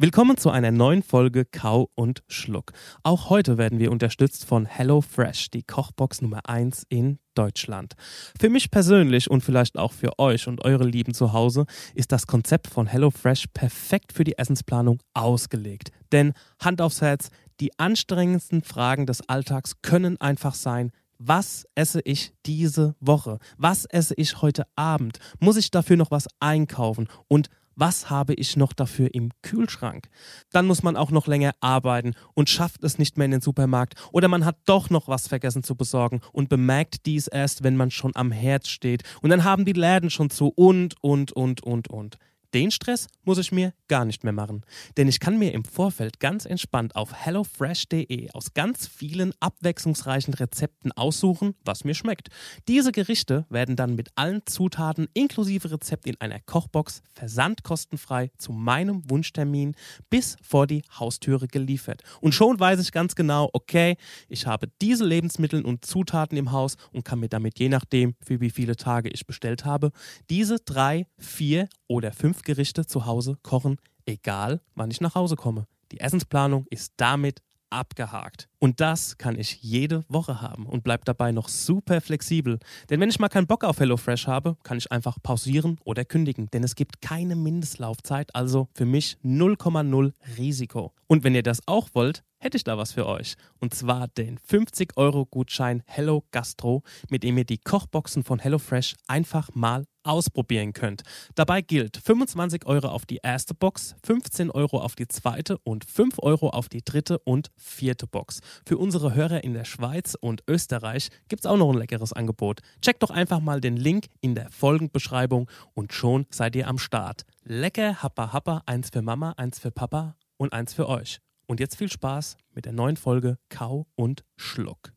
Willkommen 0.00 0.36
zu 0.36 0.50
einer 0.50 0.70
neuen 0.70 1.02
Folge 1.02 1.44
Kau 1.44 1.90
und 1.96 2.22
Schluck. 2.28 2.70
Auch 3.02 3.30
heute 3.30 3.58
werden 3.58 3.80
wir 3.80 3.90
unterstützt 3.90 4.44
von 4.44 4.64
HelloFresh, 4.64 5.50
die 5.50 5.64
Kochbox 5.64 6.22
Nummer 6.22 6.38
1 6.44 6.84
in 6.88 7.18
Deutschland. 7.34 7.94
Für 8.38 8.48
mich 8.48 8.70
persönlich 8.70 9.28
und 9.28 9.42
vielleicht 9.42 9.76
auch 9.76 9.92
für 9.92 10.16
euch 10.20 10.46
und 10.46 10.64
eure 10.64 10.84
Lieben 10.84 11.14
zu 11.14 11.32
Hause 11.32 11.66
ist 11.96 12.12
das 12.12 12.28
Konzept 12.28 12.68
von 12.68 12.86
HelloFresh 12.86 13.46
perfekt 13.52 14.12
für 14.12 14.22
die 14.22 14.38
Essensplanung 14.38 15.00
ausgelegt. 15.14 15.90
Denn 16.12 16.32
Hand 16.60 16.80
aufs 16.80 17.00
Herz, 17.00 17.30
die 17.58 17.76
anstrengendsten 17.80 18.62
Fragen 18.62 19.04
des 19.04 19.28
Alltags 19.28 19.82
können 19.82 20.20
einfach 20.20 20.54
sein, 20.54 20.92
was 21.18 21.66
esse 21.74 22.00
ich 22.04 22.32
diese 22.46 22.94
Woche? 23.00 23.40
Was 23.56 23.84
esse 23.84 24.14
ich 24.16 24.40
heute 24.42 24.64
Abend? 24.76 25.18
Muss 25.40 25.56
ich 25.56 25.72
dafür 25.72 25.96
noch 25.96 26.12
was 26.12 26.28
einkaufen? 26.38 27.08
Und 27.26 27.50
was 27.78 28.10
habe 28.10 28.34
ich 28.34 28.56
noch 28.56 28.72
dafür 28.72 29.14
im 29.14 29.30
Kühlschrank? 29.42 30.08
Dann 30.50 30.66
muss 30.66 30.82
man 30.82 30.96
auch 30.96 31.10
noch 31.10 31.26
länger 31.26 31.52
arbeiten 31.60 32.14
und 32.34 32.50
schafft 32.50 32.82
es 32.82 32.98
nicht 32.98 33.16
mehr 33.16 33.26
in 33.26 33.30
den 33.30 33.40
Supermarkt 33.40 33.94
oder 34.12 34.28
man 34.28 34.44
hat 34.44 34.56
doch 34.64 34.90
noch 34.90 35.08
was 35.08 35.28
vergessen 35.28 35.62
zu 35.62 35.76
besorgen 35.76 36.20
und 36.32 36.48
bemerkt 36.48 37.06
dies 37.06 37.28
erst, 37.28 37.62
wenn 37.62 37.76
man 37.76 37.90
schon 37.90 38.14
am 38.16 38.32
Herd 38.32 38.66
steht 38.66 39.04
und 39.22 39.30
dann 39.30 39.44
haben 39.44 39.64
die 39.64 39.72
Läden 39.72 40.10
schon 40.10 40.30
zu 40.30 40.48
und, 40.48 40.96
und, 41.02 41.32
und, 41.32 41.62
und, 41.62 41.88
und. 41.88 42.18
Den 42.54 42.70
Stress 42.70 43.08
muss 43.24 43.36
ich 43.36 43.52
mir 43.52 43.74
gar 43.88 44.06
nicht 44.06 44.24
mehr 44.24 44.32
machen, 44.32 44.64
denn 44.96 45.06
ich 45.06 45.20
kann 45.20 45.38
mir 45.38 45.52
im 45.52 45.64
Vorfeld 45.64 46.18
ganz 46.18 46.46
entspannt 46.46 46.96
auf 46.96 47.12
hellofresh.de 47.12 48.30
aus 48.30 48.54
ganz 48.54 48.86
vielen 48.86 49.34
abwechslungsreichen 49.38 50.32
Rezepten 50.32 50.92
aussuchen, 50.92 51.54
was 51.62 51.84
mir 51.84 51.94
schmeckt. 51.94 52.28
Diese 52.66 52.90
Gerichte 52.90 53.44
werden 53.50 53.76
dann 53.76 53.96
mit 53.96 54.08
allen 54.14 54.40
Zutaten 54.46 55.08
inklusive 55.12 55.70
Rezept 55.70 56.06
in 56.06 56.18
einer 56.22 56.40
Kochbox 56.40 57.02
versandkostenfrei 57.12 58.30
zu 58.38 58.52
meinem 58.52 59.08
Wunschtermin 59.10 59.74
bis 60.08 60.36
vor 60.40 60.66
die 60.66 60.82
Haustüre 60.98 61.48
geliefert. 61.48 62.02
Und 62.22 62.32
schon 62.32 62.58
weiß 62.58 62.80
ich 62.80 62.92
ganz 62.92 63.14
genau, 63.14 63.50
okay, 63.52 63.96
ich 64.30 64.46
habe 64.46 64.68
diese 64.80 65.04
Lebensmittel 65.04 65.66
und 65.66 65.84
Zutaten 65.84 66.38
im 66.38 66.50
Haus 66.52 66.76
und 66.92 67.04
kann 67.04 67.20
mir 67.20 67.28
damit 67.28 67.58
je 67.58 67.68
nachdem, 67.68 68.14
für 68.22 68.40
wie 68.40 68.50
viele 68.50 68.76
Tage 68.76 69.10
ich 69.10 69.26
bestellt 69.26 69.66
habe, 69.66 69.90
diese 70.30 70.56
drei, 70.64 71.06
vier 71.18 71.68
oder 71.88 72.12
fünf 72.12 72.37
Gerichte 72.42 72.86
zu 72.86 73.06
Hause 73.06 73.38
kochen, 73.42 73.76
egal 74.06 74.60
wann 74.74 74.90
ich 74.90 75.00
nach 75.00 75.14
Hause 75.14 75.36
komme. 75.36 75.66
Die 75.92 76.00
Essensplanung 76.00 76.66
ist 76.70 76.94
damit 76.96 77.42
abgehakt. 77.70 78.48
Und 78.60 78.80
das 78.80 79.18
kann 79.18 79.38
ich 79.38 79.62
jede 79.62 80.04
Woche 80.08 80.40
haben 80.40 80.66
und 80.66 80.82
bleibt 80.82 81.06
dabei 81.06 81.30
noch 81.30 81.48
super 81.48 82.00
flexibel. 82.00 82.58
Denn 82.90 83.00
wenn 83.00 83.08
ich 83.08 83.20
mal 83.20 83.28
keinen 83.28 83.46
Bock 83.46 83.62
auf 83.62 83.78
HelloFresh 83.78 84.26
habe, 84.26 84.56
kann 84.64 84.78
ich 84.78 84.90
einfach 84.90 85.18
pausieren 85.22 85.78
oder 85.84 86.04
kündigen. 86.04 86.50
Denn 86.50 86.64
es 86.64 86.74
gibt 86.74 87.00
keine 87.00 87.36
Mindestlaufzeit, 87.36 88.34
also 88.34 88.68
für 88.74 88.84
mich 88.84 89.16
0,0 89.24 90.12
Risiko. 90.36 90.92
Und 91.06 91.24
wenn 91.24 91.34
ihr 91.34 91.42
das 91.42 91.62
auch 91.66 91.88
wollt, 91.94 92.24
hätte 92.38 92.56
ich 92.56 92.64
da 92.64 92.78
was 92.78 92.92
für 92.92 93.06
euch. 93.06 93.34
Und 93.60 93.74
zwar 93.74 94.08
den 94.08 94.38
50-Euro-Gutschein 94.38 95.82
Hello 95.86 96.24
Gastro, 96.30 96.82
mit 97.08 97.22
dem 97.22 97.38
ihr 97.38 97.44
die 97.44 97.58
Kochboxen 97.58 98.22
von 98.22 98.38
HelloFresh 98.38 98.94
einfach 99.06 99.54
mal 99.54 99.84
ausprobieren 100.04 100.72
könnt. 100.72 101.02
Dabei 101.34 101.60
gilt 101.60 101.98
25 101.98 102.66
Euro 102.66 102.88
auf 102.88 103.04
die 103.04 103.20
erste 103.22 103.54
Box, 103.54 103.94
15 104.04 104.50
Euro 104.50 104.80
auf 104.80 104.94
die 104.94 105.08
zweite 105.08 105.58
und 105.58 105.84
5 105.84 106.18
Euro 106.20 106.50
auf 106.50 106.68
die 106.68 106.82
dritte 106.82 107.18
und 107.20 107.50
vierte 107.56 108.06
Box. 108.06 108.40
Für 108.66 108.78
unsere 108.78 109.14
Hörer 109.14 109.44
in 109.44 109.54
der 109.54 109.64
Schweiz 109.64 110.16
und 110.20 110.42
Österreich 110.48 111.08
gibt 111.28 111.40
es 111.40 111.46
auch 111.46 111.56
noch 111.56 111.70
ein 111.70 111.78
leckeres 111.78 112.12
Angebot. 112.12 112.60
Checkt 112.82 113.02
doch 113.02 113.10
einfach 113.10 113.40
mal 113.40 113.60
den 113.60 113.76
Link 113.76 114.06
in 114.20 114.34
der 114.34 114.50
Folgenbeschreibung 114.50 115.50
und 115.74 115.92
schon 115.92 116.26
seid 116.30 116.56
ihr 116.56 116.68
am 116.68 116.78
Start. 116.78 117.22
Lecker, 117.44 118.02
happa, 118.02 118.32
happa, 118.32 118.62
eins 118.66 118.90
für 118.90 119.02
Mama, 119.02 119.32
eins 119.36 119.58
für 119.58 119.70
Papa 119.70 120.16
und 120.36 120.52
eins 120.52 120.74
für 120.74 120.88
euch. 120.88 121.18
Und 121.46 121.60
jetzt 121.60 121.76
viel 121.76 121.90
Spaß 121.90 122.36
mit 122.54 122.66
der 122.66 122.72
neuen 122.72 122.96
Folge 122.96 123.38
Kau 123.48 123.86
und 123.94 124.24
Schluck. 124.36 124.92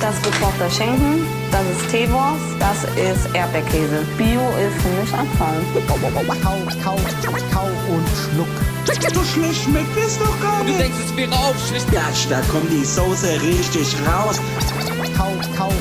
Das 0.00 0.14
ist 0.14 0.22
gekochter 0.22 0.70
Schinken, 0.70 1.26
das 1.50 1.62
ist 1.70 1.90
Teewurst, 1.90 2.44
das 2.60 2.84
ist 2.94 3.34
Erdbeerkäse. 3.34 4.04
Bio 4.16 4.40
ist 4.56 4.80
für 4.80 4.88
mich 5.00 5.12
Abfall. 5.12 5.60
Kau, 5.88 5.94
kau, 6.84 6.96
kau 7.52 7.66
und 7.92 8.06
schluck. 8.08 8.46
So 9.12 9.22
schlecht 9.24 9.64
schmeckt 9.64 9.96
es 9.96 10.18
doch 10.18 10.40
gar 10.40 10.60
Du 10.60 10.66
nicht. 10.66 10.80
denkst, 10.80 10.98
es 11.04 11.16
wäre 11.16 11.32
aufschlicht. 11.32 11.90
Gatsch, 11.90 12.26
da 12.30 12.40
kommt 12.42 12.70
die 12.70 12.84
Soße 12.84 13.40
richtig 13.42 13.94
raus. 14.06 14.40
Kau, 15.16 15.32
kau, 15.56 15.72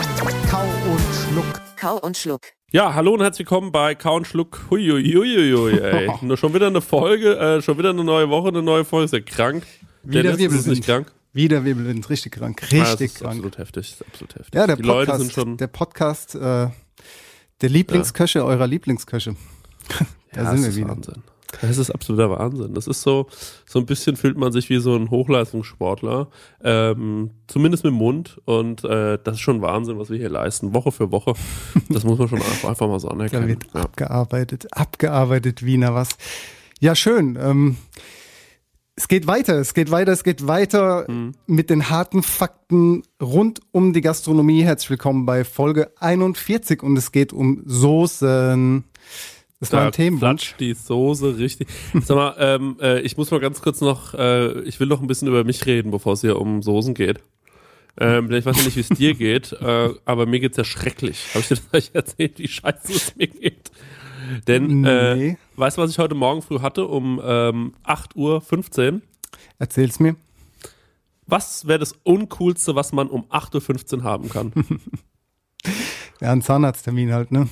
kau 0.50 0.64
und 0.92 1.02
schluck. 1.14 1.62
Kau 1.80 1.98
und 2.00 2.18
Schluck. 2.18 2.42
Ja, 2.72 2.96
hallo 2.96 3.14
und 3.14 3.22
herzlich 3.22 3.50
willkommen 3.50 3.72
bei 3.72 3.94
Kau 3.94 4.16
und 4.16 4.26
Schluck. 4.26 4.62
Huiuiuiui, 4.72 5.80
ey. 5.80 6.10
Nur 6.22 6.38
schon 6.38 6.54
wieder 6.56 6.68
eine 6.68 6.82
Folge, 6.82 7.38
äh, 7.38 7.62
schon 7.62 7.78
wieder 7.78 7.92
eine 7.92 8.04
neue 8.04 8.30
Woche, 8.30 8.48
eine 8.48 8.64
neue 8.64 8.84
Folge. 8.84 9.06
Ist 9.06 9.14
ja 9.14 9.20
krank. 9.20 9.64
Wieder 10.04 10.24
Dennis, 10.34 10.54
ist 10.56 10.68
nicht 10.68 10.84
krank? 10.86 11.12
Wieder 11.34 11.66
Wirbelwind, 11.66 12.10
richtig 12.10 12.34
krank, 12.34 12.62
das 12.62 12.72
richtig 12.72 13.08
ist 13.12 13.20
krank. 13.20 13.34
absolut 13.36 13.58
heftig, 13.58 13.96
absolut 14.08 14.36
heftig. 14.36 14.56
Ja, 14.56 14.66
der 14.68 14.76
Die 14.78 14.82
Leute 14.84 15.12
Podcast, 15.12 15.22
sind 15.22 15.34
schon, 15.34 15.58
der 15.58 15.68
Podcast 15.68 16.36
äh, 16.36 16.68
der 17.62 17.70
Lieblingsköche 17.70 18.44
eurer 18.44 18.68
Lieblingsköche. 18.68 19.36
da 20.34 20.42
ja, 20.44 20.50
sind 20.52 20.58
das 20.58 20.62
wir 20.62 20.70
ist 20.70 20.76
wieder. 20.78 20.90
Wahnsinn. 20.90 21.24
Das 21.62 21.78
ist 21.78 21.92
absoluter 21.92 22.30
Wahnsinn. 22.30 22.74
Das 22.74 22.88
ist 22.88 23.02
so, 23.02 23.28
so 23.66 23.80
ein 23.80 23.86
bisschen 23.86 24.16
fühlt 24.18 24.38
man 24.38 24.52
sich 24.52 24.70
wie 24.70 24.80
so 24.80 24.96
ein 24.96 25.10
Hochleistungssportler, 25.10 26.28
ähm, 26.62 27.32
zumindest 27.48 27.84
mit 27.86 27.92
dem 27.94 27.98
Mund. 27.98 28.40
Und 28.46 28.84
äh, 28.84 29.18
das 29.24 29.36
ist 29.36 29.42
schon 29.42 29.62
Wahnsinn, 29.62 29.98
was 29.98 30.10
wir 30.10 30.18
hier 30.18 30.30
leisten, 30.30 30.74
Woche 30.74 30.92
für 30.92 31.12
Woche. 31.12 31.34
Das 31.90 32.04
muss 32.04 32.20
man 32.20 32.28
schon 32.28 32.42
einfach, 32.42 32.70
einfach 32.70 32.88
mal 32.88 33.00
so 33.00 33.08
Da 33.08 33.14
anerkennen. 33.14 33.48
wird 33.48 33.64
Ja. 33.74 33.82
abgearbeitet, 33.82 34.68
abgearbeitet, 34.72 35.64
Wiener 35.66 35.94
was. 35.96 36.10
Ja, 36.80 36.96
schön. 36.96 37.38
Ähm, 37.42 37.78
es 39.00 39.08
geht 39.08 39.28
weiter, 39.28 39.60
es 39.60 39.76
geht 39.76 39.92
weiter, 39.92 40.12
es 40.12 40.24
geht 40.24 40.48
weiter 40.48 41.06
Mhm. 41.08 41.34
mit 41.46 41.70
den 41.70 41.90
harten 41.92 42.24
Fakten 42.24 43.04
rund 43.22 43.60
um 43.72 43.94
die 43.94 44.02
Gastronomie. 44.02 44.64
Herzlich 44.64 44.90
willkommen 44.90 45.26
bei 45.28 45.44
Folge 45.44 45.92
41 46.00 46.82
und 46.82 46.98
es 46.98 47.12
geht 47.12 47.32
um 47.32 47.62
Soßen. 47.66 48.84
Das 49.60 49.72
war 49.72 49.86
ein 49.86 49.92
Themenwunsch. 49.92 50.20
flatscht 50.50 50.60
die 50.60 50.74
Soße 50.74 51.38
richtig. 51.38 51.68
Sag 52.04 52.16
mal, 52.18 52.36
ähm, 52.40 52.78
äh, 52.82 53.02
ich 53.02 53.18
muss 53.18 53.30
mal 53.30 53.40
ganz 53.40 53.62
kurz 53.62 53.82
noch, 53.82 54.16
äh, 54.16 54.62
ich 54.62 54.80
will 54.80 54.88
noch 54.88 55.00
ein 55.02 55.08
bisschen 55.08 55.28
über 55.28 55.44
mich 55.44 55.66
reden, 55.68 55.92
bevor 55.92 56.14
es 56.14 56.22
hier 56.22 56.40
um 56.42 56.64
Soßen 56.64 56.94
geht. 56.96 57.20
Ähm, 58.00 58.32
ich 58.32 58.46
weiß 58.46 58.58
ja 58.58 58.64
nicht, 58.64 58.76
wie 58.78 58.82
es 58.82 58.90
dir 58.90 59.14
geht, 59.16 59.54
äh, 59.54 59.90
aber 60.06 60.26
mir 60.26 60.40
geht's 60.40 60.58
ja 60.58 60.64
schrecklich. 60.64 61.24
Habe 61.34 61.40
ich 61.42 61.48
dir 61.50 61.58
das 61.72 61.90
erzählt, 61.90 62.40
wie 62.40 62.48
scheiße 62.48 62.94
es 62.94 63.16
mir 63.16 63.28
geht? 63.28 63.72
Denn, 64.48 64.84
äh, 64.86 65.16
Nee. 65.16 65.38
weißt 65.56 65.78
du, 65.78 65.82
was 65.82 65.92
ich 65.92 66.00
heute 66.00 66.16
Morgen 66.16 66.42
früh 66.42 66.60
hatte 66.60 66.86
um 66.88 67.22
ähm, 67.24 67.74
8.15 67.86 68.94
Uhr? 68.94 69.02
Erzähl's 69.60 70.00
mir. 70.00 70.16
Was 71.26 71.68
wäre 71.68 71.80
das 71.80 71.94
Uncoolste, 72.04 72.76
was 72.76 72.94
man 72.94 73.10
um 73.10 73.26
8.15 73.26 73.98
Uhr 73.98 74.04
haben 74.04 74.30
kann? 74.30 74.54
Ja, 76.22 76.32
ein 76.32 76.42
Zahnarzttermin 76.42 77.14
halt, 77.14 77.32
ne? 77.32 77.48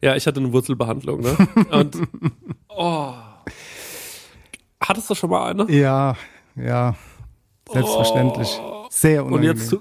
Ja, 0.00 0.14
ich 0.14 0.24
hatte 0.28 0.38
eine 0.38 0.52
Wurzelbehandlung, 0.52 1.20
ne? 1.20 1.36
Und, 1.72 1.96
oh. 2.68 3.12
Hattest 4.80 5.10
du 5.10 5.14
schon 5.16 5.30
mal 5.30 5.50
eine? 5.50 5.68
Ja, 5.72 6.16
ja. 6.54 6.94
Selbstverständlich. 7.72 8.60
Sehr 8.90 9.22
Oh. 9.24 9.26
Und 9.26 9.32
unangenehm. 9.34 9.56
jetzt, 9.58 9.76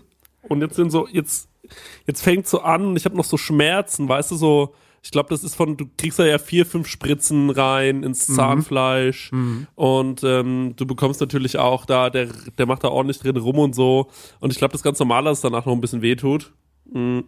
und 0.50 0.62
jetzt 0.62 0.76
sind 0.76 0.90
so, 0.90 1.08
jetzt, 1.08 1.48
jetzt 2.08 2.22
fängt 2.24 2.48
so 2.48 2.62
an 2.62 2.88
und 2.88 2.96
ich 2.98 3.06
habe 3.06 3.16
noch 3.16 3.24
so 3.26 3.38
Schmerzen, 3.38 4.10
weißt 4.10 4.32
du, 4.32 4.36
so, 4.36 4.74
ich 5.04 5.12
glaube, 5.12 5.30
das 5.30 5.44
ist 5.44 5.56
von, 5.56 5.78
du 5.78 5.86
kriegst 5.98 6.20
da 6.20 6.26
ja 6.26 6.38
vier, 6.38 6.66
fünf 6.66 6.88
Spritzen 6.88 7.50
rein 7.50 8.04
ins 8.04 8.28
Mhm. 8.28 8.34
Zahnfleisch 8.34 9.32
und 9.76 10.24
ähm, 10.24 10.74
du 10.76 10.86
bekommst 10.86 11.22
natürlich 11.22 11.58
auch 11.58 11.86
da, 11.86 12.10
der, 12.10 12.28
der 12.58 12.66
macht 12.66 12.84
da 12.84 12.90
ordentlich 12.90 13.20
drin 13.20 13.38
rum 13.38 13.60
und 13.60 13.74
so. 13.76 14.08
Und 14.40 14.52
ich 14.52 14.58
glaube, 14.58 14.72
das 14.74 14.80
ist 14.80 14.84
ganz 14.86 15.00
normal, 15.00 15.24
dass 15.24 15.38
es 15.38 15.42
danach 15.42 15.66
noch 15.66 15.74
ein 15.74 15.82
bisschen 15.82 16.02
wehtut. 16.02 16.52
Mhm. 16.92 17.26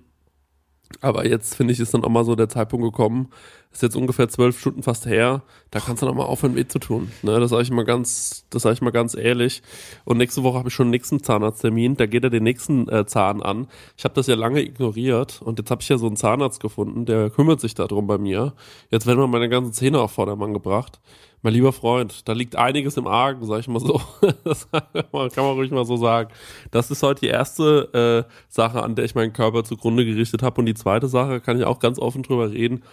Aber 1.02 1.26
jetzt 1.28 1.56
finde 1.56 1.72
ich, 1.74 1.80
ist 1.80 1.94
dann 1.94 2.04
auch 2.04 2.10
mal 2.10 2.26
so 2.26 2.36
der 2.36 2.50
Zeitpunkt 2.50 2.84
gekommen, 2.84 3.30
ist 3.72 3.84
jetzt 3.84 3.96
ungefähr 3.96 4.28
zwölf 4.30 4.60
Stunden 4.60 4.82
fast 4.82 5.06
her, 5.06 5.44
da 5.70 5.80
kannst 5.80 6.02
du 6.02 6.08
auch 6.08 6.14
mal 6.14 6.26
aufhören, 6.26 6.56
weh 6.56 6.68
zu 6.68 6.80
tun. 6.80 7.12
Ne, 7.22 7.40
das 7.40 7.52
sage 7.52 7.62
ich 7.62 7.72
mal 7.72 7.86
ganz, 7.86 8.46
das 8.50 8.64
sage 8.64 8.74
ich 8.74 8.82
mal 8.82 8.92
ganz 8.92 9.16
ehrlich. 9.16 9.62
Und 10.06 10.18
nächste 10.18 10.44
Woche 10.44 10.58
habe 10.58 10.70
ich 10.70 10.74
schon 10.74 10.88
den 10.88 10.92
nächsten 10.92 11.22
Zahnarzttermin, 11.22 11.96
da 11.96 12.08
geht 12.08 12.24
er 12.24 12.32
den 12.32 12.44
nächsten 12.44 12.90
äh, 12.90 13.06
Zahn 13.06 13.44
an. 13.44 13.68
Ich 13.96 14.06
habe 14.06 14.16
das 14.16 14.28
ja 14.28 14.36
lange 14.36 14.62
ignoriert 14.62 15.42
und 15.44 15.60
jetzt 15.60 15.70
habe 15.70 15.82
ich 15.82 15.90
ja 15.90 15.98
so 16.00 16.08
einen 16.08 16.16
Zahnarzt 16.16 16.60
gefunden, 16.62 17.06
der 17.06 17.30
kümmert 17.30 17.62
sich 17.62 17.76
darum 17.76 18.08
bei 18.08 18.18
mir. 18.18 18.54
Jetzt 18.90 19.06
werden 19.06 19.20
mal 19.20 19.28
meine 19.28 19.50
ganzen 19.50 19.72
Zähne 19.74 20.00
auf 20.00 20.12
Vordermann 20.12 20.54
gebracht. 20.54 21.00
Mein 21.42 21.54
lieber 21.54 21.72
Freund, 21.72 22.28
da 22.28 22.34
liegt 22.34 22.58
einiges 22.58 22.98
im 22.98 23.08
Argen, 23.08 23.46
sag 23.46 23.60
ich 23.60 23.68
mal 23.70 23.80
so. 23.80 24.02
Das 24.44 24.70
kann 24.72 25.44
man 25.46 25.54
ruhig 25.54 25.72
mal 25.72 25.86
so 25.86 25.96
sagen. 25.96 26.32
Das 26.72 26.92
ist 26.92 27.02
heute 27.02 27.22
die 27.22 27.28
erste 27.28 28.26
äh, 28.28 28.34
Sache, 28.50 28.84
an 28.84 28.96
der 28.96 29.06
ich 29.06 29.16
meinen 29.16 29.32
Körper 29.32 29.64
zugrunde 29.64 30.06
gerichtet 30.06 30.44
habe. 30.44 30.60
Und 30.60 30.66
die 30.66 30.74
zweite 30.74 31.08
Sache, 31.08 31.40
kann 31.40 31.58
ich 31.58 31.64
auch 31.64 31.80
ganz 31.80 31.98
offen 31.98 32.24
drüber 32.24 32.52
reden, 32.52 32.84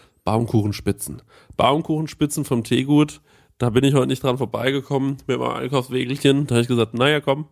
Baumkuchenspitzen. 0.66 1.22
Baumkuchenspitzen 1.56 2.44
vom 2.44 2.64
Teegut, 2.64 3.20
da 3.58 3.70
bin 3.70 3.84
ich 3.84 3.94
heute 3.94 4.08
nicht 4.08 4.22
dran 4.22 4.38
vorbeigekommen 4.38 5.18
mit 5.26 5.38
meinem 5.38 5.52
Einkaufswegelchen. 5.56 6.46
Da 6.46 6.56
habe 6.56 6.62
ich 6.62 6.68
gesagt, 6.68 6.94
naja, 6.94 7.20
komm. 7.20 7.46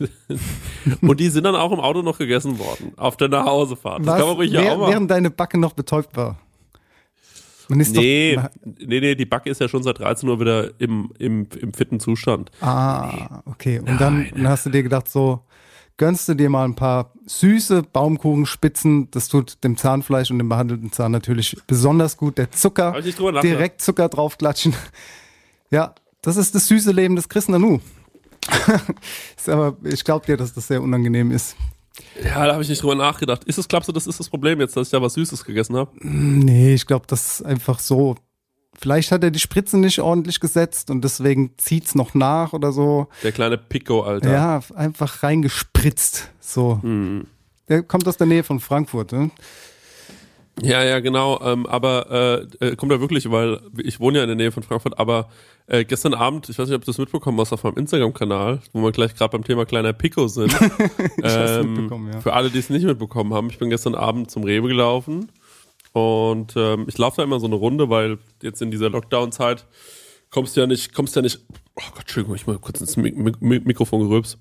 und 1.02 1.20
die 1.20 1.28
sind 1.28 1.44
dann 1.44 1.54
auch 1.54 1.72
im 1.72 1.80
Auto 1.80 2.02
noch 2.02 2.18
gegessen 2.18 2.58
worden, 2.58 2.92
auf 2.96 3.16
der 3.16 3.28
Nachhausefahrt. 3.28 4.00
Das 4.00 4.06
Was, 4.06 4.18
kann 4.18 4.26
man 4.28 4.36
ruhig 4.36 4.52
wer, 4.52 4.72
auch 4.72 4.78
machen. 4.78 4.90
während 4.90 5.10
deine 5.10 5.30
Backe 5.30 5.58
noch 5.58 5.72
betäubt 5.74 6.16
war. 6.16 6.38
Man 7.68 7.80
ist 7.80 7.94
Nee, 7.94 8.36
doch, 8.36 8.48
nee, 8.64 9.00
nee, 9.00 9.14
die 9.16 9.26
Backe 9.26 9.50
ist 9.50 9.60
ja 9.60 9.68
schon 9.68 9.82
seit 9.82 9.98
13 9.98 10.28
Uhr 10.28 10.38
wieder 10.38 10.70
im, 10.80 11.10
im, 11.18 11.48
im 11.60 11.72
fitten 11.72 11.98
Zustand. 11.98 12.50
Ah, 12.60 13.42
okay. 13.44 13.80
Und 13.80 14.00
dann, 14.00 14.28
dann 14.32 14.48
hast 14.48 14.66
du 14.66 14.70
dir 14.70 14.84
gedacht, 14.84 15.08
so, 15.08 15.40
gönnst 15.96 16.28
du 16.28 16.34
dir 16.34 16.50
mal 16.50 16.64
ein 16.64 16.74
paar 16.74 17.12
süße 17.26 17.82
Baumkuchenspitzen. 17.82 19.10
Das 19.10 19.28
tut 19.28 19.62
dem 19.64 19.76
Zahnfleisch 19.76 20.30
und 20.30 20.38
dem 20.38 20.48
behandelten 20.48 20.92
Zahn 20.92 21.12
natürlich 21.12 21.56
besonders 21.66 22.16
gut. 22.16 22.38
Der 22.38 22.50
Zucker, 22.50 23.00
direkt 23.42 23.80
Zucker 23.82 24.08
draufklatschen. 24.08 24.74
Ja, 25.70 25.94
das 26.22 26.36
ist 26.36 26.54
das 26.54 26.68
süße 26.68 26.92
Leben 26.92 27.16
des 27.16 27.28
Chris 27.28 27.48
Nanu. 27.48 27.80
Aber 29.46 29.76
ich 29.82 30.04
glaube 30.04 30.26
dir, 30.26 30.36
dass 30.36 30.52
das 30.52 30.68
sehr 30.68 30.82
unangenehm 30.82 31.30
ist. 31.30 31.56
Ja, 32.22 32.46
da 32.46 32.52
habe 32.52 32.62
ich 32.62 32.68
nicht 32.68 32.82
drüber 32.82 32.94
nachgedacht. 32.94 33.44
Ist 33.44 33.58
es, 33.58 33.68
glaubst 33.68 33.88
du, 33.88 33.92
das 33.92 34.06
ist 34.06 34.20
das 34.20 34.28
Problem 34.28 34.60
jetzt, 34.60 34.76
dass 34.76 34.88
ich 34.88 34.90
da 34.90 35.00
was 35.00 35.14
Süßes 35.14 35.44
gegessen 35.44 35.76
habe? 35.76 35.90
Nee, 36.00 36.74
ich 36.74 36.86
glaube, 36.86 37.06
das 37.08 37.40
ist 37.40 37.46
einfach 37.46 37.78
so. 37.78 38.16
Vielleicht 38.78 39.10
hat 39.12 39.24
er 39.24 39.30
die 39.30 39.38
Spritze 39.38 39.78
nicht 39.78 40.00
ordentlich 40.00 40.40
gesetzt 40.40 40.90
und 40.90 41.02
deswegen 41.02 41.52
zieht's 41.56 41.94
noch 41.94 42.14
nach 42.14 42.52
oder 42.52 42.72
so. 42.72 43.08
Der 43.22 43.32
kleine 43.32 43.56
Pico, 43.56 44.02
Alter. 44.02 44.30
Ja, 44.30 44.60
einfach 44.74 45.22
reingespritzt. 45.22 46.30
So. 46.40 46.80
Der 47.68 47.82
kommt 47.82 48.06
aus 48.06 48.16
der 48.16 48.26
Nähe 48.26 48.44
von 48.44 48.60
Frankfurt. 48.60 49.12
Ne? 49.12 49.30
Ja, 50.62 50.82
ja, 50.82 51.00
genau. 51.00 51.40
Ähm, 51.42 51.66
aber 51.66 52.48
äh, 52.60 52.66
äh, 52.66 52.76
kommt 52.76 52.92
ja 52.92 53.00
wirklich, 53.00 53.30
weil 53.30 53.60
ich 53.78 54.00
wohne 54.00 54.18
ja 54.18 54.24
in 54.24 54.28
der 54.28 54.36
Nähe 54.36 54.52
von 54.52 54.62
Frankfurt, 54.62 54.98
aber 54.98 55.28
äh, 55.66 55.84
gestern 55.84 56.14
Abend, 56.14 56.48
ich 56.48 56.58
weiß 56.58 56.68
nicht, 56.68 56.76
ob 56.76 56.82
du 56.82 56.86
das 56.86 56.98
mitbekommen 56.98 57.38
hast 57.40 57.52
auf 57.52 57.64
meinem 57.64 57.76
Instagram-Kanal, 57.76 58.60
wo 58.72 58.82
wir 58.82 58.92
gleich 58.92 59.14
gerade 59.14 59.32
beim 59.32 59.44
Thema 59.44 59.66
kleiner 59.66 59.92
Pico 59.92 60.28
sind. 60.28 60.58
hab's 60.60 60.76
ähm, 61.22 61.74
mitbekommen, 61.74 62.12
ja. 62.12 62.20
Für 62.20 62.32
alle, 62.32 62.50
die 62.50 62.58
es 62.58 62.70
nicht 62.70 62.86
mitbekommen 62.86 63.34
haben, 63.34 63.50
ich 63.50 63.58
bin 63.58 63.68
gestern 63.68 63.94
Abend 63.94 64.30
zum 64.30 64.44
Rewe 64.44 64.68
gelaufen 64.68 65.30
und 65.96 66.52
ähm, 66.56 66.84
ich 66.88 66.98
laufe 66.98 67.16
da 67.16 67.22
immer 67.22 67.40
so 67.40 67.46
eine 67.46 67.54
Runde, 67.54 67.88
weil 67.88 68.18
jetzt 68.42 68.60
in 68.60 68.70
dieser 68.70 68.90
Lockdown-Zeit 68.90 69.64
kommst 70.28 70.54
du 70.54 70.60
ja 70.60 70.66
nicht, 70.66 70.92
kommst 70.92 71.16
ja 71.16 71.22
nicht, 71.22 71.40
oh 71.74 71.82
Gott, 71.90 72.00
Entschuldigung, 72.00 72.36
ich 72.36 72.46
mal 72.46 72.58
kurz 72.58 72.82
ins 72.82 72.98
Mik 72.98 73.16
Mik 73.16 73.64
Mikrofon 73.64 74.02
gerülpst, 74.02 74.36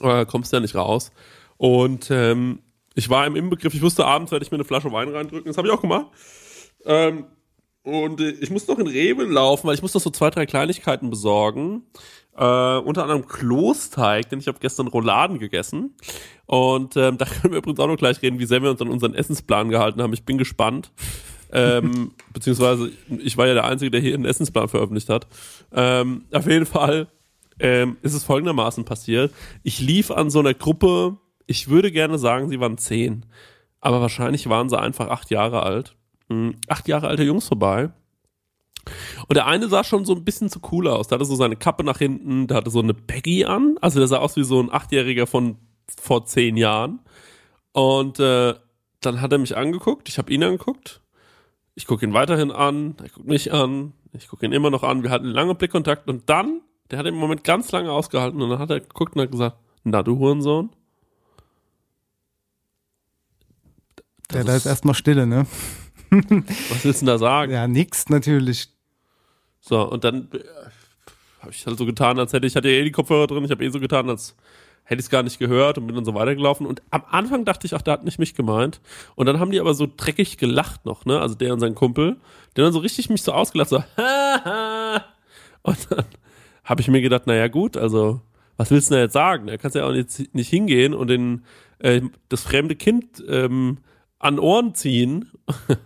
äh, 0.00 0.24
kommst 0.24 0.50
ja 0.50 0.60
nicht 0.60 0.74
raus. 0.74 1.10
Und 1.58 2.10
ähm, 2.10 2.60
ich 2.94 3.10
war 3.10 3.26
im 3.26 3.36
Inbegriff, 3.36 3.74
ich 3.74 3.82
wusste, 3.82 4.06
abends 4.06 4.32
werde 4.32 4.46
ich 4.46 4.50
mir 4.50 4.56
eine 4.56 4.64
Flasche 4.64 4.90
Wein 4.90 5.10
reindrücken, 5.10 5.44
das 5.44 5.58
habe 5.58 5.68
ich 5.68 5.74
auch 5.74 5.82
gemacht. 5.82 6.06
Ähm, 6.86 7.26
und 7.82 8.22
äh, 8.22 8.30
ich 8.30 8.48
muss 8.48 8.66
noch 8.66 8.78
in 8.78 8.86
Rewe 8.86 9.24
laufen, 9.24 9.66
weil 9.66 9.74
ich 9.74 9.82
muss 9.82 9.92
noch 9.92 10.00
so 10.00 10.08
zwei, 10.08 10.30
drei 10.30 10.46
Kleinigkeiten 10.46 11.10
besorgen. 11.10 11.82
Äh, 12.36 12.78
unter 12.78 13.02
anderem 13.02 13.26
Klosteig, 13.26 14.30
denn 14.30 14.38
ich 14.38 14.48
habe 14.48 14.58
gestern 14.58 14.86
Rouladen 14.86 15.38
gegessen. 15.38 15.94
Und 16.46 16.96
ähm, 16.96 17.16
da 17.18 17.24
können 17.26 17.52
wir 17.52 17.58
übrigens 17.58 17.80
auch 17.80 17.88
noch 17.88 17.96
gleich 17.96 18.22
reden, 18.22 18.38
wie 18.38 18.46
sehr 18.46 18.62
wir 18.62 18.70
uns 18.70 18.80
an 18.80 18.88
unseren 18.88 19.14
Essensplan 19.14 19.68
gehalten 19.68 20.00
haben. 20.02 20.12
Ich 20.12 20.24
bin 20.24 20.38
gespannt. 20.38 20.92
ähm, 21.52 22.12
beziehungsweise, 22.32 22.90
ich 23.18 23.36
war 23.36 23.46
ja 23.46 23.54
der 23.54 23.64
Einzige, 23.64 23.90
der 23.90 24.00
hier 24.00 24.14
einen 24.14 24.24
Essensplan 24.24 24.68
veröffentlicht 24.68 25.08
hat. 25.10 25.26
Ähm, 25.72 26.24
auf 26.32 26.46
jeden 26.46 26.66
Fall 26.66 27.08
ähm, 27.60 27.98
ist 28.02 28.14
es 28.14 28.24
folgendermaßen 28.24 28.84
passiert. 28.84 29.32
Ich 29.62 29.78
lief 29.80 30.10
an 30.10 30.30
so 30.30 30.38
einer 30.38 30.54
Gruppe, 30.54 31.18
ich 31.46 31.68
würde 31.68 31.92
gerne 31.92 32.18
sagen, 32.18 32.48
sie 32.48 32.60
waren 32.60 32.78
zehn. 32.78 33.26
Aber 33.80 34.00
wahrscheinlich 34.00 34.48
waren 34.48 34.68
sie 34.70 34.78
einfach 34.80 35.08
acht 35.08 35.28
Jahre 35.30 35.62
alt. 35.64 35.96
Hm, 36.30 36.54
Acht 36.68 36.88
Jahre 36.88 37.08
alte 37.08 37.24
Jungs 37.24 37.48
vorbei. 37.48 37.90
Und 39.28 39.36
der 39.36 39.46
eine 39.46 39.68
sah 39.68 39.84
schon 39.84 40.04
so 40.04 40.14
ein 40.14 40.24
bisschen 40.24 40.48
zu 40.48 40.60
cool 40.72 40.88
aus. 40.88 41.08
Der 41.08 41.16
hatte 41.16 41.24
so 41.24 41.36
seine 41.36 41.56
Kappe 41.56 41.84
nach 41.84 41.98
hinten, 41.98 42.46
der 42.46 42.58
hatte 42.58 42.70
so 42.70 42.80
eine 42.80 42.94
Baggy 42.94 43.44
an. 43.44 43.76
Also 43.80 43.98
der 43.98 44.08
sah 44.08 44.18
aus 44.18 44.36
wie 44.36 44.44
so 44.44 44.60
ein 44.60 44.72
Achtjähriger 44.72 45.26
von 45.26 45.56
vor 46.00 46.26
zehn 46.26 46.56
Jahren. 46.56 47.00
Und 47.72 48.20
äh, 48.20 48.54
dann 49.00 49.20
hat 49.20 49.32
er 49.32 49.38
mich 49.38 49.56
angeguckt, 49.56 50.08
ich 50.08 50.18
habe 50.18 50.32
ihn 50.32 50.42
angeguckt. 50.42 51.00
Ich 51.74 51.86
gucke 51.86 52.04
ihn 52.04 52.12
weiterhin 52.12 52.50
an, 52.50 52.96
er 53.02 53.08
guckt 53.08 53.26
mich 53.26 53.52
an, 53.52 53.94
ich 54.12 54.28
gucke 54.28 54.44
ihn 54.44 54.52
immer 54.52 54.70
noch 54.70 54.82
an. 54.82 55.02
Wir 55.02 55.10
hatten 55.10 55.26
lange 55.26 55.54
Blickkontakt 55.54 56.08
und 56.08 56.28
dann, 56.28 56.60
der 56.90 56.98
hat 56.98 57.06
im 57.06 57.14
Moment 57.14 57.44
ganz 57.44 57.72
lange 57.72 57.90
ausgehalten 57.90 58.42
und 58.42 58.50
dann 58.50 58.58
hat 58.58 58.70
er 58.70 58.80
geguckt 58.80 59.16
und 59.16 59.22
hat 59.22 59.30
gesagt, 59.30 59.56
na 59.84 60.02
du 60.02 60.18
Hurensohn. 60.18 60.70
Ja, 64.32 64.44
da 64.44 64.54
ist 64.54 64.66
erstmal 64.66 64.94
Stille, 64.94 65.26
ne? 65.26 65.46
Was 66.12 66.84
willst 66.84 67.02
du 67.02 67.06
denn 67.06 67.14
da 67.14 67.18
sagen? 67.18 67.52
Ja, 67.52 67.66
nix 67.66 68.08
natürlich. 68.08 68.68
So, 69.60 69.88
und 69.88 70.04
dann 70.04 70.28
äh, 70.32 70.40
habe 71.40 71.52
ich 71.52 71.66
halt 71.66 71.78
so 71.78 71.86
getan, 71.86 72.18
als 72.18 72.32
hätte 72.32 72.46
ich, 72.46 72.54
hatte 72.54 72.68
ja 72.68 72.80
eh 72.80 72.84
die 72.84 72.90
Kopfhörer 72.90 73.26
drin, 73.26 73.44
ich 73.44 73.50
habe 73.50 73.64
eh 73.64 73.68
so 73.70 73.80
getan, 73.80 74.10
als 74.10 74.36
hätte 74.84 75.00
ich 75.00 75.06
es 75.06 75.10
gar 75.10 75.22
nicht 75.22 75.38
gehört 75.38 75.78
und 75.78 75.86
bin 75.86 75.96
dann 75.96 76.04
so 76.04 76.14
weitergelaufen. 76.14 76.66
Und 76.66 76.82
am 76.90 77.04
Anfang 77.10 77.44
dachte 77.44 77.66
ich, 77.66 77.74
ach, 77.74 77.82
der 77.82 77.94
hat 77.94 78.04
nicht 78.04 78.18
mich 78.18 78.34
gemeint. 78.34 78.80
Und 79.14 79.26
dann 79.26 79.40
haben 79.40 79.52
die 79.52 79.60
aber 79.60 79.74
so 79.74 79.88
dreckig 79.96 80.36
gelacht 80.38 80.84
noch, 80.84 81.04
ne? 81.06 81.20
Also 81.20 81.34
der 81.34 81.52
und 81.52 81.60
sein 81.60 81.74
Kumpel. 81.74 82.16
Der 82.56 82.64
dann 82.64 82.72
so 82.72 82.80
richtig 82.80 83.08
mich 83.08 83.22
so 83.22 83.32
ausgelacht, 83.32 83.70
so, 83.70 83.82
haha. 83.96 85.04
Und 85.62 85.90
dann 85.90 86.04
habe 86.64 86.80
ich 86.80 86.88
mir 86.88 87.00
gedacht, 87.00 87.26
naja, 87.26 87.48
gut, 87.48 87.76
also, 87.76 88.20
was 88.56 88.70
willst 88.70 88.90
du 88.90 88.94
denn 88.94 89.04
jetzt 89.04 89.14
sagen? 89.14 89.48
Er 89.48 89.58
kannst 89.58 89.76
ja 89.76 89.86
auch 89.86 89.92
nicht, 89.92 90.34
nicht 90.34 90.50
hingehen 90.50 90.92
und 90.92 91.08
den, 91.08 91.44
äh, 91.78 92.02
das 92.28 92.42
fremde 92.42 92.76
Kind 92.76 93.24
ähm, 93.28 93.78
an 94.22 94.38
Ohren 94.38 94.74
ziehen. 94.74 95.30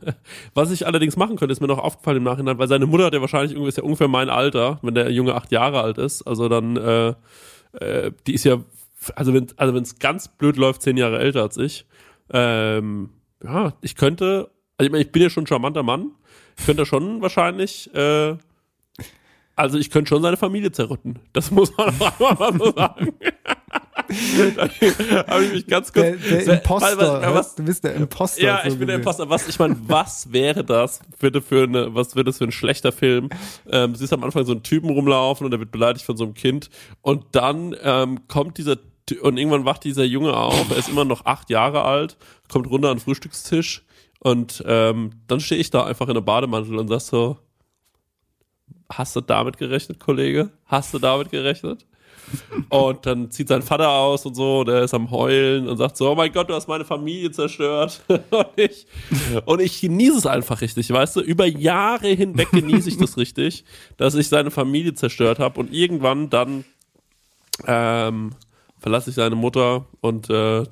Was 0.55 0.71
ich 0.71 0.87
allerdings 0.87 1.17
machen 1.17 1.37
könnte, 1.37 1.53
ist 1.53 1.61
mir 1.61 1.67
noch 1.67 1.79
aufgefallen 1.79 2.19
im 2.19 2.23
Nachhinein, 2.23 2.59
weil 2.59 2.69
seine 2.69 2.87
Mutter 2.87 3.06
hat 3.06 3.15
ja 3.15 3.21
wahrscheinlich 3.21 3.53
irgendwie, 3.53 3.71
ist 3.71 3.79
ja 3.79 3.83
ungefähr 3.83 4.09
mein 4.09 4.29
Alter, 4.29 4.79
wenn 4.83 4.94
der 4.94 5.11
Junge 5.11 5.35
acht 5.35 5.50
Jahre 5.50 5.81
alt 5.81 5.99
ist. 5.99 6.23
Also 6.23 6.49
dann, 6.49 6.77
äh, 6.77 7.15
äh, 7.81 8.12
die 8.27 8.35
ist 8.35 8.44
ja, 8.44 8.59
also 9.15 9.33
wenn 9.33 9.47
also 9.56 9.77
es 9.79 9.99
ganz 9.99 10.29
blöd 10.29 10.56
läuft, 10.56 10.83
zehn 10.83 10.99
Jahre 10.99 11.19
älter 11.19 11.43
als 11.43 11.56
ich. 11.56 11.87
Ähm, 12.31 13.11
ja, 13.43 13.73
ich 13.81 13.97
könnte, 13.97 14.50
also 14.77 14.87
ich, 14.87 14.93
meine, 14.93 15.05
ich 15.05 15.12
bin 15.12 15.23
ja 15.23 15.31
schon 15.31 15.44
ein 15.44 15.49
charmanter 15.49 15.82
Mann, 15.82 16.10
ich 16.58 16.67
könnte 16.67 16.84
schon 16.84 17.22
wahrscheinlich, 17.22 17.93
äh, 17.94 18.37
also 19.55 19.79
ich 19.79 19.91
könnte 19.91 20.10
schon 20.10 20.22
seine 20.22 20.37
Familie 20.37 20.72
zerrütten. 20.72 21.20
Das 21.32 21.51
muss 21.51 21.75
man 21.77 21.89
auch 21.99 22.39
mal 22.39 22.58
so 22.58 22.72
sagen. 22.72 23.15
habe 25.27 25.44
ich 25.44 25.53
mich 25.53 25.67
ganz 25.67 25.93
kurz. 25.93 26.05
Der, 26.05 26.17
der 26.44 26.55
Imposter. 26.55 26.96
weil- 26.98 27.22
weil- 27.22 27.34
was, 27.34 27.55
du 27.55 27.63
bist 27.65 27.84
der 27.84 27.94
Imposter. 27.94 28.43
ja, 28.43 28.60
so 28.63 28.69
ich 28.69 28.79
bin 28.79 28.86
der. 28.89 28.96
Imposter. 28.96 29.29
Was, 29.29 29.48
ich 29.48 29.58
meine, 29.58 29.77
was 29.86 30.32
wäre 30.32 30.65
das 30.65 31.01
bitte 31.19 31.41
für 31.43 31.65
eine, 31.65 31.94
was 31.94 32.15
wäre 32.15 32.25
das 32.25 32.39
für 32.39 32.44
ein 32.44 32.53
schlechter 32.53 32.93
Film? 32.93 33.29
Ähm, 33.70 33.94
siehst 33.94 34.13
am 34.13 34.25
Anfang 34.25 34.44
so 34.44 34.53
einen 34.53 34.63
Typen 34.63 34.91
rumlaufen 34.91 35.44
und 35.44 35.51
der 35.51 35.60
wird 35.60 35.70
beleidigt 35.72 36.05
von 36.05 36.17
so 36.17 36.25
einem 36.25 36.34
Kind 36.34 36.70
und 37.03 37.25
dann 37.32 37.75
ähm, 37.82 38.27
kommt 38.29 38.58
dieser 38.58 38.77
und 39.22 39.36
irgendwann 39.39 39.65
wacht 39.65 39.84
dieser 39.84 40.05
Junge 40.05 40.34
auf. 40.36 40.70
Er 40.70 40.79
ist 40.79 40.89
immer 40.89 41.05
noch 41.05 41.27
acht 41.27 41.48
Jahre 41.51 41.82
alt, 41.82 42.17
kommt 42.48 42.69
runter 42.69 42.89
an 42.91 42.96
den 42.96 43.03
Frühstückstisch 43.05 43.84
und 44.19 44.65
ähm, 44.67 45.10
dann 45.29 45.39
stehe 45.41 45.60
ich 45.60 45.70
da 45.70 45.84
einfach 45.84 46.08
in 46.08 46.15
der 46.15 46.22
Bademantel 46.22 46.77
und 46.77 46.89
sag 46.89 47.01
so, 47.01 47.39
hast 48.91 49.15
du 49.15 49.20
damit 49.20 49.58
gerechnet, 49.58 50.01
Kollege? 50.01 50.51
Hast 50.65 50.93
du 50.94 50.98
damit 50.98 51.31
gerechnet? 51.31 51.86
Und 52.69 53.06
dann 53.06 53.31
zieht 53.31 53.49
sein 53.49 53.63
Vater 53.63 53.91
aus 53.91 54.27
und 54.27 54.35
so, 54.35 54.65
der 54.65 54.83
ist 54.83 54.95
am 54.95 55.11
Heulen 55.11 55.69
und 55.69 55.77
sagt 55.77 55.97
so, 55.97 56.11
oh 56.11 56.15
mein 56.15 56.33
Gott, 56.33 56.49
du 56.49 56.55
hast 56.55 56.69
meine 56.69 56.85
Familie 56.85 57.31
zerstört. 57.31 58.03
und, 58.09 58.47
ich, 58.56 58.87
und 59.45 59.61
ich 59.61 59.81
genieße 59.81 60.19
es 60.19 60.27
einfach 60.27 60.61
richtig, 60.61 60.91
weißt 60.91 61.17
du? 61.17 61.21
Über 61.21 61.47
Jahre 61.47 62.09
hinweg 62.09 62.51
genieße 62.51 62.89
ich 62.89 62.99
das 62.99 63.17
richtig, 63.17 63.65
dass 63.97 64.15
ich 64.15 64.29
seine 64.29 64.51
Familie 64.51 64.95
zerstört 64.95 65.39
habe 65.39 65.61
und 65.61 65.73
irgendwann 65.73 66.31
dann 66.31 66.65
ähm, 67.67 68.33
verlasse 68.79 69.11
ich 69.11 69.17
seine 69.17 69.37
Mutter 69.37 69.87
und 70.01 70.29
äh, 70.31 70.65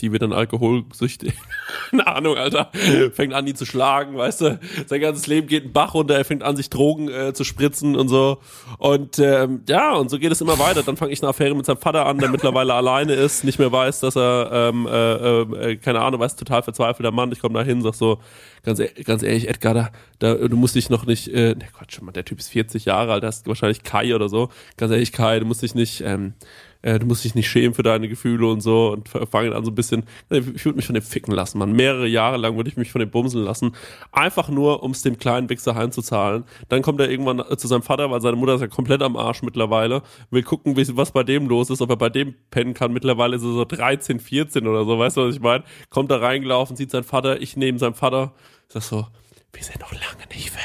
die 0.00 0.12
wird 0.12 0.22
dann 0.22 0.32
alkoholsüchtig. 0.32 1.34
keine 1.90 2.06
Ahnung, 2.06 2.36
Alter, 2.36 2.70
fängt 3.12 3.34
an, 3.34 3.46
ihn 3.46 3.56
zu 3.56 3.66
schlagen, 3.66 4.16
weißt 4.16 4.40
du, 4.42 4.60
sein 4.86 5.00
ganzes 5.00 5.26
Leben 5.26 5.48
geht 5.48 5.64
ein 5.64 5.72
Bach 5.72 5.94
runter, 5.94 6.14
er 6.14 6.24
fängt 6.24 6.42
an, 6.42 6.56
sich 6.56 6.70
Drogen 6.70 7.08
äh, 7.08 7.32
zu 7.32 7.42
spritzen 7.44 7.96
und 7.96 8.08
so. 8.08 8.38
Und 8.78 9.18
ähm, 9.18 9.62
ja, 9.68 9.94
und 9.94 10.08
so 10.08 10.18
geht 10.18 10.30
es 10.30 10.40
immer 10.40 10.58
weiter. 10.58 10.82
Dann 10.82 10.96
fange 10.96 11.12
ich 11.12 11.20
eine 11.20 11.30
Affäre 11.30 11.54
mit 11.54 11.66
seinem 11.66 11.78
Vater 11.78 12.06
an, 12.06 12.18
der 12.18 12.28
mittlerweile 12.28 12.74
alleine 12.78 13.14
ist, 13.14 13.42
nicht 13.44 13.58
mehr 13.58 13.72
weiß, 13.72 14.00
dass 14.00 14.16
er, 14.16 14.50
ähm, 14.52 14.86
äh, 14.86 15.72
äh, 15.72 15.76
keine 15.76 16.00
Ahnung, 16.00 16.20
weiß, 16.20 16.36
total 16.36 16.62
verzweifelter 16.62 17.10
Mann. 17.10 17.32
Ich 17.32 17.40
komme 17.40 17.58
da 17.58 17.64
hin, 17.64 17.82
sag 17.82 17.94
so, 17.94 18.18
ganz, 18.62 18.80
ganz 19.04 19.22
ehrlich, 19.22 19.48
Edgar, 19.48 19.74
da, 19.74 19.90
da, 20.20 20.34
du 20.34 20.56
musst 20.56 20.76
dich 20.76 20.90
noch 20.90 21.06
nicht, 21.06 21.28
äh, 21.28 21.54
ne 21.54 21.66
Quatsch, 21.72 21.98
der 22.14 22.24
Typ 22.24 22.38
ist 22.38 22.48
40 22.48 22.84
Jahre 22.84 23.12
alt, 23.12 23.24
das 23.24 23.38
ist 23.38 23.48
wahrscheinlich 23.48 23.82
Kai 23.82 24.14
oder 24.14 24.28
so. 24.28 24.48
Ganz 24.76 24.92
ehrlich, 24.92 25.12
Kai, 25.12 25.40
du 25.40 25.46
musst 25.46 25.62
dich 25.62 25.74
nicht, 25.74 26.02
ähm, 26.02 26.34
äh, 26.82 26.98
du 26.98 27.06
musst 27.06 27.24
dich 27.24 27.34
nicht 27.34 27.48
schämen 27.48 27.74
für 27.74 27.82
deine 27.82 28.08
Gefühle 28.08 28.46
und 28.46 28.60
so 28.60 28.92
und 28.92 29.08
fangen 29.08 29.52
an 29.52 29.64
so 29.64 29.70
ein 29.70 29.74
bisschen, 29.74 30.04
ich 30.30 30.64
würde 30.64 30.76
mich 30.76 30.86
von 30.86 30.94
dem 30.94 31.02
ficken 31.02 31.34
lassen, 31.34 31.58
man. 31.58 31.72
Mehrere 31.72 32.06
Jahre 32.06 32.36
lang 32.36 32.56
würde 32.56 32.70
ich 32.70 32.76
mich 32.76 32.92
von 32.92 33.00
dem 33.00 33.10
bumsen 33.10 33.42
lassen. 33.42 33.74
Einfach 34.12 34.48
nur, 34.48 34.82
um 34.82 34.92
es 34.92 35.02
dem 35.02 35.18
kleinen 35.18 35.48
Wichser 35.48 35.74
heimzuzahlen. 35.74 36.44
Dann 36.68 36.82
kommt 36.82 37.00
er 37.00 37.10
irgendwann 37.10 37.42
zu 37.58 37.66
seinem 37.66 37.82
Vater, 37.82 38.10
weil 38.10 38.20
seine 38.20 38.36
Mutter 38.36 38.54
ist 38.54 38.60
ja 38.60 38.68
komplett 38.68 39.02
am 39.02 39.16
Arsch 39.16 39.42
mittlerweile, 39.42 40.02
will 40.30 40.42
gucken, 40.42 40.76
was 40.76 41.12
bei 41.12 41.22
dem 41.22 41.48
los 41.48 41.70
ist, 41.70 41.82
ob 41.82 41.90
er 41.90 41.96
bei 41.96 42.10
dem 42.10 42.34
pennen 42.50 42.74
kann. 42.74 42.92
Mittlerweile 42.92 43.36
ist 43.36 43.42
er 43.42 43.52
so 43.52 43.64
13, 43.64 44.20
14 44.20 44.66
oder 44.66 44.84
so, 44.84 44.98
weißt 44.98 45.16
du, 45.16 45.26
was 45.26 45.34
ich 45.34 45.40
meine? 45.40 45.64
Kommt 45.90 46.10
da 46.10 46.18
reingelaufen, 46.18 46.76
sieht 46.76 46.90
seinen 46.90 47.04
Vater, 47.04 47.40
ich 47.40 47.56
neben 47.56 47.78
seinem 47.78 47.94
Vater, 47.94 48.34
sag 48.68 48.82
so, 48.82 49.06
wir 49.52 49.62
sind 49.62 49.80
noch 49.80 49.92
lange 49.92 50.26
nicht 50.32 50.50
fertig. 50.50 50.57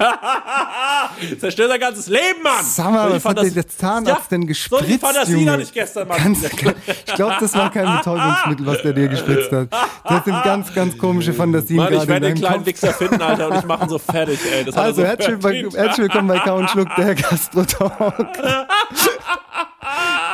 Zerstört 1.40 1.70
sein 1.70 1.80
ganzes 1.80 2.06
Leben, 2.08 2.42
Mann! 2.42 2.64
Sag 2.64 2.90
mal, 2.90 3.08
So, 3.08 3.14
was 3.16 3.24
hat 3.24 3.38
das- 3.38 3.54
der 3.54 3.68
Zahnarzt 3.68 4.08
Ja, 4.08 4.26
denn 4.30 4.46
gespritzt, 4.46 4.88
So 4.90 4.98
Fantasie 4.98 5.32
Junge? 5.32 5.52
hatte 5.52 5.62
ich 5.64 5.72
gestern, 5.72 6.08
Mann. 6.08 6.22
Ganz, 6.22 6.42
ich 6.42 7.14
glaube, 7.14 7.36
das 7.40 7.54
war 7.54 7.70
kein 7.70 7.96
Betäubungsmittel, 7.98 8.66
was 8.66 8.82
der 8.82 8.92
dir 8.92 9.08
gespritzt 9.08 9.52
hat. 9.52 9.68
Das 10.04 10.24
sind 10.24 10.42
ganz, 10.42 10.74
ganz 10.74 10.96
komische 10.98 11.32
Fantasien 11.32 11.76
Mann, 11.76 11.92
ich 11.92 12.06
werde 12.08 12.26
den 12.28 12.36
kleinen 12.38 12.56
Kopf. 12.58 12.66
Wichser 12.66 12.92
finden, 12.94 13.20
Alter, 13.20 13.48
und 13.50 13.58
ich 13.58 13.64
mache 13.64 13.84
ihn 13.84 13.88
so 13.90 13.98
fertig, 13.98 14.38
ey. 14.50 14.64
Das 14.64 14.76
Also, 14.76 15.02
so 15.02 15.06
herzlich, 15.06 15.42
willkommen 15.42 16.28
bei 16.28 16.38
Kau 16.38 16.56
und 16.56 16.70
Schluck, 16.70 16.88
der 16.96 17.14
Gastro-Talk. 17.14 18.14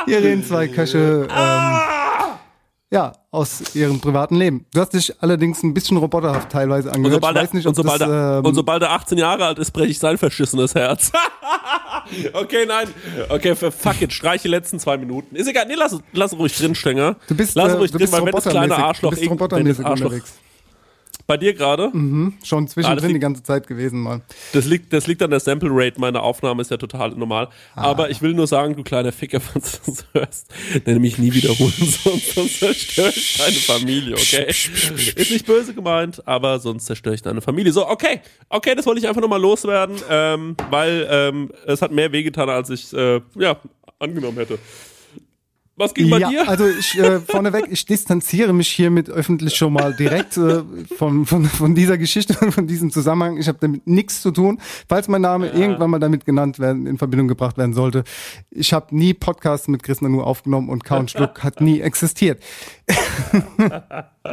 Hier 0.05 0.17
reden 0.19 0.43
zwei 0.45 0.67
Köche, 0.69 1.27
ähm, 1.29 1.77
ja, 2.89 3.11
aus 3.37 3.75
ihrem 3.75 3.99
privaten 3.99 4.35
Leben. 4.35 4.65
Du 4.73 4.81
hast 4.81 4.93
dich 4.93 5.13
allerdings 5.21 5.61
ein 5.63 5.73
bisschen 5.73 5.97
roboterhaft 5.97 6.51
teilweise 6.51 6.89
Und 6.89 6.95
angehört. 6.95 7.21
sobald, 7.21 7.35
weiß 7.37 7.53
nicht, 7.53 7.65
er, 7.65 7.69
ob 7.69 7.77
und, 7.77 7.83
sobald 7.83 8.01
das, 8.01 8.09
er, 8.09 8.37
ähm, 8.39 8.45
und 8.45 8.55
sobald 8.55 8.81
er 8.81 8.91
18 8.91 9.17
Jahre 9.17 9.45
alt 9.45 9.59
ist, 9.59 9.71
breche 9.71 9.91
ich 9.91 9.99
sein 9.99 10.17
verschissenes 10.17 10.73
Herz. 10.75 11.11
okay, 12.33 12.65
nein. 12.67 12.87
Okay, 13.29 13.55
für 13.55 13.71
fuck 13.71 14.01
it, 14.01 14.11
streich 14.11 14.41
die 14.41 14.47
letzten 14.47 14.79
zwei 14.79 14.97
Minuten. 14.97 15.35
Ist 15.35 15.47
egal, 15.47 15.67
nee, 15.67 15.75
lass, 15.75 15.97
lass 16.13 16.33
ruhig 16.33 16.57
drin, 16.57 16.73
Stenger. 16.73 17.15
du 17.27 17.35
bist, 17.35 17.55
lass 17.55 17.73
äh, 17.73 17.77
ruhig 17.77 17.91
du 17.91 17.99
drin, 17.99 18.11
weil 18.11 18.25
wenn 18.25 18.31
das 18.31 18.45
kleine 18.45 18.75
Arschloch 18.75 19.13
du 19.13 19.19
bist 19.19 19.31
robotermäßig 19.31 19.85
Arschloch 19.85 20.05
unterwegs. 20.07 20.33
Bei 21.27 21.37
dir 21.37 21.53
gerade, 21.53 21.91
Schon 21.91 22.63
Ah, 22.63 22.67
zwischendrin 22.67 23.07
liegt- 23.09 23.15
die 23.15 23.19
ganze 23.19 23.43
Zeit 23.43 23.67
gewesen 23.67 23.99
mal. 24.01 24.21
das 24.53 24.65
liegt, 24.65 24.93
das 24.93 25.07
liegt 25.07 25.21
an 25.21 25.29
der 25.29 25.39
Sample 25.41 25.69
Rate. 25.71 25.99
Meine 25.99 26.21
Aufnahme 26.21 26.61
ist 26.61 26.71
ja 26.71 26.77
total 26.77 27.11
normal. 27.11 27.49
Ah. 27.75 27.83
Aber 27.83 28.09
ich 28.09 28.21
will 28.21 28.33
nur 28.33 28.47
sagen, 28.47 28.75
du 28.75 28.83
kleiner 28.83 29.11
Ficker, 29.11 29.39
falls 29.41 29.81
du 29.81 29.91
das 29.91 30.05
hörst, 30.13 30.53
nenne 30.85 30.99
mich 30.99 31.17
nie 31.17 31.33
wiederholen, 31.33 31.73
sonst, 31.77 32.33
sonst 32.33 32.59
zerstöre 32.59 33.09
ich 33.09 33.37
deine 33.37 33.51
Familie, 33.57 34.15
okay? 34.15 34.45
Ist 34.47 35.31
nicht 35.31 35.45
böse 35.45 35.73
gemeint, 35.73 36.25
aber 36.27 36.59
sonst 36.59 36.85
zerstöre 36.85 37.15
ich 37.15 37.21
deine 37.21 37.41
Familie. 37.41 37.71
So, 37.73 37.87
okay, 37.87 38.21
okay, 38.49 38.73
das 38.75 38.85
wollte 38.85 39.01
ich 39.01 39.07
einfach 39.07 39.21
nochmal 39.21 39.41
loswerden, 39.41 39.97
ähm, 40.09 40.55
weil 40.69 41.07
ähm, 41.09 41.51
es 41.65 41.81
hat 41.81 41.91
mehr 41.91 42.11
wehgetan, 42.11 42.49
als 42.49 42.69
ich 42.69 42.93
äh, 42.93 43.19
ja 43.35 43.57
angenommen 43.99 44.37
hätte. 44.37 44.57
Was 45.79 45.93
ging 45.93 46.09
bei 46.09 46.17
ja, 46.17 46.29
dir? 46.29 46.49
also 46.49 46.67
ich 46.67 46.97
äh, 46.97 47.19
vorneweg, 47.27 47.67
ich 47.69 47.85
distanziere 47.85 48.51
mich 48.51 48.67
hiermit 48.67 49.11
öffentlich 49.11 49.55
schon 49.55 49.73
mal 49.73 49.93
direkt 49.95 50.35
äh, 50.35 50.63
von, 50.97 51.27
von, 51.27 51.45
von 51.45 51.75
dieser 51.75 51.99
Geschichte 51.99 52.35
und 52.41 52.51
von 52.51 52.65
diesem 52.65 52.89
Zusammenhang. 52.89 53.37
Ich 53.37 53.47
habe 53.47 53.59
damit 53.61 53.85
nichts 53.85 54.23
zu 54.23 54.31
tun. 54.31 54.59
Falls 54.89 55.07
mein 55.07 55.21
Name 55.21 55.49
irgendwann 55.49 55.91
mal 55.91 55.99
damit 55.99 56.25
genannt 56.25 56.57
werden, 56.57 56.87
in 56.87 56.97
Verbindung 56.97 57.27
gebracht 57.27 57.59
werden 57.59 57.73
sollte. 57.73 58.05
Ich 58.49 58.73
habe 58.73 58.95
nie 58.95 59.13
Podcasts 59.13 59.67
mit 59.67 59.83
Chris 59.83 60.01
Nanu 60.01 60.23
aufgenommen 60.23 60.69
und 60.69 60.83
Count 60.83 61.11
Schluck 61.11 61.43
hat 61.43 61.61
nie 61.61 61.79
existiert. 61.87 62.41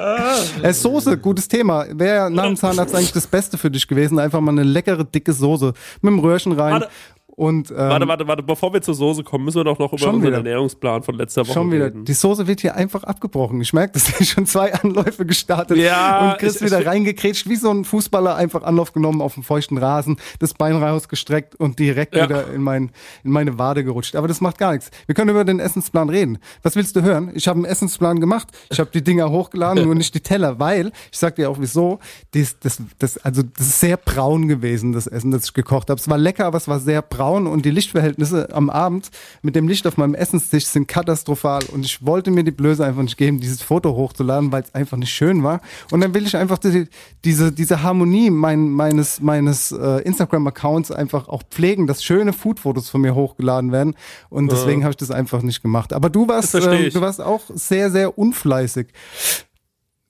äh, 0.62 0.72
Soße, 0.72 1.18
gutes 1.18 1.46
Thema. 1.48 1.84
Wäre 1.90 2.30
nach 2.30 2.46
dem 2.46 2.56
Zahnarzt 2.56 2.94
eigentlich 2.94 3.12
das 3.12 3.26
Beste 3.26 3.58
für 3.58 3.70
dich 3.70 3.86
gewesen. 3.86 4.18
Einfach 4.18 4.40
mal 4.40 4.52
eine 4.52 4.62
leckere, 4.62 5.04
dicke 5.04 5.34
Soße 5.34 5.74
mit 6.00 6.10
dem 6.10 6.20
Röhrchen 6.20 6.52
rein. 6.52 6.72
Warte. 6.72 6.88
Und, 7.36 7.70
ähm, 7.72 7.76
warte, 7.76 8.06
warte, 8.06 8.28
warte, 8.28 8.42
bevor 8.44 8.72
wir 8.72 8.80
zur 8.80 8.94
Soße 8.94 9.24
kommen, 9.24 9.44
müssen 9.44 9.56
wir 9.56 9.64
doch 9.64 9.78
noch 9.80 9.92
über 9.92 10.06
unseren 10.06 10.22
wieder. 10.22 10.36
Ernährungsplan 10.36 11.02
von 11.02 11.16
letzter 11.16 11.42
Woche 11.42 11.52
Schon 11.54 11.72
wieder. 11.72 11.86
reden. 11.86 12.04
Die 12.04 12.12
Soße 12.12 12.46
wird 12.46 12.60
hier 12.60 12.76
einfach 12.76 13.02
abgebrochen. 13.02 13.60
Ich 13.60 13.72
merke, 13.72 13.94
dass 13.94 14.20
ich 14.20 14.30
schon 14.30 14.46
zwei 14.46 14.72
Anläufe 14.72 15.26
gestartet 15.26 15.76
Ja, 15.78 16.30
und 16.30 16.38
Chris 16.38 16.56
ich- 16.56 16.62
wieder 16.62 16.80
ich- 16.82 16.86
reingekrätscht, 16.86 17.48
wie 17.48 17.56
so 17.56 17.70
ein 17.70 17.84
Fußballer 17.84 18.36
einfach 18.36 18.62
Anlauf 18.62 18.92
genommen 18.92 19.20
auf 19.20 19.34
dem 19.34 19.42
feuchten 19.42 19.78
Rasen, 19.78 20.16
das 20.38 20.54
Bein 20.54 20.76
rausgestreckt 20.76 21.56
und 21.56 21.80
direkt 21.80 22.14
Ja. 22.14 22.24
wieder 22.28 22.52
in, 22.52 22.62
mein, 22.62 22.92
in 23.24 23.32
meine 23.32 23.58
Wade 23.58 23.82
gerutscht. 23.82 24.14
Aber 24.14 24.28
das 24.28 24.40
macht 24.40 24.58
gar 24.58 24.70
nichts. 24.72 24.92
Wir 25.06 25.16
können 25.16 25.30
über 25.30 25.44
den 25.44 25.58
Essensplan 25.58 26.10
reden. 26.10 26.38
Was 26.62 26.76
willst 26.76 26.94
du 26.94 27.02
hören? 27.02 27.32
Ich 27.34 27.48
habe 27.48 27.56
einen 27.56 27.64
Essensplan 27.64 28.20
gemacht. 28.20 28.46
Ich 28.70 28.78
habe 28.78 28.90
die 28.94 29.02
Dinger 29.02 29.30
hochgeladen, 29.30 29.82
nur 29.84 29.96
nicht 29.96 30.14
die 30.14 30.20
Teller, 30.20 30.60
weil, 30.60 30.92
ich 31.10 31.18
sag 31.18 31.34
dir 31.34 31.50
auch 31.50 31.56
wieso, 31.58 31.98
dies, 32.32 32.60
das, 32.60 32.80
das, 33.00 33.18
also 33.18 33.42
das 33.42 33.66
ist 33.66 33.80
sehr 33.80 33.96
braun 33.96 34.46
gewesen, 34.46 34.92
das 34.92 35.08
Essen, 35.08 35.32
das 35.32 35.46
ich 35.46 35.52
gekocht 35.52 35.90
habe. 35.90 35.98
Es 36.00 36.08
war 36.08 36.16
lecker, 36.16 36.46
aber 36.46 36.58
es 36.58 36.68
war 36.68 36.78
sehr 36.78 37.02
braun 37.02 37.23
und 37.28 37.64
die 37.64 37.70
Lichtverhältnisse 37.70 38.48
am 38.52 38.70
Abend 38.70 39.10
mit 39.42 39.56
dem 39.56 39.68
Licht 39.68 39.86
auf 39.86 39.96
meinem 39.96 40.14
Essenstisch 40.14 40.66
sind 40.66 40.88
katastrophal 40.88 41.62
und 41.72 41.84
ich 41.84 42.04
wollte 42.04 42.30
mir 42.30 42.44
die 42.44 42.50
Blöße 42.50 42.84
einfach 42.84 43.02
nicht 43.02 43.16
geben, 43.16 43.40
dieses 43.40 43.62
Foto 43.62 43.94
hochzuladen, 43.94 44.52
weil 44.52 44.62
es 44.62 44.74
einfach 44.74 44.96
nicht 44.96 45.12
schön 45.12 45.42
war. 45.42 45.60
Und 45.90 46.00
dann 46.00 46.14
will 46.14 46.26
ich 46.26 46.36
einfach 46.36 46.58
die, 46.58 46.88
diese, 47.24 47.52
diese 47.52 47.82
Harmonie 47.82 48.30
mein, 48.30 48.70
meines, 48.70 49.20
meines 49.20 49.72
äh, 49.72 50.02
Instagram-Accounts 50.02 50.90
einfach 50.90 51.28
auch 51.28 51.42
pflegen, 51.50 51.86
dass 51.86 52.02
schöne 52.02 52.32
Food-Fotos 52.32 52.90
von 52.90 53.00
mir 53.00 53.14
hochgeladen 53.14 53.72
werden 53.72 53.94
und 54.30 54.50
deswegen 54.50 54.84
habe 54.84 54.92
ich 54.92 54.96
das 54.96 55.10
einfach 55.10 55.42
nicht 55.42 55.62
gemacht. 55.62 55.92
Aber 55.92 56.10
du 56.10 56.28
warst, 56.28 56.54
ich. 56.54 56.92
du 56.92 57.00
warst 57.00 57.20
auch 57.20 57.42
sehr, 57.54 57.90
sehr 57.90 58.18
unfleißig. 58.18 58.88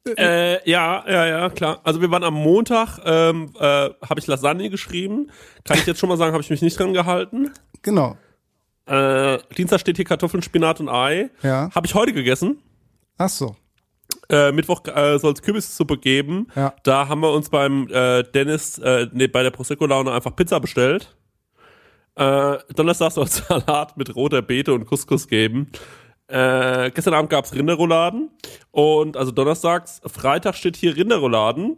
Äh, 0.06 0.68
ja, 0.70 1.04
ja, 1.08 1.26
ja, 1.26 1.50
klar. 1.50 1.80
Also 1.82 2.00
wir 2.00 2.10
waren 2.10 2.24
am 2.24 2.34
Montag, 2.34 2.98
ähm, 3.04 3.50
äh, 3.58 3.60
habe 4.06 4.18
ich 4.18 4.26
Lasagne 4.26 4.68
geschrieben. 4.68 5.30
Kann 5.64 5.78
ich 5.78 5.86
jetzt 5.86 5.98
schon 5.98 6.08
mal 6.08 6.18
sagen, 6.18 6.32
habe 6.32 6.42
ich 6.42 6.50
mich 6.50 6.60
nicht 6.60 6.78
dran 6.78 6.92
gehalten. 6.92 7.50
Genau. 7.82 8.16
Äh, 8.86 9.38
Dienstag 9.56 9.80
steht 9.80 9.96
hier 9.96 10.04
Kartoffeln, 10.04 10.42
Spinat 10.42 10.80
und 10.80 10.90
Ei. 10.90 11.30
Ja. 11.42 11.70
Habe 11.74 11.86
ich 11.86 11.94
heute 11.94 12.12
gegessen. 12.12 12.58
Ach 13.16 13.30
so. 13.30 13.56
Äh, 14.28 14.52
Mittwoch 14.52 14.84
äh, 14.86 15.18
soll 15.18 15.32
es 15.32 15.42
Kürbissuppe 15.42 15.96
geben. 15.96 16.48
Ja. 16.54 16.74
Da 16.82 17.08
haben 17.08 17.20
wir 17.20 17.32
uns 17.32 17.48
beim 17.48 17.88
äh, 17.90 18.22
Dennis, 18.22 18.78
äh, 18.78 19.08
nee, 19.12 19.26
bei 19.26 19.42
der 19.42 19.50
Prosecco-Laune 19.50 20.12
einfach 20.12 20.36
Pizza 20.36 20.60
bestellt. 20.60 21.16
Äh, 22.16 22.58
Donnerstag 22.74 23.12
soll 23.12 23.24
es 23.24 23.36
Salat 23.48 23.96
mit 23.96 24.14
roter 24.14 24.42
Beete 24.42 24.74
und 24.74 24.86
Couscous 24.86 25.28
geben. 25.28 25.70
Äh, 26.26 26.90
gestern 26.92 27.12
Abend 27.12 27.28
gab's 27.28 27.54
Rinderrouladen 27.54 28.30
und 28.70 29.14
also 29.18 29.30
donnerstags, 29.30 30.00
Freitag 30.06 30.54
steht 30.54 30.74
hier 30.74 30.96
Rinderrouladen. 30.96 31.76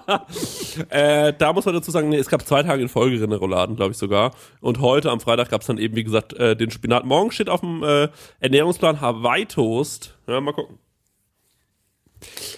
äh, 0.90 1.32
da 1.32 1.54
muss 1.54 1.64
man 1.64 1.74
dazu 1.74 1.90
sagen, 1.90 2.10
nee, 2.10 2.18
es 2.18 2.28
gab 2.28 2.46
zwei 2.46 2.62
Tage 2.62 2.82
in 2.82 2.90
Folge 2.90 3.18
Rinderrouladen, 3.18 3.76
glaube 3.76 3.92
ich 3.92 3.96
sogar. 3.96 4.32
Und 4.60 4.80
heute 4.80 5.10
am 5.10 5.20
Freitag 5.20 5.48
gab's 5.48 5.64
dann 5.64 5.78
eben, 5.78 5.96
wie 5.96 6.04
gesagt, 6.04 6.34
äh, 6.34 6.56
den 6.56 6.70
Spinat. 6.70 7.06
Morgen 7.06 7.30
steht 7.30 7.48
auf 7.48 7.60
dem 7.60 7.82
äh, 7.82 8.08
Ernährungsplan 8.40 9.00
Hawaii-Toast. 9.00 10.18
Ja, 10.26 10.42
mal 10.42 10.52
gucken. 10.52 10.78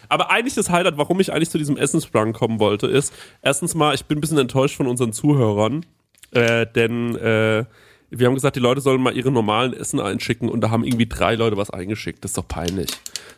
Aber 0.09 0.31
eigentlich 0.31 0.55
das 0.55 0.71
Highlight, 0.71 0.99
warum 0.99 1.21
ich 1.21 1.33
eigentlich 1.33 1.51
zu 1.51 1.59
diesem 1.59 1.77
Essensplan 1.77 2.33
kommen 2.33 2.59
wollte, 2.59 2.89
ist, 2.89 3.15
erstens 3.43 3.77
mal, 3.77 3.95
ich 3.95 4.07
bin 4.07 4.19
ein 4.19 4.21
bisschen 4.21 4.39
enttäuscht 4.39 4.77
von 4.77 4.89
unseren 4.89 5.13
Zuhörern, 5.13 5.87
äh, 6.33 6.67
denn 6.67 7.15
äh, 7.17 7.65
wir 8.11 8.27
haben 8.27 8.35
gesagt, 8.35 8.57
die 8.57 8.61
Leute 8.61 8.81
sollen 8.81 9.01
mal 9.03 9.17
ihre 9.17 9.31
normalen 9.31 9.73
Essen 9.73 10.01
einschicken 10.01 10.49
und 10.49 10.61
da 10.61 10.71
haben 10.71 10.85
irgendwie 10.85 11.07
drei 11.07 11.35
Leute 11.37 11.57
was 11.57 11.71
eingeschickt. 11.71 12.25
Das 12.25 12.33
ist 12.33 12.39
doch 12.39 12.49
peinlich. 12.49 12.91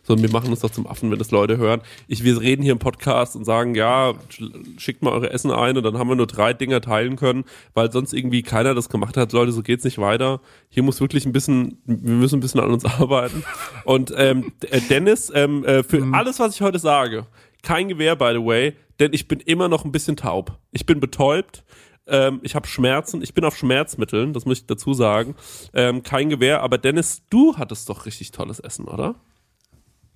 So, 0.05 0.19
wir 0.21 0.31
machen 0.31 0.51
uns 0.51 0.61
doch 0.61 0.71
zum 0.71 0.87
Affen, 0.87 1.11
wenn 1.11 1.19
das 1.19 1.31
Leute 1.31 1.59
hören. 1.59 1.81
Ich, 2.09 2.25
wir 2.25 2.41
reden 2.41 2.63
hier 2.63 2.73
im 2.73 2.79
Podcast 2.79 3.37
und 3.37 3.45
sagen, 3.45 3.75
ja, 3.75 4.15
sch- 4.31 4.51
schickt 4.81 5.03
mal 5.03 5.11
eure 5.13 5.31
Essen 5.31 5.51
ein 5.53 5.77
und 5.77 5.85
dann 5.85 5.97
haben 5.99 6.09
wir 6.09 6.17
nur 6.17 6.27
drei 6.27 6.53
Dinger 6.55 6.81
teilen 6.81 7.17
können, 7.17 7.45
weil 7.75 7.93
sonst 7.93 8.13
irgendwie 8.13 8.43
keiner 8.43 8.75
das 8.75 8.89
gemacht 8.89 9.17
hat. 9.17 9.33
Leute, 9.33 9.53
so 9.53 9.63
geht's 9.63 9.85
nicht 9.85 9.99
weiter. 9.99 10.41
Hier 10.71 10.83
muss 10.83 11.01
wirklich 11.01 11.25
ein 11.27 11.33
bisschen, 11.33 11.79
wir 11.85 12.15
müssen 12.15 12.39
ein 12.39 12.41
bisschen 12.41 12.61
an 12.61 12.71
uns 12.73 12.85
arbeiten. 13.01 13.45
Und 13.85 14.13
ähm, 14.17 14.53
äh, 14.71 14.81
Dennis, 14.81 15.31
ähm, 15.35 15.65
äh, 15.65 15.83
für 15.85 16.03
alles, 16.13 16.41
was 16.41 16.55
ich 16.57 16.63
heute 16.63 16.79
sage, 16.81 17.27
kein 17.63 17.89
Gewehr, 17.89 18.17
by 18.17 18.33
the 18.35 18.45
way, 18.45 18.73
denn 18.99 19.13
ich 19.13 19.29
bin 19.29 19.39
immer 19.41 19.69
noch 19.69 19.85
ein 19.85 19.93
bisschen 19.93 20.17
taub. 20.17 20.59
Ich 20.73 20.85
bin 20.87 20.99
betäubt. 20.99 21.63
Ähm, 22.07 22.41
ich 22.43 22.55
habe 22.55 22.67
Schmerzen, 22.67 23.23
ich 23.23 23.35
bin 23.35 23.45
auf 23.45 23.57
Schmerzmitteln, 23.57 24.33
das 24.33 24.45
muss 24.45 24.59
ich 24.59 24.67
dazu 24.67 24.95
sagen. 24.95 25.35
Ähm, 25.73 26.03
kein 26.03 26.29
Gewehr, 26.29 26.63
aber 26.63 26.79
Dennis, 26.79 27.23
du 27.31 27.57
hattest 27.57 27.89
doch 27.89 28.07
richtig 28.07 28.31
tolles 28.33 28.61
Essen, 28.61 28.87
oder? 28.87 29.15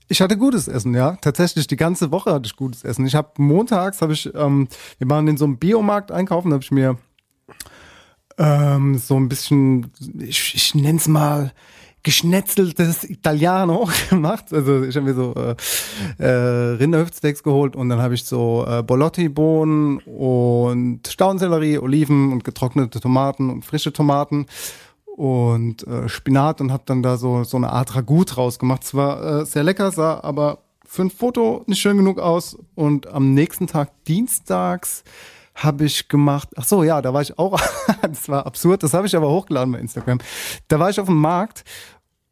Ich 0.09 0.21
hatte 0.21 0.37
gutes 0.37 0.69
Essen, 0.69 0.95
ja. 0.95 1.16
Tatsächlich, 1.21 1.66
die 1.66 1.76
ganze 1.76 2.12
Woche 2.12 2.33
hatte 2.33 2.47
ich 2.47 2.57
gutes 2.57 2.85
Essen. 2.85 3.07
Ich 3.07 3.14
habe 3.14 3.31
montags, 3.38 4.02
habe 4.02 4.12
ich, 4.12 4.33
ähm, 4.35 4.69
wir 4.99 5.11
waren 5.11 5.26
in 5.26 5.37
so 5.37 5.45
einem 5.45 5.59
Biomarkt 5.59 6.12
einkaufen, 6.12 6.50
da 6.50 6.55
habe 6.55 6.64
ich 6.64 6.71
mir 6.71 6.97
ähm, 8.38 8.99
so 8.99 9.16
ein 9.16 9.28
bisschen, 9.28 9.90
ich, 10.19 10.55
ich 10.55 10.75
nenne 10.75 10.99
es 10.99 11.09
mal 11.09 11.52
geschnetzeltes 12.07 13.03
Italiano 13.03 13.89
gemacht. 14.11 14.53
Also 14.53 14.85
ich 14.85 14.95
habe 14.95 15.07
mir 15.07 15.15
so 15.15 15.35
äh, 15.35 15.57
äh, 16.23 16.77
Rinderhüftsteaks 16.77 17.43
geholt 17.43 17.75
und 17.75 17.89
dann 17.89 18.01
habe 18.01 18.15
ich 18.15 18.25
so 18.25 18.65
äh, 18.65 18.85
Bolotti-Bohnen 18.85 19.99
und 19.99 21.01
Staunsellerie, 21.09 21.79
Oliven 21.79 22.33
und 22.33 22.45
getrocknete 22.45 23.01
Tomaten 23.01 23.51
und 23.51 23.65
frische 23.65 23.93
Tomaten 23.93 24.47
und 25.17 25.85
äh, 25.89 26.09
Spinat 26.09 26.61
und 26.61 26.71
habe 26.71 26.85
dann 26.87 27.03
da 27.03 27.17
so 27.17 27.43
so 27.43 27.57
eine 27.57 27.71
Art 27.71 27.97
Ragout 27.97 28.27
draus 28.37 28.61
gemacht. 28.61 28.85
Es 28.85 28.95
war 28.95 29.41
äh, 29.41 29.45
sehr 29.45 29.65
lecker, 29.65 29.91
sah 29.91 30.21
aber 30.23 30.59
für 30.87 31.03
ein 31.03 31.11
Foto 31.11 31.65
nicht 31.67 31.81
schön 31.81 31.97
genug 31.97 32.21
aus 32.21 32.57
und 32.77 33.09
am 33.09 33.35
nächsten 33.35 33.67
Tag 33.67 33.91
dienstags 34.05 35.03
habe 35.57 35.87
ich 35.87 36.09
gemacht. 36.09 36.51
Ach 36.57 36.65
so, 36.65 36.85
ja, 36.85 37.03
da 37.03 37.13
war 37.13 37.23
ich 37.23 37.39
auch. 37.39 37.59
das 38.03 38.29
war 38.29 38.47
absurd. 38.47 38.83
Das 38.83 38.95
habe 38.95 39.07
ich 39.07 39.17
aber 39.17 39.31
hochgeladen 39.31 39.73
bei 39.73 39.81
Instagram. 39.81 40.19
Da 40.69 40.79
war 40.79 40.91
ich 40.91 41.01
auf 41.01 41.07
dem 41.07 41.17
Markt 41.17 41.65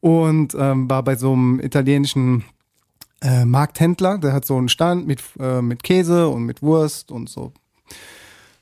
und 0.05 0.55
ähm, 0.55 0.91
war 0.91 1.03
bei 1.03 1.17
so 1.17 1.33
einem 1.33 1.61
italienischen 1.61 2.45
äh, 3.23 3.47
Markthändler. 3.47 4.19
Der 4.19 4.35
hat 4.35 4.45
so 4.45 4.59
einen 4.59 4.69
Stand 4.69 5.07
mit 5.07 5.23
äh, 5.41 5.63
mit 5.63 5.83
Käse 5.83 6.29
und 6.29 6.45
mit 6.45 6.61
Wurst 6.61 7.11
und 7.11 7.31
so 7.31 7.53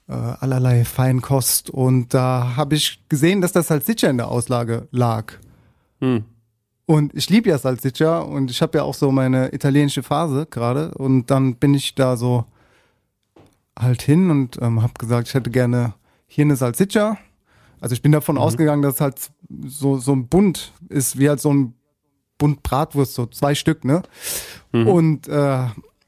äh, 0.07 0.13
allerlei 0.13 0.85
Feinkost. 0.85 1.69
Und 1.69 2.15
da 2.15 2.53
habe 2.55 2.77
ich 2.77 3.03
gesehen, 3.09 3.41
dass 3.41 3.51
das 3.51 3.67
Salsiccia 3.67 4.09
in 4.09 4.19
der 4.19 4.29
Auslage 4.29 4.87
lag. 4.93 5.33
Hm. 6.01 6.23
Und 6.87 7.13
ich 7.13 7.29
liebe 7.29 7.49
ja 7.49 7.59
Salsiccia 7.59 8.21
und 8.21 8.49
ich 8.49 8.63
habe 8.63 8.79
ja 8.79 8.85
auch 8.85 8.95
so 8.95 9.11
meine 9.11 9.53
italienische 9.53 10.05
Phase 10.05 10.47
gerade. 10.49 10.93
Und 10.95 11.33
dann 11.33 11.57
bin 11.57 11.75
ich 11.75 11.97
da 11.97 12.17
so 12.17 12.45
halt 13.77 14.01
hin 14.01 14.31
und 14.31 14.63
ähm, 14.63 14.81
habe 14.81 14.93
gesagt, 14.97 15.27
ich 15.27 15.35
hätte 15.35 15.51
gerne 15.51 15.95
hier 16.29 16.45
eine 16.45 16.55
Salsiccia. 16.55 17.19
Also 17.83 17.95
ich 17.95 18.01
bin 18.01 18.13
davon 18.13 18.39
ausgegangen, 18.39 18.81
dass 18.81 18.95
es 18.95 19.01
halt 19.01 19.31
so, 19.67 19.99
so 19.99 20.13
ein 20.13 20.29
Bund 20.29 20.73
ist, 20.89 21.19
wie 21.19 21.29
halt 21.29 21.41
so 21.41 21.53
ein 21.53 21.75
Bund 22.39 22.63
Bratwurst, 22.63 23.13
so 23.13 23.27
zwei 23.27 23.57
Stück, 23.57 23.85
ne? 23.85 24.03
Und 24.87 25.27
äh, 25.27 25.67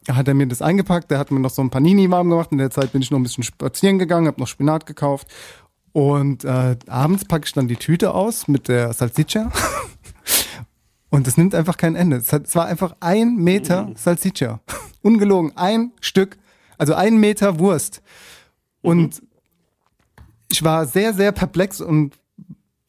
hat 0.09 0.29
er 0.29 0.35
mir 0.35 0.47
das 0.47 0.63
eingepackt, 0.63 1.11
der 1.11 1.19
hat 1.19 1.33
mir 1.33 1.41
noch 1.41 1.51
so 1.51 1.63
ein 1.63 1.71
Panini 1.71 2.09
warm 2.13 2.31
gemacht. 2.31 2.53
In 2.53 2.59
der 2.59 2.71
Zeit 2.71 2.93
bin 2.93 3.03
ich 3.03 3.11
noch 3.11 3.19
ein 3.19 3.25
bisschen 3.25 3.43
spazieren 3.43 3.99
gegangen, 3.99 4.29
habe 4.29 4.41
noch 4.41 4.47
Spinat 4.47 4.87
gekauft. 4.87 5.27
Und 5.91 6.45
äh, 6.45 6.77
abends 6.87 7.25
packe 7.25 7.47
ich 7.47 7.53
dann 7.53 7.67
die 7.67 7.77
Tüte 7.77 8.15
aus 8.15 8.47
mit 8.47 8.69
der 8.69 8.93
Salsiccia. 8.93 9.51
Und 11.11 11.27
es 11.27 11.37
nimmt 11.37 11.57
einfach 11.57 11.77
kein 11.77 11.97
Ende. 11.97 12.19
Es, 12.19 12.33
hat, 12.33 12.47
es 12.47 12.55
war 12.55 12.67
einfach 12.67 12.95
ein 13.01 13.35
Meter 13.35 13.91
Salsiccia. 13.97 14.61
Ungelogen, 15.03 15.57
ein 15.57 15.91
Stück, 16.01 16.39
also 16.79 16.95
ein 16.95 17.19
Meter 17.19 17.59
Wurst. 17.59 18.01
Und 18.81 19.23
ich 20.51 20.63
war 20.63 20.87
sehr, 20.87 21.15
sehr 21.15 21.33
perplex 21.33 21.81
und 21.81 22.15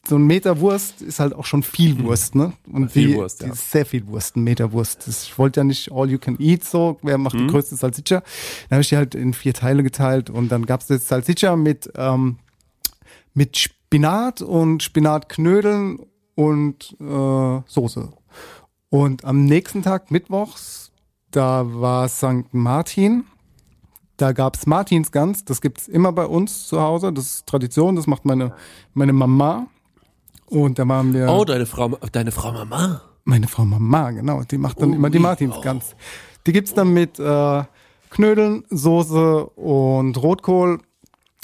so 0.08 0.18
ein 0.18 0.28
Meter 0.28 0.60
Wurst 0.60 1.02
ist 1.02 1.20
halt 1.20 1.34
auch 1.34 1.46
schon 1.46 1.64
viel 1.64 2.04
Wurst, 2.04 2.36
ne? 2.36 2.54
Und 2.72 2.92
Viel 2.92 3.08
die, 3.08 3.16
Wurst, 3.16 3.42
ja. 3.42 3.50
die 3.50 3.56
sehr 3.56 3.86
viel 3.86 4.06
Wurst, 4.08 4.36
ein 4.36 4.44
Meter 4.44 4.72
Wurst. 4.72 5.08
Das, 5.08 5.24
ich 5.24 5.38
wollte 5.38 5.62
ja 5.62 5.64
nicht 5.64 5.92
all 5.92 6.10
you 6.10 6.20
can 6.20 6.38
eat 6.40 6.64
so, 6.64 7.00
wer 7.02 7.18
macht 7.18 7.38
die 7.38 7.48
größte 7.48 7.76
Salsiccia? 7.76 8.22
Dann 8.70 8.76
habe 8.76 8.82
ich 8.82 8.90
die 8.90 8.98
halt 8.98 9.16
in 9.16 9.34
vier 9.34 9.54
Teile 9.54 9.84
geteilt 9.84 10.30
und 10.30 10.50
dann 10.50 10.66
gab's 10.66 10.90
jetzt 10.90 11.08
Salsiccia 11.08 11.56
mit, 11.56 11.92
ähm, 11.96 12.38
mit 13.34 13.58
Spinat 13.58 14.42
und 14.42 14.84
Spinatknödeln 14.84 16.00
und 16.36 16.96
äh, 17.00 17.62
Soße. 17.66 18.14
Und 18.90 19.26
am 19.26 19.46
nächsten 19.46 19.82
Tag, 19.82 20.12
mittwochs, 20.12 20.92
da 21.32 21.64
war 21.66 22.08
St. 22.08 22.54
Martin. 22.54 23.26
Da 24.18 24.32
gab's 24.32 24.66
Martinsgans, 24.66 25.44
das 25.44 25.62
gibt's 25.62 25.88
immer 25.88 26.12
bei 26.12 26.26
uns 26.26 26.68
zu 26.68 26.82
Hause, 26.82 27.12
das 27.12 27.26
ist 27.26 27.48
Tradition, 27.48 27.96
das 27.96 28.08
macht 28.08 28.24
meine, 28.24 28.54
meine 28.94 29.14
Mama. 29.14 29.68
Und 30.48 30.80
da 30.80 30.88
waren 30.88 31.14
wir. 31.14 31.28
Oh, 31.30 31.44
deine 31.44 31.66
Frau, 31.66 31.90
deine 32.12 32.32
Frau 32.32 32.52
Mama. 32.52 33.02
Meine 33.26 33.48
Frau 33.48 33.66
Mama, 33.66 34.12
genau, 34.12 34.44
die 34.44 34.58
macht 34.58 34.82
dann 34.82 34.94
immer 34.94 35.10
die 35.10 35.20
Martinsgans. 35.20 35.96
Die 36.46 36.54
gibt's 36.54 36.74
dann 36.74 36.94
mit 36.94 37.20
äh, 37.20 37.64
Knödeln, 38.12 38.64
Soße 38.70 39.46
und 39.48 40.16
Rotkohl. 40.22 40.80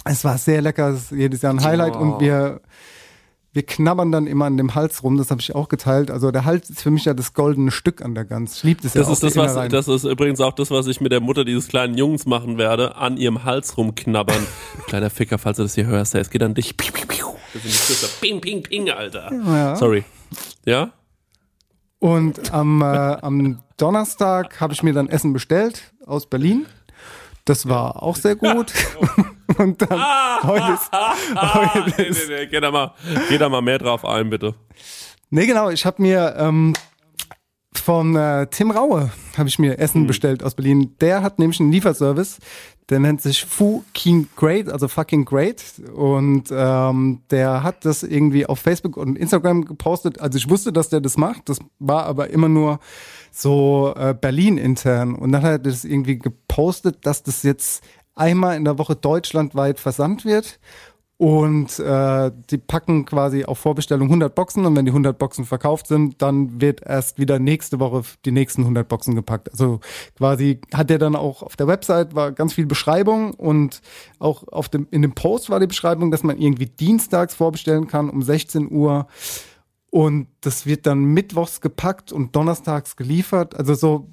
Es 0.05 0.23
war 0.23 0.37
sehr 0.37 0.61
lecker, 0.61 0.89
es 0.89 1.03
ist 1.03 1.11
jedes 1.11 1.41
Jahr 1.41 1.53
ein 1.53 1.63
Highlight 1.63 1.95
und 1.95 2.19
wir 2.19 2.61
wir 3.53 3.63
knabbern 3.63 4.11
dann 4.11 4.27
immer 4.27 4.45
an 4.45 4.55
dem 4.55 4.75
Hals 4.75 5.03
rum, 5.03 5.17
das 5.17 5.29
habe 5.29 5.41
ich 5.41 5.53
auch 5.53 5.67
geteilt. 5.67 6.09
Also 6.09 6.31
der 6.31 6.45
Hals 6.45 6.69
ist 6.69 6.81
für 6.81 6.91
mich 6.91 7.03
ja 7.03 7.13
das 7.13 7.33
goldene 7.33 7.71
Stück 7.71 8.01
an 8.01 8.15
der 8.15 8.23
Gans. 8.23 8.57
Ich 8.57 8.63
liebe 8.63 8.81
das, 8.81 8.93
Das 8.93 9.07
ja 9.07 9.11
ist 9.11 9.17
auch, 9.17 9.27
das, 9.27 9.55
was, 9.55 9.69
das 9.69 9.87
ist 9.89 10.03
übrigens 10.05 10.39
auch 10.39 10.53
das, 10.53 10.71
was 10.71 10.87
ich 10.87 11.01
mit 11.01 11.11
der 11.11 11.19
Mutter 11.19 11.43
dieses 11.43 11.67
kleinen 11.67 11.97
Jungs 11.97 12.25
machen 12.25 12.57
werde, 12.57 12.95
an 12.95 13.17
ihrem 13.17 13.43
Hals 13.43 13.77
rumknabbern. 13.77 14.47
Kleiner 14.87 15.09
Ficker, 15.09 15.37
falls 15.37 15.57
du 15.57 15.63
das 15.63 15.75
hier 15.75 15.85
hörst, 15.85 16.15
es 16.15 16.29
geht 16.29 16.43
an 16.43 16.53
dich. 16.53 16.77
Piu, 16.77 16.93
piu, 16.93 17.05
piu. 17.05 17.27
Das 17.53 17.63
sind 17.63 18.01
die. 18.01 18.27
Ping, 18.27 18.39
ping, 18.39 18.63
ping, 18.63 18.89
Alter. 18.89 19.31
Ja. 19.33 19.75
Sorry. 19.75 20.05
Ja? 20.65 20.91
Und 21.99 22.53
am, 22.53 22.81
äh, 22.81 22.85
am 22.85 23.59
Donnerstag 23.75 24.61
habe 24.61 24.73
ich 24.73 24.81
mir 24.81 24.93
dann 24.93 25.09
Essen 25.09 25.33
bestellt 25.33 25.91
aus 26.05 26.25
Berlin. 26.25 26.65
Das 27.45 27.67
war 27.67 28.01
auch 28.01 28.15
sehr 28.15 28.35
gut. 28.35 28.71
Und 29.57 29.81
dann 29.81 30.43
heute 30.43 30.73
ist, 30.73 30.91
heute 31.35 31.93
nee, 31.97 32.03
ist 32.07 32.29
nee, 32.29 32.35
nee, 32.35 32.47
geh 32.47 32.59
da 32.59 32.71
mal, 32.71 32.93
geh 33.29 33.37
da 33.37 33.49
mal 33.49 33.61
mehr 33.61 33.77
drauf 33.77 34.05
ein, 34.05 34.29
bitte. 34.29 34.55
Nee, 35.29 35.45
genau. 35.45 35.69
Ich 35.69 35.85
habe 35.85 36.01
mir 36.01 36.35
ähm, 36.37 36.73
von 37.73 38.15
äh, 38.15 38.47
Tim 38.47 38.71
Raue 38.71 39.11
habe 39.37 39.49
ich 39.49 39.57
mir 39.57 39.79
Essen 39.79 40.05
bestellt 40.07 40.43
aus 40.43 40.55
Berlin. 40.55 40.95
Der 40.99 41.23
hat 41.23 41.39
nämlich 41.39 41.59
einen 41.59 41.71
Lieferservice. 41.71 42.39
Der 42.89 42.99
nennt 42.99 43.21
sich 43.21 43.45
Fucking 43.45 44.27
Great, 44.35 44.67
also 44.67 44.89
fucking 44.89 45.23
great. 45.23 45.63
Und 45.93 46.49
ähm, 46.51 47.21
der 47.31 47.63
hat 47.63 47.85
das 47.85 48.03
irgendwie 48.03 48.45
auf 48.45 48.59
Facebook 48.59 48.97
und 48.97 49.17
Instagram 49.17 49.63
gepostet. 49.63 50.19
Also 50.19 50.37
ich 50.37 50.49
wusste, 50.49 50.73
dass 50.73 50.89
der 50.89 50.99
das 50.99 51.15
macht. 51.15 51.47
Das 51.47 51.59
war 51.79 52.05
aber 52.05 52.31
immer 52.31 52.49
nur 52.49 52.79
so 53.31 53.93
äh, 53.95 54.13
Berlin 54.13 54.57
intern. 54.57 55.15
Und 55.15 55.31
dann 55.31 55.41
hat 55.41 55.51
er 55.51 55.59
das 55.59 55.85
irgendwie 55.85 56.19
gepostet, 56.19 57.05
dass 57.05 57.23
das 57.23 57.43
jetzt 57.43 57.81
einmal 58.21 58.55
in 58.55 58.65
der 58.65 58.77
Woche 58.77 58.95
deutschlandweit 58.95 59.79
versandt 59.79 60.23
wird. 60.23 60.59
Und 61.17 61.77
äh, 61.77 62.31
die 62.49 62.57
packen 62.57 63.05
quasi 63.05 63.45
auf 63.45 63.59
Vorbestellung 63.59 64.07
100 64.07 64.33
Boxen 64.33 64.65
und 64.65 64.75
wenn 64.75 64.85
die 64.85 64.91
100 64.91 65.19
Boxen 65.19 65.45
verkauft 65.45 65.85
sind, 65.85 66.19
dann 66.19 66.59
wird 66.61 66.81
erst 66.81 67.19
wieder 67.19 67.37
nächste 67.37 67.79
Woche 67.79 68.01
die 68.25 68.31
nächsten 68.31 68.61
100 68.61 68.87
Boxen 68.87 69.13
gepackt. 69.13 69.51
Also 69.51 69.81
quasi 70.17 70.61
hat 70.73 70.89
er 70.89 70.97
dann 70.97 71.15
auch 71.15 71.43
auf 71.43 71.55
der 71.55 71.67
Website 71.67 72.15
war 72.15 72.31
ganz 72.31 72.53
viel 72.53 72.65
Beschreibung 72.65 73.35
und 73.35 73.81
auch 74.17 74.47
auf 74.47 74.67
dem 74.67 74.87
in 74.89 75.03
dem 75.03 75.13
Post 75.13 75.51
war 75.51 75.59
die 75.59 75.67
Beschreibung, 75.67 76.09
dass 76.09 76.23
man 76.23 76.39
irgendwie 76.39 76.65
dienstags 76.65 77.35
vorbestellen 77.35 77.85
kann 77.85 78.09
um 78.09 78.23
16 78.23 78.71
Uhr 78.71 79.05
und 79.91 80.27
das 80.39 80.65
wird 80.65 80.87
dann 80.87 81.03
mittwochs 81.03 81.61
gepackt 81.61 82.11
und 82.11 82.35
donnerstags 82.35 82.95
geliefert. 82.95 83.55
Also 83.55 83.75
so 83.75 84.07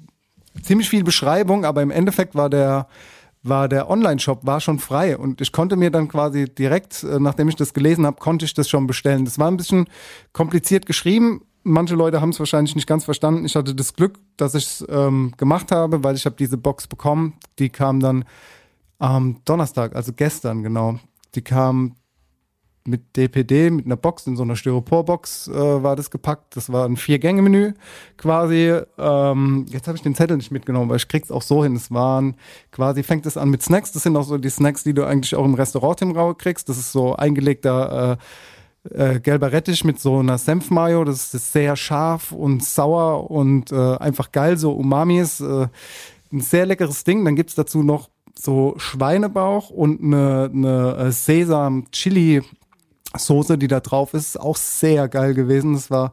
ziemlich 0.61 0.89
viel 0.89 1.03
Beschreibung, 1.03 1.65
aber 1.65 1.81
im 1.81 1.89
Endeffekt 1.89 2.35
war 2.35 2.51
der 2.51 2.87
war 3.41 3.69
der 3.69 3.89
Online-Shop 3.89 4.45
war 4.45 4.59
schon 4.59 4.79
frei 4.79 5.17
und 5.17 5.41
ich 5.41 5.51
konnte 5.51 5.75
mir 5.75 5.91
dann 5.91 6.07
quasi 6.07 6.45
direkt, 6.45 7.03
äh, 7.03 7.19
nachdem 7.19 7.47
ich 7.47 7.55
das 7.55 7.73
gelesen 7.73 8.05
habe, 8.05 8.19
konnte 8.19 8.45
ich 8.45 8.53
das 8.53 8.69
schon 8.69 8.87
bestellen. 8.87 9.25
Das 9.25 9.39
war 9.39 9.49
ein 9.49 9.57
bisschen 9.57 9.87
kompliziert 10.33 10.85
geschrieben. 10.85 11.41
Manche 11.63 11.95
Leute 11.95 12.21
haben 12.21 12.29
es 12.29 12.39
wahrscheinlich 12.39 12.75
nicht 12.75 12.87
ganz 12.87 13.05
verstanden. 13.05 13.45
Ich 13.45 13.55
hatte 13.55 13.75
das 13.75 13.93
Glück, 13.93 14.19
dass 14.37 14.55
ich 14.55 14.65
es 14.65 14.85
ähm, 14.89 15.33
gemacht 15.37 15.71
habe, 15.71 16.03
weil 16.03 16.15
ich 16.15 16.25
habe 16.25 16.35
diese 16.37 16.57
Box 16.57 16.87
bekommen. 16.87 17.33
Die 17.59 17.69
kam 17.69 17.99
dann 17.99 18.25
am 18.97 19.41
Donnerstag, 19.45 19.95
also 19.95 20.11
gestern 20.13 20.63
genau. 20.63 20.99
Die 21.35 21.41
kam 21.41 21.95
mit 22.89 23.15
DPD, 23.15 23.69
mit 23.69 23.85
einer 23.85 23.95
Box, 23.95 24.27
in 24.27 24.35
so 24.35 24.43
einer 24.43 24.55
Styroporbox 24.55 25.47
äh, 25.47 25.53
war 25.53 25.95
das 25.95 26.11
gepackt. 26.11 26.55
Das 26.55 26.71
war 26.71 26.85
ein 26.85 26.97
Vier-Gänge-Menü 26.97 27.73
quasi. 28.17 28.79
Ähm, 28.97 29.65
jetzt 29.69 29.87
habe 29.87 29.95
ich 29.97 30.03
den 30.03 30.15
Zettel 30.15 30.37
nicht 30.37 30.51
mitgenommen, 30.51 30.89
weil 30.89 30.97
ich 30.97 31.07
krieg's 31.07 31.31
auch 31.31 31.41
so 31.41 31.63
hin. 31.63 31.75
Es 31.75 31.91
waren 31.91 32.35
quasi, 32.71 33.03
fängt 33.03 33.25
es 33.25 33.37
an 33.37 33.49
mit 33.49 33.61
Snacks. 33.61 33.91
Das 33.91 34.03
sind 34.03 34.15
auch 34.17 34.23
so 34.23 34.37
die 34.37 34.49
Snacks, 34.49 34.83
die 34.83 34.93
du 34.93 35.05
eigentlich 35.05 35.35
auch 35.35 35.45
im 35.45 35.53
Restaurant 35.53 36.01
im 36.01 36.11
Rau 36.11 36.33
kriegst. 36.33 36.69
Das 36.69 36.77
ist 36.77 36.91
so 36.91 37.15
eingelegter 37.15 38.17
äh, 38.19 39.13
äh, 39.15 39.19
gelber 39.19 39.51
Rettich 39.51 39.83
mit 39.83 39.99
so 39.99 40.19
einer 40.19 40.37
Senfmayo. 40.37 41.03
Das 41.03 41.33
ist 41.33 41.53
sehr 41.53 41.75
scharf 41.75 42.31
und 42.31 42.63
sauer 42.63 43.29
und 43.29 43.71
äh, 43.71 43.97
einfach 43.97 44.31
geil, 44.31 44.57
so 44.57 44.71
Umamis. 44.71 45.41
Äh, 45.41 45.67
ein 46.31 46.41
sehr 46.41 46.65
leckeres 46.65 47.03
Ding. 47.03 47.25
Dann 47.25 47.35
gibt's 47.35 47.55
dazu 47.55 47.83
noch 47.83 48.09
so 48.37 48.75
Schweinebauch 48.77 49.69
und 49.69 50.01
eine, 50.01 50.49
eine 50.53 50.95
äh, 50.97 51.11
Sesam-Chili- 51.11 52.43
Soße, 53.17 53.57
die 53.57 53.67
da 53.67 53.79
drauf 53.79 54.13
ist, 54.13 54.39
auch 54.39 54.57
sehr 54.57 55.07
geil 55.07 55.33
gewesen. 55.33 55.73
Das 55.73 55.89
war 55.89 56.11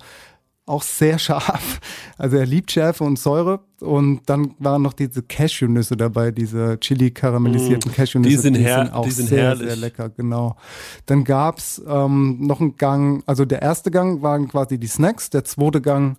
auch 0.65 0.83
sehr 0.83 1.19
scharf. 1.21 1.81
Also 2.19 2.37
er 2.39 2.47
liebt 2.47 2.73
Schärfe 2.73 3.05
und 3.05 3.19
Säure. 3.19 3.61
Und 3.81 4.23
dann 4.27 4.55
waren 4.59 4.83
noch 4.83 4.95
diese 4.95 5.23
Cashewnüsse 5.23 5.97
dabei, 5.97 6.31
diese 6.31 6.81
Chili 6.81 7.11
karamellisierten 7.11 7.93
Cashewnüsse. 7.93 8.31
Die 8.35 8.41
sind 8.43 8.55
her- 8.57 8.91
auch 8.95 9.05
die 9.05 9.11
sind 9.11 9.29
sehr, 9.29 9.43
herrlich. 9.45 9.67
sehr 9.69 9.77
lecker, 9.77 10.09
genau. 10.09 10.57
Dann 11.05 11.25
gab's 11.25 11.81
ähm, 11.87 12.39
noch 12.41 12.61
einen 12.61 12.77
Gang, 12.77 13.23
also 13.27 13.45
der 13.45 13.61
erste 13.63 13.91
Gang 13.91 14.23
waren 14.23 14.49
quasi 14.49 14.79
die 14.79 14.87
Snacks, 14.89 15.29
der 15.31 15.45
zweite 15.45 15.81
Gang 15.83 16.17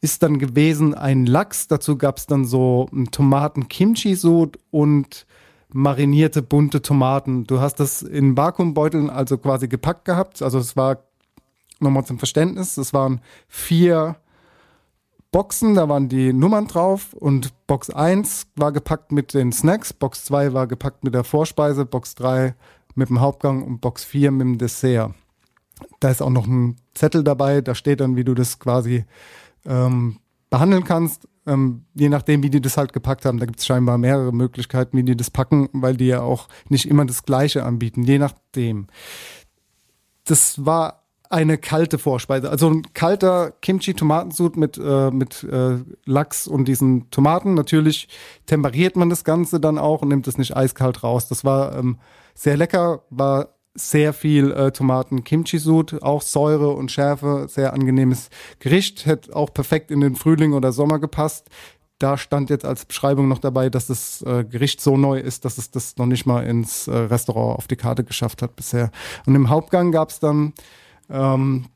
ist 0.00 0.22
dann 0.22 0.38
gewesen 0.38 0.94
ein 0.94 1.26
Lachs. 1.26 1.66
Dazu 1.66 1.98
gab's 1.98 2.26
dann 2.28 2.44
so 2.44 2.86
einen 2.92 3.10
Tomaten-Kimchi-Sud 3.10 4.56
und 4.70 5.26
marinierte 5.72 6.42
bunte 6.42 6.82
Tomaten. 6.82 7.44
Du 7.44 7.60
hast 7.60 7.76
das 7.76 8.02
in 8.02 8.36
Vakuumbeuteln 8.36 9.10
also 9.10 9.38
quasi 9.38 9.68
gepackt 9.68 10.04
gehabt. 10.04 10.42
Also 10.42 10.58
es 10.58 10.76
war 10.76 11.04
nochmal 11.80 12.04
zum 12.04 12.18
Verständnis, 12.18 12.76
es 12.76 12.92
waren 12.92 13.20
vier 13.48 14.16
Boxen, 15.30 15.74
da 15.74 15.88
waren 15.88 16.08
die 16.08 16.32
Nummern 16.32 16.66
drauf 16.66 17.12
und 17.12 17.52
Box 17.66 17.90
1 17.90 18.48
war 18.56 18.72
gepackt 18.72 19.12
mit 19.12 19.34
den 19.34 19.52
Snacks, 19.52 19.92
Box 19.92 20.24
2 20.24 20.54
war 20.54 20.66
gepackt 20.66 21.04
mit 21.04 21.14
der 21.14 21.24
Vorspeise, 21.24 21.84
Box 21.84 22.14
3 22.14 22.54
mit 22.94 23.10
dem 23.10 23.20
Hauptgang 23.20 23.62
und 23.62 23.80
Box 23.80 24.04
4 24.04 24.30
mit 24.30 24.40
dem 24.40 24.58
Dessert. 24.58 25.12
Da 26.00 26.10
ist 26.10 26.22
auch 26.22 26.30
noch 26.30 26.46
ein 26.46 26.76
Zettel 26.94 27.22
dabei, 27.22 27.60
da 27.60 27.74
steht 27.74 28.00
dann, 28.00 28.16
wie 28.16 28.24
du 28.24 28.34
das 28.34 28.58
quasi 28.58 29.04
ähm, 29.66 30.18
behandeln 30.50 30.84
kannst, 30.84 31.28
ähm, 31.48 31.86
je 31.94 32.08
nachdem, 32.08 32.42
wie 32.42 32.50
die 32.50 32.60
das 32.60 32.76
halt 32.76 32.92
gepackt 32.92 33.24
haben. 33.24 33.38
Da 33.38 33.46
gibt 33.46 33.58
es 33.58 33.66
scheinbar 33.66 33.98
mehrere 33.98 34.32
Möglichkeiten, 34.32 34.96
wie 34.96 35.02
die 35.02 35.16
das 35.16 35.30
packen, 35.30 35.68
weil 35.72 35.96
die 35.96 36.06
ja 36.06 36.20
auch 36.20 36.48
nicht 36.68 36.86
immer 36.86 37.04
das 37.04 37.24
Gleiche 37.24 37.64
anbieten, 37.64 38.02
je 38.02 38.18
nachdem. 38.18 38.86
Das 40.24 40.64
war 40.64 41.04
eine 41.30 41.58
kalte 41.58 41.98
Vorspeise, 41.98 42.48
also 42.48 42.70
ein 42.70 42.82
kalter 42.94 43.52
Kimchi-Tomatensud 43.60 44.56
mit, 44.56 44.78
äh, 44.78 45.10
mit 45.10 45.44
äh, 45.44 45.78
Lachs 46.06 46.46
und 46.46 46.66
diesen 46.66 47.10
Tomaten. 47.10 47.54
Natürlich 47.54 48.08
temperiert 48.46 48.96
man 48.96 49.10
das 49.10 49.24
Ganze 49.24 49.60
dann 49.60 49.78
auch 49.78 50.02
und 50.02 50.08
nimmt 50.08 50.26
es 50.26 50.38
nicht 50.38 50.56
eiskalt 50.56 51.02
raus. 51.02 51.28
Das 51.28 51.44
war 51.44 51.76
ähm, 51.76 51.98
sehr 52.34 52.56
lecker, 52.56 53.02
war 53.10 53.57
sehr 53.78 54.12
viel 54.12 54.52
äh, 54.52 54.72
Tomaten 54.72 55.24
Kimchi-Sud, 55.24 56.02
auch 56.02 56.22
Säure 56.22 56.70
und 56.70 56.90
Schärfe, 56.90 57.46
sehr 57.48 57.72
angenehmes 57.72 58.30
Gericht, 58.58 59.06
hätte 59.06 59.34
auch 59.34 59.52
perfekt 59.52 59.90
in 59.90 60.00
den 60.00 60.16
Frühling 60.16 60.52
oder 60.52 60.72
Sommer 60.72 60.98
gepasst. 60.98 61.48
Da 61.98 62.16
stand 62.16 62.50
jetzt 62.50 62.64
als 62.64 62.84
Beschreibung 62.84 63.28
noch 63.28 63.38
dabei, 63.38 63.70
dass 63.70 63.88
das 63.88 64.22
äh, 64.22 64.44
Gericht 64.44 64.80
so 64.80 64.96
neu 64.96 65.18
ist, 65.18 65.44
dass 65.44 65.58
es 65.58 65.70
das 65.70 65.96
noch 65.96 66.06
nicht 66.06 66.26
mal 66.26 66.44
ins 66.44 66.86
äh, 66.86 66.94
Restaurant 66.94 67.58
auf 67.58 67.66
die 67.66 67.76
Karte 67.76 68.04
geschafft 68.04 68.42
hat 68.42 68.54
bisher. 68.54 68.90
Und 69.26 69.34
im 69.34 69.48
Hauptgang 69.48 69.90
gab 69.90 70.10
es 70.10 70.20
dann 70.20 70.52
ähm, 71.10 71.66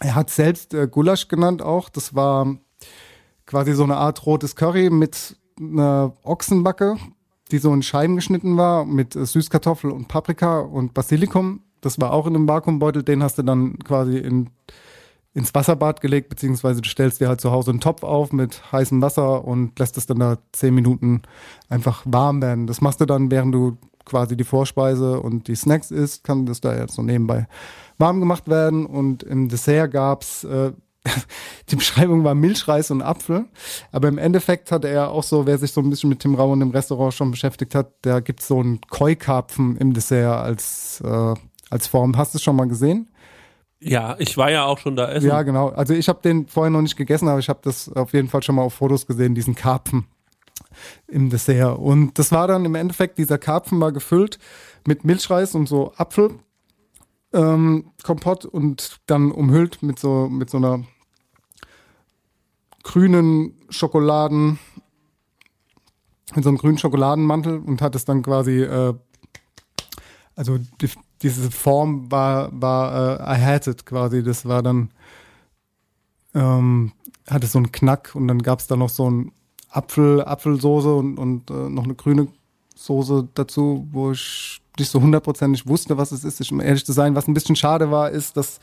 er 0.00 0.14
hat 0.14 0.30
selbst 0.30 0.74
äh, 0.74 0.88
Gulasch 0.88 1.28
genannt 1.28 1.62
auch. 1.62 1.88
Das 1.88 2.14
war 2.14 2.56
quasi 3.46 3.74
so 3.74 3.84
eine 3.84 3.96
Art 3.96 4.24
rotes 4.26 4.56
Curry 4.56 4.90
mit 4.90 5.36
einer 5.60 6.14
Ochsenbacke, 6.22 6.96
die 7.52 7.58
so 7.58 7.72
in 7.72 7.82
Scheiben 7.82 8.16
geschnitten 8.16 8.56
war, 8.56 8.84
mit 8.84 9.16
äh, 9.16 9.24
Süßkartoffel 9.24 9.90
und 9.90 10.08
Paprika 10.08 10.60
und 10.60 10.94
Basilikum. 10.94 11.60
Das 11.80 12.00
war 12.00 12.12
auch 12.12 12.26
in 12.26 12.34
einem 12.34 12.48
Vakuumbeutel. 12.48 13.02
Den 13.02 13.22
hast 13.22 13.38
du 13.38 13.42
dann 13.42 13.78
quasi 13.78 14.18
in, 14.18 14.50
ins 15.32 15.54
Wasserbad 15.54 16.00
gelegt, 16.00 16.28
beziehungsweise 16.28 16.80
du 16.80 16.88
stellst 16.88 17.20
dir 17.20 17.28
halt 17.28 17.40
zu 17.40 17.50
Hause 17.50 17.70
einen 17.70 17.80
Topf 17.80 18.02
auf 18.02 18.32
mit 18.32 18.72
heißem 18.72 19.00
Wasser 19.00 19.44
und 19.44 19.78
lässt 19.78 19.96
es 19.96 20.06
dann 20.06 20.18
da 20.18 20.38
zehn 20.52 20.74
Minuten 20.74 21.22
einfach 21.68 22.02
warm 22.04 22.42
werden. 22.42 22.66
Das 22.66 22.80
machst 22.80 23.00
du 23.00 23.06
dann, 23.06 23.30
während 23.30 23.54
du 23.54 23.78
quasi 24.04 24.36
die 24.36 24.44
Vorspeise 24.44 25.20
und 25.20 25.48
die 25.48 25.54
Snacks 25.54 25.90
isst, 25.90 26.24
kann 26.24 26.46
das 26.46 26.60
da 26.60 26.76
jetzt 26.76 26.94
so 26.94 27.02
nebenbei 27.02 27.46
warm 27.98 28.18
gemacht 28.18 28.48
werden 28.48 28.86
und 28.86 29.22
im 29.22 29.48
Dessert 29.48 29.92
gab's 29.92 30.42
äh, 30.44 30.72
die 31.70 31.76
Beschreibung 31.76 32.24
war 32.24 32.34
Milchreis 32.34 32.90
und 32.90 33.02
Apfel. 33.02 33.46
Aber 33.92 34.08
im 34.08 34.18
Endeffekt 34.18 34.70
hat 34.70 34.84
er 34.84 35.10
auch 35.10 35.22
so, 35.22 35.46
wer 35.46 35.58
sich 35.58 35.72
so 35.72 35.80
ein 35.80 35.90
bisschen 35.90 36.10
mit 36.10 36.20
Tim 36.20 36.34
Rau 36.34 36.52
und 36.52 36.60
dem 36.60 36.70
Restaurant 36.70 37.14
schon 37.14 37.30
beschäftigt 37.30 37.74
hat, 37.74 37.92
da 38.02 38.20
gibt's 38.20 38.46
so 38.46 38.60
einen 38.60 38.80
Koi-Karpfen 38.82 39.76
im 39.76 39.94
Dessert 39.94 40.42
als, 40.42 41.02
äh, 41.04 41.34
als 41.70 41.86
Form. 41.86 42.16
Hast 42.16 42.34
du 42.34 42.38
es 42.38 42.42
schon 42.42 42.56
mal 42.56 42.68
gesehen? 42.68 43.08
Ja, 43.82 44.16
ich 44.18 44.36
war 44.36 44.50
ja 44.50 44.64
auch 44.64 44.78
schon 44.78 44.94
da 44.94 45.10
essen. 45.10 45.28
Ja, 45.28 45.42
genau. 45.42 45.70
Also 45.70 45.94
ich 45.94 46.08
habe 46.08 46.20
den 46.22 46.46
vorher 46.48 46.70
noch 46.70 46.82
nicht 46.82 46.96
gegessen, 46.96 47.28
aber 47.28 47.38
ich 47.38 47.48
habe 47.48 47.60
das 47.62 47.90
auf 47.90 48.12
jeden 48.12 48.28
Fall 48.28 48.42
schon 48.42 48.56
mal 48.56 48.62
auf 48.62 48.74
Fotos 48.74 49.06
gesehen, 49.06 49.34
diesen 49.34 49.54
Karpfen 49.54 50.04
im 51.08 51.30
Dessert. 51.30 51.78
Und 51.78 52.18
das 52.18 52.30
war 52.30 52.46
dann 52.46 52.66
im 52.66 52.74
Endeffekt, 52.74 53.16
dieser 53.16 53.38
Karpfen 53.38 53.80
war 53.80 53.92
gefüllt 53.92 54.38
mit 54.86 55.04
Milchreis 55.04 55.54
und 55.54 55.66
so 55.66 55.92
Apfel 55.96 56.38
ähm, 57.32 57.92
Kompott 58.02 58.44
und 58.44 59.00
dann 59.06 59.30
umhüllt 59.30 59.82
mit 59.82 59.98
so, 59.98 60.28
mit 60.28 60.50
so 60.50 60.58
einer 60.58 60.84
grünen 62.82 63.54
Schokoladen, 63.68 64.58
mit 66.34 66.44
so 66.44 66.50
einem 66.50 66.58
grünen 66.58 66.78
Schokoladenmantel 66.78 67.58
und 67.58 67.82
hat 67.82 67.94
es 67.94 68.04
dann 68.04 68.22
quasi, 68.22 68.62
äh, 68.62 68.94
also 70.34 70.58
die, 70.58 70.90
diese 71.22 71.50
Form 71.50 72.10
war, 72.10 72.50
war 72.52 73.38
äh, 73.38 73.58
I 73.58 73.74
quasi, 73.84 74.22
das 74.22 74.46
war 74.46 74.62
dann, 74.62 74.90
ähm, 76.34 76.92
hatte 77.28 77.46
so 77.46 77.58
einen 77.58 77.72
Knack 77.72 78.14
und 78.14 78.28
dann 78.28 78.42
gab 78.42 78.60
es 78.60 78.66
da 78.66 78.76
noch 78.76 78.88
so 78.88 79.10
ein 79.10 79.32
Apfel, 79.68 80.24
Apfelsoße 80.24 80.92
und, 80.94 81.18
und 81.18 81.50
äh, 81.50 81.68
noch 81.68 81.84
eine 81.84 81.94
grüne 81.94 82.28
Soße 82.74 83.28
dazu, 83.34 83.86
wo 83.92 84.12
ich 84.12 84.62
nicht 84.80 84.90
so 84.90 85.00
hundertprozentig 85.00 85.68
wusste, 85.68 85.96
was 85.96 86.10
es 86.10 86.24
ist. 86.24 86.40
Ich, 86.40 86.50
um 86.50 86.60
ehrlich 86.60 86.84
zu 86.84 86.92
sein, 86.92 87.14
was 87.14 87.28
ein 87.28 87.34
bisschen 87.34 87.54
schade 87.54 87.90
war, 87.90 88.10
ist, 88.10 88.36
dass 88.36 88.58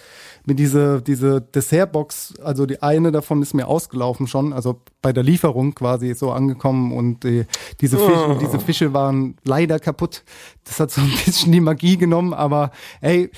mir 0.46 0.56
diese, 0.56 1.02
diese 1.02 1.40
Dessertbox, 1.42 2.34
also 2.44 2.66
die 2.66 2.82
eine 2.82 3.12
davon 3.12 3.42
ist 3.42 3.54
mir 3.54 3.68
ausgelaufen 3.68 4.28
schon, 4.28 4.52
also 4.52 4.82
bei 5.02 5.14
der 5.14 5.24
Lieferung 5.24 5.74
quasi 5.74 6.14
so 6.14 6.32
angekommen 6.32 6.92
und 6.92 7.24
die, 7.24 7.46
diese, 7.80 7.98
Fische, 7.98 8.28
oh. 8.30 8.38
diese 8.42 8.60
Fische 8.60 8.94
waren 8.94 9.38
leider 9.46 9.80
kaputt. 9.80 10.24
Das 10.66 10.80
hat 10.80 10.92
so 10.92 11.02
ein 11.02 11.12
bisschen 11.26 11.54
die 11.54 11.62
Magie 11.62 11.98
genommen, 11.98 12.34
aber 12.34 12.72
ey, 13.00 13.32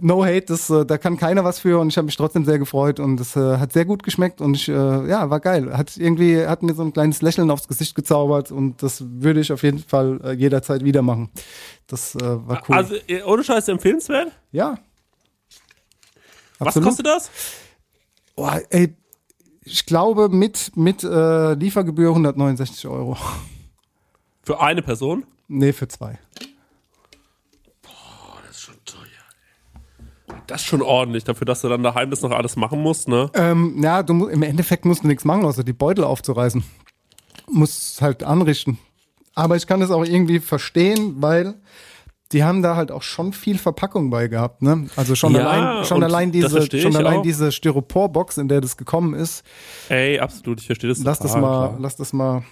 no 0.00 0.24
hate, 0.24 0.46
das, 0.46 0.70
äh, 0.70 0.86
da 0.86 0.98
kann 0.98 1.16
keiner 1.16 1.44
was 1.44 1.58
für 1.58 1.78
und 1.78 1.88
ich 1.88 1.96
habe 1.96 2.06
mich 2.06 2.16
trotzdem 2.16 2.44
sehr 2.44 2.58
gefreut 2.58 2.98
und 2.98 3.20
es 3.20 3.36
äh, 3.36 3.58
hat 3.58 3.72
sehr 3.72 3.84
gut 3.84 4.02
geschmeckt 4.02 4.40
und 4.40 4.54
ich, 4.54 4.68
äh, 4.68 4.72
ja, 4.72 5.28
war 5.28 5.40
geil. 5.40 5.76
Hat 5.76 5.96
irgendwie, 5.96 6.46
hat 6.46 6.62
mir 6.62 6.74
so 6.74 6.82
ein 6.82 6.92
kleines 6.92 7.22
Lächeln 7.22 7.50
aufs 7.50 7.68
Gesicht 7.68 7.94
gezaubert 7.94 8.50
und 8.50 8.82
das 8.82 9.04
würde 9.06 9.40
ich 9.40 9.52
auf 9.52 9.62
jeden 9.62 9.80
Fall 9.80 10.20
äh, 10.24 10.32
jederzeit 10.32 10.84
wieder 10.84 11.02
machen. 11.02 11.30
Das 11.86 12.14
äh, 12.14 12.20
war 12.20 12.62
cool. 12.68 12.76
Also, 12.76 12.94
äh, 13.06 13.22
ohne 13.22 13.44
Scheiß 13.44 13.68
empfehlenswert? 13.68 14.32
Ja. 14.50 14.78
Was 16.58 16.80
kostet 16.80 17.06
das? 17.06 17.30
Boah, 18.36 18.62
ey, 18.70 18.96
ich 19.64 19.84
glaube 19.84 20.28
mit, 20.28 20.76
mit 20.76 21.04
äh, 21.04 21.54
Liefergebühr 21.54 22.10
169 22.10 22.86
Euro. 22.86 23.16
Für 24.42 24.60
eine 24.60 24.82
Person? 24.82 25.24
Nee, 25.48 25.72
für 25.72 25.86
zwei. 25.86 26.18
Das 30.52 30.60
ist 30.60 30.66
schon 30.66 30.82
ordentlich, 30.82 31.24
dafür, 31.24 31.46
dass 31.46 31.62
du 31.62 31.68
dann 31.70 31.82
daheim 31.82 32.10
das 32.10 32.20
noch 32.20 32.30
alles 32.30 32.56
machen 32.56 32.82
musst, 32.82 33.08
ne? 33.08 33.30
Ähm, 33.32 33.82
ja, 33.82 34.02
du, 34.02 34.26
im 34.26 34.42
Endeffekt 34.42 34.84
musst 34.84 35.02
du 35.02 35.06
nichts 35.08 35.24
machen, 35.24 35.46
außer 35.46 35.64
die 35.64 35.72
Beutel 35.72 36.04
aufzureißen. 36.04 36.62
Musst 37.50 38.02
halt 38.02 38.22
anrichten. 38.22 38.76
Aber 39.34 39.56
ich 39.56 39.66
kann 39.66 39.80
das 39.80 39.90
auch 39.90 40.04
irgendwie 40.04 40.40
verstehen, 40.40 41.14
weil 41.22 41.54
die 42.32 42.44
haben 42.44 42.60
da 42.62 42.76
halt 42.76 42.92
auch 42.92 43.00
schon 43.00 43.32
viel 43.32 43.56
Verpackung 43.56 44.10
bei 44.10 44.28
gehabt, 44.28 44.60
ne? 44.60 44.88
Also 44.94 45.14
schon 45.14 45.34
Ja, 45.34 45.48
allein, 45.48 45.84
schon 45.86 46.04
allein 46.04 46.32
diese, 46.32 46.70
schon 46.78 46.96
allein 46.96 47.20
auch. 47.20 47.22
diese 47.22 47.50
Styroporbox, 47.50 48.36
in 48.36 48.48
der 48.48 48.60
das 48.60 48.76
gekommen 48.76 49.14
ist. 49.14 49.44
Ey, 49.88 50.18
absolut, 50.18 50.60
ich 50.60 50.66
verstehe 50.66 50.90
das 50.90 50.98
Lass 51.02 51.18
total, 51.18 51.32
das 51.34 51.40
mal, 51.40 51.68
klar. 51.68 51.78
lass 51.80 51.96
das 51.96 52.12
mal 52.12 52.42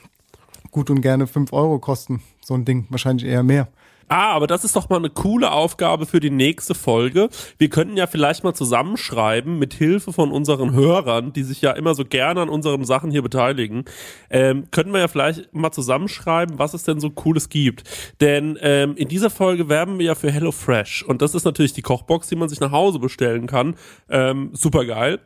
gut 0.70 0.88
und 0.88 1.02
gerne 1.02 1.26
fünf 1.26 1.52
Euro 1.52 1.78
kosten. 1.78 2.22
So 2.42 2.54
ein 2.54 2.64
Ding, 2.64 2.86
wahrscheinlich 2.88 3.26
eher 3.26 3.42
mehr. 3.42 3.68
Ah, 4.12 4.32
aber 4.32 4.48
das 4.48 4.64
ist 4.64 4.74
doch 4.74 4.88
mal 4.88 4.96
eine 4.96 5.08
coole 5.08 5.52
Aufgabe 5.52 6.04
für 6.04 6.18
die 6.18 6.30
nächste 6.30 6.74
Folge. 6.74 7.28
Wir 7.58 7.70
könnten 7.70 7.96
ja 7.96 8.08
vielleicht 8.08 8.42
mal 8.42 8.54
zusammenschreiben, 8.54 9.56
mit 9.56 9.72
Hilfe 9.72 10.12
von 10.12 10.32
unseren 10.32 10.72
Hörern, 10.72 11.32
die 11.32 11.44
sich 11.44 11.62
ja 11.62 11.70
immer 11.70 11.94
so 11.94 12.04
gerne 12.04 12.40
an 12.40 12.48
unseren 12.48 12.84
Sachen 12.84 13.12
hier 13.12 13.22
beteiligen, 13.22 13.84
ähm, 14.28 14.64
könnten 14.72 14.92
wir 14.92 14.98
ja 14.98 15.06
vielleicht 15.06 15.54
mal 15.54 15.70
zusammenschreiben, 15.70 16.58
was 16.58 16.74
es 16.74 16.82
denn 16.82 16.98
so 16.98 17.10
Cooles 17.10 17.50
gibt. 17.50 17.84
Denn 18.20 18.58
ähm, 18.62 18.96
in 18.96 19.06
dieser 19.06 19.30
Folge 19.30 19.68
werben 19.68 20.00
wir 20.00 20.06
ja 20.06 20.14
für 20.16 20.32
HelloFresh. 20.32 21.04
Und 21.04 21.22
das 21.22 21.36
ist 21.36 21.44
natürlich 21.44 21.72
die 21.72 21.82
Kochbox, 21.82 22.26
die 22.26 22.36
man 22.36 22.48
sich 22.48 22.58
nach 22.58 22.72
Hause 22.72 22.98
bestellen 22.98 23.46
kann. 23.46 23.76
Ähm, 24.08 24.50
super 24.54 24.86
geil. 24.86 25.20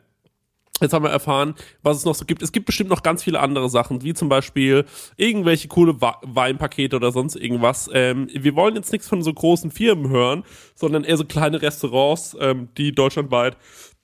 Jetzt 0.81 0.93
haben 0.93 1.05
wir 1.05 1.09
erfahren, 1.09 1.55
was 1.83 1.97
es 1.97 2.05
noch 2.05 2.15
so 2.15 2.25
gibt. 2.25 2.41
Es 2.41 2.51
gibt 2.51 2.65
bestimmt 2.65 2.89
noch 2.89 3.01
ganz 3.01 3.23
viele 3.23 3.39
andere 3.39 3.69
Sachen, 3.69 4.03
wie 4.03 4.13
zum 4.13 4.27
Beispiel 4.27 4.85
irgendwelche 5.15 5.69
coole 5.69 6.01
Weinpakete 6.01 6.97
oder 6.97 7.13
sonst 7.13 7.37
irgendwas. 7.37 7.89
Ähm, 7.93 8.27
wir 8.33 8.55
wollen 8.55 8.75
jetzt 8.75 8.91
nichts 8.91 9.07
von 9.07 9.21
so 9.21 9.33
großen 9.33 9.71
Firmen 9.71 10.09
hören, 10.09 10.43
sondern 10.75 11.05
eher 11.05 11.15
so 11.15 11.23
kleine 11.23 11.61
Restaurants, 11.61 12.35
ähm, 12.41 12.67
die 12.77 12.91
deutschlandweit 12.93 13.55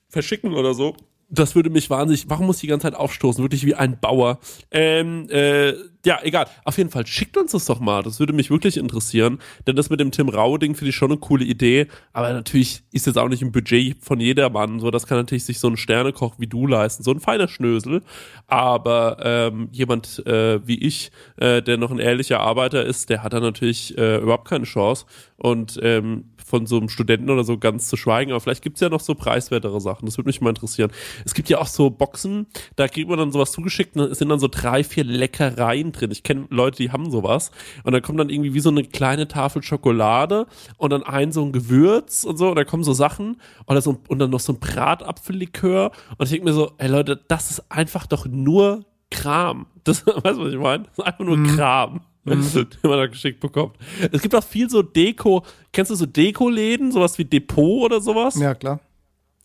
verschicken 0.08 0.54
oder 0.54 0.74
so. 0.74 0.96
Das 1.34 1.56
würde 1.56 1.70
mich 1.70 1.90
wahnsinnig, 1.90 2.30
warum 2.30 2.46
muss 2.46 2.58
ich 2.58 2.62
die 2.62 2.68
ganze 2.68 2.88
Zeit 2.88 2.96
aufstoßen? 2.96 3.42
Wirklich 3.42 3.66
wie 3.66 3.74
ein 3.74 3.98
Bauer. 4.00 4.40
Ähm, 4.70 5.30
äh, 5.30 5.74
ja, 6.06 6.20
egal. 6.24 6.48
Auf 6.66 6.78
jeden 6.78 6.90
Fall, 6.90 7.08
schickt 7.08 7.38
uns 7.38 7.52
das 7.52 7.66
doch 7.66 7.80
mal. 7.80 8.04
Das 8.04 8.20
würde 8.20 8.34
mich 8.34 8.50
wirklich 8.50 8.76
interessieren. 8.76 9.40
Denn 9.66 9.78
das 9.78 9.90
mit 9.90 10.02
dem 10.02 10.12
Tim 10.12 10.28
Rau-Ding 10.28 10.76
finde 10.76 10.90
ich 10.90 10.96
schon 10.96 11.12
eine 11.12 11.20
coole 11.20 11.46
Idee. 11.46 11.88
Aber 12.12 12.34
natürlich 12.34 12.84
ist 12.92 13.06
jetzt 13.08 13.18
auch 13.18 13.30
nicht 13.30 13.42
im 13.42 13.54
Budget 13.54 13.96
von 14.04 14.20
jedermann. 14.20 14.82
So, 14.82 14.92
das 14.92 15.08
kann 15.08 15.18
natürlich 15.18 15.46
sich 15.46 15.60
so 15.60 15.70
ein 15.70 15.78
Sternekoch 15.78 16.36
wie 16.38 16.48
du 16.48 16.68
leisten. 16.68 17.04
So 17.04 17.12
ein 17.12 17.22
feiner 17.22 17.48
Schnösel. 17.48 18.02
Aber 18.48 19.18
ähm, 19.24 19.70
jemand 19.72 20.26
äh, 20.26 20.66
wie 20.68 20.80
ich, 20.80 21.12
äh, 21.38 21.62
der 21.62 21.78
noch 21.78 21.92
ein 21.92 22.00
ehrlicher 22.00 22.42
Arbeiter 22.42 22.84
ist, 22.84 23.10
der 23.10 23.24
hat 23.24 23.32
da 23.32 23.40
natürlich 23.40 23.98
äh, 23.98 24.18
überhaupt 24.18 24.50
keine 24.50 24.66
Chance. 24.66 25.06
Und 25.38 25.80
ähm, 25.82 26.32
von 26.52 26.66
so 26.68 26.78
einem 26.78 26.90
Studenten 26.90 27.30
oder 27.30 27.44
so 27.44 27.58
ganz 27.58 27.88
zu 27.88 27.98
schweigen, 27.98 28.32
aber 28.32 28.42
vielleicht 28.42 28.62
gibt's 28.62 28.82
ja 28.82 28.90
noch 28.90 29.00
so 29.00 29.16
preiswertere 29.16 29.80
Sachen. 29.80 30.06
Das 30.06 30.18
würde 30.18 30.28
mich 30.28 30.42
mal 30.42 30.50
interessieren. 30.50 30.92
Es 31.26 31.34
gibt 31.34 31.50
ja 31.50 31.58
auch 31.58 31.68
so 31.68 31.90
Boxen, 31.90 32.46
da 32.76 32.88
kriegt 32.88 33.10
man 33.10 33.18
dann 33.18 33.32
sowas 33.32 33.52
zugeschickt 33.52 33.96
und 33.96 34.12
es 34.12 34.20
sind 34.20 34.30
dann 34.30 34.40
so 34.40 34.50
drei, 34.50 34.84
vier 34.84 35.06
Leckereien 35.06 35.94
drin. 35.94 36.12
Ich 36.12 36.24
kenne 36.24 36.46
Leute, 36.50 36.78
die 36.78 36.92
haben 36.92 37.10
sowas. 37.10 37.52
Und 37.84 37.94
dann 37.94 38.02
kommt 38.02 38.20
dann 38.20 38.30
irgendwie 38.30 38.54
wie 38.54 38.60
so 38.60 38.70
eine 38.70 38.84
kleine 38.84 39.28
Tafel 39.28 39.64
Schokolade 39.64 40.46
und 40.78 40.92
dann 40.92 41.04
ein 41.04 41.32
so 41.32 41.42
ein 41.44 41.54
Gewürz 41.54 42.26
und 42.26 42.38
so. 42.38 42.50
Und 42.50 42.58
dann 42.58 42.66
kommen 42.66 42.84
so 42.84 42.94
Sachen 42.94 43.42
oder 43.66 43.82
so, 43.82 43.98
und 44.10 44.20
dann 44.20 44.30
noch 44.30 44.42
so 44.42 44.54
ein 44.54 44.60
Bratapfellikör. 44.60 45.92
Und 46.18 46.26
ich 46.26 46.32
denke 46.32 46.46
mir 46.46 46.54
so, 46.54 46.74
ey 46.78 46.90
Leute, 46.90 47.20
das 47.28 47.50
ist 47.50 47.72
einfach 47.72 48.06
doch 48.08 48.26
nur 48.28 48.84
Kram. 49.10 49.68
Das, 49.86 50.06
weißt 50.06 50.38
du, 50.38 50.46
was 50.46 50.54
ich 50.54 50.60
meine? 50.60 50.84
Das 50.84 51.00
ist 51.00 51.06
einfach 51.06 51.26
nur 51.26 51.42
Kram. 51.56 52.02
Den 52.26 52.68
man 52.84 52.98
da 53.00 53.08
geschickt 53.08 53.40
bekommt. 53.40 53.78
Es 54.12 54.22
gibt 54.22 54.36
auch 54.36 54.44
viel 54.44 54.70
so 54.70 54.82
Deko. 54.82 55.44
Kennst 55.74 55.92
du 55.92 55.96
so 55.96 56.06
Deko-Läden? 56.06 56.92
Sowas 56.92 57.18
wie 57.18 57.26
Depot 57.26 57.84
oder 57.84 58.02
sowas? 58.02 58.36
Ja, 58.36 58.54
klar. 58.54 58.80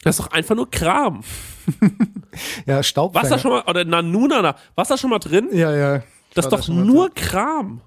Das 0.02 0.18
ist 0.18 0.24
doch 0.24 0.32
einfach 0.32 0.54
nur 0.54 0.70
Kram. 0.70 1.22
Ja, 2.66 2.82
Staubfänger. 2.82 3.22
Was 3.22 3.30
da 3.30 3.38
schon 3.38 3.50
mal, 3.50 3.62
oder 3.62 3.84
Nanunana, 3.84 4.56
was 4.74 4.88
da 4.88 4.98
schon 4.98 5.08
mal 5.08 5.18
drin? 5.18 5.48
Ja, 5.52 5.74
ja. 5.74 6.02
Das 6.34 6.44
ist 6.44 6.50
doch 6.50 6.68
nur 6.68 7.08
Kram. 7.14 7.80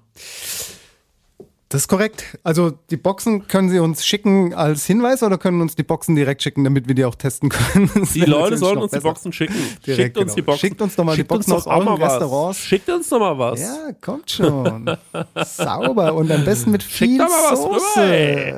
Das 1.72 1.82
ist 1.82 1.88
korrekt. 1.88 2.36
Also 2.42 2.72
die 2.90 2.96
Boxen 2.96 3.46
können 3.46 3.68
Sie 3.68 3.78
uns 3.78 4.04
schicken 4.04 4.54
als 4.54 4.86
Hinweis 4.86 5.22
oder 5.22 5.38
können 5.38 5.60
uns 5.60 5.76
die 5.76 5.84
Boxen 5.84 6.16
direkt 6.16 6.42
schicken, 6.42 6.64
damit 6.64 6.88
wir 6.88 6.96
die 6.96 7.04
auch 7.04 7.14
testen 7.14 7.48
können? 7.48 7.88
Das 8.00 8.12
Die 8.12 8.22
Leute 8.22 8.56
sollen 8.58 8.78
uns 8.78 8.90
die. 8.90 8.98
Boxen 8.98 9.32
schicken. 9.32 9.54
Direkt, 9.86 10.16
Schickt 10.16 10.18
uns 10.18 10.24
genau. 10.26 10.34
die 10.34 10.42
Boxen. 10.42 10.58
Schickt 10.60 10.82
uns 10.82 10.96
doch 10.96 11.04
mal 11.04 11.14
die 11.14 11.22
Boxen 11.22 11.52
aus 11.52 11.68
euren. 11.68 12.02
Restaurants. 12.02 12.58
Schickt 12.58 12.90
uns 12.90 13.08
doch 13.08 13.20
mal 13.20 13.38
was. 13.38 13.60
Ja, 13.60 13.92
kommt 14.00 14.28
schon. 14.32 14.96
Sauber 15.44 16.14
und 16.14 16.32
am 16.32 16.44
besten 16.44 16.72
mit 16.72 16.82
viel 16.82 17.20
Schickt 17.20 17.30
mal 17.30 17.52
was 17.52 17.60
Soße. 17.60 18.00
rüber, 18.00 18.12
ey. 18.12 18.54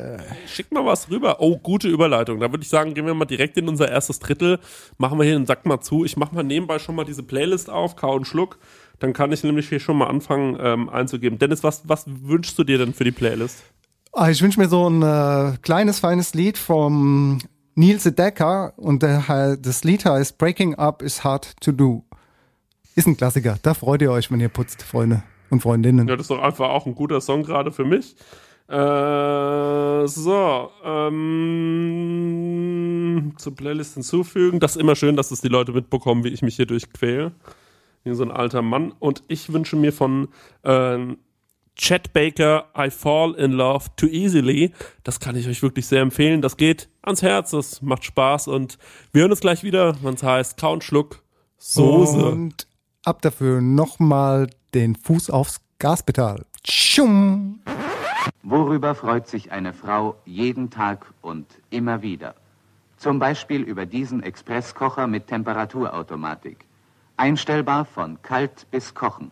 Schickt 0.47 0.73
mal 0.73 0.87
was 0.87 1.11
rüber. 1.11 1.37
Oh, 1.41 1.59
gute 1.59 1.89
Überleitung. 1.89 2.41
Da 2.41 2.51
würde 2.51 2.63
ich 2.63 2.71
sagen, 2.71 2.95
gehen 2.95 3.05
wir 3.05 3.13
mal 3.13 3.27
direkt 3.27 3.59
in 3.59 3.69
unser 3.69 3.91
erstes 3.91 4.21
Drittel. 4.21 4.59
Machen 4.97 5.19
wir 5.19 5.25
hier 5.25 5.35
den 5.35 5.45
Sack 5.45 5.67
mal 5.67 5.81
zu. 5.83 6.07
Ich 6.07 6.17
mache 6.17 6.35
mal 6.35 6.45
nebenbei 6.45 6.79
schon 6.79 6.95
mal 6.95 7.05
diese 7.05 7.23
Playlist 7.23 7.69
auf, 7.69 7.95
Kau 7.95 8.15
und 8.15 8.27
Schluck. 8.27 8.59
Dann 9.03 9.13
kann 9.13 9.33
ich 9.33 9.43
nämlich 9.43 9.69
hier 9.69 9.81
schon 9.81 9.97
mal 9.97 10.07
anfangen 10.07 10.57
ähm, 10.61 10.89
einzugeben. 10.89 11.37
Dennis, 11.37 11.65
was, 11.65 11.89
was 11.89 12.05
wünschst 12.07 12.57
du 12.57 12.63
dir 12.63 12.79
denn 12.79 12.95
für 12.95 13.03
die 13.03 13.11
Playlist? 13.11 13.65
Ah, 14.13 14.31
ich 14.31 14.41
wünsche 14.41 14.61
mir 14.61 14.69
so 14.69 14.89
ein 14.89 15.03
äh, 15.03 15.57
kleines, 15.61 15.99
feines 15.99 16.35
Lied 16.35 16.57
vom 16.57 17.39
Neil 17.75 17.99
Sedaka 17.99 18.75
und 18.77 19.03
der, 19.03 19.57
das 19.57 19.83
Lied 19.83 20.05
heißt 20.05 20.39
Breaking 20.39 20.77
Up 20.77 21.03
is 21.03 21.25
Hard 21.25 21.61
to 21.61 21.73
Do. 21.73 22.05
Ist 22.95 23.09
ein 23.09 23.17
Klassiker. 23.17 23.59
Da 23.63 23.75
freut 23.75 24.03
ihr 24.03 24.13
euch, 24.13 24.31
wenn 24.31 24.39
ihr 24.39 24.51
putzt, 24.51 24.85
Freunde 24.85 25.25
und 25.51 25.63
Freundinnen. 25.63 26.07
Ja, 26.07 26.15
das 26.15 26.27
ist 26.27 26.31
doch 26.31 26.41
einfach 26.41 26.69
auch 26.69 26.87
ein 26.87 26.95
guter 26.95 27.21
Song 27.21 27.43
gerade 27.43 27.73
für 27.73 27.85
mich. 27.85 28.15
Äh, 28.69 30.07
so, 30.07 30.71
ähm, 30.85 31.43
zur 33.37 33.57
Playlist 33.57 33.95
hinzufügen. 33.95 34.61
Das 34.61 34.77
ist 34.77 34.81
immer 34.81 34.95
schön, 34.95 35.17
dass 35.17 35.33
es 35.33 35.41
die 35.41 35.49
Leute 35.49 35.73
mitbekommen, 35.73 36.23
wie 36.23 36.29
ich 36.29 36.43
mich 36.43 36.55
hier 36.55 36.67
durchquäle. 36.67 37.33
Wie 38.05 38.15
so 38.15 38.25
ein 38.25 38.31
alter 38.31 38.63
Mann. 38.63 38.93
Und 38.99 39.23
ich 39.29 39.53
wünsche 39.53 39.77
mir 39.77 39.93
von 39.93 40.29
ähm, 40.65 41.19
Chet 41.77 42.13
Baker 42.13 42.67
I 42.77 42.91
Fall 42.91 43.35
in 43.35 43.53
Love 43.53 43.87
Too 43.97 44.07
Easily. 44.07 44.73
Das 45.05 45.21
kann 45.21 45.37
ich 45.37 45.49
euch 45.49 45.63
wirklich 45.63 45.87
sehr 45.87 46.03
empfehlen. 46.03 46.43
Das 46.43 46.57
geht 46.57 46.89
ans 47.03 47.23
Herz, 47.23 47.53
das 47.53 47.83
macht 47.83 48.05
Spaß 48.05 48.49
und 48.49 48.79
wir 49.13 49.23
hören 49.23 49.31
uns 49.31 49.41
gleich 49.41 49.63
wieder, 49.63 49.97
wenn 50.03 50.15
es 50.15 50.23
heißt 50.23 50.59
Kau 50.59 50.73
und 50.73 50.85
Schluck 50.85 51.23
Soße. 51.59 52.25
Und 52.27 52.67
ab 53.05 53.23
dafür 53.23 53.61
nochmal 53.61 54.49
den 54.75 54.97
Fuß 54.97 55.31
aufs 55.31 55.61
Gaspedal. 55.79 56.45
Tschum. 56.63 57.61
Worüber 58.43 58.95
freut 58.95 59.29
sich 59.29 59.51
eine 59.51 59.73
Frau 59.73 60.17
jeden 60.25 60.71
Tag 60.71 61.07
und 61.23 61.47
immer 61.71 62.03
wieder? 62.03 62.35
Zum 62.97 63.19
Beispiel 63.19 63.63
über 63.63 63.87
diesen 63.87 64.23
Expresskocher 64.23 65.07
mit 65.07 65.27
Temperaturautomatik. 65.27 66.65
Einstellbar 67.17 67.85
von 67.85 68.21
kalt 68.23 68.67
bis 68.71 68.95
kochen. 68.95 69.31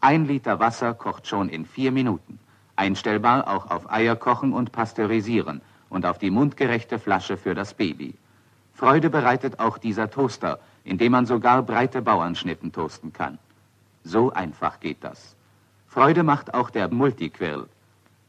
Ein 0.00 0.26
Liter 0.26 0.60
Wasser 0.60 0.94
kocht 0.94 1.26
schon 1.26 1.48
in 1.48 1.64
vier 1.64 1.90
Minuten. 1.90 2.38
Einstellbar 2.76 3.48
auch 3.48 3.70
auf 3.70 3.90
Eier 3.90 4.16
kochen 4.16 4.52
und 4.52 4.70
pasteurisieren 4.70 5.62
und 5.88 6.04
auf 6.04 6.18
die 6.18 6.30
mundgerechte 6.30 6.98
Flasche 6.98 7.36
für 7.36 7.54
das 7.54 7.74
Baby. 7.74 8.14
Freude 8.74 9.08
bereitet 9.08 9.58
auch 9.58 9.78
dieser 9.78 10.10
Toaster, 10.10 10.58
in 10.84 10.98
dem 10.98 11.12
man 11.12 11.24
sogar 11.24 11.62
breite 11.62 12.02
Bauernschnitten 12.02 12.70
toasten 12.72 13.12
kann. 13.12 13.38
So 14.04 14.32
einfach 14.32 14.78
geht 14.80 15.02
das. 15.02 15.34
Freude 15.88 16.22
macht 16.22 16.52
auch 16.52 16.68
der 16.68 16.92
Multiquirl. 16.92 17.66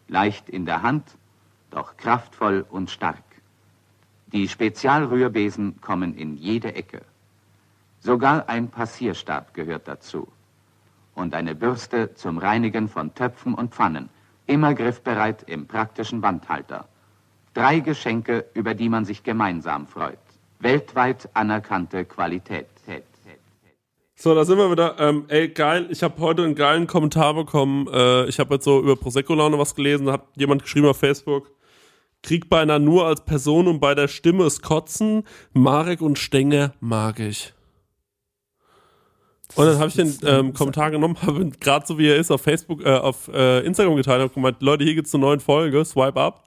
Leicht 0.07 0.47
in 0.47 0.65
der 0.65 0.81
Hand, 0.81 1.03
doch 1.71 1.97
kraftvoll 1.97 2.65
und 2.69 2.89
stark. 2.89 3.23
Die 4.31 4.47
Spezialrührbesen 4.47 5.81
kommen 5.81 6.15
in 6.15 6.37
jede 6.37 6.73
Ecke. 6.73 7.01
Sogar 8.07 8.47
ein 8.47 8.69
Passierstab 8.69 9.53
gehört 9.53 9.85
dazu. 9.89 10.29
Und 11.13 11.35
eine 11.35 11.55
Bürste 11.55 12.15
zum 12.15 12.37
Reinigen 12.37 12.87
von 12.87 13.13
Töpfen 13.13 13.53
und 13.53 13.75
Pfannen, 13.75 14.07
immer 14.45 14.73
griffbereit 14.73 15.43
im 15.43 15.67
praktischen 15.67 16.21
Wandhalter. 16.21 16.87
Drei 17.53 17.81
Geschenke, 17.81 18.45
über 18.53 18.75
die 18.75 18.87
man 18.87 19.03
sich 19.03 19.23
gemeinsam 19.23 19.87
freut. 19.87 20.19
Weltweit 20.59 21.27
anerkannte 21.33 22.05
Qualität. 22.05 22.67
So, 24.15 24.33
da 24.33 24.45
sind 24.45 24.57
wir 24.57 24.71
wieder. 24.71 24.95
Ähm, 24.99 25.25
ey, 25.27 25.49
geil. 25.49 25.87
Ich 25.89 26.01
habe 26.01 26.21
heute 26.21 26.45
einen 26.45 26.55
geilen 26.55 26.87
Kommentar 26.87 27.33
bekommen. 27.33 27.89
Äh, 27.91 28.27
ich 28.27 28.39
habe 28.39 28.53
jetzt 28.53 28.63
so 28.63 28.79
über 28.79 28.95
Prosecco-Laune 28.95 29.59
was 29.59 29.75
gelesen. 29.75 30.05
Da 30.05 30.13
hat 30.13 30.27
jemand 30.37 30.63
geschrieben 30.63 30.87
auf 30.87 30.97
Facebook. 30.97 31.51
Krieg 32.23 32.49
beinahe 32.49 32.79
nur 32.79 33.05
als 33.05 33.25
Person 33.25 33.67
und 33.67 33.81
bei 33.81 33.95
der 33.95 34.07
Stimme 34.07 34.45
ist 34.45 34.61
Kotzen. 34.61 35.25
Marek 35.51 35.99
und 35.99 36.17
Stenger 36.17 36.71
mag 36.79 37.19
ich. 37.19 37.53
Und 39.57 39.65
dann 39.65 39.79
habe 39.79 39.87
ich 39.87 39.95
den 39.95 40.15
ähm, 40.23 40.53
Kommentar 40.53 40.91
genommen, 40.91 41.17
habe 41.21 41.49
gerade 41.59 41.85
so 41.85 41.97
wie 41.97 42.07
er 42.07 42.17
ist 42.17 42.29
auf 42.29 42.41
Facebook, 42.41 42.85
äh, 42.85 42.95
auf 42.95 43.27
äh, 43.33 43.65
Instagram 43.65 43.95
geteilt, 43.95 44.21
habe 44.21 44.33
gemeint, 44.33 44.61
Leute, 44.61 44.83
hier 44.83 44.93
geht's 44.93 45.09
zur 45.09 45.19
neuen 45.19 45.39
Folge, 45.39 45.83
swipe 45.83 46.19
up. 46.19 46.43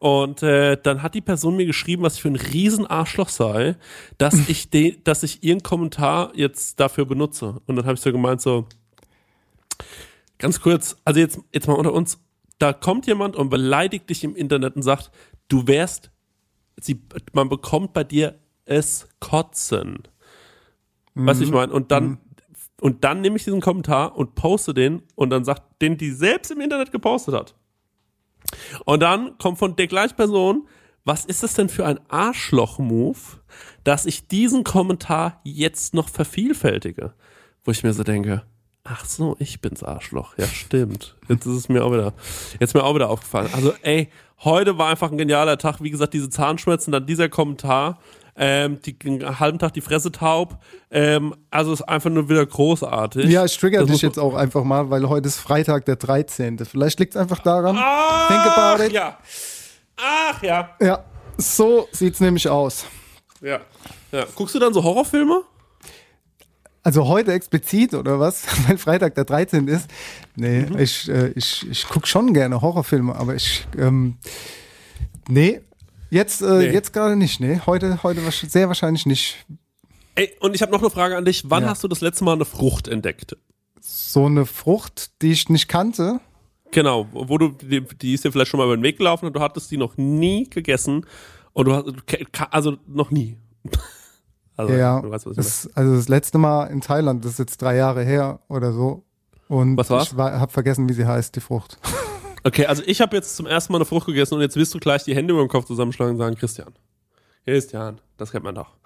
Und 0.00 0.42
äh, 0.42 0.76
dann 0.82 1.02
hat 1.02 1.14
die 1.14 1.20
Person 1.20 1.56
mir 1.56 1.66
geschrieben, 1.66 2.02
was 2.02 2.16
ich 2.16 2.22
für 2.22 2.28
ein 2.28 2.36
Riesenarschloch 2.36 3.28
sei, 3.28 3.76
dass 4.18 4.34
ich 4.48 4.68
den, 4.68 5.02
dass 5.04 5.22
ich 5.22 5.44
ihren 5.44 5.62
Kommentar 5.62 6.32
jetzt 6.34 6.80
dafür 6.80 7.04
benutze. 7.04 7.60
Und 7.66 7.76
dann 7.76 7.84
habe 7.84 7.94
ich 7.94 8.00
so 8.00 8.10
gemeint, 8.10 8.40
so, 8.40 8.66
ganz 10.38 10.60
kurz, 10.60 10.96
also 11.04 11.20
jetzt, 11.20 11.38
jetzt 11.54 11.68
mal 11.68 11.74
unter 11.74 11.92
uns, 11.92 12.18
da 12.58 12.72
kommt 12.72 13.06
jemand 13.06 13.36
und 13.36 13.48
beleidigt 13.48 14.10
dich 14.10 14.24
im 14.24 14.34
Internet 14.34 14.74
und 14.74 14.82
sagt, 14.82 15.12
du 15.48 15.68
wärst, 15.68 16.10
sie, 16.80 17.00
man 17.32 17.48
bekommt 17.48 17.92
bei 17.92 18.02
dir 18.02 18.40
es 18.64 19.08
kotzen. 19.20 20.02
Weißt 21.14 21.40
du, 21.40 21.44
ich 21.44 21.50
meine? 21.50 21.72
Und 21.72 21.90
dann, 21.90 22.18
und 22.80 23.04
dann 23.04 23.20
nehme 23.20 23.36
ich 23.36 23.44
diesen 23.44 23.60
Kommentar 23.60 24.16
und 24.16 24.34
poste 24.34 24.74
den 24.74 25.02
und 25.14 25.30
dann 25.30 25.44
sagt 25.44 25.62
den, 25.82 25.96
die 25.96 26.10
selbst 26.10 26.50
im 26.50 26.60
Internet 26.60 26.92
gepostet 26.92 27.34
hat. 27.34 27.54
Und 28.84 29.00
dann 29.00 29.36
kommt 29.38 29.58
von 29.58 29.76
der 29.76 29.86
gleichen 29.86 30.16
Person, 30.16 30.66
was 31.04 31.24
ist 31.24 31.42
das 31.42 31.54
denn 31.54 31.68
für 31.68 31.86
ein 31.86 32.00
Arschloch-Move, 32.08 33.18
dass 33.84 34.06
ich 34.06 34.28
diesen 34.28 34.64
Kommentar 34.64 35.40
jetzt 35.44 35.94
noch 35.94 36.08
vervielfältige? 36.08 37.14
Wo 37.64 37.70
ich 37.70 37.82
mir 37.82 37.92
so 37.92 38.02
denke, 38.02 38.42
ach 38.84 39.04
so, 39.04 39.36
ich 39.38 39.60
bin's 39.60 39.82
Arschloch. 39.82 40.36
Ja, 40.36 40.46
stimmt. 40.46 41.16
Jetzt 41.28 41.46
ist 41.46 41.54
es 41.54 41.68
mir 41.68 41.84
auch 41.84 41.92
wieder, 41.92 42.14
jetzt 42.58 42.74
mir 42.74 42.84
auch 42.84 42.94
wieder 42.94 43.10
aufgefallen. 43.10 43.50
Also, 43.52 43.72
ey, 43.82 44.10
heute 44.40 44.78
war 44.78 44.88
einfach 44.88 45.10
ein 45.10 45.18
genialer 45.18 45.58
Tag. 45.58 45.82
Wie 45.82 45.90
gesagt, 45.90 46.14
diese 46.14 46.30
Zahnschmerzen, 46.30 46.92
dann 46.92 47.06
dieser 47.06 47.28
Kommentar, 47.28 47.98
ähm, 48.42 48.80
die, 48.80 48.96
einen 49.04 49.38
halben 49.38 49.58
Tag 49.58 49.74
die 49.74 49.82
Fresse 49.82 50.10
taub. 50.10 50.56
Ähm, 50.90 51.34
also 51.50 51.74
ist 51.74 51.82
einfach 51.82 52.08
nur 52.08 52.28
wieder 52.30 52.44
großartig. 52.46 53.26
Ja, 53.26 53.44
ich 53.44 53.56
trigger 53.58 53.80
Das 53.80 53.90
dich 53.90 54.00
jetzt 54.00 54.18
auch 54.18 54.34
einfach 54.34 54.64
mal, 54.64 54.88
weil 54.88 55.06
heute 55.08 55.28
ist 55.28 55.38
Freitag, 55.38 55.84
der 55.84 55.96
13. 55.96 56.58
Vielleicht 56.64 56.98
liegt 57.00 57.14
es 57.14 57.20
einfach 57.20 57.40
daran. 57.40 57.76
Think 57.76 57.84
Ach 57.84 58.56
about 58.74 58.82
it. 58.84 58.92
ja. 58.92 59.18
Ach 60.02 60.42
ja. 60.42 60.70
Ja, 60.80 61.04
so 61.36 61.86
sieht's 61.92 62.20
nämlich 62.20 62.48
aus. 62.48 62.86
Ja. 63.42 63.60
ja. 64.10 64.24
Guckst 64.34 64.54
du 64.54 64.58
dann 64.58 64.72
so 64.72 64.82
Horrorfilme? 64.82 65.42
Also 66.82 67.06
heute 67.06 67.32
explizit 67.34 67.92
oder 67.92 68.18
was? 68.18 68.44
Weil 68.68 68.78
Freitag 68.78 69.14
der 69.16 69.24
13. 69.24 69.68
ist. 69.68 69.86
Nee, 70.34 70.62
Mhm. 70.62 70.78
ich, 70.78 71.08
äh, 71.10 71.28
ich, 71.34 71.68
ich 71.70 71.86
gucke 71.86 72.06
schon 72.06 72.32
gerne 72.32 72.62
Horrorfilme, 72.62 73.14
aber 73.14 73.34
ich, 73.34 73.66
ähm, 73.78 74.16
nee, 75.28 75.60
jetzt, 76.10 76.42
äh, 76.42 76.58
Nee. 76.58 76.70
jetzt 76.72 76.92
gerade 76.92 77.16
nicht, 77.16 77.40
nee. 77.40 77.60
Heute, 77.66 78.02
heute 78.02 78.20
sehr 78.30 78.68
wahrscheinlich 78.68 79.06
nicht. 79.06 79.46
Ey, 80.16 80.30
und 80.40 80.54
ich 80.54 80.62
habe 80.62 80.72
noch 80.72 80.80
eine 80.80 80.90
Frage 80.90 81.16
an 81.16 81.24
dich. 81.24 81.48
Wann 81.48 81.62
Ja. 81.64 81.70
hast 81.70 81.82
du 81.84 81.88
das 81.88 82.00
letzte 82.00 82.24
Mal 82.24 82.32
eine 82.34 82.44
Frucht 82.44 82.88
entdeckt? 82.88 83.36
So 83.80 84.26
eine 84.26 84.44
Frucht, 84.46 85.22
die 85.22 85.32
ich 85.32 85.48
nicht 85.48 85.68
kannte. 85.68 86.20
Genau, 86.72 87.08
wo 87.12 87.38
du, 87.38 87.48
die, 87.48 87.80
die 87.82 88.14
ist 88.14 88.24
dir 88.24 88.30
vielleicht 88.30 88.50
schon 88.50 88.58
mal 88.58 88.64
über 88.64 88.76
den 88.76 88.82
Weg 88.82 88.98
gelaufen 88.98 89.26
und 89.26 89.34
du 89.34 89.40
hattest 89.40 89.70
die 89.70 89.76
noch 89.76 89.96
nie 89.96 90.48
gegessen 90.50 91.06
und 91.52 91.66
du 91.66 91.74
hast, 91.74 91.86
also 92.52 92.76
noch 92.86 93.10
nie. 93.10 93.36
Also, 94.56 94.74
ja, 94.74 95.00
du 95.00 95.10
weißt, 95.10 95.24
was 95.24 95.30
ich 95.32 95.36
das, 95.38 95.70
also 95.74 95.94
das 95.96 96.08
letzte 96.08 96.36
Mal 96.36 96.66
in 96.66 96.82
Thailand, 96.82 97.24
das 97.24 97.32
ist 97.32 97.38
jetzt 97.38 97.62
drei 97.62 97.76
Jahre 97.76 98.04
her 98.04 98.40
oder 98.48 98.74
so. 98.74 99.04
Und 99.48 99.78
Was 99.78 99.88
ich 99.88 100.12
hab 100.14 100.52
vergessen, 100.52 100.86
wie 100.86 100.92
sie 100.92 101.06
heißt, 101.06 101.34
die 101.34 101.40
Frucht. 101.40 101.78
Okay, 102.42 102.66
also 102.66 102.82
ich 102.86 103.00
habe 103.00 103.16
jetzt 103.16 103.36
zum 103.36 103.46
ersten 103.46 103.72
Mal 103.72 103.78
eine 103.78 103.84
Frucht 103.84 104.06
gegessen 104.06 104.34
und 104.34 104.40
jetzt 104.40 104.56
wirst 104.56 104.72
du 104.74 104.78
gleich 104.78 105.04
die 105.04 105.14
Hände 105.14 105.32
über 105.32 105.42
den 105.42 105.48
Kopf 105.48 105.66
zusammenschlagen 105.66 106.12
und 106.14 106.18
sagen, 106.18 106.36
Christian. 106.36 106.72
Christian, 107.44 108.00
das 108.16 108.30
kennt 108.30 108.44
man 108.44 108.54
doch. 108.54 108.76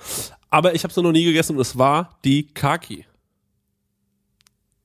Aber 0.50 0.74
ich 0.74 0.84
habe 0.84 0.92
sie 0.92 1.02
noch 1.02 1.12
nie 1.12 1.24
gegessen 1.24 1.56
und 1.56 1.60
es 1.60 1.76
war 1.76 2.18
die 2.24 2.46
Kaki. 2.48 3.04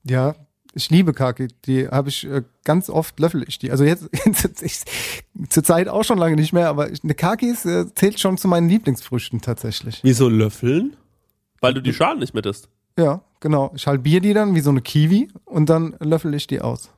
Ja, 0.04 0.34
Ich 0.74 0.88
liebe 0.90 1.12
Kaki. 1.12 1.48
Die 1.66 1.88
habe 1.88 2.10
ich 2.10 2.24
äh, 2.24 2.42
ganz 2.64 2.90
oft 2.90 3.18
löffel 3.18 3.44
ich 3.48 3.58
die. 3.58 3.72
Also 3.72 3.82
jetzt 3.84 4.08
ich, 4.62 4.82
zur 5.48 5.64
Zeit 5.64 5.88
auch 5.88 6.04
schon 6.04 6.18
lange 6.18 6.36
nicht 6.36 6.52
mehr, 6.52 6.68
aber 6.68 6.90
ich, 6.92 7.02
eine 7.02 7.14
Kakis 7.14 7.64
äh, 7.64 7.92
zählt 7.94 8.20
schon 8.20 8.38
zu 8.38 8.46
meinen 8.46 8.68
Lieblingsfrüchten 8.68 9.40
tatsächlich. 9.40 10.00
Wieso 10.02 10.28
löffeln? 10.28 10.96
Weil 11.60 11.74
du 11.74 11.82
die 11.82 11.92
Schalen 11.92 12.20
nicht 12.20 12.34
mit 12.34 12.46
isst. 12.46 12.68
Ja, 12.96 13.22
genau. 13.40 13.72
Ich 13.74 13.86
halbiere 13.86 14.20
die 14.20 14.32
dann 14.32 14.54
wie 14.54 14.60
so 14.60 14.70
eine 14.70 14.80
Kiwi 14.80 15.28
und 15.44 15.68
dann 15.68 15.96
löffel 16.00 16.32
ich 16.34 16.46
die 16.46 16.60
aus. 16.60 16.90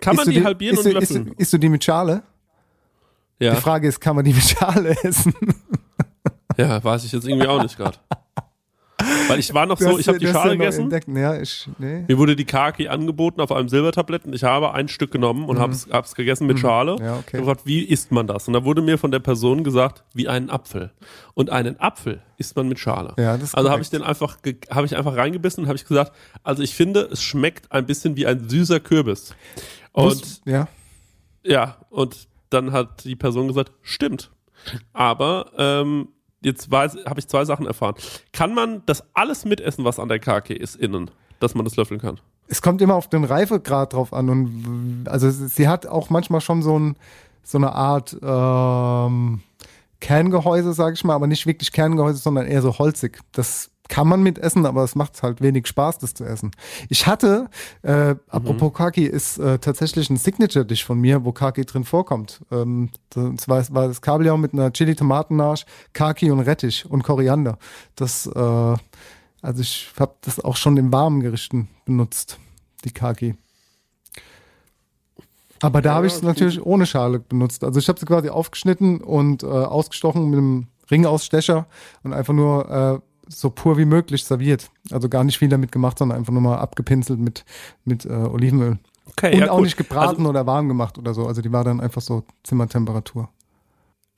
Kann 0.00 0.16
man 0.16 0.26
Isst 0.26 0.36
du 0.36 0.40
die 0.40 0.44
halbieren 0.44 0.76
isst 0.76 0.86
und 0.86 0.92
isst, 0.96 1.10
löffeln? 1.12 1.26
du- 1.26 1.34
isst 1.42 1.52
du 1.52 1.58
die 1.58 1.68
mit 1.68 1.84
Schale? 1.84 2.22
Ja. 3.38 3.54
Die 3.54 3.60
Frage 3.60 3.88
ist, 3.88 4.00
kann 4.00 4.16
man 4.16 4.24
die 4.24 4.34
mit 4.34 4.42
Schale 4.44 4.96
essen? 5.02 5.34
ja, 6.56 6.82
weiß 6.82 7.04
ich 7.04 7.12
jetzt 7.12 7.26
irgendwie 7.26 7.46
auch 7.48 7.62
nicht 7.62 7.76
gerade. 7.76 7.96
Weil 9.28 9.38
ich 9.38 9.54
war 9.54 9.64
noch 9.64 9.78
Du 9.78 9.84
so, 9.84 9.98
ich 9.98 10.06
habe 10.08 10.18
die 10.18 10.26
Schale 10.26 10.58
gegessen. 10.58 10.90
Ja, 11.16 11.40
ich, 11.40 11.66
nee. 11.78 12.04
Mir 12.06 12.18
wurde 12.18 12.36
die 12.36 12.44
Kaki 12.44 12.88
angeboten 12.88 13.40
auf 13.40 13.50
einem 13.50 13.70
Silbertablett 13.70 14.26
und 14.26 14.34
ich 14.34 14.44
habe 14.44 14.74
ein 14.74 14.88
Stück 14.88 15.10
genommen 15.10 15.46
und 15.48 15.58
hab's, 15.58 15.88
hab's 15.90 16.14
gegessen 16.14 16.46
mit 16.46 16.58
Schale. 16.58 16.96
Mhm. 16.98 17.04
Ja, 17.04 17.12
okay. 17.14 17.20
Ich 17.28 17.32
hab 17.34 17.40
gefragt, 17.40 17.60
wie 17.64 17.80
isst 17.82 18.12
man 18.12 18.26
das? 18.26 18.46
Und 18.46 18.52
da 18.52 18.62
wurde 18.64 18.82
mir 18.82 18.98
von 18.98 19.10
der 19.10 19.20
Person 19.20 19.64
gesagt, 19.64 20.04
wie 20.12 20.28
einen 20.28 20.50
Apfel. 20.50 20.90
Und 21.32 21.48
einen 21.48 21.80
Apfel 21.80 22.20
isst 22.36 22.56
man 22.56 22.68
mit 22.68 22.78
Schale. 22.78 23.14
Ja, 23.18 23.34
das 23.38 23.44
ist 23.44 23.54
also 23.54 23.70
habe 23.70 23.80
ich 23.80 23.88
den 23.88 24.02
einfach, 24.02 24.36
habe 24.70 24.84
ich 24.86 24.94
einfach 24.98 25.16
reingebissen 25.16 25.64
und 25.64 25.68
habe 25.68 25.76
ich 25.76 25.86
gesagt, 25.86 26.12
also 26.42 26.62
ich 26.62 26.74
finde, 26.74 27.08
es 27.10 27.22
schmeckt 27.22 27.72
ein 27.72 27.86
bisschen 27.86 28.16
wie 28.16 28.26
ein 28.26 28.50
süßer 28.50 28.80
Kürbis. 28.80 29.34
Und 29.92 30.42
ja. 30.44 30.68
ja, 31.42 31.76
und 31.90 32.28
dann 32.50 32.72
hat 32.72 33.04
die 33.04 33.16
Person 33.16 33.48
gesagt, 33.48 33.72
stimmt. 33.82 34.30
Aber 34.92 35.50
ähm, 35.56 36.08
jetzt 36.42 36.70
habe 36.70 37.18
ich 37.18 37.28
zwei 37.28 37.44
Sachen 37.44 37.66
erfahren. 37.66 37.94
Kann 38.32 38.54
man 38.54 38.82
das 38.86 39.04
alles 39.14 39.44
mitessen, 39.44 39.84
was 39.84 39.98
an 39.98 40.08
der 40.08 40.18
Kaki 40.18 40.54
ist, 40.54 40.76
innen, 40.76 41.10
dass 41.38 41.54
man 41.54 41.64
das 41.64 41.76
löffeln 41.76 42.00
kann? 42.00 42.20
Es 42.48 42.62
kommt 42.62 42.82
immer 42.82 42.94
auf 42.94 43.08
den 43.08 43.24
Reifegrad 43.24 43.92
drauf 43.92 44.12
an 44.12 44.28
und 44.28 45.04
also 45.06 45.30
sie 45.30 45.46
sie 45.46 45.68
hat 45.68 45.86
auch 45.86 46.10
manchmal 46.10 46.40
schon 46.40 46.62
so, 46.62 46.76
ein, 46.76 46.96
so 47.44 47.58
eine 47.58 47.72
Art 47.72 48.16
ähm, 48.20 49.40
Kerngehäuse, 50.00 50.72
sage 50.72 50.94
ich 50.94 51.04
mal, 51.04 51.14
aber 51.14 51.28
nicht 51.28 51.46
wirklich 51.46 51.70
Kerngehäuse, 51.70 52.18
sondern 52.18 52.46
eher 52.46 52.62
so 52.62 52.78
holzig. 52.78 53.20
Das 53.32 53.69
kann 53.90 54.08
man 54.08 54.22
mit 54.22 54.38
essen, 54.38 54.64
aber 54.64 54.84
es 54.84 54.94
macht 54.94 55.22
halt 55.22 55.42
wenig 55.42 55.66
Spaß, 55.66 55.98
das 55.98 56.14
zu 56.14 56.24
essen. 56.24 56.52
Ich 56.88 57.06
hatte, 57.06 57.50
äh, 57.82 58.14
apropos 58.28 58.72
Kaki, 58.72 59.04
ist 59.04 59.38
äh, 59.38 59.58
tatsächlich 59.58 60.08
ein 60.08 60.16
Signature-Dish 60.16 60.84
von 60.84 60.98
mir, 60.98 61.24
wo 61.24 61.32
Kaki 61.32 61.66
drin 61.66 61.84
vorkommt. 61.84 62.40
Ähm, 62.52 62.90
das 63.10 63.48
war, 63.48 63.62
war 63.74 63.88
das 63.88 64.00
Kabeljau 64.00 64.36
mit 64.36 64.54
einer 64.54 64.72
Chili-Tomatennarsch, 64.72 65.66
Kaki 65.92 66.30
und 66.30 66.40
Rettich 66.40 66.88
und 66.88 67.02
Koriander. 67.02 67.58
Das, 67.96 68.26
äh, 68.26 68.38
also 69.42 69.60
ich 69.60 69.90
habe 69.98 70.14
das 70.20 70.38
auch 70.38 70.56
schon 70.56 70.76
in 70.76 70.92
warmen 70.92 71.20
Gerichten 71.20 71.68
benutzt, 71.84 72.38
die 72.84 72.92
Kaki. 72.92 73.34
Aber 75.62 75.82
da 75.82 75.94
habe 75.94 76.06
ich 76.06 76.14
es 76.14 76.22
natürlich 76.22 76.64
ohne 76.64 76.86
Schale 76.86 77.18
benutzt. 77.18 77.64
Also 77.64 77.80
ich 77.80 77.88
habe 77.88 77.98
sie 77.98 78.06
quasi 78.06 78.30
aufgeschnitten 78.30 79.00
und 79.00 79.42
äh, 79.42 79.46
ausgestochen 79.46 80.30
mit 80.30 80.38
einem 80.38 80.68
Ringausstecher 80.90 81.66
und 82.02 82.12
einfach 82.12 82.32
nur 82.32 82.70
äh, 82.70 83.09
so 83.32 83.50
pur 83.50 83.78
wie 83.78 83.84
möglich 83.84 84.24
serviert. 84.24 84.70
Also 84.90 85.08
gar 85.08 85.24
nicht 85.24 85.38
viel 85.38 85.48
damit 85.48 85.72
gemacht, 85.72 85.98
sondern 85.98 86.18
einfach 86.18 86.32
nur 86.32 86.42
mal 86.42 86.58
abgepinselt 86.58 87.18
mit, 87.20 87.44
mit 87.84 88.04
äh, 88.04 88.08
Olivenöl. 88.08 88.78
Okay, 89.06 89.34
und 89.34 89.40
ja, 89.40 89.50
auch 89.50 89.56
gut. 89.56 89.64
nicht 89.64 89.76
gebraten 89.76 90.18
Also, 90.18 90.28
oder 90.28 90.46
warm 90.46 90.68
gemacht 90.68 90.98
oder 90.98 91.14
so. 91.14 91.26
Also 91.26 91.42
die 91.42 91.52
war 91.52 91.64
dann 91.64 91.80
einfach 91.80 92.00
so 92.00 92.24
Zimmertemperatur. 92.44 93.28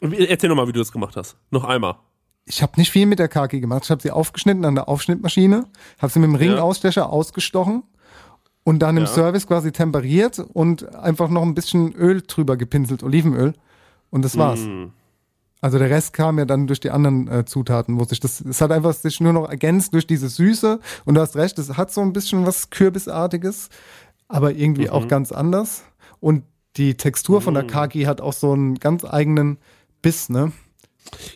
erzähl 0.01 0.49
nochmal, 0.49 0.69
wie 0.69 0.73
du 0.73 0.81
das 0.81 0.93
gemacht 0.93 1.17
hast. 1.17 1.37
Noch 1.51 1.65
einmal. 1.65 1.97
Ich 2.45 2.63
habe 2.63 2.73
nicht 2.77 2.91
viel 2.91 3.07
mit 3.07 3.19
der 3.19 3.29
Kaki 3.29 3.61
gemacht. 3.61 3.85
Ich 3.85 3.91
habe 3.91 4.03
sie 4.03 4.11
aufgeschnitten 4.11 4.65
an 4.65 4.75
der 4.75 4.89
Aufschnittmaschine, 4.89 5.67
habe 5.99 6.13
sie 6.13 6.19
mit 6.19 6.29
dem 6.29 6.35
Ringausstecher 6.35 7.09
ausgestochen 7.09 7.85
und 8.65 8.81
dann 8.81 8.97
im 8.97 9.05
Ja. 9.05 9.09
Service 9.09 9.47
quasi 9.47 9.71
temperiert 9.73 10.41
und 10.53 10.93
einfach 10.95 11.29
noch 11.29 11.43
ein 11.43 11.55
bisschen 11.55 11.93
Öl 11.95 12.23
drüber 12.23 12.57
gepinselt, 12.57 13.03
Olivenöl. 13.03 13.55
Und 14.11 14.25
das 14.25 14.37
war's. 14.37 14.61
Mm. 14.61 14.87
Also 15.63 15.79
der 15.79 15.91
Rest 15.91 16.13
kam 16.13 16.39
ja 16.41 16.45
dann 16.45 16.67
durch 16.67 16.81
die 16.81 16.91
anderen 16.91 17.29
äh, 17.29 17.45
Zutaten, 17.45 17.99
wo 17.99 18.05
sich 18.05 18.19
das, 18.19 18.41
es 18.41 18.61
hat 18.61 18.73
einfach 18.73 18.93
sich 18.93 19.21
nur 19.21 19.33
noch 19.33 19.49
ergänzt 19.49 19.95
durch 19.95 20.09
diese 20.09 20.29
Süße. 20.29 20.81
Und 21.05 21.15
du 21.15 21.21
hast 21.21 21.37
recht, 21.37 21.57
es 21.59 21.77
hat 21.77 21.93
so 21.93 22.01
ein 22.01 22.13
bisschen 22.13 22.45
was 22.45 22.71
Kürbisartiges, 22.71 23.69
aber 24.27 24.53
irgendwie 24.53 24.91
auch 24.91 25.07
ganz 25.07 25.31
anders. 25.31 25.85
Und 26.19 26.43
die 26.77 26.97
Textur 26.97 27.41
von 27.41 27.55
der 27.55 27.67
Kaki 27.67 28.03
hat 28.03 28.21
auch 28.21 28.33
so 28.33 28.53
einen 28.53 28.75
ganz 28.75 29.05
eigenen 29.05 29.59
Biss, 30.03 30.29
ne? 30.29 30.51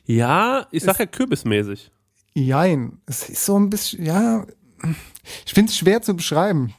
Ja, 0.04 0.66
ich 0.72 0.82
sag 0.82 0.98
ja 0.98 1.06
kürbismäßig. 1.06 1.92
Jein. 2.34 2.98
Es 3.06 3.28
ist 3.28 3.44
so 3.44 3.56
ein 3.56 3.70
bisschen, 3.70 4.04
ja. 4.04 4.44
Ich 5.44 5.54
finde 5.54 5.70
es 5.70 5.76
schwer 5.76 6.02
zu 6.02 6.14
beschreiben. 6.14 6.74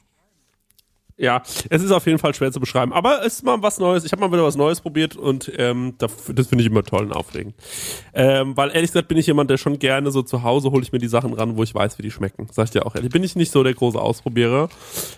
Ja, 1.19 1.41
es 1.69 1.81
ist 1.81 1.91
auf 1.91 2.05
jeden 2.05 2.19
Fall 2.19 2.35
schwer 2.35 2.51
zu 2.51 2.59
beschreiben. 2.59 2.93
Aber 2.93 3.25
es 3.25 3.37
ist 3.37 3.43
mal 3.43 3.61
was 3.63 3.79
Neues. 3.79 4.05
Ich 4.05 4.11
habe 4.11 4.21
mal 4.21 4.31
wieder 4.31 4.43
was 4.43 4.55
Neues 4.55 4.81
probiert 4.81 5.15
und 5.15 5.51
ähm, 5.57 5.95
das, 5.97 6.11
das 6.27 6.47
finde 6.47 6.63
ich 6.63 6.69
immer 6.69 6.83
toll 6.83 7.05
und 7.05 7.11
aufregend. 7.11 7.55
Ähm, 8.13 8.55
weil 8.55 8.69
ehrlich 8.69 8.91
gesagt 8.91 9.07
bin 9.07 9.17
ich 9.17 9.25
jemand, 9.25 9.49
der 9.49 9.57
schon 9.57 9.79
gerne 9.79 10.11
so 10.11 10.21
zu 10.21 10.43
Hause 10.43 10.69
hole 10.69 10.83
ich 10.83 10.91
mir 10.91 10.99
die 10.99 11.07
Sachen 11.07 11.33
ran, 11.33 11.57
wo 11.57 11.63
ich 11.63 11.73
weiß, 11.73 11.97
wie 11.97 12.03
die 12.03 12.11
schmecken. 12.11 12.47
Sag 12.51 12.65
ich 12.65 12.71
dir 12.71 12.85
auch 12.85 12.93
ehrlich. 12.93 13.11
Bin 13.11 13.23
ich 13.23 13.35
nicht 13.35 13.51
so 13.51 13.63
der 13.63 13.73
große 13.73 13.99
Ausprobierer. 13.99 14.69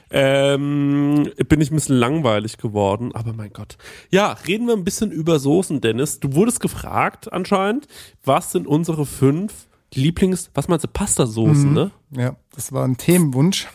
Ähm, 0.09 1.29
bin 1.49 1.59
ich 1.59 1.69
ein 1.69 1.75
bisschen 1.75 1.97
langweilig 1.97 2.57
geworden, 2.57 3.13
aber 3.13 3.33
mein 3.33 3.51
Gott. 3.51 3.77
Ja, 4.09 4.37
reden 4.47 4.67
wir 4.67 4.75
ein 4.75 4.85
bisschen 4.85 5.11
über 5.11 5.37
Soßen, 5.37 5.81
Dennis. 5.81 6.21
Du 6.21 6.33
wurdest 6.33 6.61
gefragt 6.61 7.31
anscheinend, 7.33 7.87
was 8.23 8.53
sind 8.53 8.67
unsere 8.67 9.05
fünf 9.05 9.67
Lieblings, 9.93 10.49
was 10.53 10.69
meinst 10.69 10.85
du, 10.85 10.87
Pastasoßen, 10.87 11.73
ne? 11.73 11.91
Ja, 12.11 12.37
das 12.55 12.71
war 12.71 12.85
ein 12.87 12.95
Themenwunsch. 12.95 13.67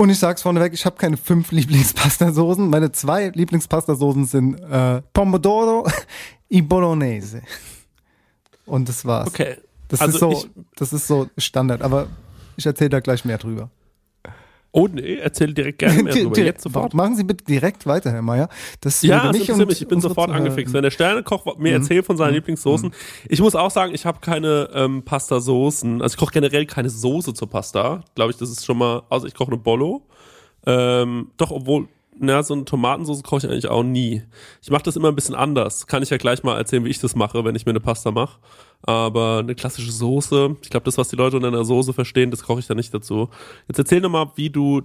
Und 0.00 0.08
ich 0.08 0.18
sag's 0.18 0.40
vorneweg, 0.40 0.72
ich 0.72 0.86
habe 0.86 0.96
keine 0.96 1.18
fünf 1.18 1.52
Lieblingspastasoßen. 1.52 2.70
Meine 2.70 2.90
zwei 2.90 3.28
Lieblingspastasoßen 3.28 4.24
sind 4.24 4.54
äh, 4.54 5.02
Pomodoro 5.12 5.86
e 6.48 6.62
Bolognese. 6.62 7.42
Und 8.64 8.88
das 8.88 9.04
war's. 9.04 9.28
Okay. 9.28 9.58
Das 9.88 10.00
Also 10.00 10.30
ist 10.30 10.40
so, 10.40 10.48
das 10.76 10.92
ist 10.94 11.06
so 11.06 11.28
Standard, 11.36 11.82
aber 11.82 12.06
ich 12.56 12.64
erzähle 12.64 12.88
da 12.88 13.00
gleich 13.00 13.26
mehr 13.26 13.36
drüber. 13.36 13.68
Oh 14.72 14.86
nee, 14.86 15.16
erzähl 15.16 15.52
direkt 15.52 15.80
gerne 15.80 16.02
mehr 16.04 16.12
drüber. 16.14 16.34
Direkt- 16.34 16.56
Jetzt 16.58 16.62
sofort. 16.62 16.94
Machen 16.94 17.16
Sie 17.16 17.24
bitte 17.24 17.44
direkt 17.44 17.86
weiter, 17.86 18.12
Herr 18.12 18.22
Mayer. 18.22 18.48
Das 18.80 19.02
Ja, 19.02 19.24
das 19.24 19.32
mich 19.32 19.40
interessiert 19.48 19.60
und 19.62 19.68
mich. 19.68 19.82
Ich 19.82 19.88
bin 19.88 20.00
sofort 20.00 20.30
angefixt. 20.30 20.72
Wenn 20.72 20.82
der 20.82 20.90
Sternekoch 20.92 21.56
mir 21.58 21.72
erzählt 21.72 22.06
von 22.06 22.16
seinen 22.16 22.34
Lieblingssoßen. 22.34 22.92
Ich 23.28 23.40
muss 23.40 23.54
auch 23.56 23.70
sagen, 23.70 23.92
ich 23.94 24.06
habe 24.06 24.18
keine 24.20 24.68
ähm, 24.72 25.02
Pasta-Soßen. 25.04 26.00
Also 26.02 26.14
ich 26.14 26.18
koche 26.18 26.32
generell 26.32 26.66
keine 26.66 26.88
Soße 26.90 27.34
zur 27.34 27.50
Pasta. 27.50 28.04
Glaube 28.14 28.30
ich, 28.30 28.36
das 28.38 28.48
ist 28.50 28.64
schon 28.64 28.78
mal. 28.78 29.02
Also 29.10 29.26
ich 29.26 29.34
koche 29.34 29.48
eine 29.52 29.58
Bollo. 29.60 30.02
Ähm, 30.66 31.30
doch, 31.36 31.50
obwohl, 31.50 31.88
na, 32.20 32.42
so 32.42 32.54
eine 32.54 32.64
Tomatensauce 32.64 33.22
koche 33.22 33.46
ich 33.46 33.50
eigentlich 33.52 33.68
auch 33.68 33.82
nie. 33.82 34.22
Ich 34.62 34.70
mache 34.70 34.82
das 34.82 34.96
immer 34.96 35.08
ein 35.08 35.14
bisschen 35.14 35.34
anders. 35.34 35.86
Kann 35.86 36.02
ich 36.02 36.10
ja 36.10 36.16
gleich 36.18 36.42
mal 36.42 36.56
erzählen, 36.56 36.84
wie 36.84 36.90
ich 36.90 37.00
das 37.00 37.16
mache, 37.16 37.44
wenn 37.44 37.54
ich 37.56 37.64
mir 37.66 37.70
eine 37.70 37.80
Pasta 37.80 38.10
mache. 38.10 38.38
Aber 38.82 39.38
eine 39.38 39.54
klassische 39.54 39.90
Soße, 39.90 40.56
ich 40.62 40.70
glaube, 40.70 40.84
das, 40.84 40.98
was 40.98 41.08
die 41.08 41.16
Leute 41.16 41.36
unter 41.36 41.48
einer 41.48 41.64
Soße 41.64 41.92
verstehen, 41.92 42.30
das 42.30 42.42
koche 42.42 42.60
ich 42.60 42.66
da 42.66 42.74
nicht 42.74 42.92
dazu. 42.94 43.28
Jetzt 43.68 43.78
erzähl 43.78 44.00
doch 44.00 44.10
mal, 44.10 44.30
wie 44.36 44.50
du. 44.50 44.82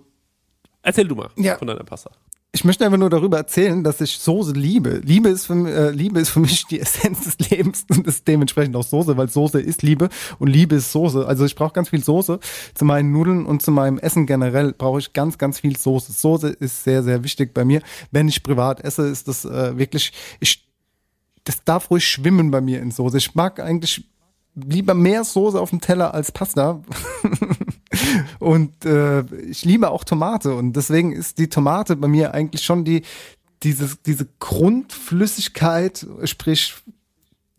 Erzähl 0.81 1.07
du 1.07 1.15
mal 1.15 1.29
Ja. 1.35 1.57
von 1.57 1.67
deiner 1.67 1.83
Pasta. 1.83 2.11
Ich 2.55 2.63
möchte 2.63 2.85
einfach 2.85 2.97
nur 2.97 3.09
darüber 3.09 3.35
erzählen, 3.35 3.83
dass 3.83 3.99
ich 3.99 4.17
Soße 4.17 4.53
liebe. 4.53 5.01
Liebe 5.03 5.27
ist 5.27 5.45
für, 5.45 5.67
äh, 5.67 5.91
Liebe 5.91 6.21
ist 6.21 6.29
für 6.29 6.39
mich 6.39 6.65
die 6.67 6.79
Essenz 6.79 7.25
des 7.25 7.49
Lebens 7.49 7.85
und 7.89 8.07
ist 8.07 8.25
dementsprechend 8.29 8.77
auch 8.77 8.83
Soße, 8.85 9.17
weil 9.17 9.27
Soße 9.27 9.59
ist 9.59 9.83
Liebe 9.83 10.07
und 10.39 10.47
Liebe 10.47 10.75
ist 10.75 10.93
Soße. 10.93 11.27
Also 11.27 11.43
ich 11.43 11.53
brauche 11.55 11.73
ganz 11.73 11.89
viel 11.89 12.01
Soße. 12.01 12.39
Zu 12.73 12.85
meinen 12.85 13.11
Nudeln 13.11 13.45
und 13.45 13.61
zu 13.61 13.71
meinem 13.71 13.97
Essen 13.97 14.25
generell 14.25 14.71
brauche 14.71 14.99
ich 14.99 15.11
ganz, 15.11 15.37
ganz 15.37 15.59
viel 15.59 15.75
Soße. 15.75 16.13
Soße 16.13 16.47
ist 16.47 16.85
sehr, 16.85 17.03
sehr 17.03 17.25
wichtig 17.25 17.53
bei 17.53 17.65
mir. 17.65 17.81
Wenn 18.11 18.29
ich 18.29 18.41
privat 18.41 18.79
esse, 18.79 19.05
ist 19.05 19.27
das 19.27 19.43
äh, 19.43 19.77
wirklich, 19.77 20.13
ich, 20.39 20.65
das 21.43 21.61
darf 21.65 21.91
ruhig 21.91 22.07
schwimmen 22.07 22.51
bei 22.51 22.61
mir 22.61 22.81
in 22.81 22.89
Soße. 22.89 23.17
Ich 23.17 23.35
mag 23.35 23.59
eigentlich 23.59 24.05
lieber 24.55 24.93
mehr 24.93 25.25
Soße 25.25 25.59
auf 25.59 25.71
dem 25.71 25.81
Teller 25.81 26.13
als 26.13 26.31
Pasta. 26.31 26.81
Und 28.39 28.85
äh, 28.85 29.21
ich 29.49 29.65
liebe 29.65 29.89
auch 29.89 30.03
Tomate. 30.03 30.55
Und 30.55 30.73
deswegen 30.73 31.11
ist 31.11 31.37
die 31.37 31.49
Tomate 31.49 31.95
bei 31.95 32.07
mir 32.07 32.33
eigentlich 32.33 32.63
schon 32.63 32.83
die 32.85 33.03
dieses, 33.63 34.01
diese 34.03 34.27
Grundflüssigkeit, 34.39 36.05
sprich 36.25 36.75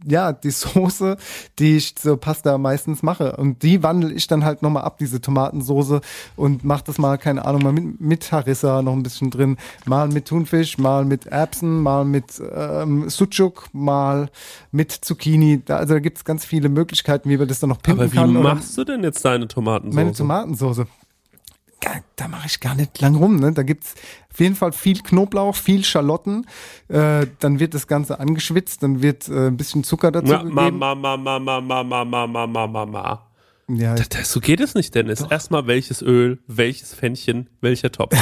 ja, 0.04 0.32
die 0.32 0.50
Soße, 0.50 1.16
die 1.58 1.76
ich 1.76 1.96
zur 1.96 2.18
Pasta 2.20 2.58
meistens 2.58 3.02
mache. 3.02 3.36
Und 3.36 3.62
die 3.62 3.82
wandle 3.82 4.12
ich 4.12 4.26
dann 4.26 4.44
halt 4.44 4.62
nochmal 4.62 4.84
ab, 4.84 4.98
diese 4.98 5.20
Tomatensoße, 5.20 6.00
und 6.36 6.64
mach 6.64 6.82
das 6.82 6.98
mal, 6.98 7.16
keine 7.18 7.44
Ahnung, 7.44 7.62
mal 7.62 7.72
mit, 7.72 8.00
mit 8.00 8.32
Harissa 8.32 8.82
noch 8.82 8.92
ein 8.92 9.02
bisschen 9.02 9.30
drin, 9.30 9.56
mal 9.86 10.08
mit 10.08 10.26
Thunfisch, 10.26 10.78
mal 10.78 11.04
mit 11.04 11.26
Erbsen, 11.26 11.82
mal 11.82 12.04
mit 12.04 12.40
ähm, 12.54 13.08
Sucuk, 13.08 13.68
mal 13.72 14.28
mit 14.70 14.92
Zucchini. 14.92 15.62
Da, 15.64 15.78
also 15.78 15.94
da 15.94 16.00
gibt's 16.00 16.24
ganz 16.24 16.44
viele 16.44 16.68
Möglichkeiten, 16.68 17.28
wie 17.30 17.36
man 17.36 17.48
das 17.48 17.60
dann 17.60 17.70
noch 17.70 17.80
pimpen 17.80 18.04
Aber 18.04 18.12
wie 18.12 18.16
kann. 18.16 18.32
machst 18.34 18.76
du 18.76 18.84
denn 18.84 19.02
jetzt 19.02 19.24
deine 19.24 19.48
Tomatensoße? 19.48 19.96
meine 19.96 20.12
Tomatensoße. 20.12 20.86
Da 22.16 22.28
mache 22.28 22.46
ich 22.46 22.60
gar 22.60 22.74
nicht 22.74 23.00
lang 23.00 23.14
rum. 23.14 23.36
Ne? 23.36 23.52
Da 23.52 23.62
gibt's 23.62 23.94
auf 24.32 24.40
jeden 24.40 24.54
Fall 24.56 24.72
viel 24.72 25.00
Knoblauch, 25.02 25.54
viel 25.54 25.84
Schalotten. 25.84 26.46
Äh, 26.88 27.26
dann 27.38 27.60
wird 27.60 27.74
das 27.74 27.86
Ganze 27.86 28.18
angeschwitzt, 28.18 28.82
dann 28.82 29.02
wird 29.02 29.28
äh, 29.28 29.48
ein 29.48 29.56
bisschen 29.56 29.84
Zucker 29.84 30.10
dazu 30.10 30.32
Ma, 30.32 30.42
ma, 30.42 30.64
gegeben. 30.64 30.78
ma, 30.78 30.94
ma, 30.94 31.16
ma, 31.16 31.38
ma, 31.38 31.60
ma, 31.60 31.82
ma, 31.82 32.04
ma, 32.04 32.26
ma, 32.26 32.46
ma, 32.46 32.66
ma, 32.66 32.86
ma. 32.86 33.26
Ja, 33.68 33.94
Das, 33.96 34.08
das, 34.08 34.32
so 34.32 34.40
geht 34.40 34.60
es 34.60 34.74
nicht, 34.74 34.94
Dennis. 34.94 35.20
Erstmal 35.28 35.66
welches 35.66 36.00
Öl, 36.00 36.38
welches 36.46 36.94
Pfännchen, 36.94 37.50
welcher 37.60 37.90
Topf. 37.92 38.16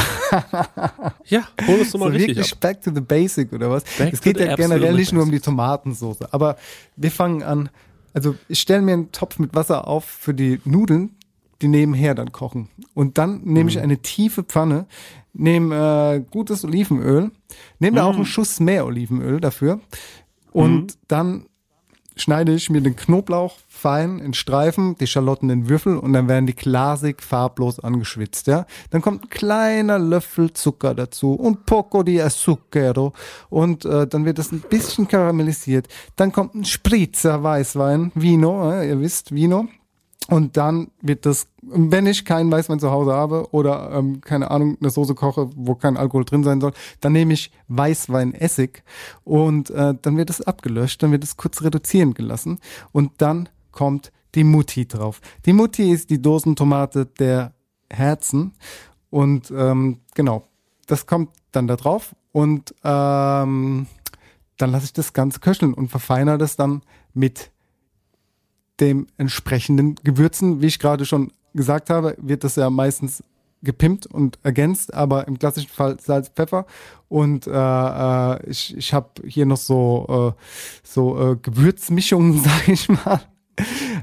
ja, 1.26 1.46
hol 1.66 1.80
es 1.80 1.92
doch 1.92 2.00
mal 2.00 2.07
so 2.07 2.12
richtig 2.12 2.36
wirklich 2.36 2.52
ab. 2.52 2.61
back 2.61 2.80
to 2.82 2.90
the 2.94 3.00
basic 3.00 3.52
oder 3.52 3.70
was? 3.70 3.84
Back 3.98 4.12
es 4.12 4.20
geht 4.20 4.38
ja 4.40 4.55
generell 4.57 4.94
nicht 4.94 5.12
nur 5.12 5.22
um 5.22 5.28
die 5.30 5.36
basics. 5.36 5.44
Tomatensauce. 5.46 6.22
Aber 6.32 6.57
wir 6.96 7.11
fangen 7.11 7.42
an. 7.42 7.68
Also 8.12 8.36
ich 8.48 8.61
stelle 8.61 8.82
mir 8.82 8.92
einen 8.94 9.12
Topf 9.12 9.38
mit 9.38 9.55
Wasser 9.55 9.86
auf 9.86 10.05
für 10.05 10.34
die 10.34 10.61
Nudeln, 10.64 11.16
die 11.64 11.68
nebenher 11.68 12.14
dann 12.14 12.30
kochen. 12.30 12.68
Und 12.92 13.16
dann 13.18 13.40
nehme 13.44 13.62
Mhm. 13.64 13.68
ich 13.68 13.78
eine 13.80 13.98
tiefe 13.98 14.42
Pfanne, 14.44 14.86
nehme 15.32 15.74
äh, 16.16 16.20
gutes 16.30 16.64
Olivenöl, 16.64 17.30
nehme 17.78 17.96
da 17.96 18.04
auch 18.04 18.12
Mhm. 18.12 18.16
einen 18.18 18.26
Schuss 18.26 18.60
mehr 18.60 18.84
Olivenöl 18.86 19.40
dafür. 19.40 19.80
Und 20.52 20.98
dann 21.08 21.46
schneide 22.16 22.54
ich 22.54 22.70
mir 22.70 22.80
den 22.80 22.94
Knoblauch 22.94 23.56
fein 23.68 24.20
in 24.20 24.34
Streifen, 24.34 24.94
die 25.00 25.08
Schalotten 25.08 25.50
in 25.50 25.68
Würfel 25.68 25.96
und 25.98 26.12
dann 26.12 26.28
werden 26.28 26.46
die 26.46 26.54
glasig 26.54 27.20
farblos 27.20 27.80
angeschwitzt, 27.80 28.46
ja. 28.46 28.66
Dann 28.90 29.02
kommt 29.02 29.24
ein 29.24 29.30
kleiner 29.30 29.98
Löffel 29.98 30.52
Zucker 30.52 30.94
dazu 30.94 31.32
und 31.32 31.66
poco 31.66 32.04
di 32.04 32.22
zucchero 32.28 33.12
und 33.50 33.84
äh, 33.84 34.06
dann 34.06 34.24
wird 34.24 34.38
das 34.38 34.52
ein 34.52 34.60
bisschen 34.60 35.08
karamellisiert. 35.08 35.88
Dann 36.14 36.30
kommt 36.30 36.54
ein 36.54 36.64
Spritzer 36.64 37.42
Weißwein, 37.42 38.12
Vino, 38.14 38.70
äh, 38.70 38.88
ihr 38.88 39.00
wisst, 39.00 39.34
Vino. 39.34 39.66
Und 40.29 40.57
dann 40.57 40.91
wird 41.03 41.27
das, 41.27 41.49
wenn 41.61 42.07
ich 42.07 42.25
keinen 42.25 42.51
Weißwein 42.51 42.81
zu 42.81 42.91
Hause 42.91 43.12
habe 43.12 43.49
oder 43.51 43.93
ähm, 43.93 44.22
keine 44.22 44.51
Ahnung, 44.51 44.79
eine 44.81 44.89
Soße 44.89 45.14
koche, 45.14 45.51
wo 45.55 45.75
kein 45.75 45.99
Alkohol 45.99 46.25
drin 46.25 46.45
sein 46.45 46.61
soll, 46.61 46.72
dann 47.01 47.12
nehme 47.12 47.35
ich 47.35 47.51
Weißweinessig 47.68 48.83
und 49.25 49.68
äh, 49.70 49.95
dann 50.01 50.16
wird 50.16 50.31
es 50.31 50.41
abgelöscht, 50.41 51.03
dann 51.03 51.12
wird 51.12 51.25
es 51.25 51.37
kurz 51.37 51.62
reduzieren 51.62 52.14
gelassen 52.14 52.59
und 52.93 53.12
dann 53.18 53.51
kommt 53.70 54.12
die 54.35 54.45
Mutti 54.45 54.89
drauf. 54.89 55.20
Die 55.45 55.53
Mutti 55.53 55.91
ist 55.93 56.09
die 56.09 56.22
Dosentomate 56.22 57.07
der 57.07 57.53
Herzen 57.91 58.55
und 59.11 59.53
ähm, 59.55 60.01
genau, 60.14 60.45
das 60.87 61.07
kommt 61.07 61.31
dann 61.53 61.66
da 61.66 61.77
drauf 61.77 62.16
und 62.33 62.75
ähm, 62.83 63.87
dann 64.57 64.70
lasse 64.70 64.87
ich 64.87 64.93
das 64.95 65.12
Ganze 65.12 65.41
köcheln 65.41 65.75
und 65.75 65.89
verfeinere 65.89 66.39
das 66.39 66.57
dann 66.57 66.83
mit 67.12 67.51
dem 68.81 69.07
entsprechenden 69.16 69.97
Gewürzen. 69.97 70.61
Wie 70.61 70.66
ich 70.66 70.79
gerade 70.79 71.05
schon 71.05 71.33
gesagt 71.55 71.91
habe, 71.91 72.16
wird 72.18 72.45
das 72.45 72.57
ja 72.57 72.70
meistens 72.70 73.22
gepimpt 73.64 74.07
und 74.07 74.39
ergänzt, 74.43 74.95
aber 74.95 75.27
im 75.27 75.39
klassischen 75.39 75.70
Fall 75.70 75.99
Salz, 76.01 76.29
Pfeffer 76.29 76.66
und 77.09 77.47
äh, 77.47 77.51
äh, 77.51 78.51
ich, 78.51 78.77
ich 78.77 78.93
habe 78.93 79.09
hier 79.27 79.47
noch 79.47 79.57
so 79.57 80.35
äh, 80.37 80.41
so 80.83 81.33
äh, 81.33 81.37
Gewürzmischungen, 81.37 82.39
sage 82.45 82.72
ich 82.72 82.89
mal. 82.89 83.22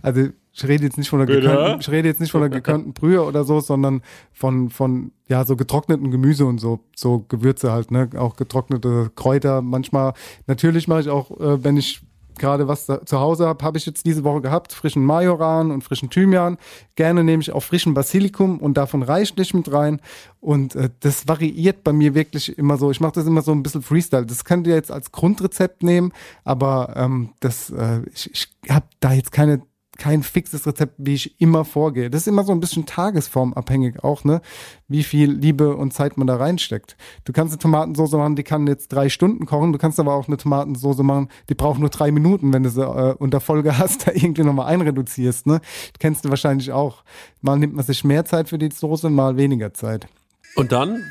Also 0.02 0.30
ich 0.54 0.68
rede 0.68 0.84
jetzt 0.84 0.98
nicht 0.98 1.10
von 1.10 1.20
der 1.20 1.28
Bitte? 1.28 1.42
gekörnten, 1.42 1.80
ich 1.80 1.90
rede 1.90 2.08
jetzt 2.08 2.20
nicht 2.20 2.32
von 2.32 2.42
der 2.42 2.50
gekörnten 2.50 2.94
Brühe 2.94 3.24
oder 3.24 3.44
so, 3.44 3.60
sondern 3.60 4.02
von 4.34 4.70
von 4.70 5.12
ja 5.30 5.46
so 5.46 5.56
getrockneten 5.56 6.12
Gemüse 6.12 6.46
und 6.46 6.60
so 6.60 6.80
so 6.96 7.26
Gewürze 7.30 7.72
halt, 7.72 7.92
ne, 7.92 8.10
auch 8.18 8.36
getrocknete 8.36 9.12
Kräuter. 9.16 9.62
Manchmal 9.62 10.14
natürlich 10.48 10.88
mache 10.88 11.02
ich 11.02 11.10
auch, 11.10 11.32
äh, 11.40 11.64
wenn 11.64 11.78
ich 11.78 12.02
gerade 12.42 12.68
was 12.68 12.86
zu 12.86 13.20
Hause 13.20 13.48
habe, 13.48 13.64
habe 13.64 13.78
ich 13.78 13.86
jetzt 13.86 14.06
diese 14.06 14.26
Woche 14.26 14.42
gehabt, 14.42 14.74
frischen 14.74 15.06
Majoran 15.06 15.72
und 15.72 15.84
frischen 15.84 16.10
Thymian. 16.10 16.58
Gerne 16.96 17.24
nehme 17.24 17.42
ich 17.42 17.54
auch 17.54 17.62
frischen 17.64 17.94
Basilikum 17.94 18.60
und 18.60 18.76
davon 18.76 19.04
reichlich 19.04 19.54
mit 19.54 19.72
rein. 19.72 20.02
Und 20.42 20.76
äh, 20.76 20.89
das 21.00 21.28
variiert 21.28 21.84
bei 21.84 21.94
mir 21.94 22.16
wirklich 22.16 22.58
immer 22.58 22.78
so. 22.78 22.92
Ich 22.92 23.00
mache 23.00 23.14
das 23.14 23.28
immer 23.28 23.44
so 23.44 23.54
ein 23.54 23.64
bisschen 23.64 23.82
Freestyle. 23.82 24.26
Das 24.26 24.44
könnt 24.44 24.68
ihr 24.68 24.76
jetzt 24.76 24.92
als 24.92 25.12
Grundrezept 25.12 25.84
nehmen, 25.84 26.12
aber 26.44 26.94
ähm, 26.98 27.30
das, 27.39 27.70
äh, 27.70 28.02
ich, 28.14 28.32
ich 28.34 28.48
habe 28.70 28.86
da 29.00 29.14
jetzt 29.14 29.32
keine 29.32 29.62
kein 30.02 30.24
fixes 30.24 30.66
Rezept, 30.66 30.95
wie 30.97 31.14
ich 31.14 31.39
immer 31.39 31.64
vorgehe. 31.64 32.10
Das 32.10 32.22
ist 32.22 32.28
immer 32.28 32.43
so 32.43 32.52
ein 32.52 32.60
bisschen 32.60 32.88
tagesformabhängig 32.88 34.04
auch, 34.04 34.24
ne? 34.24 34.41
Wie 34.88 35.04
viel 35.04 35.32
Liebe 35.32 35.76
und 35.76 35.93
Zeit 35.93 36.18
man 36.18 36.26
da 36.26 36.38
reinsteckt. 36.38 36.97
Du 37.24 37.34
kannst 37.34 37.54
eine 37.54 37.60
Tomatensauce 37.60 38.14
machen, 38.14 38.36
die 38.36 38.41
kann 38.41 38.66
jetzt 38.66 38.88
drei 38.88 39.10
Stunden 39.10 39.45
kochen. 39.45 39.72
Du 39.72 39.78
kannst 39.78 39.99
aber 39.99 40.16
auch 40.16 40.28
eine 40.28 40.38
Tomatensauce 40.38 41.04
machen, 41.04 41.30
die 41.49 41.54
braucht 41.54 41.80
nur 41.80 41.89
drei 41.89 42.12
Minuten, 42.12 42.52
wenn 42.52 42.64
du 42.64 42.72
sie 42.72 42.82
äh, 42.82 43.14
unter 43.14 43.39
Folge 43.39 43.78
hast, 43.78 44.08
da 44.08 44.12
irgendwie 44.12 44.41
nochmal 44.41 44.74
einreduzierst, 44.74 45.45
ne? 45.45 45.62
Kennst 45.99 46.26
du 46.26 46.30
wahrscheinlich 46.30 46.72
auch. 46.72 47.04
Mal 47.41 47.60
nimmt 47.60 47.76
man 47.76 47.86
sich 47.86 48.04
mehr 48.04 48.26
Zeit 48.26 48.49
für 48.49 48.58
die 48.58 48.72
Soße, 48.72 49.08
mal 49.12 49.38
weniger 49.38 49.72
Zeit. 49.72 50.08
Und 50.56 50.72
dann, 50.72 51.04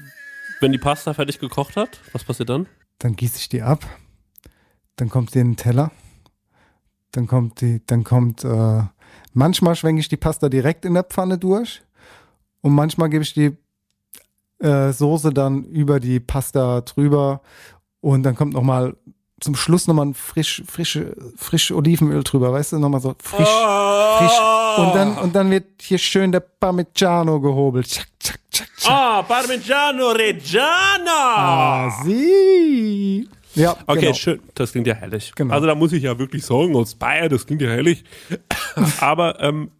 wenn 0.59 0.73
die 0.73 0.79
Pasta 0.79 1.15
fertig 1.15 1.39
gekocht 1.39 1.77
hat, 1.77 2.01
was 2.11 2.25
passiert 2.25 2.49
dann? 2.49 2.67
Dann 2.99 3.15
gieße 3.15 3.39
ich 3.39 3.49
die 3.49 3.63
ab. 3.63 3.87
Dann 4.97 5.11
kommt 5.11 5.31
sie 5.31 5.39
in 5.39 5.51
den 5.51 5.57
Teller. 5.57 5.93
Dann 7.13 7.27
kommt 7.27 7.61
die, 7.61 7.81
dann 7.87 8.05
kommt, 8.05 8.45
äh, 8.45 8.83
manchmal 9.33 9.75
schwenke 9.75 10.01
ich 10.01 10.09
die 10.09 10.17
Pasta 10.17 10.49
direkt 10.49 10.85
in 10.85 10.95
der 10.95 11.05
Pfanne 11.05 11.39
durch 11.39 11.83
und 12.61 12.73
manchmal 12.73 13.11
gebe 13.11 13.23
ich 13.25 13.35
die 13.35 13.57
äh, 14.61 14.93
Soße 14.93 15.33
dann 15.33 15.65
über 15.65 15.99
die 16.01 16.21
Pasta 16.21 16.83
drüber 16.83 17.41
und 18.01 18.23
dann 18.23 18.37
kommt 18.37 18.55
nochmal 18.55 18.97
zum 19.41 19.57
Schluss 19.57 19.87
nochmal 19.87 20.07
ein 20.07 20.15
frisch, 20.15 20.63
frische, 20.67 21.17
frisch 21.37 21.73
Olivenöl 21.73 22.23
drüber, 22.23 22.53
weißt 22.53 22.73
du, 22.73 22.79
nochmal 22.79 23.01
so 23.01 23.15
frisch, 23.23 23.49
frisch. 23.49 24.39
Und 24.79 24.95
dann, 24.95 25.19
und 25.19 25.35
dann 25.35 25.51
wird 25.51 25.65
hier 25.81 25.99
schön 25.99 26.31
der 26.31 26.41
Parmigiano 26.41 27.41
gehobelt. 27.41 27.89
Tschack, 27.89 28.07
tschack, 28.21 28.41
tschack, 28.51 28.69
tschack. 28.77 28.93
Ah, 28.93 29.23
Parmigiano 29.23 30.11
Reggiano! 30.11 31.11
Ah, 31.11 32.03
sie. 32.05 33.29
Ja, 33.55 33.77
Okay, 33.87 34.01
genau. 34.01 34.15
schön. 34.15 34.41
Das 34.55 34.73
klingt 34.73 34.87
ja 34.87 34.95
herrlich. 34.95 35.33
Genau. 35.35 35.55
Also 35.55 35.67
da 35.67 35.75
muss 35.75 35.93
ich 35.93 36.03
ja 36.05 36.19
wirklich 36.19 36.45
sagen, 36.45 36.75
aus 36.77 36.95
Bayern, 36.95 37.29
das 37.29 37.47
klingt 37.47 37.63
ja 37.63 37.69
herrlich. 37.69 38.05
Aber 39.01 39.41
ähm, 39.41 39.71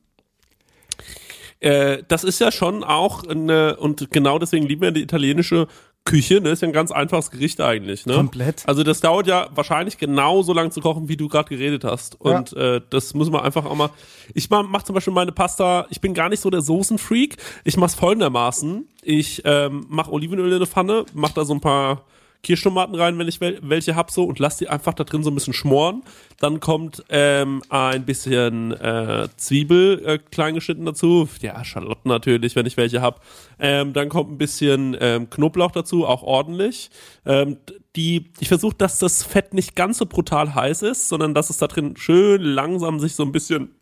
äh, 1.61 2.03
das 2.09 2.25
ist 2.25 2.41
ja 2.41 2.51
schon 2.51 2.83
auch 2.85 3.25
eine, 3.25 3.77
und 3.77 4.11
genau 4.11 4.39
deswegen 4.39 4.67
lieben 4.67 4.83
wir 4.83 4.91
die 4.91 5.03
italienische 5.03 5.69
Küche, 6.05 6.41
ne? 6.41 6.49
Ist 6.51 6.63
ja 6.63 6.69
ein 6.69 6.73
ganz 6.73 6.91
einfaches 6.93 7.31
Gericht 7.31 7.61
eigentlich, 7.61 8.07
ne? 8.07 8.15
Komplett. 8.15 8.63
Also 8.67 8.83
das 8.83 9.01
dauert 9.01 9.27
ja 9.27 9.49
wahrscheinlich 9.55 9.99
genauso 9.99 10.55
lang 10.55 10.71
zu 10.71 10.81
kochen, 10.81 11.09
wie 11.11 11.17
du 11.19 11.29
gerade 11.29 11.51
geredet 11.51 11.85
hast. 11.85 12.19
Und 12.19 12.55
äh, 12.55 12.81
das 12.89 13.13
muss 13.13 13.31
man 13.31 13.43
einfach 13.43 13.67
auch 13.67 13.75
mal. 13.75 13.91
Ich 14.33 14.49
mach, 14.49 14.67
mach 14.67 14.83
zum 14.83 14.95
Beispiel 14.95 15.13
meine 15.13 15.33
Pasta, 15.33 15.87
ich 15.91 16.01
bin 16.01 16.15
gar 16.15 16.31
nicht 16.31 16.41
so 16.41 16.49
der 16.49 16.63
Soßenfreak. 16.63 17.37
Ich 17.65 17.77
mach's 17.77 17.95
folgendermaßen. 17.95 18.89
Ich 19.03 19.43
ähm, 19.45 19.85
mache 19.91 20.11
Olivenöl 20.11 20.49
in 20.49 20.55
eine 20.55 20.67
Pfanne, 20.67 21.05
mach 21.13 21.33
da 21.33 21.45
so 21.45 21.53
ein 21.53 21.61
paar 21.61 22.07
Kirschtomaten 22.43 22.95
rein, 22.95 23.19
wenn 23.19 23.29
ich 23.29 23.41
wel 23.41 23.59
welche 23.63 23.97
hab 23.97 24.11
so 24.11 24.25
und 24.25 24.39
lass 24.39 24.57
die 24.57 24.69
einfach 24.69 24.95
da 24.95 25.05
drin 25.05 25.23
so 25.23 25.31
ein 25.31 25.35
bisschen 25.35 25.53
schmoren. 25.53 26.03
Dann 26.39 26.61
kommt 26.61 27.05
ähm, 27.11 27.63
ein 27.69 28.07
bisschen 28.07 28.73
äh, 28.73 29.29
Zwiebel 29.37 30.03
äh, 30.05 30.19
klein 30.19 30.55
geschnitten 30.55 30.85
dazu. 30.85 31.29
Ja, 31.41 31.63
Schalotten 31.65 32.09
natürlich, 32.09 32.57
wenn 32.57 32.67
ich 32.67 32.77
welche 32.77 33.03
hab. 33.03 33.25
Ähm, 33.59 33.93
dann 33.93 34.09
kommt 34.09 34.31
ein 34.33 34.39
bisschen 34.39 34.97
ähm, 35.01 35.29
Knoblauch 35.29 35.71
dazu, 35.71 36.07
auch 36.07 36.23
ordentlich. 36.23 36.91
Ähm, 37.27 37.59
die, 37.97 38.31
ich 38.39 38.49
versuche, 38.49 38.77
dass 38.77 38.99
das 38.99 39.23
Fett 39.23 39.53
nicht 39.53 39.77
ganz 39.77 39.99
so 39.99 40.07
brutal 40.07 40.55
heiß 40.55 40.83
ist, 40.83 41.09
sondern 41.09 41.35
dass 41.35 41.51
es 41.51 41.59
da 41.59 41.67
drin 41.67 41.97
schön 41.97 42.41
langsam 42.41 43.01
sich 43.01 43.15
so 43.15 43.23
ein 43.25 43.33
bisschen, 43.33 43.75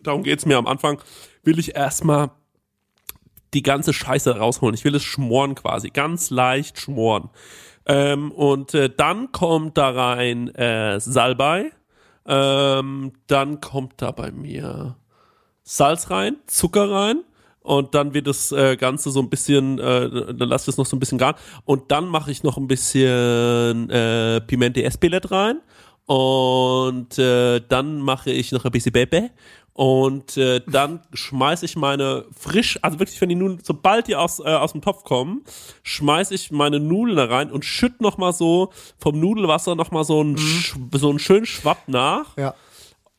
darum 0.00 0.22
geht's 0.22 0.46
mir 0.46 0.56
am 0.56 0.66
Anfang, 0.66 1.00
will 1.42 1.58
ich 1.58 1.74
erstmal 1.74 2.30
die 3.54 3.62
ganze 3.62 3.92
Scheiße 3.92 4.36
rausholen. 4.36 4.74
Ich 4.74 4.84
will 4.84 4.94
es 4.94 5.02
schmoren 5.02 5.54
quasi, 5.54 5.90
ganz 5.90 6.30
leicht 6.30 6.78
schmoren. 6.78 7.30
Ähm, 7.86 8.30
und 8.32 8.74
äh, 8.74 8.90
dann 8.94 9.32
kommt 9.32 9.78
da 9.78 9.90
rein 9.90 10.54
äh, 10.54 11.00
Salbei. 11.00 11.72
Ähm, 12.26 13.12
dann 13.26 13.60
kommt 13.60 14.02
da 14.02 14.10
bei 14.10 14.30
mir 14.30 14.96
Salz 15.62 16.10
rein, 16.10 16.36
Zucker 16.46 16.90
rein. 16.90 17.24
Und 17.60 17.94
dann 17.94 18.14
wird 18.14 18.26
das 18.26 18.52
äh, 18.52 18.76
Ganze 18.76 19.10
so 19.10 19.20
ein 19.20 19.28
bisschen, 19.28 19.78
äh, 19.78 20.34
dann 20.34 20.48
lasse 20.48 20.62
ich 20.62 20.66
das 20.66 20.76
noch 20.78 20.86
so 20.86 20.96
ein 20.96 21.00
bisschen 21.00 21.18
garen. 21.18 21.36
Und 21.64 21.90
dann 21.90 22.06
mache 22.06 22.30
ich 22.30 22.42
noch 22.42 22.56
ein 22.56 22.66
bisschen 22.66 23.90
äh, 23.90 24.40
Pimente 24.42 24.82
Espelette 24.82 25.30
rein. 25.30 25.60
Und 26.06 27.18
äh, 27.18 27.60
dann 27.68 28.00
mache 28.00 28.30
ich 28.30 28.52
noch 28.52 28.64
ein 28.64 28.70
bisschen 28.70 28.92
Pepe. 28.92 29.30
Und 29.78 30.36
äh, 30.36 30.60
dann 30.66 31.02
schmeiße 31.12 31.64
ich 31.64 31.76
meine 31.76 32.24
frisch, 32.36 32.80
also 32.82 32.98
wirklich, 32.98 33.20
wenn 33.20 33.28
die 33.28 33.36
Nudeln, 33.36 33.60
sobald 33.62 34.08
die 34.08 34.16
aus, 34.16 34.40
äh, 34.40 34.42
aus 34.42 34.72
dem 34.72 34.82
Topf 34.82 35.04
kommen, 35.04 35.44
schmeiße 35.84 36.34
ich 36.34 36.50
meine 36.50 36.80
Nudeln 36.80 37.16
da 37.16 37.26
rein 37.26 37.52
und 37.52 37.64
schütt 37.64 38.00
noch 38.00 38.18
mal 38.18 38.32
so 38.32 38.72
vom 38.98 39.20
Nudelwasser 39.20 39.76
noch 39.76 39.92
mal 39.92 40.02
so 40.02 40.18
einen, 40.18 40.36
Sch 40.36 40.74
so 40.94 41.10
einen 41.10 41.20
schönen 41.20 41.46
Schwapp 41.46 41.86
nach. 41.86 42.36
Ja. 42.36 42.56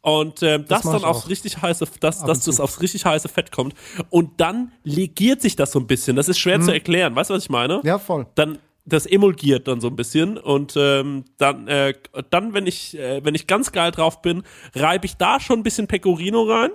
Und 0.02 0.44
ähm, 0.44 0.66
das, 0.68 0.84
mach 0.84 0.96
dann 0.96 1.06
aufs 1.06 1.24
auch. 1.24 1.30
richtig 1.30 1.62
heiße, 1.62 1.86
dass, 2.02 2.26
dass 2.26 2.44
das 2.44 2.60
aufs 2.60 2.82
richtig 2.82 3.06
heiße 3.06 3.30
Fett 3.30 3.54
kommt. 3.54 3.74
Und 4.10 4.42
dann 4.42 4.74
legiert 4.84 5.42
sich 5.42 5.56
das 5.56 5.72
so 5.72 5.80
ein 5.80 5.88
bisschen. 5.88 6.18
Das 6.18 6.28
ist 6.28 6.40
schwer 6.40 6.60
zu 6.60 6.74
erklären. 6.74 7.16
Weißt 7.16 7.30
du, 7.30 7.36
was 7.36 7.44
ich 7.44 7.50
meine? 7.50 7.78
Mhm. 7.78 7.88
Ja, 7.88 8.00
voll. 8.00 8.28
Dann 8.36 8.58
das 8.90 9.06
emulgiert 9.06 9.68
dann 9.68 9.82
so 9.82 9.88
ein 9.88 9.96
bisschen 9.96 10.38
und 10.38 10.74
ähm, 10.78 11.26
dann, 11.38 11.68
äh, 11.68 11.94
dann 12.30 12.54
wenn 12.54 12.68
ich 12.68 12.98
äh, 12.98 13.24
wenn 13.24 13.36
ich 13.36 13.48
ganz 13.48 13.72
geil 13.72 13.92
drauf 13.92 14.22
bin, 14.22 14.44
reibe 14.76 15.06
ich 15.06 15.16
da 15.16 15.40
schon 15.40 15.60
ein 15.60 15.64
bisschen 15.64 15.88
Pecorino 15.88 16.44
rein 16.44 16.72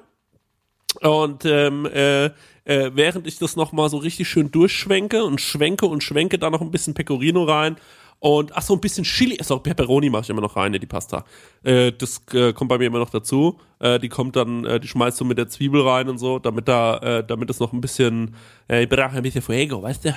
und 1.01 1.45
ähm, 1.45 1.87
äh, 1.87 2.27
äh, 2.27 2.91
während 2.95 3.27
ich 3.27 3.39
das 3.39 3.57
noch 3.57 3.73
mal 3.73 3.89
so 3.91 3.99
richtig 3.99 4.29
schön 4.29 4.51
durchschwenke 4.51 5.25
und 5.25 5.41
schwenke 5.41 5.87
und 5.87 6.03
schwenke 6.03 6.39
da 6.39 6.51
noch 6.51 6.61
ein 6.61 6.71
bisschen 6.71 6.95
Pecorino 6.95 7.45
rein 7.45 7.77
Und 8.21 8.57
ach 8.57 8.63
so, 8.63 8.73
ein 8.73 8.81
bisschen 8.81 9.05
Chili, 9.05 9.35
ist 9.37 9.53
auch 9.53 9.63
Pepperoni 9.63 10.09
mache 10.09 10.23
ich 10.23 10.31
immer 10.31 10.41
noch 10.41 10.57
rein 10.57 10.73
in 10.73 10.81
die 10.81 10.87
Pasta. 10.87 11.27
Äh, 11.63 11.93
das 11.93 12.23
äh, 12.33 12.55
kommt 12.55 12.71
bei 12.71 12.79
mir 12.79 12.87
immer 12.87 12.99
noch 13.01 13.11
dazu. 13.11 13.59
Äh, 13.81 13.99
die 13.99 14.09
kommt 14.09 14.35
dann, 14.37 14.65
äh, 14.65 14.81
die 14.81 14.89
schmeißt 14.89 15.21
du 15.21 15.27
mit 15.27 15.37
der 15.37 15.49
Zwiebel 15.49 15.83
rein 15.83 16.09
und 16.09 16.17
so, 16.17 16.39
damit 16.39 16.67
da, 16.67 16.97
äh, 16.99 17.27
damit 17.27 17.51
es 17.51 17.61
noch 17.61 17.75
ein 17.75 17.83
bisschen, 17.83 18.35
äh, 18.67 18.85
ich 18.85 18.89
brauche 18.89 19.17
ein 19.17 19.23
bisschen 19.23 19.43
Fuego, 19.43 19.83
weißt 19.83 20.07
du? 20.07 20.17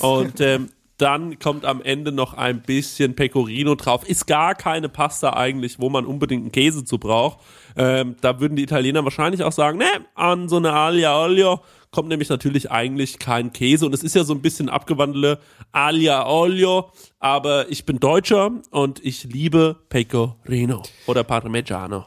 Und 0.00 0.40
ähm, 0.40 0.70
dann 1.02 1.40
kommt 1.40 1.64
am 1.64 1.82
Ende 1.82 2.12
noch 2.12 2.34
ein 2.34 2.62
bisschen 2.62 3.16
Pecorino 3.16 3.74
drauf. 3.74 4.08
Ist 4.08 4.28
gar 4.28 4.54
keine 4.54 4.88
Pasta 4.88 5.32
eigentlich, 5.32 5.80
wo 5.80 5.90
man 5.90 6.06
unbedingt 6.06 6.42
einen 6.42 6.52
Käse 6.52 6.84
zu 6.84 6.98
braucht. 6.98 7.40
Ähm, 7.76 8.14
da 8.20 8.38
würden 8.38 8.54
die 8.54 8.62
Italiener 8.62 9.02
wahrscheinlich 9.02 9.42
auch 9.42 9.50
sagen, 9.50 9.78
ne, 9.78 9.86
an 10.14 10.48
so 10.48 10.58
eine 10.58 10.72
Alia 10.72 11.20
Olio 11.20 11.60
kommt 11.90 12.08
nämlich 12.08 12.28
natürlich 12.28 12.70
eigentlich 12.70 13.18
kein 13.18 13.52
Käse 13.52 13.84
und 13.84 13.92
es 13.92 14.02
ist 14.02 14.14
ja 14.14 14.24
so 14.24 14.32
ein 14.32 14.40
bisschen 14.40 14.68
abgewandelte 14.68 15.40
Alia 15.72 16.26
Olio, 16.26 16.90
aber 17.18 17.70
ich 17.70 17.84
bin 17.84 17.98
Deutscher 17.98 18.50
und 18.70 19.04
ich 19.04 19.24
liebe 19.24 19.76
Pecorino 19.88 20.82
oder 21.06 21.24
Parmigiano. 21.24 22.06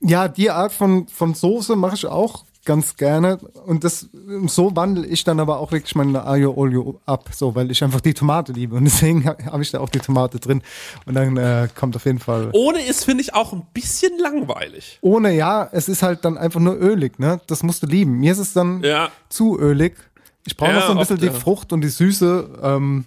Ja, 0.00 0.28
die 0.28 0.50
Art 0.50 0.72
von, 0.72 1.08
von 1.08 1.34
Soße 1.34 1.76
mache 1.76 1.96
ich 1.96 2.06
auch 2.06 2.44
ganz 2.64 2.96
gerne. 2.96 3.38
Und 3.66 3.84
das 3.84 4.08
so 4.46 4.74
wandle 4.76 5.06
ich 5.06 5.24
dann 5.24 5.40
aber 5.40 5.58
auch 5.58 5.72
wirklich 5.72 5.94
meine 5.94 6.24
Aglio 6.24 6.52
Olio 6.54 7.00
ab, 7.06 7.30
so 7.32 7.54
weil 7.54 7.70
ich 7.70 7.82
einfach 7.82 8.00
die 8.00 8.14
Tomate 8.14 8.52
liebe. 8.52 8.76
Und 8.76 8.84
deswegen 8.86 9.24
habe 9.26 9.62
ich 9.62 9.70
da 9.70 9.80
auch 9.80 9.88
die 9.88 9.98
Tomate 9.98 10.38
drin. 10.38 10.62
Und 11.06 11.14
dann 11.14 11.36
äh, 11.36 11.68
kommt 11.74 11.96
auf 11.96 12.04
jeden 12.04 12.18
Fall. 12.18 12.50
Ohne 12.52 12.80
ist, 12.84 13.04
finde 13.04 13.22
ich, 13.22 13.34
auch 13.34 13.52
ein 13.52 13.66
bisschen 13.74 14.18
langweilig. 14.18 14.98
Ohne, 15.00 15.34
ja, 15.34 15.68
es 15.72 15.88
ist 15.88 16.02
halt 16.02 16.24
dann 16.24 16.38
einfach 16.38 16.60
nur 16.60 16.74
ölig, 16.80 17.18
ne? 17.18 17.40
Das 17.46 17.62
musst 17.62 17.82
du 17.82 17.86
lieben. 17.86 18.18
Mir 18.20 18.32
ist 18.32 18.38
es 18.38 18.52
dann 18.52 18.82
Ja. 18.82 19.10
zu 19.28 19.58
ölig. 19.58 19.96
Ich 20.44 20.56
brauche 20.56 20.70
Ja, 20.70 20.76
noch 20.80 20.86
so 20.86 20.92
ein 20.92 20.98
bisschen 20.98 21.14
oft, 21.16 21.22
die 21.22 21.26
ja. 21.26 21.32
Frucht 21.32 21.72
und 21.72 21.80
die 21.82 21.88
Süße. 21.88 22.58
Ähm, 22.62 23.04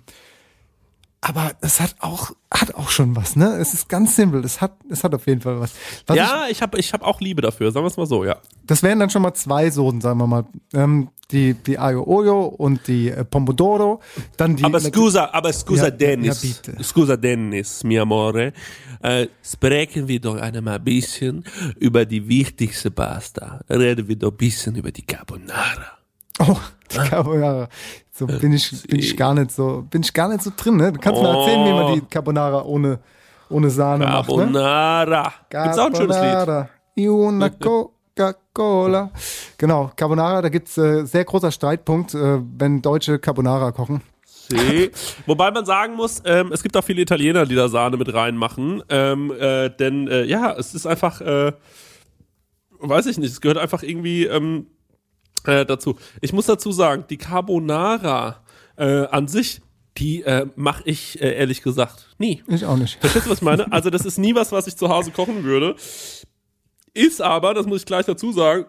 aber 1.28 1.53
es 1.61 1.80
hat 1.80 1.95
auch, 2.01 2.34
hat 2.51 2.76
auch 2.76 2.89
schon 2.89 3.15
was, 3.15 3.36
ne? 3.36 3.57
Es 3.57 3.73
ist 3.73 3.89
ganz 3.89 4.15
simpel. 4.15 4.45
Es 4.45 4.61
hat, 4.61 4.73
es 4.91 5.03
hat 5.03 5.15
auf 5.15 5.26
jeden 5.26 5.41
Fall 5.41 5.59
was. 5.59 5.73
was 6.05 6.15
ja, 6.15 6.45
ich 6.51 6.61
habe 6.61 6.78
ich 6.78 6.93
hab 6.93 7.01
auch 7.01 7.19
Liebe 7.19 7.41
dafür, 7.41 7.71
sagen 7.71 7.84
wir 7.84 7.88
es 7.88 7.97
mal 7.97 8.05
so, 8.05 8.23
ja. 8.23 8.38
das 8.67 8.84
wären 8.84 8.99
dann 8.99 9.09
schon 9.09 9.23
mal 9.23 9.34
zwei 9.34 9.71
Soßen, 9.71 10.01
sagen 10.01 10.19
wir 10.19 10.28
mal. 10.28 10.45
Ähm, 10.76 11.09
die, 11.32 11.55
die 11.55 11.80
Aglio 11.80 12.03
Olio 12.03 12.45
und 12.45 12.88
die 12.88 13.09
äh, 13.09 13.26
Pomodoro. 13.26 14.01
Dann 14.38 14.55
die 14.55 14.63
Aber 14.63 14.80
scusa, 14.80 15.32
aber 15.34 15.51
scusa 15.51 15.86
Ja, 15.86 15.89
Dennis, 15.89 16.61
ja, 16.67 16.84
scusa 16.84 17.17
Dennis, 17.17 17.84
mio 17.84 18.03
amore, 18.03 18.53
äh, 19.01 19.26
sprechen 19.41 20.07
wir 20.07 20.21
doch 20.21 20.36
einmal 20.36 20.76
ein 20.76 20.84
bisschen 20.84 21.43
über 21.80 22.05
die 22.05 22.28
wichtigste 22.28 22.91
Pasta. 22.91 23.61
Reden 23.67 24.07
wir 24.07 24.15
doch 24.15 24.30
ein 24.30 24.38
bisschen 24.38 24.76
über 24.76 24.91
die 24.91 25.01
Carbonara. 25.01 25.97
Oh, 26.38 26.57
die 26.91 26.97
Carbonara. 26.97 27.67
So 28.11 28.27
bin 28.27 28.53
ich, 28.53 28.83
bin 28.88 28.99
ich 28.99 29.17
gar 29.17 29.33
nicht 29.33 29.51
so, 29.51 29.86
bin 29.89 30.01
ich 30.01 30.13
gar 30.13 30.29
nicht 30.29 30.41
so 30.41 30.51
drin, 30.55 30.77
ne? 30.77 30.91
Du 30.91 30.99
kannst 30.99 31.21
mir 31.21 31.27
erzählen, 31.27 31.65
wie 31.65 31.73
man 31.73 31.93
die 31.93 32.01
Carbonara 32.01 32.63
ohne, 32.63 32.99
ohne 33.49 33.69
Sahne 33.69 34.05
macht, 34.05 34.29
ne? 34.29 34.36
Carbonara. 34.36 35.33
Gibt's 35.49 35.77
auch 35.77 35.88
ein 35.88 35.95
schönes 35.95 36.15
Lied. 36.15 36.31
Carbonara. 36.31 36.69
Y 36.97 37.09
una 37.09 37.49
Coca-Cola. 38.15 39.11
Genau, 39.57 39.91
Carbonara, 39.95 40.41
da 40.41 40.49
gibt's 40.49 40.77
äh, 40.77 41.05
sehr 41.05 41.25
großer 41.25 41.51
Streitpunkt, 41.51 42.13
äh, 42.13 42.39
wenn 42.57 42.81
Deutsche 42.81 43.19
Carbonara 43.19 43.71
kochen. 43.71 44.01
See. 44.49 44.91
Wobei 45.25 45.51
man 45.51 45.65
sagen 45.65 45.95
muss, 45.95 46.21
ähm, 46.25 46.51
es 46.51 46.63
gibt 46.63 46.77
auch 46.77 46.83
viele 46.83 47.01
Italiener, 47.01 47.45
die 47.45 47.55
da 47.55 47.67
Sahne 47.67 47.97
mit 47.97 48.13
reinmachen. 48.13 48.83
Ähm, 48.89 49.33
äh, 49.38 49.69
denn 49.69 50.07
äh, 50.07 50.23
ja, 50.23 50.53
es 50.53 50.73
ist 50.73 50.86
einfach, 50.86 51.21
äh, 51.21 51.51
weiß 52.79 53.07
ich 53.07 53.17
nicht, 53.17 53.31
es 53.31 53.41
gehört 53.41 53.57
einfach 53.57 53.83
irgendwie 53.83 54.25
ähm, 54.25 54.67
äh, 55.47 55.65
dazu. 55.65 55.95
Ich 56.21 56.33
muss 56.33 56.45
dazu 56.45 56.71
sagen, 56.71 57.05
die 57.09 57.17
Carbonara 57.17 58.43
äh, 58.77 59.05
an 59.07 59.27
sich, 59.27 59.61
die 59.97 60.23
äh, 60.23 60.47
mache 60.55 60.83
ich 60.85 61.21
äh, 61.21 61.35
ehrlich 61.35 61.61
gesagt 61.61 62.15
nie. 62.17 62.43
Ich 62.47 62.65
auch 62.65 62.77
nicht. 62.77 62.99
Verstehst 62.99 63.25
du, 63.25 63.29
was 63.29 63.37
ich 63.39 63.43
meine? 63.43 63.71
Also, 63.71 63.89
das 63.89 64.05
ist 64.05 64.17
nie 64.17 64.35
was, 64.35 64.51
was 64.51 64.67
ich 64.67 64.75
zu 64.75 64.89
Hause 64.89 65.11
kochen 65.11 65.43
würde. 65.43 65.75
Ist 66.93 67.21
aber, 67.21 67.53
das 67.53 67.65
muss 67.65 67.81
ich 67.81 67.85
gleich 67.85 68.05
dazu 68.05 68.31
sagen, 68.31 68.65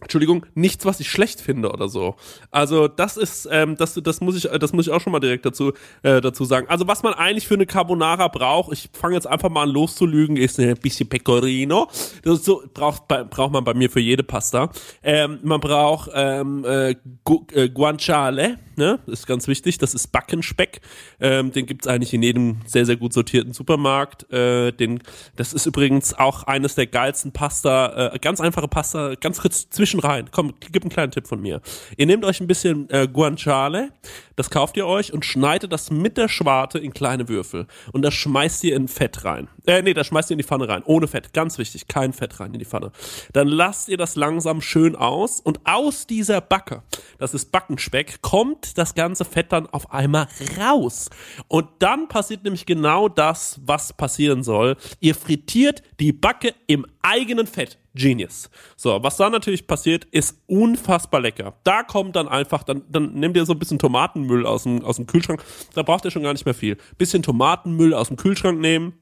Entschuldigung, 0.00 0.46
nichts, 0.54 0.84
was 0.84 1.00
ich 1.00 1.10
schlecht 1.10 1.40
finde 1.40 1.70
oder 1.70 1.88
so. 1.88 2.16
Also 2.50 2.88
das 2.88 3.16
ist, 3.16 3.48
ähm, 3.50 3.76
das, 3.76 3.94
das 3.94 4.20
muss 4.20 4.36
ich, 4.36 4.50
das 4.58 4.72
muss 4.72 4.86
ich 4.86 4.92
auch 4.92 5.00
schon 5.00 5.12
mal 5.12 5.20
direkt 5.20 5.44
dazu, 5.44 5.72
äh, 6.02 6.20
dazu 6.20 6.44
sagen. 6.44 6.66
Also 6.68 6.86
was 6.86 7.02
man 7.02 7.14
eigentlich 7.14 7.46
für 7.46 7.54
eine 7.54 7.66
Carbonara 7.66 8.28
braucht, 8.28 8.72
ich 8.72 8.88
fange 8.92 9.14
jetzt 9.14 9.26
einfach 9.26 9.50
mal 9.50 9.64
an 9.64 9.70
loszulügen, 9.70 10.36
ist 10.36 10.58
ein 10.58 10.74
bisschen 10.76 11.08
Pecorino. 11.08 11.88
Das 12.22 12.38
ist 12.38 12.44
so 12.44 12.62
braucht, 12.72 13.08
bei, 13.08 13.24
braucht 13.24 13.52
man 13.52 13.64
bei 13.64 13.74
mir 13.74 13.90
für 13.90 14.00
jede 14.00 14.22
Pasta. 14.22 14.70
Ähm, 15.02 15.38
man 15.42 15.60
braucht 15.60 16.10
ähm, 16.14 16.64
äh, 16.64 16.94
Gu 17.24 17.44
äh, 17.52 17.68
Guanciale, 17.68 18.58
ne, 18.80 18.98
ist 19.06 19.26
ganz 19.26 19.46
wichtig. 19.46 19.78
Das 19.78 19.94
ist 19.94 20.08
Backenspeck. 20.08 20.80
Ähm, 21.20 21.52
den 21.52 21.66
gibt's 21.66 21.86
eigentlich 21.86 22.12
in 22.12 22.22
jedem 22.22 22.56
sehr 22.66 22.86
sehr 22.86 22.96
gut 22.96 23.12
sortierten 23.12 23.52
Supermarkt. 23.52 24.30
Äh, 24.32 24.72
den, 24.72 25.00
das 25.36 25.52
ist 25.52 25.66
übrigens 25.66 26.14
auch 26.14 26.44
eines 26.44 26.74
der 26.74 26.86
geilsten 26.86 27.32
Pasta, 27.32 28.14
äh, 28.14 28.18
ganz 28.18 28.40
einfache 28.40 28.68
Pasta, 28.68 29.14
ganz 29.14 29.40
kurz 29.40 29.68
zwischen 29.70 30.00
rein. 30.00 30.28
Komm, 30.32 30.54
gib 30.72 30.82
einen 30.82 30.90
kleinen 30.90 31.12
Tipp 31.12 31.28
von 31.28 31.40
mir. 31.40 31.60
Ihr 31.96 32.06
nehmt 32.06 32.24
euch 32.24 32.40
ein 32.40 32.46
bisschen 32.46 32.88
äh, 32.90 33.06
Guanciale, 33.06 33.90
das 34.36 34.50
kauft 34.50 34.76
ihr 34.76 34.86
euch 34.86 35.12
und 35.12 35.24
schneidet 35.24 35.72
das 35.72 35.90
mit 35.90 36.16
der 36.16 36.28
Schwarte 36.28 36.78
in 36.78 36.92
kleine 36.94 37.28
Würfel. 37.28 37.66
Und 37.92 38.02
das 38.02 38.14
schmeißt 38.14 38.64
ihr 38.64 38.74
in 38.74 38.88
Fett 38.88 39.24
rein. 39.24 39.48
Äh, 39.70 39.82
nee, 39.82 39.94
das 39.94 40.08
schmeißt 40.08 40.30
ihr 40.30 40.34
in 40.34 40.38
die 40.38 40.44
Pfanne 40.44 40.68
rein. 40.68 40.82
Ohne 40.84 41.06
Fett. 41.06 41.32
Ganz 41.32 41.56
wichtig. 41.56 41.86
Kein 41.86 42.12
Fett 42.12 42.40
rein 42.40 42.52
in 42.52 42.58
die 42.58 42.64
Pfanne. 42.64 42.90
Dann 43.32 43.46
lasst 43.46 43.88
ihr 43.88 43.96
das 43.96 44.16
langsam 44.16 44.60
schön 44.60 44.96
aus 44.96 45.38
und 45.38 45.60
aus 45.64 46.08
dieser 46.08 46.40
Backe, 46.40 46.82
das 47.18 47.34
ist 47.34 47.52
Backenspeck, 47.52 48.20
kommt 48.20 48.76
das 48.78 48.96
ganze 48.96 49.24
Fett 49.24 49.52
dann 49.52 49.68
auf 49.68 49.92
einmal 49.92 50.26
raus. 50.58 51.08
Und 51.46 51.68
dann 51.78 52.08
passiert 52.08 52.42
nämlich 52.42 52.66
genau 52.66 53.08
das, 53.08 53.60
was 53.64 53.92
passieren 53.92 54.42
soll. 54.42 54.76
Ihr 54.98 55.14
frittiert 55.14 55.84
die 56.00 56.12
Backe 56.12 56.52
im 56.66 56.84
eigenen 57.02 57.46
Fett. 57.46 57.78
Genius. 57.94 58.50
So, 58.76 59.00
was 59.02 59.18
da 59.18 59.30
natürlich 59.30 59.68
passiert, 59.68 60.04
ist 60.06 60.42
unfassbar 60.48 61.20
lecker. 61.20 61.54
Da 61.62 61.84
kommt 61.84 62.16
dann 62.16 62.26
einfach, 62.26 62.64
dann, 62.64 62.82
dann 62.88 63.14
nehmt 63.14 63.36
ihr 63.36 63.44
so 63.44 63.52
ein 63.52 63.58
bisschen 63.60 63.78
Tomatenmüll 63.78 64.46
aus 64.46 64.64
dem, 64.64 64.84
aus 64.84 64.96
dem 64.96 65.06
Kühlschrank. 65.06 65.44
Da 65.74 65.84
braucht 65.84 66.04
ihr 66.04 66.10
schon 66.10 66.24
gar 66.24 66.32
nicht 66.32 66.44
mehr 66.44 66.54
viel. 66.54 66.76
Bisschen 66.98 67.22
Tomatenmüll 67.22 67.94
aus 67.94 68.08
dem 68.08 68.16
Kühlschrank 68.16 68.60
nehmen. 68.60 68.94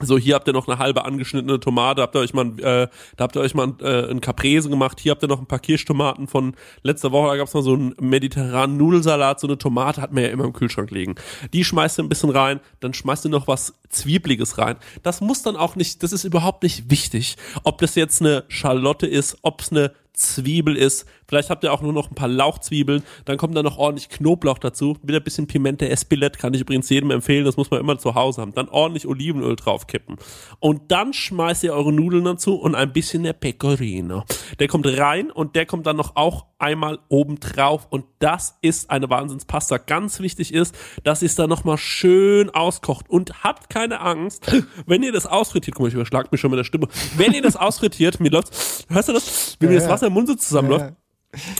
So, 0.00 0.16
hier 0.16 0.36
habt 0.36 0.46
ihr 0.46 0.52
noch 0.52 0.68
eine 0.68 0.78
halbe 0.78 1.04
angeschnittene 1.04 1.58
Tomate, 1.58 2.02
habt 2.02 2.14
ihr 2.14 2.20
euch 2.20 2.32
mal, 2.32 2.46
äh, 2.60 2.88
da 3.16 3.24
habt 3.24 3.36
ihr 3.36 3.40
euch 3.40 3.54
mal 3.54 3.74
äh, 3.80 4.10
ein 4.10 4.20
Caprese 4.20 4.70
gemacht, 4.70 5.00
hier 5.00 5.10
habt 5.10 5.22
ihr 5.22 5.28
noch 5.28 5.40
ein 5.40 5.46
paar 5.46 5.58
Kirschtomaten 5.58 6.28
von 6.28 6.54
letzter 6.82 7.10
Woche, 7.10 7.28
da 7.28 7.36
gab's 7.36 7.54
mal 7.54 7.62
so 7.62 7.74
einen 7.74 7.94
mediterranen 8.00 8.76
Nudelsalat, 8.76 9.40
so 9.40 9.48
eine 9.48 9.58
Tomate 9.58 10.00
hat 10.00 10.12
man 10.12 10.22
ja 10.22 10.30
immer 10.30 10.44
im 10.44 10.52
Kühlschrank 10.52 10.90
liegen. 10.92 11.16
Die 11.52 11.64
schmeißt 11.64 11.98
ihr 11.98 12.04
ein 12.04 12.08
bisschen 12.08 12.30
rein, 12.30 12.60
dann 12.80 12.94
schmeißt 12.94 13.26
ihr 13.26 13.30
noch 13.30 13.48
was 13.48 13.74
Zwiebliges 13.88 14.58
rein. 14.58 14.76
Das 15.02 15.20
muss 15.20 15.42
dann 15.42 15.56
auch 15.56 15.74
nicht, 15.74 16.02
das 16.02 16.12
ist 16.12 16.24
überhaupt 16.24 16.62
nicht 16.62 16.90
wichtig, 16.90 17.36
ob 17.64 17.78
das 17.78 17.94
jetzt 17.96 18.20
eine 18.20 18.44
Schalotte 18.48 19.06
ist, 19.06 19.38
ob's 19.42 19.72
eine 19.72 19.92
Zwiebel 20.18 20.76
ist. 20.76 21.06
Vielleicht 21.26 21.50
habt 21.50 21.64
ihr 21.64 21.72
auch 21.72 21.80
nur 21.80 21.92
noch 21.92 22.10
ein 22.10 22.14
paar 22.14 22.28
Lauchzwiebeln. 22.28 23.02
Dann 23.24 23.36
kommt 23.36 23.56
da 23.56 23.62
noch 23.62 23.78
ordentlich 23.78 24.08
Knoblauch 24.08 24.58
dazu. 24.58 24.96
Wieder 25.02 25.20
ein 25.20 25.24
bisschen 25.24 25.46
Pimente 25.46 25.88
Espelette 25.88 26.38
kann 26.38 26.54
ich 26.54 26.60
übrigens 26.60 26.88
jedem 26.90 27.10
empfehlen. 27.10 27.44
Das 27.44 27.56
muss 27.56 27.70
man 27.70 27.80
immer 27.80 27.98
zu 27.98 28.14
Hause 28.14 28.42
haben. 28.42 28.52
Dann 28.54 28.68
ordentlich 28.68 29.06
Olivenöl 29.06 29.56
draufkippen. 29.56 30.16
Und 30.58 30.90
dann 30.90 31.12
schmeißt 31.12 31.64
ihr 31.64 31.72
eure 31.72 31.92
Nudeln 31.92 32.24
dazu 32.24 32.56
und 32.56 32.74
ein 32.74 32.92
bisschen 32.92 33.22
der 33.22 33.32
Pecorino. 33.32 34.24
Der 34.58 34.68
kommt 34.68 34.86
rein 34.86 35.30
und 35.30 35.54
der 35.54 35.66
kommt 35.66 35.86
dann 35.86 35.96
noch 35.96 36.16
auch 36.16 36.46
einmal 36.58 36.98
oben 37.08 37.40
drauf. 37.40 37.86
Und 37.90 38.04
das 38.18 38.58
ist 38.62 38.90
eine 38.90 39.08
Wahnsinnspasta. 39.10 39.78
Ganz 39.78 40.20
wichtig 40.20 40.52
ist, 40.52 40.74
dass 41.04 41.22
ihr 41.22 41.26
es 41.26 41.34
dann 41.34 41.48
nochmal 41.48 41.78
schön 41.78 42.50
auskocht. 42.50 43.08
Und 43.08 43.44
habt 43.44 43.70
keine 43.70 44.00
Angst, 44.00 44.50
wenn 44.86 45.02
ihr 45.02 45.12
das 45.12 45.26
ausfrittiert. 45.26 45.74
Guck 45.74 45.82
mal, 45.84 45.88
ich 45.88 45.94
überschlag 45.94 46.30
mich 46.32 46.40
schon 46.40 46.50
mit 46.50 46.58
der 46.58 46.64
Stimme. 46.64 46.88
Wenn 47.16 47.32
ihr 47.32 47.42
das 47.42 47.56
ausfrittiert, 47.56 48.20
mir 48.20 48.30
läuft, 48.30 48.52
hörst 48.88 49.08
du 49.08 49.12
das? 49.12 49.56
Wie 49.60 49.66
mir 49.66 49.74
Ja, 49.74 49.80
das. 49.80 49.88
Wasser 49.88 50.06
im 50.08 50.12
Mund 50.12 50.28
so 50.28 50.34
zusammenläuft. 50.34 50.94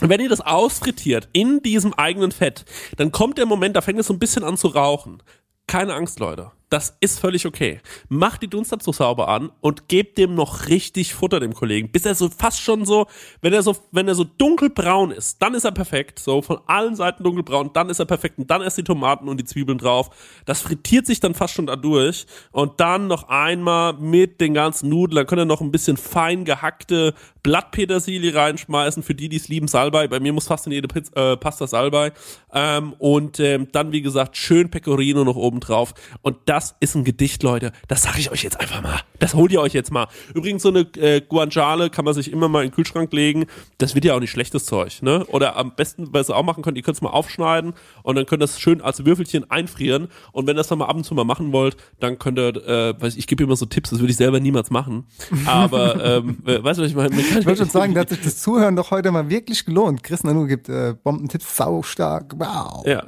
Ja, 0.01 0.09
wenn 0.09 0.19
ihr 0.19 0.29
das 0.29 0.41
ausfrittiert 0.41 1.29
in 1.31 1.61
diesem 1.61 1.93
eigenen 1.93 2.31
Fett, 2.31 2.65
dann 2.97 3.11
kommt 3.11 3.37
der 3.37 3.45
Moment, 3.45 3.75
da 3.75 3.81
fängt 3.81 3.99
es 3.99 4.07
so 4.07 4.13
ein 4.13 4.19
bisschen 4.19 4.43
an 4.43 4.57
zu 4.57 4.67
rauchen. 4.67 5.21
Keine 5.67 5.93
Angst, 5.93 6.19
Leute. 6.19 6.51
Das 6.69 6.95
ist 6.99 7.19
völlig 7.19 7.47
okay. 7.47 7.81
Macht 8.09 8.43
die 8.43 8.47
Dunstabzug 8.47 8.93
sauber 8.93 9.27
an 9.27 9.51
und 9.59 9.87
gebt 9.87 10.19
dem 10.19 10.35
noch 10.35 10.67
richtig 10.67 11.15
Futter, 11.15 11.39
dem 11.39 11.55
Kollegen. 11.55 11.91
Bis 11.91 12.05
er 12.05 12.13
so 12.13 12.29
fast 12.29 12.61
schon 12.61 12.85
so, 12.85 13.07
wenn 13.41 13.53
er 13.53 13.63
so, 13.63 13.75
wenn 13.91 14.07
er 14.07 14.13
so 14.13 14.23
dunkelbraun 14.23 15.09
ist, 15.09 15.41
dann 15.41 15.55
ist 15.55 15.63
er 15.63 15.71
perfekt. 15.71 16.19
So 16.19 16.43
von 16.43 16.59
allen 16.67 16.95
Seiten 16.95 17.23
dunkelbraun, 17.23 17.71
dann 17.73 17.89
ist 17.89 17.97
er 17.97 18.05
perfekt. 18.05 18.37
Und 18.37 18.51
dann 18.51 18.61
erst 18.61 18.77
die 18.77 18.83
Tomaten 18.83 19.27
und 19.27 19.39
die 19.39 19.45
Zwiebeln 19.45 19.79
drauf. 19.79 20.11
Das 20.45 20.61
frittiert 20.61 21.07
sich 21.07 21.19
dann 21.19 21.33
fast 21.33 21.55
schon 21.55 21.65
dadurch. 21.65 22.27
Und 22.51 22.79
dann 22.79 23.07
noch 23.07 23.29
einmal 23.29 23.93
mit 23.93 24.39
den 24.39 24.53
ganzen 24.53 24.89
Nudeln. 24.89 25.15
Dann 25.15 25.25
könnt 25.25 25.41
ihr 25.41 25.45
noch 25.45 25.61
ein 25.61 25.71
bisschen 25.71 25.97
fein 25.97 26.45
gehackte 26.45 27.15
Blattpetersilie 27.41 28.35
reinschmeißen. 28.35 29.01
Für 29.01 29.15
die, 29.15 29.27
die 29.27 29.37
es 29.37 29.47
lieben, 29.47 29.67
Salbei. 29.67 30.07
Bei 30.07 30.19
mir 30.19 30.33
muss 30.33 30.45
fast 30.45 30.67
in 30.67 30.73
jede 30.73 30.87
Pizza, 30.87 31.33
äh, 31.33 31.37
Pasta 31.37 31.65
Salbei. 31.65 32.11
Ähm, 32.53 32.93
und 32.99 33.39
ähm, 33.39 33.69
dann, 33.71 33.91
wie 33.91 34.03
gesagt, 34.03 34.37
schön 34.37 34.69
Pecorino 34.69 35.23
noch 35.23 35.35
oben 35.35 35.61
drauf. 35.61 35.95
Und 36.21 36.37
das 36.45 36.58
das 36.59 36.75
ist 36.81 36.93
ein 36.93 37.05
Gedicht, 37.05 37.41
Leute. 37.41 37.71
Das 37.87 38.01
sage 38.01 38.19
ich 38.19 38.31
euch 38.31 38.43
jetzt 38.43 38.59
einfach 38.59 38.81
mal. 38.81 38.99
Das 39.19 39.33
holt 39.33 39.53
ihr 39.53 39.61
euch 39.61 39.71
jetzt 39.71 39.93
mal. 39.93 40.07
Übrigens, 40.33 40.61
so 40.61 40.67
eine 40.67 40.81
äh, 40.97 41.21
Guanciale 41.21 41.89
kann 41.89 42.03
man 42.03 42.13
sich 42.13 42.29
immer 42.33 42.49
mal 42.49 42.65
in 42.65 42.69
den 42.69 42.75
Kühlschrank 42.75 43.13
legen. 43.13 43.45
Das 43.77 43.95
wird 43.95 44.03
ja 44.03 44.13
auch 44.13 44.19
nicht 44.19 44.31
schlechtes 44.31 44.65
Zeug, 44.65 45.01
ne? 45.01 45.25
Oder 45.27 45.55
am 45.55 45.73
besten, 45.73 46.09
was 46.11 46.29
ihr 46.29 46.35
auch 46.35 46.43
machen 46.43 46.61
könnt, 46.61 46.75
ihr 46.75 46.83
könnt 46.83 46.97
es 46.97 47.01
mal 47.01 47.11
aufschneiden 47.11 47.75
und 48.03 48.15
dann 48.17 48.25
könnt 48.25 48.41
ihr 48.41 48.47
das 48.47 48.59
schön 48.59 48.81
als 48.81 49.05
Würfelchen 49.05 49.49
einfrieren. 49.49 50.09
Und 50.33 50.47
wenn 50.47 50.55
ihr 50.55 50.57
das 50.57 50.67
dann 50.67 50.79
mal 50.79 50.87
ab 50.87 50.97
und 50.97 51.05
zu 51.05 51.13
mal 51.13 51.23
machen 51.23 51.53
wollt, 51.53 51.77
dann 52.01 52.19
könnt 52.19 52.37
ihr, 52.37 52.49
äh, 52.49 53.01
weiß 53.01 53.13
ich, 53.13 53.19
ich 53.19 53.27
gebe 53.27 53.45
immer 53.45 53.55
so 53.55 53.65
Tipps, 53.65 53.91
das 53.91 53.99
würde 53.99 54.11
ich 54.11 54.17
selber 54.17 54.41
niemals 54.41 54.69
machen. 54.69 55.05
Aber, 55.45 56.03
ähm, 56.17 56.39
äh, 56.45 56.61
weißt 56.61 56.79
du, 56.79 56.83
was 56.83 56.89
ich 56.89 56.95
meine? 56.95 57.17
Ich 57.17 57.45
wollte 57.45 57.55
schon 57.55 57.69
sagen, 57.69 57.93
da 57.93 58.01
hat 58.01 58.09
sich 58.09 58.19
das 58.19 58.41
Zuhören 58.41 58.75
doch 58.75 58.91
heute 58.91 59.13
mal 59.13 59.29
wirklich 59.29 59.63
gelohnt. 59.63 60.03
Chris 60.03 60.25
Nanu 60.25 60.45
gibt 60.45 60.67
äh, 60.67 60.93
Bombentipps 61.01 61.55
sau 61.55 61.83
stark. 61.83 62.33
Wow. 62.37 62.85
Ja. 62.85 63.05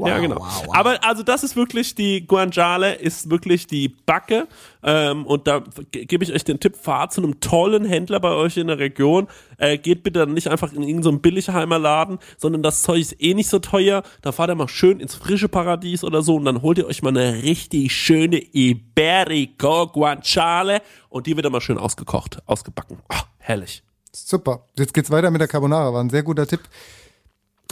Wow, 0.00 0.06
ja, 0.08 0.18
genau. 0.20 0.36
wow, 0.36 0.62
wow. 0.66 0.76
Aber 0.76 1.04
also 1.04 1.24
das 1.24 1.42
ist 1.42 1.56
wirklich 1.56 1.96
die 1.96 2.24
Guanciale, 2.24 2.94
ist 2.94 3.30
wirklich 3.30 3.66
die 3.66 3.88
Backe. 3.88 4.46
Ähm, 4.84 5.26
und 5.26 5.48
da 5.48 5.64
ge- 5.90 6.04
gebe 6.04 6.22
ich 6.22 6.32
euch 6.32 6.44
den 6.44 6.60
Tipp, 6.60 6.76
fahrt 6.76 7.12
zu 7.12 7.20
einem 7.20 7.40
tollen 7.40 7.84
Händler 7.84 8.20
bei 8.20 8.30
euch 8.30 8.56
in 8.56 8.68
der 8.68 8.78
Region. 8.78 9.26
Äh, 9.56 9.76
geht 9.76 10.04
bitte 10.04 10.24
nicht 10.28 10.46
einfach 10.46 10.72
in 10.72 10.82
irgendeinen 10.82 11.02
so 11.02 11.18
Billigheimer 11.18 11.80
Laden, 11.80 12.20
sondern 12.36 12.62
das 12.62 12.84
Zeug 12.84 13.00
ist 13.00 13.20
eh 13.20 13.34
nicht 13.34 13.48
so 13.50 13.58
teuer. 13.58 14.04
Da 14.22 14.30
fahrt 14.30 14.50
ihr 14.50 14.54
mal 14.54 14.68
schön 14.68 15.00
ins 15.00 15.16
frische 15.16 15.48
Paradies 15.48 16.04
oder 16.04 16.22
so 16.22 16.36
und 16.36 16.44
dann 16.44 16.62
holt 16.62 16.78
ihr 16.78 16.86
euch 16.86 17.02
mal 17.02 17.08
eine 17.08 17.42
richtig 17.42 17.92
schöne 17.92 18.40
Iberico 18.52 19.88
Guanciale 19.88 20.80
und 21.08 21.26
die 21.26 21.34
wird 21.34 21.44
dann 21.44 21.52
mal 21.52 21.60
schön 21.60 21.76
ausgekocht, 21.76 22.38
ausgebacken. 22.46 22.98
Oh, 23.12 23.16
herrlich. 23.38 23.82
Super. 24.12 24.64
Jetzt 24.78 24.94
geht's 24.94 25.10
weiter 25.10 25.32
mit 25.32 25.40
der 25.40 25.48
Carbonara. 25.48 25.92
War 25.92 26.04
ein 26.04 26.10
sehr 26.10 26.22
guter 26.22 26.46
Tipp. 26.46 26.60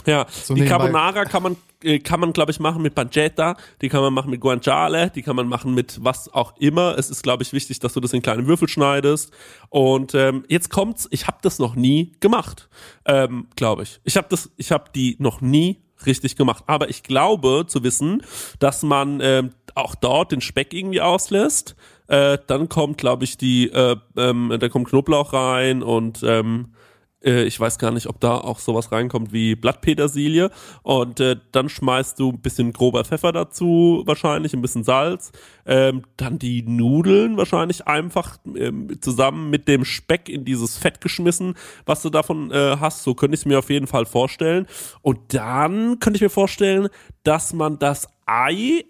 Ja, 0.05 0.25
So 0.29 0.53
die. 0.53 0.65
Carbonara 0.65 1.25
kann 1.25 1.43
man, 1.43 1.57
äh, 1.83 1.99
kann 1.99 2.19
man 2.19 2.33
glaube 2.33 2.51
ich, 2.51 2.59
machen 2.59 2.81
mit 2.81 2.95
Pancetta, 2.95 3.57
die 3.81 3.89
kann 3.89 4.01
man 4.01 4.13
machen 4.13 4.29
mit 4.31 4.39
Guanciale, 4.39 5.11
die 5.13 5.21
kann 5.21 5.35
man 5.35 5.47
machen 5.47 5.73
mit 5.73 6.03
was 6.03 6.33
auch 6.33 6.55
immer. 6.57 6.97
Es 6.97 7.09
ist, 7.09 7.23
glaube 7.23 7.43
ich, 7.43 7.51
wichtig, 7.53 7.79
dass 7.79 7.93
du 7.93 7.99
das 7.99 8.13
in 8.13 8.21
kleine 8.21 8.47
Würfel 8.47 8.69
schneidest. 8.69 9.31
Und 9.69 10.15
ähm, 10.15 10.45
jetzt 10.47 10.69
kommt's, 10.69 11.07
ich 11.11 11.27
habe 11.27 11.37
das 11.41 11.59
noch 11.59 11.75
nie 11.75 12.13
gemacht, 12.19 12.69
ähm, 13.05 13.47
glaube 13.55 13.83
ich. 13.83 13.99
Ich 14.03 14.15
habe 14.17 14.27
das, 14.29 14.49
ich 14.57 14.71
habe 14.71 14.85
die 14.95 15.17
noch 15.19 15.41
nie 15.41 15.81
richtig 16.05 16.35
gemacht. 16.35 16.63
Aber 16.67 16.89
ich 16.89 17.03
glaube 17.03 17.65
zu 17.67 17.83
wissen, 17.83 18.23
dass 18.59 18.83
man 18.83 19.19
ähm, 19.21 19.51
auch 19.75 19.95
dort 19.95 20.31
den 20.31 20.41
Speck 20.41 20.73
irgendwie 20.73 21.01
auslässt. 21.01 21.75
Äh, 22.07 22.37
dann 22.47 22.69
kommt, 22.69 22.97
glaube 22.97 23.25
ich, 23.25 23.37
die, 23.37 23.69
äh, 23.69 23.97
ähm, 24.15 24.55
da 24.59 24.69
kommt 24.69 24.87
Knoblauch 24.87 25.33
rein 25.33 25.83
und 25.83 26.23
ähm, 26.23 26.73
äh, 26.73 26.76
ich 27.21 27.59
weiß 27.59 27.79
gar 27.79 27.91
nicht, 27.91 28.07
ob 28.07 28.19
da 28.19 28.35
auch 28.35 28.59
sowas 28.59 28.91
reinkommt 28.91 29.33
wie 29.33 29.55
Blattpetersilie. 29.55 30.51
Und 30.83 31.19
äh, 31.19 31.37
dann 31.51 31.67
schmeißt 31.67 32.19
du 32.19 32.29
ein 32.29 32.41
bisschen 32.41 32.73
grober 32.73 33.03
Pfeffer 33.05 33.31
dazu, 33.31 34.03
wahrscheinlich, 34.05 34.53
ein 34.53 34.61
bisschen 34.61 34.83
Salz. 34.83 35.31
Ähm, 35.65 36.03
dann 36.15 36.37
die 36.37 36.61
Nudeln 36.63 37.35
wahrscheinlich 37.37 37.87
einfach 37.87 38.37
ähm, 38.55 39.01
zusammen 39.01 39.49
mit 39.49 39.67
dem 39.67 39.83
Speck 39.83 40.29
in 40.29 40.45
dieses 40.45 40.77
Fett 40.77 41.01
geschmissen, 41.01 41.55
was 41.85 42.01
du 42.01 42.09
davon 42.09 42.51
äh, 42.51 42.77
hast. 42.79 43.03
So 43.03 43.15
könnte 43.15 43.35
ich 43.35 43.41
es 43.41 43.45
mir 43.45 43.59
auf 43.59 43.69
jeden 43.69 43.87
Fall 43.87 44.05
vorstellen. 44.05 44.67
Und 45.01 45.33
dann 45.33 45.99
könnte 45.99 46.17
ich 46.17 46.21
mir 46.21 46.29
vorstellen, 46.29 46.89
dass 47.23 47.51
man 47.53 47.79
das 47.79 48.07
Ei 48.25 48.83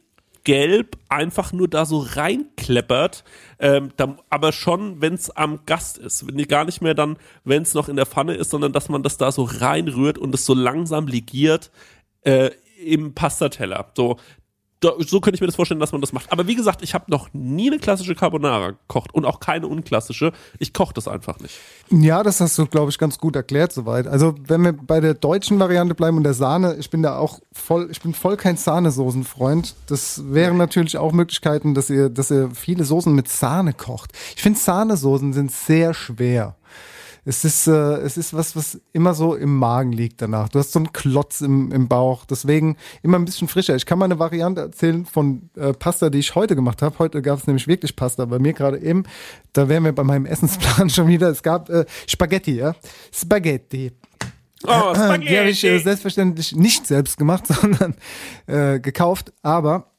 gelb 0.48 0.98
einfach 1.10 1.52
nur 1.52 1.68
da 1.68 1.84
so 1.84 2.00
reinkleppert, 2.00 3.26
ähm, 3.60 3.91
da, 3.98 4.16
aber 4.30 4.54
schon, 4.54 5.02
wenn 5.02 5.14
es 5.14 5.30
am 5.30 5.66
Gast 5.66 5.98
ist, 5.98 6.26
wenn 6.26 6.38
die 6.38 6.48
gar 6.48 6.64
nicht 6.64 6.82
mehr 6.82 6.93
dann, 6.93 7.18
wenn 7.43 7.64
es 7.64 7.74
noch 7.74 7.89
in 7.89 7.98
der 7.98 8.06
Pfanne 8.06 8.34
ist, 8.34 8.52
sondern 8.52 8.72
dass 8.72 8.88
man 8.88 9.04
das 9.04 9.18
da 9.18 9.34
so 9.34 9.43
reinrührt 9.43 10.18
und 10.18 10.34
es 10.34 10.45
so 10.45 10.54
langsam 10.54 11.08
ligiert 11.08 11.70
äh, 12.22 12.52
im 12.82 13.14
Pastateller. 13.14 13.91
So, 13.93 14.20
da, 14.80 14.91
so 14.99 15.21
könnte 15.21 15.36
ich 15.36 15.41
mir 15.41 15.47
das 15.47 15.55
vorstellen, 15.55 15.80
dass 15.80 15.91
man 15.91 16.01
das 16.01 16.13
macht. 16.13 16.32
Aber 16.32 16.47
wie 16.47 16.55
gesagt, 16.55 16.84
ich 16.84 16.93
habe 16.93 17.05
noch 17.09 17.30
nie 17.34 17.69
eine 17.69 17.80
klassische 17.80 18.13
Carbonara 18.13 18.71
gekocht 18.71 19.13
und 19.13 19.25
auch 19.25 19.39
keine 19.39 19.67
unklassische. 19.67 20.34
Ich 20.59 20.73
koche 20.73 20.93
das 20.93 21.07
einfach 21.07 21.39
nicht. 21.39 21.55
Ja, 21.89 22.21
das 22.21 22.41
hast 22.41 22.57
du, 22.57 22.67
glaube 22.67 22.91
ich, 22.91 22.97
ganz 22.97 23.17
gut 23.17 23.36
erklärt 23.36 23.73
soweit. 23.73 24.07
Also, 24.07 24.36
wenn 24.45 24.61
wir 24.61 24.73
bei 24.73 24.99
der 24.99 25.13
deutschen 25.15 25.59
Variante 25.59 25.95
bleiben 25.95 26.17
und 26.17 26.23
der 26.23 26.36
Sahne, 26.36 26.75
ich 26.75 26.89
bin 26.89 27.01
da 27.01 27.17
auch 27.17 27.39
voll, 27.51 27.88
ich 27.89 28.01
bin 28.01 28.13
voll 28.13 28.38
kein 28.38 28.57
Sahnesoßenfreund. 28.57 29.75
Das 29.88 30.21
wären 30.32 30.57
natürlich 30.57 30.97
auch 30.97 31.11
Möglichkeiten, 31.11 31.73
dass 31.73 31.89
ihr, 31.89 32.09
dass 32.09 32.30
ihr 32.30 32.51
viele 32.53 32.84
Soßen 32.84 33.13
mit 33.13 33.30
Sahne 33.30 33.73
kocht. 33.73 34.11
Ich 34.36 34.41
finde, 34.41 34.59
Sahnesoßen 34.59 35.34
sind 35.34 35.51
sehr 35.51 35.93
schwer. 35.93 36.57
Es 37.28 37.43
ist, 37.43 37.67
äh, 37.67 37.97
es 37.97 38.15
ist 38.15 38.34
was, 38.34 38.55
was 38.55 38.80
immer 38.93 39.13
so 39.13 39.36
im 39.36 39.57
Magen 39.57 39.91
liegt 39.91 40.21
danach. 40.21 40.47
Du 40.47 40.59
hast 40.59 40.71
so 40.71 40.80
einen 40.80 40.93
Klotz 40.93 41.41
im, 41.41 41.73
im 41.73 41.89
Bauch. 41.89 42.23
Deswegen 42.23 42.78
immer 43.03 43.19
ein 43.19 43.25
bisschen 43.25 43.49
frischer. 43.49 43.75
Ich 43.75 43.86
kann 43.86 43.99
mal 43.99 44.05
eine 44.05 44.17
Variante 44.17 44.61
erzählen 44.61 45.05
von 45.05 45.49
äh, 45.57 45.73
Pasta, 45.73 46.09
die 46.09 46.19
ich 46.19 46.36
heute 46.36 46.55
gemacht 46.55 46.82
habe. 46.82 46.97
Heute 46.99 47.21
gab 47.21 47.38
es 47.38 47.45
nämlich 47.45 47.67
wirklich 47.67 47.97
Pasta. 47.97 48.23
Bei 48.23 48.39
mir 48.39 48.53
gerade 48.53 48.80
eben, 48.80 49.03
da 49.51 49.67
wären 49.67 49.84
wir 49.84 49.91
bei 49.91 50.05
meinem 50.05 50.25
Essensplan 50.25 50.89
schon 50.89 51.09
wieder. 51.09 51.28
Es 51.28 51.43
gab 51.43 51.69
äh, 51.69 51.84
Spaghetti, 52.07 52.55
ja. 52.55 52.73
Spaghetti. 53.11 53.91
Oh, 54.63 54.93
Die 54.93 54.99
habe 55.01 55.19
ich 55.19 55.28
äh, 55.28 55.53
Spaghetti! 55.53 55.84
selbstverständlich 55.84 56.55
nicht 56.55 56.88
selbst 56.88 57.17
gemacht, 57.17 57.43
sondern 57.47 57.95
äh, 58.45 58.80
gekauft. 58.80 59.34
Aber 59.41 59.91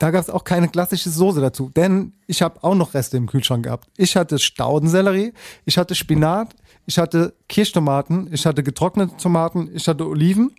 da 0.00 0.10
gab 0.10 0.22
es 0.22 0.30
auch 0.30 0.44
keine 0.44 0.68
klassische 0.68 1.10
Soße 1.10 1.42
dazu, 1.42 1.68
denn 1.68 2.14
ich 2.26 2.40
habe 2.40 2.64
auch 2.64 2.74
noch 2.74 2.94
Reste 2.94 3.18
im 3.18 3.26
Kühlschrank 3.26 3.64
gehabt. 3.64 3.86
Ich 3.98 4.16
hatte 4.16 4.38
Staudensellerie, 4.38 5.34
ich 5.66 5.76
hatte 5.76 5.94
Spinat, 5.94 6.56
ich 6.86 6.98
hatte 6.98 7.34
Kirschtomaten, 7.50 8.32
ich 8.32 8.46
hatte 8.46 8.62
getrocknete 8.62 9.18
Tomaten, 9.18 9.70
ich 9.74 9.86
hatte 9.86 10.06
Oliven 10.06 10.52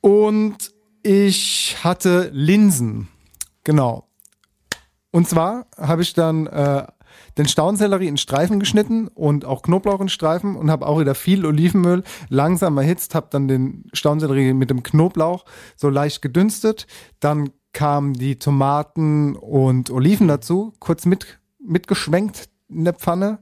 und 0.00 0.72
ich 1.02 1.76
hatte 1.84 2.30
Linsen. 2.32 3.08
Genau. 3.64 4.08
Und 5.10 5.28
zwar 5.28 5.66
habe 5.76 6.00
ich 6.00 6.14
dann 6.14 6.46
äh, 6.46 6.86
den 7.36 7.46
Staudensellerie 7.46 8.08
in 8.08 8.16
Streifen 8.16 8.60
geschnitten 8.60 9.08
und 9.08 9.44
auch 9.44 9.60
Knoblauch 9.60 10.00
in 10.00 10.08
Streifen 10.08 10.56
und 10.56 10.70
habe 10.70 10.86
auch 10.86 10.98
wieder 10.98 11.14
viel 11.14 11.44
Olivenöl 11.44 12.02
langsam 12.30 12.78
erhitzt, 12.78 13.14
habe 13.14 13.26
dann 13.30 13.46
den 13.46 13.84
Staudensellerie 13.92 14.54
mit 14.54 14.70
dem 14.70 14.82
Knoblauch 14.82 15.44
so 15.76 15.90
leicht 15.90 16.22
gedünstet. 16.22 16.86
Dann 17.20 17.50
kamen 17.76 18.14
die 18.14 18.38
Tomaten 18.38 19.36
und 19.36 19.90
Oliven 19.90 20.28
dazu, 20.28 20.72
kurz 20.78 21.04
mit, 21.04 21.38
mitgeschwenkt 21.58 22.48
in 22.70 22.86
der 22.86 22.94
Pfanne. 22.94 23.38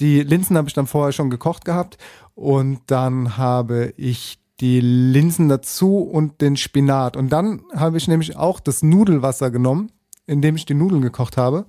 Die 0.00 0.24
Linsen 0.24 0.56
habe 0.56 0.66
ich 0.66 0.74
dann 0.74 0.88
vorher 0.88 1.12
schon 1.12 1.30
gekocht 1.30 1.64
gehabt 1.64 1.96
und 2.34 2.80
dann 2.88 3.36
habe 3.36 3.94
ich 3.96 4.40
die 4.58 4.80
Linsen 4.80 5.48
dazu 5.48 5.98
und 5.98 6.40
den 6.40 6.56
Spinat. 6.56 7.16
Und 7.16 7.28
dann 7.28 7.62
habe 7.72 7.96
ich 7.96 8.08
nämlich 8.08 8.36
auch 8.36 8.58
das 8.58 8.82
Nudelwasser 8.82 9.52
genommen, 9.52 9.92
in 10.26 10.42
dem 10.42 10.56
ich 10.56 10.66
die 10.66 10.74
Nudeln 10.74 11.00
gekocht 11.00 11.36
habe. 11.36 11.66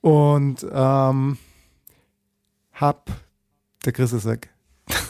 Und 0.00 0.64
ähm, 0.72 1.38
hab. 2.72 3.10
Der 3.84 3.92
Chris 3.92 4.12
ist 4.12 4.26
weg. 4.26 4.48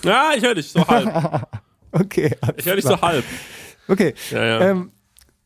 Ja, 0.03 0.31
ich 0.35 0.43
höre 0.43 0.55
dich 0.55 0.71
so 0.71 0.87
halb. 0.87 1.47
Okay. 1.97 2.35
Ich 2.57 2.67
höre 2.67 2.75
dich 2.75 2.85
so 2.85 3.01
halb. 3.01 3.25
Okay. 3.87 4.15
Ja, 4.33 4.45
ja. 4.45 4.61
Ähm, 4.63 4.91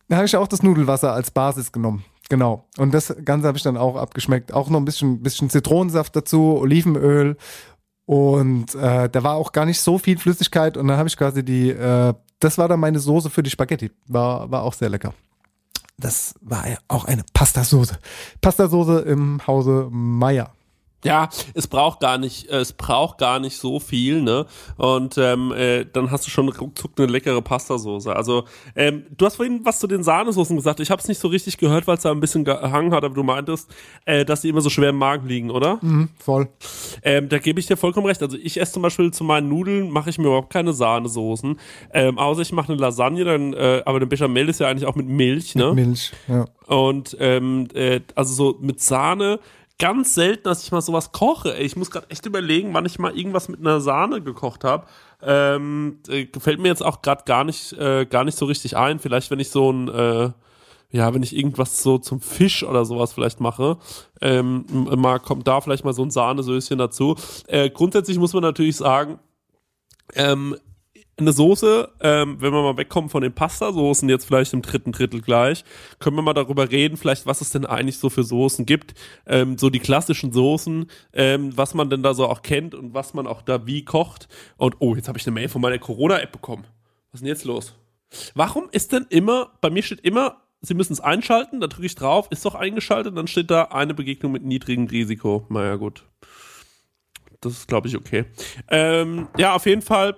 da 0.09 0.17
habe 0.17 0.27
ich 0.27 0.37
auch 0.37 0.49
das 0.49 0.63
Nudelwasser 0.63 1.13
als 1.13 1.31
Basis 1.31 1.73
genommen. 1.73 2.05
Genau. 2.29 2.67
Und 2.77 2.93
das 2.93 3.15
Ganze 3.25 3.47
habe 3.47 3.57
ich 3.57 3.65
dann 3.65 3.77
auch 3.77 3.97
abgeschmeckt. 3.97 4.53
Auch 4.53 4.69
noch 4.69 4.79
ein 4.79 4.85
bisschen, 4.85 5.23
bisschen 5.23 5.49
Zitronensaft 5.51 6.15
dazu, 6.15 6.59
Olivenöl. 6.59 7.37
Und 8.05 8.75
äh, 8.75 9.09
da 9.09 9.23
war 9.23 9.35
auch 9.35 9.53
gar 9.53 9.67
nicht 9.67 9.81
so 9.81 9.99
viel 9.99 10.19
Flüssigkeit. 10.19 10.77
Und 10.77 10.89
dann 10.89 10.99
habe 10.99 11.09
ich 11.09 11.17
quasi 11.17 11.45
die, 11.45 11.71
äh, 11.71 12.15
das 12.41 12.59
war 12.59 12.69
dann 12.69 12.81
meine 12.81 13.01
Soße 13.01 13.31
für 13.31 13.43
die 13.43 13.51
Spaghetti. 13.51 13.91
War, 14.07 14.51
war 14.51 14.63
auch 14.63 14.75
sehr 14.75 14.91
lecker. 14.91 15.15
Das 15.99 16.35
war 16.41 16.65
auch 16.87 17.07
eine 17.07 17.25
Pastasoße. 17.35 17.99
Pastasoße 18.41 19.01
im 19.01 19.47
Hause 19.47 19.89
Meier. 19.91 20.53
Ja, 21.05 21.29
es 21.55 21.69
braucht 21.69 22.01
gar 22.01 22.19
nicht, 22.19 22.49
es 22.51 22.73
braucht 22.73 23.19
gar 23.19 23.39
nicht 23.39 23.57
so 23.57 23.79
viel, 23.79 24.21
ne? 24.21 24.47
Und 24.77 25.17
ähm, 25.17 25.53
äh, 25.53 25.85
dann 25.85 26.11
hast 26.11 26.27
du 26.27 26.31
schon 26.31 26.49
ruckzuck 26.49 26.93
eine 26.97 27.07
leckere 27.07 27.41
Pastasoße. 27.41 28.15
Also 28.15 28.45
ähm, 28.75 29.05
du 29.17 29.25
hast 29.25 29.37
vorhin 29.37 29.61
was 29.63 29.79
zu 29.79 29.87
den 29.87 30.03
Sahnesoßen 30.03 30.57
gesagt. 30.57 30.81
Ich 30.81 30.91
habe 30.91 31.01
es 31.01 31.07
nicht 31.07 31.21
so 31.21 31.29
richtig 31.29 31.57
gehört, 31.57 31.87
weil 31.87 31.97
es 31.97 32.03
da 32.03 32.11
ein 32.11 32.19
bisschen 32.19 32.45
gehangen 32.45 32.93
hat, 32.93 33.05
aber 33.05 33.15
du 33.15 33.23
meintest, 33.23 33.71
äh, 34.07 34.25
dass 34.25 34.41
die 34.41 34.49
immer 34.49 34.61
so 34.61 34.71
schwer 34.71 34.91
im 34.91 34.97
Magen 34.97 35.29
liegen, 35.29 35.51
oder? 35.51 35.79
Mhm, 35.83 36.09
voll. 36.19 36.49
Ähm, 37.05 37.29
da 37.29 37.39
gebe 37.39 37.61
ich 37.61 37.67
dir 37.67 37.77
vollkommen 37.77 38.07
recht. 38.07 38.21
Also 38.21 38.37
ich 38.37 38.61
esse 38.61 38.73
zum 38.73 38.83
Beispiel 38.83 39.13
zu 39.13 39.23
meinen 39.23 39.49
Nudeln, 39.49 39.91
mache 39.91 40.11
ich 40.11 40.19
mir 40.19 40.27
überhaupt 40.27 40.53
keine 40.53 40.73
Sahnesoßen. 40.73 41.61
Ähm, 41.93 42.19
außer 42.19 42.43
ich 42.43 42.51
mache 42.51 42.73
eine 42.73 42.81
Lasagne, 42.81 43.25
dann, 43.25 43.53
äh, 43.53 43.83
aber 43.85 43.99
eine 43.99 44.07
Bechamel 44.09 44.49
ist 44.49 44.59
ja 44.59 44.67
eigentlich 44.67 44.87
auch 44.87 44.97
mit 44.97 45.07
Milch, 45.07 45.55
ne? 45.55 45.75
Milch. 45.75 46.13
Ja. 46.27 46.47
Und 46.67 47.17
ähm, 47.21 47.69
äh, 47.75 48.01
also 48.17 48.35
so 48.35 48.59
mit 48.61 48.81
Sahne 48.81 49.39
ganz 49.79 50.15
selten, 50.15 50.45
dass 50.45 50.65
ich 50.65 50.73
mal 50.73 50.81
sowas 50.81 51.13
koche. 51.13 51.57
Ich 51.57 51.77
muss 51.77 51.91
gerade 51.91 52.11
echt 52.11 52.27
überlegen, 52.27 52.75
wann 52.75 52.87
ich 52.87 52.99
mal 52.99 53.17
irgendwas 53.17 53.49
mit 53.49 53.61
einer 53.61 53.81
Sahne 53.81 54.21
gekocht 54.21 54.65
habe. 54.65 54.87
Ähm, 55.23 56.01
äh, 56.09 56.27
gefällt 56.27 56.61
mir 56.61 56.69
jetzt 56.69 56.85
auch 56.85 57.03
gerade 57.03 57.25
gar 57.25 57.45
nicht 57.45 57.73
äh, 57.75 58.07
gar 58.07 58.25
nicht 58.25 58.37
so 58.37 58.47
richtig 58.47 58.77
ein. 58.77 58.99
Vielleicht 58.99 59.31
wenn 59.31 59.41
ich 59.41 59.51
so 59.51 59.71
ein 59.73 59.89
äh, 59.89 60.31
ja, 60.91 61.13
wenn 61.13 61.23
ich 61.23 61.37
irgendwas 61.37 61.83
so 61.83 61.99
zum 61.99 62.21
Fisch 62.21 62.63
oder 62.63 62.85
sowas 62.85 63.13
vielleicht 63.13 63.41
mache, 63.41 63.77
ähm, 64.23 64.65
mal 64.97 65.19
kommt 65.21 65.47
da 65.47 65.61
vielleicht 65.61 65.85
mal 65.85 65.93
so 65.93 66.03
ein 66.03 66.11
Sahnesöschen 66.11 66.79
dazu. 66.79 67.15
Äh, 67.47 67.71
grundsätzlich 67.71 68.19
muss 68.19 68.33
man 68.33 68.43
natürlich 68.43 68.77
sagen, 68.77 69.19
ähm, 70.15 70.57
eine 71.21 71.33
Soße, 71.33 71.91
ähm, 72.01 72.41
wenn 72.41 72.53
wir 72.53 72.63
mal 72.63 72.77
wegkommen 72.77 73.11
von 73.11 73.23
den 73.23 73.33
Pastasoßen, 73.33 74.09
jetzt 74.09 74.27
vielleicht 74.27 74.53
im 74.53 74.63
dritten 74.63 74.93
Drittel 74.93 75.21
gleich, 75.21 75.65
können 75.99 76.17
wir 76.17 76.23
mal 76.23 76.35
darüber 76.35 76.71
reden, 76.71 76.97
vielleicht 76.97 77.27
was 77.27 77.41
es 77.41 77.51
denn 77.51 77.67
eigentlich 77.67 77.99
so 77.99 78.11
für 78.11 78.25
Soßen 78.25 78.67
gibt, 78.67 78.95
ähm, 79.27 79.59
so 79.59 79.71
die 79.71 79.81
klassischen 79.81 80.33
Soßen, 80.33 80.91
ähm, 81.13 81.57
was 81.57 81.75
man 81.75 81.91
denn 81.91 82.03
da 82.03 82.15
so 82.15 82.27
auch 82.27 82.43
kennt 82.43 82.75
und 82.75 82.95
was 82.95 83.15
man 83.15 83.27
auch 83.27 83.43
da 83.43 83.67
wie 83.67 83.85
kocht. 83.85 84.29
Und 84.57 84.77
oh, 84.79 84.95
jetzt 84.95 85.09
habe 85.09 85.19
ich 85.19 85.27
eine 85.27 85.35
Mail 85.35 85.49
von 85.49 85.61
meiner 85.61 85.79
Corona-App 85.79 86.33
bekommen. 86.33 86.67
Was 87.11 87.19
ist 87.19 87.21
denn 87.21 87.29
jetzt 87.29 87.45
los? 87.45 87.75
Warum 88.35 88.69
ist 88.71 88.93
denn 88.93 89.07
immer, 89.11 89.53
bei 89.61 89.71
mir 89.71 89.83
steht 89.83 90.01
immer, 90.01 90.43
Sie 90.61 90.75
müssen 90.75 90.93
es 90.93 91.01
einschalten, 91.01 91.61
da 91.61 91.69
drücke 91.69 91.87
ich 91.87 91.95
drauf, 91.95 92.27
ist 92.31 92.45
doch 92.45 92.57
eingeschaltet, 92.57 93.17
dann 93.17 93.29
steht 93.29 93.51
da 93.51 93.65
eine 93.65 93.95
Begegnung 93.95 94.33
mit 94.33 94.45
niedrigem 94.45 94.87
Risiko. 94.87 95.47
Naja, 95.51 95.77
gut. 95.77 96.05
Das 97.41 97.53
ist, 97.53 97.69
glaube 97.69 97.87
ich, 97.87 97.97
okay. 97.97 98.25
Ähm, 98.69 99.29
ja, 99.37 99.55
auf 99.55 99.67
jeden 99.67 99.83
Fall 99.83 100.17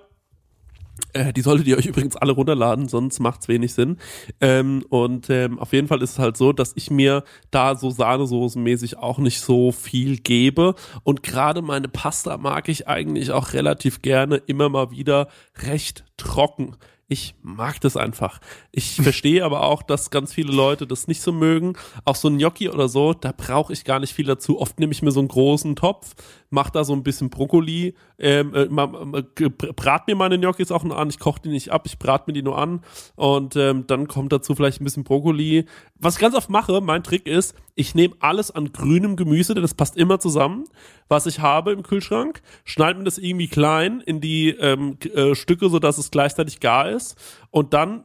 äh, 1.13 1.33
die 1.33 1.41
solltet 1.41 1.67
ihr 1.67 1.77
euch 1.77 1.85
übrigens 1.87 2.15
alle 2.15 2.31
runterladen, 2.31 2.87
sonst 2.87 3.19
macht's 3.19 3.47
wenig 3.47 3.73
Sinn. 3.73 3.97
Ähm, 4.39 4.83
und 4.89 5.29
ähm, 5.29 5.59
auf 5.59 5.73
jeden 5.73 5.87
Fall 5.87 6.01
ist 6.01 6.11
es 6.11 6.19
halt 6.19 6.37
so, 6.37 6.53
dass 6.53 6.73
ich 6.75 6.89
mir 6.91 7.23
da 7.51 7.75
so 7.75 7.89
Sahnesoßenmäßig 7.89 8.97
auch 8.97 9.17
nicht 9.17 9.41
so 9.41 9.71
viel 9.71 10.17
gebe. 10.17 10.75
Und 11.03 11.23
gerade 11.23 11.61
meine 11.61 11.87
Pasta 11.87 12.37
mag 12.37 12.69
ich 12.69 12.87
eigentlich 12.87 13.31
auch 13.31 13.53
relativ 13.53 14.01
gerne 14.01 14.37
immer 14.37 14.69
mal 14.69 14.91
wieder 14.91 15.27
recht 15.57 16.05
trocken. 16.17 16.75
Ich 17.11 17.35
mag 17.41 17.81
das 17.81 17.97
einfach. 17.97 18.39
Ich 18.71 18.95
verstehe 19.03 19.43
aber 19.43 19.63
auch, 19.63 19.83
dass 19.83 20.11
ganz 20.11 20.33
viele 20.33 20.53
Leute 20.53 20.87
das 20.87 21.09
nicht 21.09 21.21
so 21.21 21.33
mögen. 21.33 21.73
Auch 22.05 22.15
so 22.15 22.29
ein 22.29 22.37
Gnocchi 22.37 22.69
oder 22.69 22.87
so, 22.87 23.13
da 23.13 23.33
brauche 23.35 23.73
ich 23.73 23.83
gar 23.83 23.99
nicht 23.99 24.13
viel 24.13 24.25
dazu. 24.25 24.61
Oft 24.61 24.79
nehme 24.79 24.93
ich 24.93 25.01
mir 25.01 25.11
so 25.11 25.19
einen 25.19 25.27
großen 25.27 25.75
Topf, 25.75 26.15
mache 26.51 26.71
da 26.71 26.83
so 26.83 26.93
ein 26.93 27.03
bisschen 27.03 27.29
Brokkoli, 27.29 27.95
ähm, 28.19 28.53
äh, 28.53 29.49
brat 29.49 30.07
mir 30.07 30.15
meine 30.15 30.37
Gnocchis 30.37 30.71
auch 30.71 30.83
nur 30.83 30.97
an. 30.97 31.09
Ich 31.09 31.19
koche 31.19 31.41
die 31.41 31.49
nicht 31.49 31.71
ab, 31.71 31.83
ich 31.85 31.97
brat 31.97 32.27
mir 32.27 32.33
die 32.33 32.43
nur 32.43 32.57
an. 32.57 32.81
Und 33.15 33.55
ähm, 33.55 33.87
dann 33.87 34.07
kommt 34.07 34.31
dazu 34.31 34.53
vielleicht 34.53 34.81
ein 34.81 34.83
bisschen 34.83 35.03
Brokkoli. 35.03 35.65
Was 35.97 36.15
ich 36.15 36.21
ganz 36.21 36.35
oft 36.35 36.49
mache, 36.49 36.81
mein 36.81 37.03
Trick 37.03 37.25
ist, 37.25 37.55
ich 37.75 37.95
nehme 37.95 38.15
alles 38.19 38.51
an 38.51 38.73
grünem 38.73 39.15
Gemüse, 39.15 39.53
denn 39.53 39.63
das 39.63 39.73
passt 39.73 39.97
immer 39.97 40.19
zusammen, 40.19 40.65
was 41.07 41.25
ich 41.25 41.39
habe 41.39 41.71
im 41.71 41.83
Kühlschrank, 41.83 42.41
schneide 42.65 42.99
mir 42.99 43.05
das 43.05 43.17
irgendwie 43.17 43.47
klein 43.47 44.01
in 44.01 44.21
die 44.21 44.49
ähm, 44.49 44.97
äh, 45.13 45.35
Stücke, 45.35 45.69
sodass 45.69 45.97
es 45.97 46.11
gleichzeitig 46.11 46.59
gar 46.59 46.89
ist 46.89 47.17
und 47.49 47.73
dann 47.73 48.03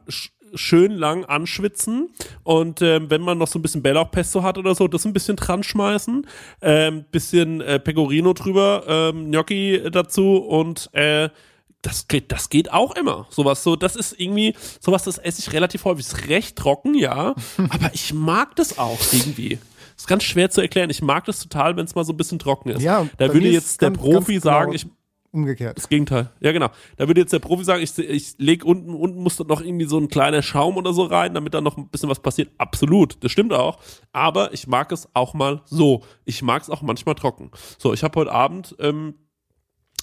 schön 0.53 0.91
lang 0.91 1.25
anschwitzen 1.25 2.09
und 2.43 2.81
ähm, 2.81 3.09
wenn 3.09 3.21
man 3.21 3.37
noch 3.37 3.47
so 3.47 3.59
ein 3.59 3.61
bisschen 3.61 3.81
Bellauchpesto 3.81 4.43
hat 4.43 4.57
oder 4.57 4.75
so, 4.75 4.87
das 4.87 5.05
ein 5.05 5.13
bisschen 5.13 5.35
dran 5.35 5.63
schmeißen, 5.63 6.27
ähm, 6.61 7.05
bisschen 7.11 7.61
äh, 7.61 7.79
Pecorino 7.79 8.33
drüber, 8.33 8.83
ähm, 8.87 9.31
Gnocchi 9.31 9.83
dazu 9.91 10.37
und 10.37 10.89
äh, 10.93 11.29
das 11.81 12.07
geht, 12.07 12.31
das 12.31 12.49
geht 12.49 12.73
auch 12.73 12.95
immer. 12.95 13.27
Sowas, 13.29 13.63
so, 13.63 13.75
das 13.75 13.95
ist 13.95 14.19
irgendwie, 14.19 14.55
sowas, 14.79 15.03
das 15.03 15.17
esse 15.17 15.39
ich 15.39 15.53
relativ 15.53 15.85
häufig. 15.85 16.05
Ist 16.05 16.27
recht 16.27 16.57
trocken, 16.57 16.95
ja, 16.95 17.35
aber 17.69 17.91
ich 17.93 18.13
mag 18.13 18.55
das 18.55 18.77
auch 18.77 18.99
irgendwie. 19.11 19.59
Ist 19.95 20.07
ganz 20.07 20.23
schwer 20.23 20.49
zu 20.49 20.61
erklären. 20.61 20.89
Ich 20.91 21.01
mag 21.01 21.25
das 21.25 21.39
total, 21.39 21.75
wenn 21.75 21.85
es 21.85 21.95
mal 21.95 22.03
so 22.03 22.13
ein 22.13 22.17
bisschen 22.17 22.37
trocken 22.37 22.69
ist. 22.69 22.83
Ja, 22.83 23.07
da 23.17 23.33
würde 23.33 23.47
jetzt 23.49 23.81
der 23.81 23.91
Profi 23.91 24.33
ganz 24.33 24.43
sagen, 24.43 24.71
genau 24.71 24.75
ich, 24.75 24.85
umgekehrt. 25.31 25.77
das 25.77 25.89
Gegenteil. 25.89 26.31
Ja, 26.39 26.51
genau. 26.51 26.69
Da 26.97 27.07
würde 27.07 27.21
jetzt 27.21 27.33
der 27.33 27.39
Profi 27.39 27.63
sagen, 27.63 27.83
ich, 27.83 27.97
ich 27.97 28.35
leg 28.37 28.65
unten, 28.65 28.93
unten 28.93 29.21
muss 29.21 29.39
noch 29.39 29.61
irgendwie 29.61 29.85
so 29.85 29.97
ein 29.97 30.07
kleiner 30.07 30.41
Schaum 30.41 30.77
oder 30.77 30.93
so 30.93 31.03
rein, 31.03 31.33
damit 31.33 31.53
da 31.53 31.61
noch 31.61 31.77
ein 31.77 31.89
bisschen 31.89 32.09
was 32.09 32.19
passiert. 32.19 32.51
Absolut, 32.57 33.23
das 33.23 33.31
stimmt 33.31 33.53
auch. 33.53 33.79
Aber 34.11 34.53
ich 34.53 34.67
mag 34.67 34.91
es 34.91 35.09
auch 35.13 35.33
mal 35.33 35.61
so. 35.65 36.03
Ich 36.25 36.41
mag 36.41 36.61
es 36.61 36.69
auch 36.69 36.81
manchmal 36.81 37.15
trocken. 37.15 37.51
So, 37.77 37.93
ich 37.93 38.03
habe 38.03 38.19
heute 38.19 38.31
Abend 38.31 38.75
ähm, 38.79 39.15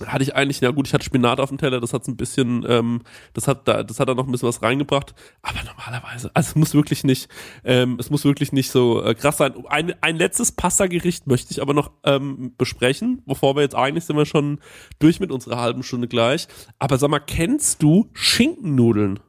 hatte 0.07 0.25
ich 0.25 0.35
eigentlich, 0.35 0.61
na 0.61 0.71
gut, 0.73 0.89
ich 0.89 0.93
hatte 0.95 1.05
Spinat 1.05 1.39
auf 1.39 1.51
dem 1.51 1.59
Teller, 1.59 1.81
das 1.81 1.93
hat's 1.93 2.09
ein 2.09 2.17
bisschen, 2.17 2.65
ähm, 2.69 3.03
das 3.33 3.47
hat 3.47 3.69
da, 3.69 3.85
das 3.85 4.01
hat 4.01 4.09
da 4.09 4.15
noch 4.15 4.27
ein 4.27 4.33
bisschen 4.33 4.49
was 4.49 4.61
reingebracht, 4.61 5.15
aber 5.43 5.61
normalerweise, 5.63 6.33
also 6.35 6.49
es 6.49 6.55
muss 6.57 6.75
wirklich 6.75 7.05
nicht, 7.05 7.29
ähm, 7.63 7.97
es 8.01 8.11
muss 8.11 8.25
wirklich 8.25 8.51
nicht 8.53 8.73
so 8.73 9.03
äh, 9.05 9.15
krass 9.15 9.37
sein. 9.37 9.55
Ein, 9.69 9.95
ein 10.01 10.17
letztes 10.17 10.51
Pasta-Gericht 10.51 11.29
möchte 11.29 11.53
ich 11.53 11.63
aber 11.63 11.75
noch 11.75 11.93
ähm, 12.03 12.55
besprechen, 12.59 13.23
bevor 13.25 13.55
wir 13.55 13.63
jetzt 13.63 13.77
eigentlich 13.77 14.05
sind 14.05 14.17
wir 14.17 14.27
schon 14.27 14.59
durch 14.99 15.21
mit 15.21 15.31
unserer 15.31 15.61
halben 15.61 15.85
Stunde 15.85 16.09
gleich. 16.09 16.49
Aber 16.81 16.99
sag 16.99 17.11
mal, 17.11 17.21
kennst 17.21 17.81
du 17.83 18.11
Schinkennudeln? 18.15 19.21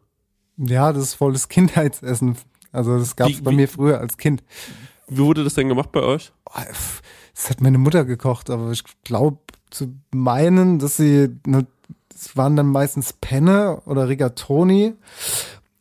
Ja, 0.57 0.91
das 0.93 1.03
ist 1.03 1.13
volles 1.13 1.47
Kindheitsessen. 1.47 2.37
Also 2.71 2.97
das 2.97 3.15
gab's 3.15 3.37
Wie- 3.37 3.41
bei 3.41 3.51
wie- 3.51 3.55
mir 3.55 3.67
früher 3.67 3.99
als 3.99 4.17
Kind. 4.17 4.43
Wie 5.07 5.19
wurde 5.19 5.43
das 5.43 5.53
denn 5.53 5.69
gemacht 5.69 5.91
bei 5.91 6.01
euch? 6.01 6.31
Oh, 6.49 6.59
Das 7.35 7.49
hat 7.49 7.59
meine 7.61 7.77
Mutter 7.77 8.05
gekocht, 8.05 8.49
aber 8.49 8.71
ich 8.71 8.83
glaube 9.03 9.39
zu 9.75 9.93
meinen, 10.11 10.79
dass 10.79 10.97
sie, 10.97 11.29
ne, 11.45 11.67
es 12.13 12.35
waren 12.37 12.55
dann 12.55 12.67
meistens 12.67 13.13
Penne 13.13 13.81
oder 13.85 14.07
Rigatoni. 14.07 14.93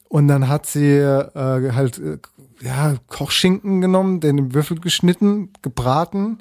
Und 0.09 0.29
dann 0.29 0.49
hat 0.49 0.67
sie 0.67 0.91
äh, 0.97 1.73
halt 1.73 1.99
äh, 1.99 2.19
ja 2.61 2.95
Kochschinken 3.09 3.81
genommen, 3.81 4.21
den 4.21 4.39
in 4.39 4.55
Würfel 4.55 4.81
geschnitten, 4.81 5.51
gebraten, 5.63 6.39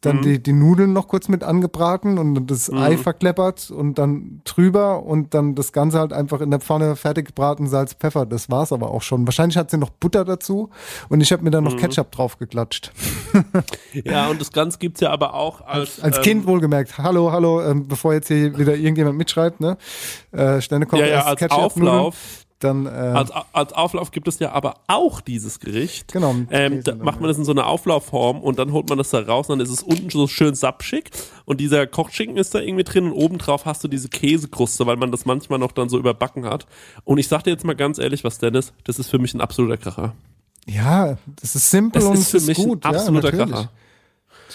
dann 0.00 0.22
die, 0.22 0.42
die 0.42 0.54
Nudeln 0.54 0.94
noch 0.94 1.08
kurz 1.08 1.28
mit 1.28 1.44
angebraten 1.44 2.18
und 2.18 2.46
das 2.46 2.72
Ei 2.72 2.96
verkleppert 2.96 3.70
und 3.70 3.98
dann 3.98 4.40
drüber 4.44 5.02
und 5.02 5.34
dann 5.34 5.54
das 5.54 5.72
Ganze 5.72 5.98
halt 5.98 6.14
einfach 6.14 6.40
in 6.40 6.50
der 6.50 6.60
Pfanne 6.60 6.96
fertig 6.96 7.26
gebraten, 7.26 7.68
Salz, 7.68 7.92
Pfeffer. 7.92 8.24
Das 8.24 8.48
war's 8.50 8.72
aber 8.72 8.90
auch 8.90 9.02
schon. 9.02 9.26
Wahrscheinlich 9.26 9.58
hat 9.58 9.70
sie 9.70 9.76
noch 9.76 9.90
Butter 9.90 10.24
dazu 10.24 10.70
und 11.10 11.20
ich 11.20 11.32
habe 11.32 11.42
mir 11.42 11.50
dann 11.50 11.64
noch 11.64 11.76
Ketchup 11.76 12.10
drauf 12.12 12.38
geklatscht. 12.38 12.92
Ja, 13.92 14.28
und 14.28 14.40
das 14.40 14.52
Ganze 14.52 14.78
gibt's 14.78 15.00
ja 15.00 15.10
aber 15.10 15.34
auch 15.34 15.60
als, 15.60 16.00
Als 16.00 16.18
ähm, 16.18 16.22
Kind 16.22 16.46
wohlgemerkt. 16.46 16.98
Hallo, 16.98 17.32
hallo, 17.32 17.62
ähm, 17.62 17.86
bevor 17.88 18.12
jetzt 18.14 18.28
hier 18.28 18.56
wieder 18.58 18.74
irgendjemand 18.74 19.18
mitschreibt, 19.18 19.60
ne? 19.60 19.76
Äh, 20.32 20.60
Sterne 20.60 20.86
kommt 20.86 21.02
Ja, 21.02 21.08
ja, 21.08 21.22
als 21.22 21.38
Ketchup-Nudeln, 21.38 21.88
Auflauf. 21.88 22.46
Dann, 22.60 22.86
äh, 22.86 22.90
Als, 22.90 23.30
als 23.52 23.72
Auflauf 23.72 24.10
gibt 24.10 24.28
es 24.28 24.38
ja 24.38 24.52
aber 24.52 24.74
auch 24.86 25.20
dieses 25.22 25.60
Gericht. 25.60 26.12
Genau, 26.12 26.34
Ähm, 26.50 26.84
da 26.84 26.94
macht 26.94 27.18
man 27.20 27.28
das 27.28 27.38
in 27.38 27.44
so 27.44 27.52
einer 27.52 27.66
Auflaufform 27.66 28.40
und 28.40 28.58
dann 28.58 28.70
holt 28.72 28.88
man 28.88 28.98
das 28.98 29.10
da 29.10 29.20
raus 29.20 29.48
und 29.48 29.58
dann 29.58 29.66
ist 29.66 29.72
es 29.72 29.82
unten 29.82 30.10
so 30.10 30.26
schön 30.26 30.54
sapschig 30.54 31.10
und 31.46 31.58
dieser 31.60 31.86
Kochschinken 31.86 32.36
ist 32.36 32.54
da 32.54 32.60
irgendwie 32.60 32.84
drin 32.84 33.06
und 33.06 33.12
obendrauf 33.12 33.64
hast 33.64 33.82
du 33.82 33.88
diese 33.88 34.10
Käsekruste, 34.10 34.86
weil 34.86 34.96
man 34.96 35.10
das 35.10 35.24
manchmal 35.24 35.58
noch 35.58 35.72
dann 35.72 35.88
so 35.88 35.98
überbacken 35.98 36.44
hat. 36.44 36.66
Und 37.04 37.16
ich 37.18 37.28
sag 37.28 37.42
dir 37.44 37.50
jetzt 37.50 37.64
mal 37.64 37.74
ganz 37.74 37.98
ehrlich, 37.98 38.24
was 38.24 38.38
Dennis, 38.38 38.72
das 38.84 38.98
ist 38.98 39.08
für 39.08 39.18
mich 39.18 39.32
ein 39.34 39.40
absoluter 39.40 39.78
Kracher. 39.78 40.12
ja, 40.66 41.16
das 41.40 41.56
ist 41.56 41.70
simpel 41.70 42.00
Das 42.02 42.08
und 42.10 42.18
ist 42.18 42.30
für 42.30 42.40
mich 42.42 42.58
gut. 42.58 42.84
ein 42.84 42.94
absoluter 42.94 43.34
ja. 43.34 43.46
Kracher. 43.46 43.70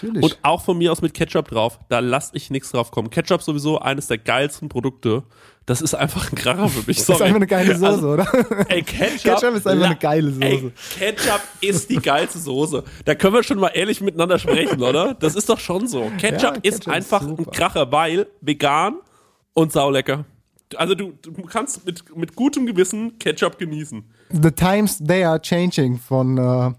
Natürlich. 0.04 0.24
Und 0.24 0.38
auch 0.44 0.62
von 0.64 0.78
mir 0.78 0.92
aus 0.92 1.02
mit 1.02 1.14
Ketchup 1.14 1.48
drauf. 1.50 1.80
Da 1.90 2.00
lass 2.00 2.32
ich 2.34 2.50
nichts 2.50 2.72
drauf 2.72 2.92
kommen. 2.92 3.10
Ketchup 3.10 3.42
sowieso 3.42 3.80
eines 3.80 4.08
der 4.08 4.18
geilsten 4.18 4.70
Produkte. 4.70 5.24
Das 5.66 5.82
ist 5.82 5.96
einfach 5.96 6.32
ein 6.32 6.36
Kracher 6.36 6.68
für 6.70 6.80
mich. 6.86 6.98
das 6.98 7.00
ist 7.00 7.06
Sorry. 7.08 7.24
einfach 7.24 7.36
eine 7.38 7.48
geile 7.48 7.76
Soße, 7.76 7.88
Also, 7.88 8.10
oder? 8.12 8.28
Ey, 8.70 8.84
Ketchup, 8.84 9.22
Ketchup 9.40 9.56
ist 9.56 9.68
einfach 9.68 9.86
eine 9.88 9.96
geile 9.96 10.32
Soße. 10.32 10.46
Ey, 10.46 10.72
Ketchup 11.00 11.42
ist 11.62 11.90
die 11.90 11.96
geilste 11.98 12.40
Soße. 12.40 12.84
Da 13.06 13.16
können 13.16 13.34
wir 13.34 13.44
schon 13.44 13.60
mal 13.60 13.70
ehrlich 13.70 14.00
miteinander 14.02 14.38
sprechen, 14.38 14.82
oder? 14.84 15.16
Das 15.16 15.36
ist 15.36 15.50
doch 15.50 15.60
schon 15.60 15.88
so. 15.88 16.12
Ketchup, 16.20 16.42
Ja, 16.42 16.50
ist 16.62 16.62
Ketchup 16.62 16.78
ist 16.78 16.88
einfach 16.90 17.22
ein 17.24 17.38
super. 17.38 17.52
Kracher, 17.52 17.92
weil 17.92 18.28
vegan 18.42 18.96
und 19.54 19.72
saulecker. 19.72 20.26
Also 20.78 20.94
du, 20.96 21.14
du 21.22 21.32
kannst 21.44 21.86
mit, 21.86 22.16
mit 22.18 22.36
gutem 22.36 22.66
Gewissen 22.66 23.18
Ketchup 23.20 23.58
genießen. 23.58 24.04
The 24.32 24.52
times 24.52 24.98
they 25.00 25.24
are 25.24 25.40
changing 25.42 25.98
von 26.00 26.38
äh, 26.38 26.72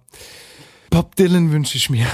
Bob 0.90 1.14
Dylan 1.16 1.50
wünsche 1.52 1.76
ich 1.76 1.88
mir. 1.90 2.06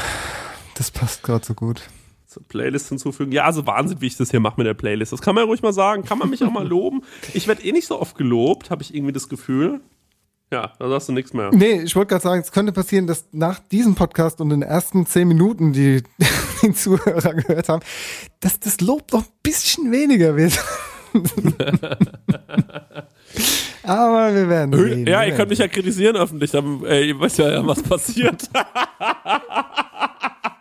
Das 0.75 0.91
passt 0.91 1.23
gerade 1.23 1.45
so 1.45 1.55
gut. 1.55 1.83
Zur 2.27 2.43
Playlist 2.45 2.89
hinzufügen. 2.89 3.31
Ja, 3.33 3.45
also 3.45 3.66
Wahnsinn, 3.66 4.01
wie 4.01 4.07
ich 4.07 4.16
das 4.16 4.31
hier 4.31 4.41
mache 4.41 4.55
mit 4.57 4.66
der 4.66 4.75
Playlist. 4.75 5.12
Das 5.12 5.20
kann 5.20 5.35
man 5.35 5.45
ja 5.45 5.49
ruhig 5.49 5.62
mal 5.62 5.73
sagen. 5.73 6.05
Kann 6.05 6.18
man 6.18 6.31
mich 6.31 6.43
auch 6.43 6.51
mal 6.51 6.66
loben. 6.66 7.03
Ich 7.35 7.47
werde 7.47 7.62
eh 7.62 7.73
nicht 7.73 7.87
so 7.87 8.01
oft 8.01 8.16
gelobt, 8.16 8.70
habe 8.70 8.83
ich 8.83 8.95
irgendwie 8.95 9.12
das 9.12 9.29
Gefühl. 9.29 9.81
Ja, 10.53 10.73
da 10.79 10.89
sagst 10.89 11.09
du 11.09 11.12
nichts 11.12 11.33
mehr. 11.33 11.51
Nee, 11.53 11.81
ich 11.81 11.97
wollte 11.97 12.11
gerade 12.11 12.23
sagen, 12.23 12.43
es 12.43 12.53
könnte 12.53 12.73
passieren, 12.73 13.07
dass 13.07 13.27
nach 13.33 13.59
diesem 13.59 13.95
Podcast 13.95 14.41
und 14.43 14.51
den 14.51 14.61
ersten 14.61 15.07
zehn 15.07 15.27
Minuten, 15.27 15.73
die 15.73 16.03
die 16.62 16.73
Zuhörer 16.75 17.33
gehört 17.35 17.70
haben, 17.70 17.83
dass 18.41 18.61
das 18.61 18.81
Lob 18.83 19.12
noch 19.12 19.23
ein 19.23 19.33
bisschen 19.43 19.91
weniger 19.91 20.37
wird. 20.37 20.62
Aber 23.83 24.35
wir 24.35 24.49
werden 24.49 24.75
sehen. 24.75 25.07
Ja, 25.07 25.25
ihr 25.25 25.35
könnt 25.35 25.49
mich 25.49 25.59
ja 25.59 25.68
kritisieren 25.68 26.16
öffentlich, 26.16 26.51
dann, 26.51 26.85
äh, 26.85 27.03
ihr 27.03 27.18
wisst 27.18 27.39
ja, 27.39 27.66
was 27.66 27.83
passiert. 27.83 28.49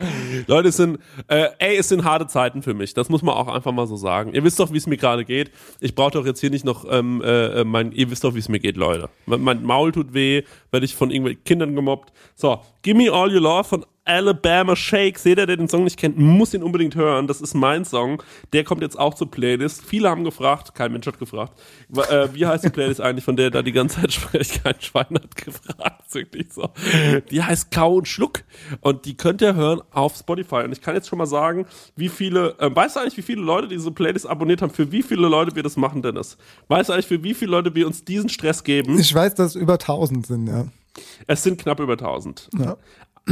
Leute, 0.47 0.69
es 0.69 0.77
sind, 0.77 0.99
äh, 1.27 1.49
ey, 1.59 1.77
es 1.77 1.89
sind 1.89 2.03
harte 2.03 2.27
Zeiten 2.27 2.61
für 2.61 2.73
mich. 2.73 2.93
Das 2.93 3.09
muss 3.09 3.21
man 3.21 3.35
auch 3.35 3.47
einfach 3.47 3.71
mal 3.71 3.87
so 3.87 3.95
sagen. 3.95 4.33
Ihr 4.33 4.43
wisst 4.43 4.59
doch, 4.59 4.71
wie 4.73 4.77
es 4.77 4.87
mir 4.87 4.97
gerade 4.97 5.25
geht. 5.25 5.51
Ich 5.79 5.95
brauche 5.95 6.11
doch 6.11 6.25
jetzt 6.25 6.39
hier 6.39 6.49
nicht 6.49 6.65
noch, 6.65 6.85
ähm, 6.89 7.21
äh, 7.23 7.63
mein, 7.63 7.91
ihr 7.91 8.09
wisst 8.11 8.23
doch, 8.23 8.35
wie 8.35 8.39
es 8.39 8.49
mir 8.49 8.59
geht, 8.59 8.77
Leute. 8.77 9.09
Mein, 9.25 9.63
Maul 9.63 9.91
tut 9.91 10.13
weh, 10.13 10.43
werde 10.71 10.85
ich 10.85 10.95
von 10.95 11.11
irgendwelchen 11.11 11.43
Kindern 11.43 11.75
gemobbt. 11.75 12.11
So, 12.35 12.61
Gimme 12.81 13.11
All 13.11 13.33
Your 13.33 13.41
Love 13.41 13.63
von 13.63 13.85
Alabama 14.03 14.75
Shakes. 14.75 15.23
Jeder, 15.23 15.45
der 15.45 15.57
den 15.57 15.69
Song 15.69 15.83
nicht 15.83 15.97
kennt, 15.97 16.17
muss 16.17 16.53
ihn 16.53 16.63
unbedingt 16.63 16.95
hören. 16.95 17.27
Das 17.27 17.39
ist 17.39 17.53
mein 17.53 17.85
Song. 17.85 18.23
Der 18.51 18.63
kommt 18.63 18.81
jetzt 18.81 18.97
auch 18.97 19.13
zur 19.13 19.29
Playlist. 19.29 19.83
Viele 19.85 20.09
haben 20.09 20.23
gefragt, 20.23 20.73
kein 20.73 20.91
Mensch 20.91 21.05
hat 21.05 21.19
gefragt, 21.19 21.59
äh, 22.09 22.27
wie 22.33 22.45
heißt 22.45 22.63
die 22.63 22.69
Playlist 22.69 22.99
eigentlich, 22.99 23.23
von 23.23 23.35
der 23.35 23.51
da 23.51 23.61
die 23.61 23.71
ganze 23.71 24.01
Zeit 24.01 24.13
spricht? 24.13 24.63
Kein 24.63 24.75
Schwein 24.79 25.13
hat 25.13 25.35
gefragt. 25.35 26.13
Wirklich 26.13 26.51
so. 26.51 26.69
Die 27.29 27.43
heißt 27.43 27.71
Kau 27.71 27.95
und 27.95 28.07
Schluck. 28.07 28.43
Und 28.81 29.05
die 29.05 29.15
könnt 29.15 29.41
ihr 29.41 29.55
hören 29.55 29.81
auf 29.91 30.15
Spotify. 30.15 30.63
Und 30.63 30.71
ich 30.71 30.81
kann 30.81 30.95
jetzt 30.95 31.07
schon 31.07 31.19
mal 31.19 31.27
sagen, 31.27 31.65
wie 31.95 32.09
viele, 32.09 32.55
äh, 32.59 32.75
weißt 32.75 32.95
du 32.95 33.01
eigentlich, 33.01 33.17
wie 33.17 33.21
viele 33.21 33.41
Leute 33.41 33.67
diese 33.67 33.91
Playlist 33.91 34.27
abonniert 34.27 34.61
haben? 34.61 34.71
Für 34.71 34.91
wie 34.91 35.03
viele 35.03 35.27
Leute 35.27 35.55
wir 35.55 35.63
das 35.63 35.77
machen, 35.77 36.01
Dennis? 36.01 36.37
Weißt 36.67 36.89
du 36.89 36.93
eigentlich, 36.93 37.07
für 37.07 37.23
wie 37.23 37.33
viele 37.33 37.51
Leute 37.51 37.75
wir 37.75 37.85
uns 37.87 38.03
diesen 38.03 38.29
Stress 38.29 38.63
geben? 38.63 38.97
Ich 38.99 39.13
weiß, 39.13 39.35
dass 39.35 39.55
es 39.55 39.55
über 39.55 39.73
1000 39.73 40.25
sind, 40.25 40.47
ja. 40.47 40.65
Es 41.27 41.43
sind 41.43 41.61
knapp 41.61 41.79
über 41.79 41.93
1000. 41.93 42.49
ja. 42.57 42.77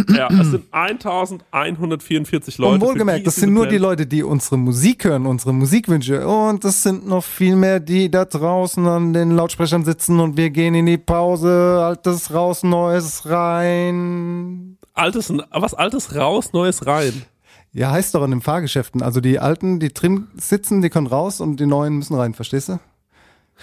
Ja, 0.07 0.27
es 0.29 0.51
sind 0.51 0.65
1144 0.71 2.57
Leute. 2.57 2.73
Und 2.75 2.81
wohlgemerkt, 2.81 3.25
das 3.25 3.35
sind 3.37 3.53
nur 3.53 3.67
die 3.67 3.77
Leute, 3.77 4.05
die 4.05 4.23
unsere 4.23 4.57
Musik 4.57 5.03
hören, 5.03 5.25
unsere 5.25 5.53
Musikwünsche. 5.53 6.27
Und 6.27 6.63
das 6.63 6.83
sind 6.83 7.07
noch 7.07 7.23
viel 7.23 7.55
mehr, 7.55 7.79
die 7.79 8.09
da 8.09 8.25
draußen 8.25 8.85
an 8.87 9.13
den 9.13 9.31
Lautsprechern 9.31 9.83
sitzen 9.83 10.19
und 10.19 10.37
wir 10.37 10.51
gehen 10.51 10.75
in 10.75 10.85
die 10.85 10.97
Pause. 10.97 11.83
Altes 11.83 12.33
raus, 12.33 12.63
Neues 12.63 13.25
rein. 13.25 14.77
Altes, 14.93 15.33
was 15.51 15.73
Altes 15.73 16.15
raus, 16.15 16.53
Neues 16.53 16.85
rein. 16.85 17.23
Ja, 17.71 17.91
heißt 17.91 18.15
doch 18.15 18.23
in 18.23 18.31
den 18.31 18.41
Fahrgeschäften. 18.41 19.01
Also 19.01 19.21
die 19.21 19.39
Alten, 19.39 19.79
die 19.79 19.93
drin 19.93 20.27
sitzen, 20.35 20.81
die 20.81 20.89
können 20.89 21.07
raus 21.07 21.41
und 21.41 21.59
die 21.59 21.65
Neuen 21.65 21.97
müssen 21.97 22.15
rein, 22.15 22.33
verstehst 22.33 22.69
du? 22.69 22.79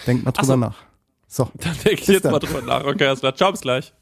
Denk 0.05 0.23
mal 0.23 0.31
drüber 0.31 0.45
so. 0.45 0.55
nach. 0.55 0.77
So. 1.27 1.49
Dann 1.55 1.75
denke 1.85 2.01
ich 2.01 2.07
jetzt 2.07 2.25
dann. 2.25 2.31
mal 2.31 2.39
drüber 2.39 2.61
nach. 2.61 2.85
Okay, 2.85 3.15
klar. 3.15 3.35
Ciao, 3.35 3.51
bis 3.51 3.61
gleich. 3.61 3.93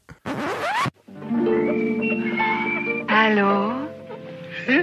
Hallo? 3.28 3.72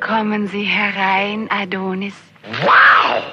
Kommen 0.02 0.50
Sie 0.50 0.66
herein, 0.66 1.50
Adonis. 1.50 2.14
Wow! 2.62 3.24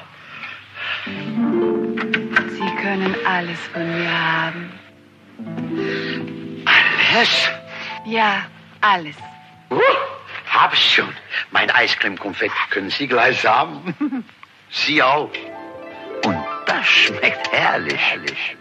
Sie 1.05 2.71
können 2.81 3.17
alles 3.27 3.59
von 3.73 3.89
mir 3.93 4.09
haben. 4.09 4.71
Alles? 6.65 7.51
Ja, 8.07 8.47
alles. 8.83 9.17
Uh, 9.71 9.81
hab 10.49 10.75
ich 10.75 10.95
schon. 10.95 11.13
Mein 11.51 11.69
Eiscreme-Konfekt 11.73 12.55
können 12.71 12.91
Sie 12.91 13.09
gleich 13.09 13.45
haben. 13.45 13.93
Sie 14.71 15.03
auch. 15.03 15.33
Und 16.25 16.39
das 16.67 16.87
schmeckt 16.87 17.51
herrlich. 17.51 17.99
herrlich. 17.99 18.60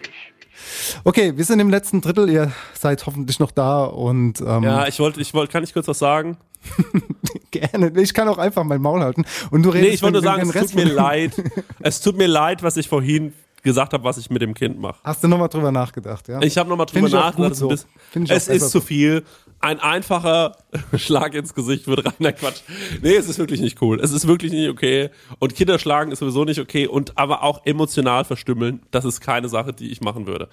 Okay, 1.04 1.34
wir 1.38 1.46
sind 1.46 1.60
im 1.60 1.70
letzten 1.70 2.02
Drittel. 2.02 2.30
Ihr 2.30 2.52
seid 2.74 3.06
hoffentlich 3.06 3.40
noch 3.40 3.52
da 3.52 3.84
und 3.86 4.42
ähm, 4.42 4.64
Ja, 4.64 4.88
ich 4.88 5.00
wollte, 5.00 5.20
ich 5.22 5.34
wollte, 5.34 5.52
kann 5.52 5.64
ich 5.64 5.74
kurz 5.74 5.88
was 5.88 6.00
sagen? 6.00 6.38
gerne. 7.52 7.92
Ich 8.00 8.14
kann 8.14 8.28
auch 8.28 8.38
einfach 8.38 8.64
mein 8.64 8.82
Maul 8.82 9.02
halten. 9.02 9.26
Und 9.52 9.64
du 9.64 9.70
redest 9.70 9.88
Nee, 9.90 9.94
ich 9.96 10.02
wollte 10.02 10.14
nur 10.22 10.24
sagen, 10.24 10.50
es 10.50 10.54
tut 10.72 10.76
mir 10.76 10.86
leid. 10.86 11.32
Es 11.82 12.02
tut 12.02 12.18
mir 12.18 12.28
leid, 12.28 12.62
was 12.64 12.78
ich 12.78 12.88
vorhin 12.90 13.34
gesagt 13.64 13.94
habe, 13.94 14.04
was 14.04 14.18
ich 14.18 14.30
mit 14.30 14.42
dem 14.42 14.54
Kind 14.54 14.80
mache. 14.80 14.98
Hast 15.04 15.24
du 15.24 15.28
nochmal 15.28 15.50
drüber 15.50 15.72
nachgedacht, 15.72 16.28
ja? 16.28 16.42
Ich 16.42 16.58
habe 16.58 16.70
nochmal 16.70 16.86
drüber 16.86 17.08
Find 17.08 17.14
nachgedacht. 17.14 17.56
so. 17.56 17.68
bisschen- 17.70 17.90
Es 18.30 18.48
ist 18.48 18.72
zu 18.72 18.80
so. 18.80 18.82
viel. 18.82 19.24
Ein 19.62 19.80
einfacher 19.82 20.56
Schlag 20.96 21.34
ins 21.34 21.54
Gesicht 21.54 21.88
wird 21.88 22.06
rein. 22.06 22.14
Nein, 22.20 22.36
Quatsch. 22.36 22.62
Nee, 23.02 23.16
es 23.16 23.28
ist 23.28 23.40
wirklich 23.40 23.60
nicht 23.60 23.82
cool. 23.82 24.00
Es 24.00 24.12
ist 24.14 24.26
wirklich 24.26 24.54
nicht 24.54 24.70
okay. 24.70 25.10
Und 25.40 25.54
Kinder 25.54 25.78
schlagen 25.80 26.12
ist 26.14 26.20
sowieso 26.20 26.46
nicht 26.46 26.60
okay. 26.60 26.88
Und 26.88 27.18
aber 27.18 27.44
auch 27.44 27.66
emotional 27.66 28.24
verstümmeln, 28.24 28.82
das 28.92 29.04
ist 29.04 29.20
keine 29.20 29.50
Sache, 29.50 29.74
die 29.74 29.92
ich 29.92 30.00
machen 30.00 30.28
würde. 30.28 30.48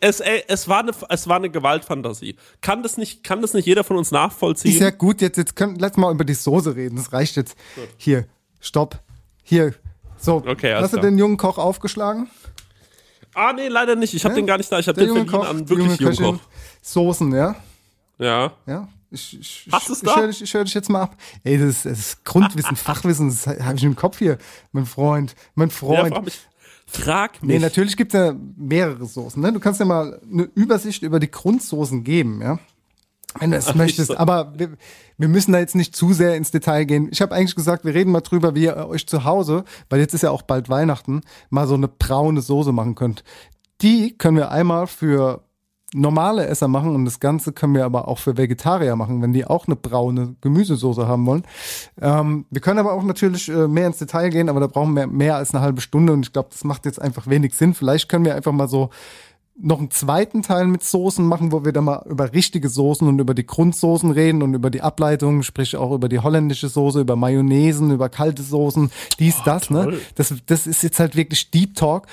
Es, 0.00 0.20
es, 0.20 0.68
war, 0.68 0.80
eine, 0.80 0.92
es 1.08 1.26
war 1.26 1.36
eine 1.36 1.48
Gewaltfantasie. 1.48 2.36
Kann 2.60 2.82
das 2.82 2.98
nicht, 2.98 3.24
kann 3.24 3.40
das 3.40 3.54
nicht 3.54 3.64
jeder 3.66 3.82
von 3.82 3.96
uns 3.96 4.10
nachvollziehen? 4.10 4.72
Ist 4.72 4.80
ja 4.80 4.90
gut, 4.90 5.22
jetzt, 5.22 5.38
jetzt 5.38 5.56
können, 5.56 5.76
lass 5.78 5.96
mal 5.96 6.12
über 6.12 6.24
die 6.24 6.34
Soße 6.34 6.76
reden. 6.76 6.96
Das 6.96 7.14
reicht 7.14 7.36
jetzt. 7.36 7.56
Hier, 7.96 8.26
stopp. 8.60 8.98
Hier. 9.42 9.74
So, 10.18 10.42
Okay, 10.46 10.74
hast 10.74 10.92
du 10.92 11.00
den 11.00 11.16
jungen 11.18 11.36
Koch 11.38 11.56
aufgeschlagen? 11.58 12.28
ah, 13.34 13.52
nee, 13.54 13.68
leider 13.68 13.96
nicht. 13.96 14.12
Ich 14.14 14.24
habe 14.24 14.34
Ja? 14.34 14.40
den 14.40 14.46
gar 14.46 14.58
nicht 14.58 14.70
da. 14.70 14.78
Ich 14.78 14.86
habe 14.88 14.98
den 15.00 15.08
verliehen 15.08 15.26
Koch, 15.26 15.48
an 15.48 15.68
wirklich 15.68 15.98
junge 15.98 15.98
jungen 15.98 16.16
Köchin. 16.16 16.38
Koch. 16.38 16.44
Soßen, 16.82 17.34
ja? 17.34 17.56
Ja. 18.18 18.52
Ja. 18.66 18.88
Ich, 19.10 19.38
ich, 19.38 19.68
Hast 19.70 19.90
ich, 19.90 20.02
ich 20.02 20.16
höre 20.16 20.26
dich, 20.26 20.42
ich 20.42 20.54
hör 20.54 20.64
dich 20.64 20.74
jetzt 20.74 20.90
mal 20.90 21.02
ab. 21.02 21.16
Ey, 21.44 21.58
das, 21.58 21.68
ist- 21.68 21.84
das 21.86 21.98
ist 21.98 22.24
Grundwissen, 22.24 22.76
Fachwissen, 22.76 23.28
das 23.28 23.46
habe 23.46 23.76
ich 23.76 23.84
im 23.84 23.94
Kopf 23.96 24.18
hier. 24.18 24.38
Mein 24.72 24.86
Freund, 24.86 25.34
mein 25.54 25.68
Ja, 25.68 25.74
Freund. 25.74 26.14
frag 26.14 26.24
mich. 26.24 26.40
Frag 26.86 27.42
mich. 27.42 27.48
Nee, 27.48 27.58
natürlich 27.60 27.96
gibt 27.96 28.12
es 28.12 28.18
ja 28.20 28.34
mehrere 28.56 29.06
Soßen. 29.06 29.40
Ne? 29.40 29.52
Du 29.52 29.60
kannst 29.60 29.80
ja 29.80 29.86
mal 29.86 30.20
eine 30.30 30.42
Übersicht 30.54 31.02
über 31.02 31.20
die 31.20 31.30
Grundsoßen 31.30 32.02
geben, 32.04 32.42
ja. 32.42 32.58
Wenn 33.38 33.52
du 33.52 33.56
es 33.56 33.68
Ach, 33.68 33.74
möchtest. 33.76 34.08
so- 34.08 34.16
Aber 34.18 34.52
wir, 34.58 34.76
wir 35.16 35.28
müssen 35.28 35.52
da 35.52 35.58
jetzt 35.60 35.74
nicht 35.76 35.94
zu 35.94 36.12
sehr 36.12 36.36
ins 36.36 36.50
Detail 36.50 36.84
gehen. 36.84 37.08
Ich 37.12 37.22
habe 37.22 37.34
eigentlich 37.34 37.54
gesagt, 37.56 37.84
wir 37.84 37.94
reden 37.94 38.10
mal 38.10 38.20
drüber, 38.20 38.54
wie 38.56 38.64
ihr 38.64 38.76
euch 38.88 39.06
zu 39.06 39.24
Hause, 39.24 39.64
weil 39.90 40.00
jetzt 40.00 40.12
ist 40.14 40.22
ja 40.22 40.30
auch 40.30 40.42
bald 40.42 40.68
Weihnachten, 40.68 41.20
mal 41.50 41.66
so 41.68 41.74
eine 41.74 41.88
braune 41.88 42.42
Soße 42.42 42.72
machen 42.72 42.96
könnt. 42.96 43.22
Die 43.80 44.16
können 44.18 44.36
wir 44.36 44.50
einmal 44.50 44.86
für 44.88 45.43
normale 45.94 46.46
Esser 46.46 46.66
machen 46.66 46.94
und 46.94 47.04
das 47.04 47.20
Ganze 47.20 47.52
können 47.52 47.74
wir 47.74 47.84
aber 47.84 48.08
auch 48.08 48.18
für 48.18 48.36
Vegetarier 48.36 48.96
machen, 48.96 49.22
wenn 49.22 49.32
die 49.32 49.46
auch 49.46 49.66
eine 49.66 49.76
braune 49.76 50.34
Gemüsesoße 50.40 51.06
haben 51.06 51.24
wollen. 51.24 51.44
Ähm, 52.00 52.46
wir 52.50 52.60
können 52.60 52.80
aber 52.80 52.92
auch 52.92 53.04
natürlich 53.04 53.48
äh, 53.48 53.68
mehr 53.68 53.86
ins 53.86 53.98
Detail 53.98 54.30
gehen, 54.30 54.48
aber 54.48 54.58
da 54.60 54.66
brauchen 54.66 54.94
wir 54.94 55.06
mehr 55.06 55.36
als 55.36 55.54
eine 55.54 55.62
halbe 55.62 55.80
Stunde 55.80 56.12
und 56.12 56.26
ich 56.26 56.32
glaube, 56.32 56.48
das 56.50 56.64
macht 56.64 56.84
jetzt 56.84 57.00
einfach 57.00 57.28
wenig 57.28 57.54
Sinn. 57.54 57.74
Vielleicht 57.74 58.08
können 58.08 58.24
wir 58.24 58.34
einfach 58.34 58.52
mal 58.52 58.68
so 58.68 58.90
noch 59.56 59.78
einen 59.78 59.92
zweiten 59.92 60.42
Teil 60.42 60.66
mit 60.66 60.82
Soßen 60.82 61.24
machen, 61.24 61.52
wo 61.52 61.64
wir 61.64 61.72
dann 61.72 61.84
mal 61.84 62.04
über 62.06 62.32
richtige 62.32 62.68
Soßen 62.68 63.06
und 63.06 63.20
über 63.20 63.34
die 63.34 63.46
Grundsoßen 63.46 64.10
reden 64.10 64.42
und 64.42 64.54
über 64.54 64.68
die 64.68 64.82
Ableitungen, 64.82 65.44
sprich 65.44 65.76
auch 65.76 65.92
über 65.92 66.08
die 66.08 66.18
holländische 66.18 66.68
Soße, 66.68 67.00
über 67.00 67.14
Mayonnaisen, 67.14 67.92
über 67.92 68.08
kalte 68.08 68.42
Soßen, 68.42 68.90
dies, 69.20 69.36
das, 69.44 69.70
ne? 69.70 69.96
Das, 70.16 70.34
das 70.46 70.66
ist 70.66 70.82
jetzt 70.82 70.98
halt 70.98 71.14
wirklich 71.14 71.52
Deep 71.52 71.76
Talk. 71.76 72.08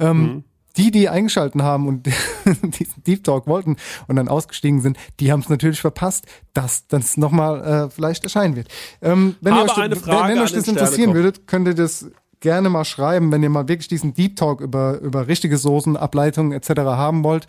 Ähm, 0.00 0.44
Die, 0.78 0.90
die 0.90 1.08
eingeschalten 1.08 1.62
haben 1.62 1.88
und 1.88 2.06
diesen 2.62 3.02
Deep 3.04 3.24
Talk 3.24 3.46
wollten 3.46 3.76
und 4.06 4.16
dann 4.16 4.28
ausgestiegen 4.28 4.80
sind, 4.80 4.96
die 5.20 5.32
haben 5.32 5.40
es 5.40 5.48
natürlich 5.48 5.80
verpasst, 5.80 6.24
dass 6.54 6.86
das 6.86 7.16
nochmal 7.16 7.64
äh, 7.64 7.90
vielleicht 7.90 8.24
erscheinen 8.24 8.56
wird. 8.56 8.68
Ähm, 9.02 9.34
wenn 9.40 9.54
ihr 9.54 9.64
euch, 9.64 9.76
eine 9.76 9.96
wenn, 9.96 10.02
Frage 10.02 10.34
wenn 10.34 10.42
euch 10.42 10.52
das 10.52 10.68
interessieren 10.68 11.14
würdet, 11.14 11.46
könnt 11.46 11.66
ihr 11.68 11.74
das 11.74 12.06
gerne 12.40 12.68
mal 12.68 12.84
schreiben, 12.84 13.32
wenn 13.32 13.42
ihr 13.42 13.50
mal 13.50 13.68
wirklich 13.68 13.88
diesen 13.88 14.14
Deep 14.14 14.36
Talk 14.36 14.60
über, 14.60 14.98
über 15.00 15.26
richtige 15.26 15.58
Soßen, 15.58 15.96
Ableitungen 15.96 16.52
etc. 16.52 16.80
haben 16.80 17.24
wollt. 17.24 17.46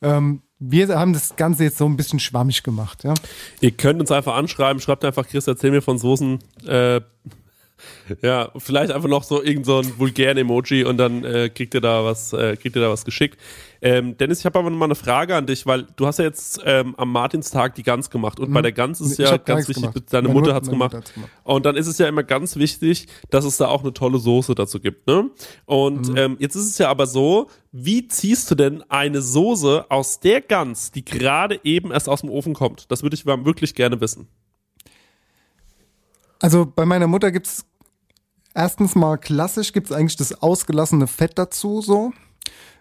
Ähm, 0.00 0.42
wir 0.60 0.88
haben 0.88 1.12
das 1.12 1.36
Ganze 1.36 1.64
jetzt 1.64 1.78
so 1.78 1.86
ein 1.86 1.96
bisschen 1.96 2.18
schwammig 2.18 2.62
gemacht. 2.62 3.04
Ja? 3.04 3.14
Ihr 3.60 3.70
könnt 3.70 4.00
uns 4.00 4.10
einfach 4.10 4.34
anschreiben, 4.34 4.80
schreibt 4.80 5.04
einfach, 5.04 5.26
Chris, 5.26 5.46
erzähl 5.46 5.70
mir 5.70 5.82
von 5.82 5.98
Soßen. 5.98 6.38
Äh, 6.66 7.00
ja, 8.22 8.50
vielleicht 8.56 8.92
einfach 8.92 9.08
noch 9.08 9.22
so 9.22 9.42
irgend 9.42 9.66
so 9.66 9.78
ein 9.78 9.98
vulgären 9.98 10.38
Emoji 10.38 10.84
und 10.84 10.96
dann 10.96 11.24
äh, 11.24 11.48
kriegt 11.48 11.74
ihr 11.74 11.80
da 11.80 12.04
was, 12.04 12.32
äh, 12.32 12.56
kriegt 12.56 12.76
ihr 12.76 12.82
da 12.82 12.90
was 12.90 13.04
geschickt. 13.04 13.38
Ähm, 13.80 14.16
Dennis, 14.18 14.40
ich 14.40 14.44
habe 14.44 14.58
aber 14.58 14.70
noch 14.70 14.76
mal 14.76 14.86
eine 14.86 14.96
Frage 14.96 15.36
an 15.36 15.46
dich, 15.46 15.64
weil 15.64 15.86
du 15.96 16.06
hast 16.06 16.18
ja 16.18 16.24
jetzt 16.24 16.60
ähm, 16.64 16.94
am 16.96 17.12
Martinstag 17.12 17.76
die 17.76 17.84
Gans 17.84 18.10
gemacht 18.10 18.40
und 18.40 18.52
bei 18.52 18.60
der 18.60 18.72
Gans 18.72 19.00
ist 19.00 19.18
Mhm. 19.18 19.24
Ich 19.24 19.30
ja 19.30 19.36
ganz 19.36 19.68
wichtig, 19.68 19.84
gemacht. 19.84 20.02
deine 20.10 20.26
Meine 20.28 20.34
Mutter 20.40 20.46
Mut- 20.52 20.54
hat's 20.56 20.66
meine 20.70 20.88
gemacht. 20.90 21.14
Gemacht. 21.14 21.30
Und 21.44 21.64
dann 21.64 21.76
ist 21.76 21.86
es 21.86 21.96
ja 21.98 22.08
immer 22.08 22.24
ganz 22.24 22.56
wichtig, 22.56 23.06
dass 23.30 23.44
es 23.44 23.56
da 23.56 23.68
auch 23.68 23.82
eine 23.82 23.92
tolle 23.92 24.18
Soße 24.18 24.54
dazu 24.56 24.80
gibt. 24.80 25.06
Ne? 25.06 25.30
Und 25.66 26.08
Mhm. 26.08 26.16
ähm, 26.16 26.36
jetzt 26.40 26.56
ist 26.56 26.66
es 26.70 26.78
ja 26.78 26.88
aber 26.88 27.06
so, 27.06 27.48
wie 27.70 28.08
ziehst 28.08 28.50
du 28.50 28.56
denn 28.56 28.82
eine 28.90 29.22
Soße 29.22 29.86
aus 29.90 30.18
der 30.18 30.40
Gans, 30.40 30.90
die 30.90 31.04
gerade 31.04 31.60
eben 31.62 31.92
erst 31.92 32.08
aus 32.08 32.22
dem 32.22 32.30
Ofen 32.30 32.54
kommt? 32.54 32.90
Das 32.90 33.04
würde 33.04 33.14
ich 33.14 33.26
wirklich 33.26 33.74
gerne 33.76 34.00
wissen. 34.00 34.26
Also 36.40 36.66
bei 36.66 36.84
meiner 36.84 37.06
Mutter 37.06 37.32
gibt's 37.32 37.64
erstens 38.54 38.94
mal 38.94 39.16
klassisch, 39.16 39.72
gibt's 39.72 39.92
eigentlich 39.92 40.16
das 40.16 40.42
ausgelassene 40.42 41.06
Fett 41.06 41.38
dazu 41.38 41.80
so. 41.80 42.12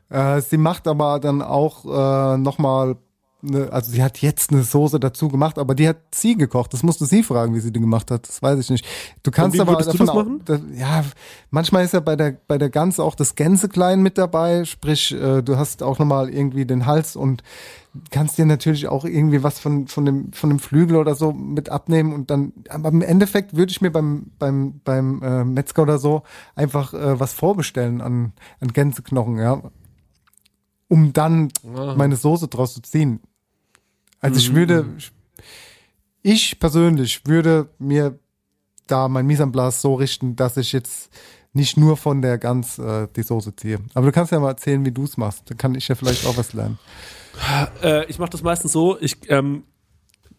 Äh, 0.10 0.42
sie 0.42 0.58
macht 0.58 0.88
aber 0.88 1.20
dann 1.20 1.42
auch 1.42 1.86
äh, 1.86 2.38
nochmal, 2.38 2.98
ne, 3.42 3.70
also 3.72 3.92
sie 3.92 4.04
hat 4.04 4.20
jetzt 4.20 4.52
eine 4.52 4.64
Soße 4.64 5.00
dazu 5.00 5.28
gemacht, 5.30 5.58
aber 5.58 5.76
die 5.76 5.88
hat 5.88 5.98
sie 6.14 6.38
gekocht. 6.38 6.74
Das 6.74 6.84
musste 6.84 7.06
sie 7.06 7.24
fragen, 7.24 7.56
wie 7.56 7.60
sie 7.60 7.72
die 7.72 7.80
gemacht 7.80 8.12
hat. 8.12 8.28
Das 8.28 8.42
weiß 8.42 8.60
ich 8.60 8.70
nicht. 8.70 8.86
Du 9.24 9.32
kannst 9.32 9.60
aber 9.60 9.76
du 9.76 9.84
das 9.84 10.00
machen? 10.00 10.42
da, 10.46 10.60
ja, 10.76 11.04
manchmal 11.50 11.86
ist 11.86 11.94
ja 11.94 12.00
bei 12.00 12.16
der 12.16 12.38
bei 12.48 12.58
der 12.58 12.70
Gans 12.70 13.00
auch 13.00 13.16
das 13.16 13.36
Gänseklein 13.36 14.02
mit 14.02 14.18
dabei. 14.18 14.66
Sprich, 14.66 15.14
äh, 15.14 15.42
du 15.42 15.58
hast 15.58 15.84
auch 15.84 16.00
nochmal 16.00 16.30
irgendwie 16.30 16.66
den 16.66 16.86
Hals 16.86 17.16
und 17.16 17.44
kannst 18.12 18.38
dir 18.38 18.46
natürlich 18.46 18.88
auch 18.88 19.06
irgendwie 19.06 19.44
was 19.44 19.60
von, 19.60 19.88
von, 19.88 20.06
dem, 20.06 20.34
von 20.34 20.50
dem 20.50 20.60
Flügel 20.60 20.98
oder 20.98 21.16
so 21.16 21.32
mit 21.32 21.70
abnehmen 21.70 22.14
und 22.14 22.30
dann, 22.30 22.54
aber 22.70 22.90
im 22.90 23.02
Endeffekt 23.02 23.56
würde 23.56 23.72
ich 23.72 23.82
mir 23.82 23.92
beim, 23.92 24.32
beim, 24.40 24.82
beim 24.84 25.22
äh, 25.22 25.44
Metzger 25.44 25.84
oder 25.84 26.00
so 26.00 26.24
einfach 26.56 26.94
äh, 26.94 27.20
was 27.20 27.34
vorbestellen 27.34 28.02
an, 28.02 28.34
an 28.60 28.74
Gänseknochen, 28.74 29.38
ja. 29.38 29.62
Um 30.90 31.12
dann 31.12 31.52
meine 31.64 32.16
Soße 32.16 32.48
draus 32.48 32.74
zu 32.74 32.82
ziehen. 32.82 33.20
Also 34.20 34.40
ich 34.40 34.54
würde, 34.54 34.86
ich 36.22 36.60
persönlich 36.60 37.22
würde 37.26 37.70
mir 37.80 38.20
da 38.88 39.08
mein 39.08 39.28
Mise 39.28 39.44
en 39.44 39.52
place 39.52 39.82
so 39.82 39.96
richten, 39.96 40.36
dass 40.36 40.58
ich 40.58 40.72
jetzt 40.72 41.12
nicht 41.54 41.78
nur 41.78 41.98
von 41.98 42.22
der 42.22 42.38
Gans 42.38 42.80
äh, 42.80 43.08
die 43.16 43.24
Soße 43.24 43.56
ziehe. 43.56 43.80
Aber 43.94 44.06
du 44.06 44.12
kannst 44.12 44.32
ja 44.32 44.40
mal 44.40 44.50
erzählen, 44.50 44.86
wie 44.86 44.92
du 44.92 45.04
es 45.04 45.18
machst. 45.18 45.50
Dann 45.50 45.58
kann 45.58 45.76
ich 45.76 45.88
ja 45.88 45.96
vielleicht 45.96 46.26
auch 46.26 46.38
was 46.38 46.54
lernen. 46.54 46.80
Äh, 47.84 48.06
ich 48.06 48.20
mache 48.20 48.30
das 48.30 48.44
meistens 48.44 48.72
so, 48.72 49.00
ich 49.00 49.30
ähm, 49.30 49.64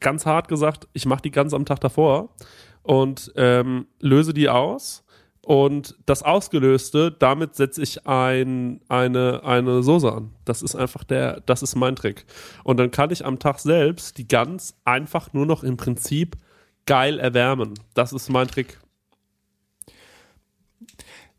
ganz 0.00 0.26
hart 0.26 0.48
gesagt, 0.48 0.88
ich 0.92 1.06
mache 1.06 1.22
die 1.22 1.30
ganz 1.30 1.52
am 1.52 1.64
Tag 1.64 1.80
davor 1.80 2.30
und 2.82 3.32
ähm, 3.36 3.86
löse 4.00 4.32
die 4.32 4.48
aus. 4.48 5.04
Und 5.48 5.96
das 6.04 6.22
Ausgelöste, 6.22 7.10
damit 7.10 7.54
setze 7.56 7.82
ich 7.82 8.06
ein, 8.06 8.82
eine, 8.90 9.44
eine 9.44 9.82
Soße 9.82 10.12
an. 10.12 10.32
Das 10.44 10.60
ist 10.60 10.74
einfach 10.74 11.04
der, 11.04 11.40
das 11.40 11.62
ist 11.62 11.74
mein 11.74 11.96
Trick. 11.96 12.26
Und 12.64 12.76
dann 12.76 12.90
kann 12.90 13.10
ich 13.10 13.24
am 13.24 13.38
Tag 13.38 13.58
selbst 13.58 14.18
die 14.18 14.28
Gans 14.28 14.74
einfach 14.84 15.32
nur 15.32 15.46
noch 15.46 15.62
im 15.62 15.78
Prinzip 15.78 16.36
geil 16.84 17.18
erwärmen. 17.18 17.72
Das 17.94 18.12
ist 18.12 18.28
mein 18.28 18.48
Trick. 18.48 18.78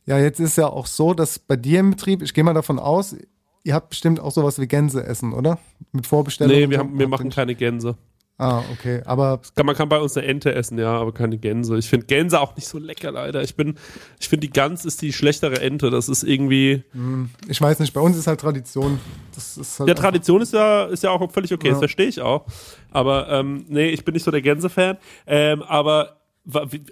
Ja, 0.08 0.18
jetzt 0.18 0.40
ist 0.40 0.58
ja 0.58 0.66
auch 0.66 0.88
so, 0.88 1.14
dass 1.14 1.38
bei 1.38 1.56
dir 1.56 1.80
im 1.80 1.92
Betrieb, 1.92 2.24
ich 2.24 2.34
gehe 2.34 2.44
mal 2.44 2.56
davon 2.56 2.80
aus, 2.80 3.16
ihr 3.64 3.76
habt 3.76 3.90
bestimmt 3.90 4.20
auch 4.20 4.32
sowas 4.32 4.60
wie 4.60 4.66
Gänse 4.66 5.06
essen, 5.06 5.34
oder? 5.34 5.60
Mit 5.92 6.08
Vorbestellung. 6.08 6.58
Nee, 6.58 6.68
wir, 6.68 6.80
haben, 6.80 6.98
wir 6.98 7.08
machen 7.08 7.30
keine 7.30 7.54
Gänse. 7.54 7.96
Ah, 8.42 8.64
okay. 8.72 9.02
Aber 9.06 9.42
Kann, 9.54 9.66
man 9.66 9.76
kann 9.76 9.90
bei 9.90 10.00
uns 10.00 10.16
eine 10.16 10.26
Ente 10.26 10.56
essen, 10.56 10.80
ja, 10.80 10.94
aber 10.94 11.12
keine 11.14 11.38
Gänse. 11.38 11.78
Ich 11.78 11.90
finde 11.90 12.06
Gänse 12.06 12.40
auch 12.40 12.56
nicht 12.56 12.68
so 12.70 12.78
lecker, 12.80 13.12
leider. 13.12 13.44
Ich 13.44 13.56
bin, 13.56 13.76
ich 14.18 14.30
finde 14.30 14.48
die 14.48 14.54
Gans 14.54 14.86
ist 14.86 15.02
die 15.02 15.12
schlechtere 15.12 15.60
Ente. 15.60 15.90
Das 15.90 16.08
ist 16.08 16.24
irgendwie. 16.24 16.84
ich 17.50 17.60
weiß 17.62 17.80
nicht, 17.80 17.94
bei 17.94 18.00
uns 18.00 18.16
ist 18.16 18.28
halt 18.28 18.40
Tradition. 18.40 18.98
Das 19.36 19.58
ist 19.58 19.78
halt 19.80 19.90
Ja, 19.90 19.94
Tradition 19.94 20.42
ist 20.42 20.54
ja, 20.54 20.86
ist 20.86 21.04
ja 21.04 21.10
auch 21.10 21.32
völlig 21.32 21.54
okay, 21.54 21.68
Ja. 21.68 21.72
das 21.74 21.80
verstehe 21.80 22.08
ich 22.08 22.22
auch. 22.22 22.46
Aber 22.92 23.28
ähm, 23.30 23.66
nee, 23.68 23.90
ich 23.90 24.06
bin 24.06 24.14
nicht 24.14 24.24
so 24.24 24.32
der 24.32 24.42
Gänse-Fan. 24.42 24.98
Ähm, 25.28 25.62
aber 25.64 26.16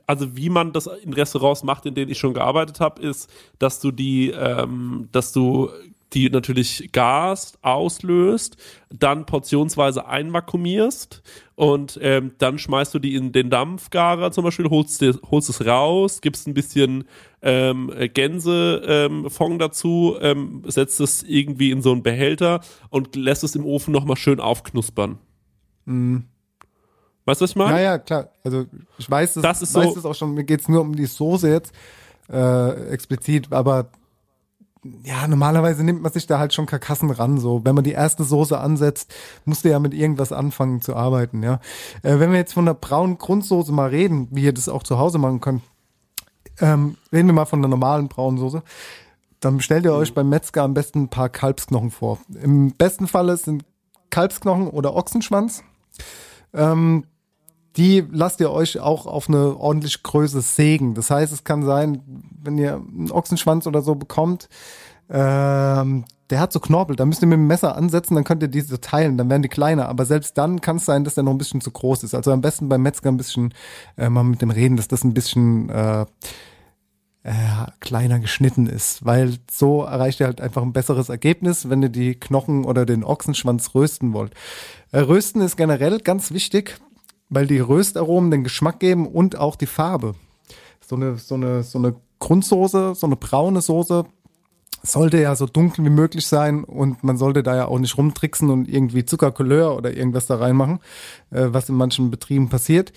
also 0.06 0.36
wie 0.36 0.50
man 0.50 0.74
das 0.74 0.88
in 0.88 1.14
Restaurants 1.14 1.64
macht, 1.64 1.86
in 1.86 1.96
denen 1.96 2.12
ich 2.12 2.20
schon 2.20 2.34
gearbeitet 2.34 2.82
habe, 2.82 3.02
ist, 3.02 3.30
dass 3.58 3.80
du 3.80 3.92
die, 3.92 4.32
ähm, 4.32 5.08
dass 5.14 5.32
du 5.32 5.70
die 6.14 6.30
natürlich 6.30 6.90
gast, 6.94 7.58
auslöst, 7.64 8.56
dann 8.90 9.26
portionsweise 9.26 10.08
einvakuumierst 10.08 11.22
und 11.56 12.00
ähm, 12.02 12.32
dann 12.38 12.58
schmeißt 12.60 12.94
du 12.94 13.00
die 13.00 13.16
in 13.16 13.32
den 13.34 13.50
Dampfgarer 13.50 14.32
zum 14.32 14.46
Beispiel, 14.46 14.70
holst, 14.70 15.02
dir, 15.02 15.20
holst 15.30 15.50
es 15.50 15.66
raus, 15.66 16.22
gibst 16.22 16.48
ein 16.48 16.54
bisschen 16.54 17.04
ähm, 17.42 17.92
Gänsefond 18.14 19.52
ähm, 19.54 19.60
dazu, 19.60 20.16
ähm, 20.22 20.64
setzt 20.68 21.00
es 21.02 21.24
irgendwie 21.24 21.72
in 21.72 21.82
so 21.82 21.92
einen 21.92 22.04
Behälter 22.04 22.62
und 22.90 23.16
lässt 23.16 23.44
es 23.44 23.56
im 23.56 23.66
Ofen 23.66 23.92
nochmal 23.92 24.16
schön 24.18 24.40
aufknuspern. 24.40 25.18
Weißt 27.26 27.42
du, 27.42 27.44
was 27.44 27.50
ich 27.52 27.56
meine? 27.56 27.78
Ja, 27.78 27.84
ja, 27.84 27.98
klar. 27.98 28.30
Also 28.44 28.66
ich 28.98 29.10
weiß 29.10 29.36
das, 29.36 29.44
Das 29.44 29.62
ist 29.62 29.74
weiß 29.76 29.94
so- 29.96 30.10
auch 30.10 30.16
schon. 30.16 30.34
Mir 30.34 30.44
geht's 30.46 30.70
nur 30.70 30.82
um 30.82 30.96
die 30.96 31.06
Soße 31.06 31.50
jetzt 31.52 31.74
äh, 32.30 32.90
explizit, 32.90 33.52
aber 33.52 33.90
ja, 35.04 35.28
normalerweise 35.28 35.84
nimmt 35.84 36.02
man 36.02 36.12
sich 36.12 36.28
da 36.28 36.40
halt 36.40 36.54
schon 36.54 36.66
Karkassen 36.66 37.10
ran. 37.10 37.40
So, 37.40 37.66
wenn 37.66 37.76
man 37.76 37.84
die 37.84 37.92
erste 37.92 38.24
Soße 38.24 38.58
ansetzt, 38.58 39.14
musst 39.46 39.66
du 39.66 39.70
ja 39.70 39.80
mit 39.80 39.94
irgendwas 39.94 40.32
anfangen 40.32 40.82
zu 40.82 40.96
arbeiten. 40.96 41.44
Ja, 41.44 41.60
äh, 42.04 42.20
wenn 42.20 42.32
wir 42.32 42.38
jetzt 42.38 42.54
von 42.54 42.66
der 42.66 42.74
braunen 42.74 43.18
Grundsoße 43.18 43.72
mal 43.72 43.90
reden, 43.90 44.28
wie 44.32 44.44
ihr 44.44 44.54
das 44.54 44.70
auch 44.70 44.84
zu 44.84 44.98
Hause 45.00 45.18
machen 45.18 45.42
könnt, 45.42 45.64
ähm, 46.60 46.98
reden 47.12 47.28
wir 47.28 47.34
mal 47.34 47.46
von 47.46 47.62
der 47.62 47.70
normalen 47.70 48.08
braunen 48.08 48.40
Soße. 48.40 48.64
Dann 49.40 49.58
bestellt 49.58 49.86
ihr 49.86 49.94
euch 49.94 50.14
beim 50.14 50.30
Metzger 50.30 50.64
am 50.64 50.74
besten 50.74 51.04
ein 51.04 51.10
paar 51.10 51.30
Kalbsknochen 51.30 51.92
vor. 51.92 52.20
Im 52.42 52.72
besten 52.72 53.08
Falle 53.08 53.38
sind 53.38 53.66
Kalbsknochen 54.10 54.68
oder 54.68 54.96
Ochsenschwanz. 54.96 55.64
Ähm, 56.54 57.06
die 57.78 58.04
lasst 58.12 58.40
ihr 58.40 58.52
euch 58.52 58.80
auch 58.80 59.06
auf 59.06 59.30
eine 59.30 59.56
ordentliche 59.58 60.00
Größe 60.04 60.42
sägen. 60.42 60.96
Das 60.96 61.12
heißt, 61.12 61.32
es 61.32 61.44
kann 61.44 61.64
sein, 61.64 62.02
wenn 62.42 62.58
ihr 62.58 62.76
einen 62.76 63.12
Ochsenschwanz 63.12 63.68
oder 63.68 63.82
so 63.82 63.96
bekommt, 63.96 64.50
ähm, 65.10 66.06
der 66.30 66.40
hat 66.42 66.52
so 66.52 66.60
Knorpel, 66.60 66.96
da 66.96 67.06
müsst 67.06 67.22
ihr 67.22 67.28
mit 67.28 67.38
dem 67.38 67.48
Messer 67.48 67.76
ansetzen, 67.78 68.16
dann 68.16 68.24
könnt 68.24 68.42
ihr 68.42 68.50
diese 68.50 68.82
teilen, 68.82 69.18
dann 69.18 69.30
werden 69.30 69.44
die 69.44 69.50
kleiner. 69.50 69.88
Aber 69.88 70.06
selbst 70.06 70.38
dann 70.38 70.60
kann 70.60 70.78
es 70.78 70.86
sein, 70.86 71.04
dass 71.04 71.16
der 71.16 71.24
noch 71.24 71.32
ein 71.32 71.38
bisschen 71.38 71.62
zu 71.62 71.72
groß 71.72 72.04
ist. 72.04 72.16
Also 72.16 72.32
am 72.32 72.42
besten 72.42 72.68
beim 72.68 72.82
Metzger 72.82 73.10
ein 73.10 73.18
bisschen 73.18 73.54
äh, 73.96 74.10
mal 74.10 74.24
mit 74.24 74.42
dem 74.42 74.52
reden, 74.52 74.76
dass 74.76 74.90
das 74.90 75.06
ein 75.06 75.14
bisschen 75.14 75.70
äh, 75.70 76.06
äh, 77.24 77.32
kleiner 77.80 78.20
geschnitten 78.20 78.68
ist, 78.68 79.06
weil 79.06 79.36
so 79.50 79.84
erreicht 79.84 80.20
ihr 80.20 80.28
halt 80.28 80.42
einfach 80.42 80.64
ein 80.64 80.74
besseres 80.74 81.10
Ergebnis, 81.10 81.70
wenn 81.70 81.84
ihr 81.84 81.90
die 81.90 82.16
Knochen 82.16 82.66
oder 82.66 82.86
den 82.86 83.04
Ochsenschwanz 83.04 83.76
rösten 83.76 84.14
wollt. 84.14 84.34
Äh, 84.92 85.00
rösten 85.00 85.42
ist 85.42 85.58
generell 85.58 86.00
ganz 86.00 86.32
wichtig, 86.32 86.80
weil 87.30 87.48
die 87.48 87.60
Röstaromen 87.60 88.32
den 88.32 88.44
Geschmack 88.44 88.80
geben 88.80 89.08
und 89.08 89.38
auch 89.38 89.56
die 89.56 89.66
Farbe. 89.66 90.16
So 90.86 90.96
eine, 90.96 91.18
so 91.18 91.36
eine, 91.36 91.64
so 91.64 91.78
eine 91.78 91.96
Grundsoße, 92.20 92.96
so 92.96 93.06
eine 93.06 93.16
braune 93.16 93.62
Soße 93.62 94.06
sollte 94.84 95.20
ja 95.20 95.36
so 95.36 95.46
dunkel 95.46 95.84
wie 95.86 95.90
möglich 95.90 96.28
sein 96.28 96.64
und 96.64 97.04
man 97.04 97.18
sollte 97.18 97.44
da 97.44 97.56
ja 97.56 97.66
auch 97.66 97.80
nicht 97.80 97.98
rumtricksen 97.98 98.50
und 98.50 98.70
irgendwie 98.70 99.06
Zuckercouleur 99.06 99.76
oder 99.76 99.96
irgendwas 99.96 100.28
da 100.28 100.36
reinmachen, 100.36 100.80
äh, 101.32 101.48
was 101.50 101.70
in 101.70 101.76
manchen 101.76 102.12
Betrieben 102.12 102.50
passiert. 102.50 102.94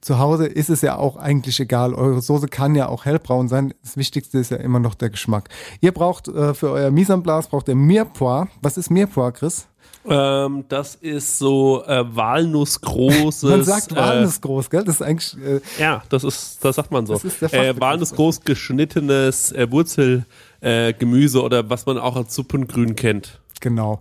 Zu 0.00 0.18
Hause 0.18 0.46
ist 0.46 0.70
es 0.70 0.80
ja 0.82 0.96
auch 0.96 1.16
eigentlich 1.16 1.58
egal. 1.58 1.92
Eure 1.92 2.20
Soße 2.20 2.46
kann 2.46 2.74
ja 2.74 2.88
auch 2.88 3.04
hellbraun 3.04 3.48
sein. 3.48 3.74
Das 3.82 3.96
Wichtigste 3.96 4.38
ist 4.38 4.50
ja 4.50 4.58
immer 4.58 4.78
noch 4.78 4.94
der 4.94 5.10
Geschmack. 5.10 5.48
Ihr 5.80 5.92
braucht 5.92 6.28
äh, 6.28 6.54
für 6.54 6.70
euer 6.70 6.90
Mise 6.90 7.14
en 7.14 7.22
place 7.22 7.48
braucht 7.48 7.68
ihr 7.68 7.74
Mirepoix. 7.74 8.48
Was 8.62 8.76
ist 8.76 8.90
Mirepoix, 8.90 9.38
Chris? 9.38 9.68
Ähm, 10.06 10.64
das 10.68 10.94
ist 10.94 11.38
so 11.38 11.84
äh, 11.84 12.04
walnussgroßes. 12.14 13.50
Man 13.50 13.64
sagt 13.64 13.92
äh, 13.92 13.96
Walnuss 13.96 14.40
groß, 14.40 14.70
gell? 14.70 14.84
Das 14.84 14.96
ist 14.96 15.02
eigentlich 15.02 15.36
äh, 15.44 15.60
Ja, 15.78 16.02
das 16.08 16.24
ist, 16.24 16.64
das 16.64 16.76
sagt 16.76 16.90
man 16.90 17.04
so. 17.04 17.14
Das 17.14 17.24
ist 17.24 17.42
der 17.42 17.52
äh. 17.52 17.80
Walnussgroß 17.80 18.42
geschnittenes 18.42 19.52
äh, 19.52 19.70
Wurzelgemüse 19.70 21.38
äh, 21.38 21.42
oder 21.42 21.68
was 21.68 21.84
man 21.86 21.98
auch 21.98 22.16
als 22.16 22.34
Suppengrün 22.34 22.96
kennt. 22.96 23.40
Genau. 23.60 24.00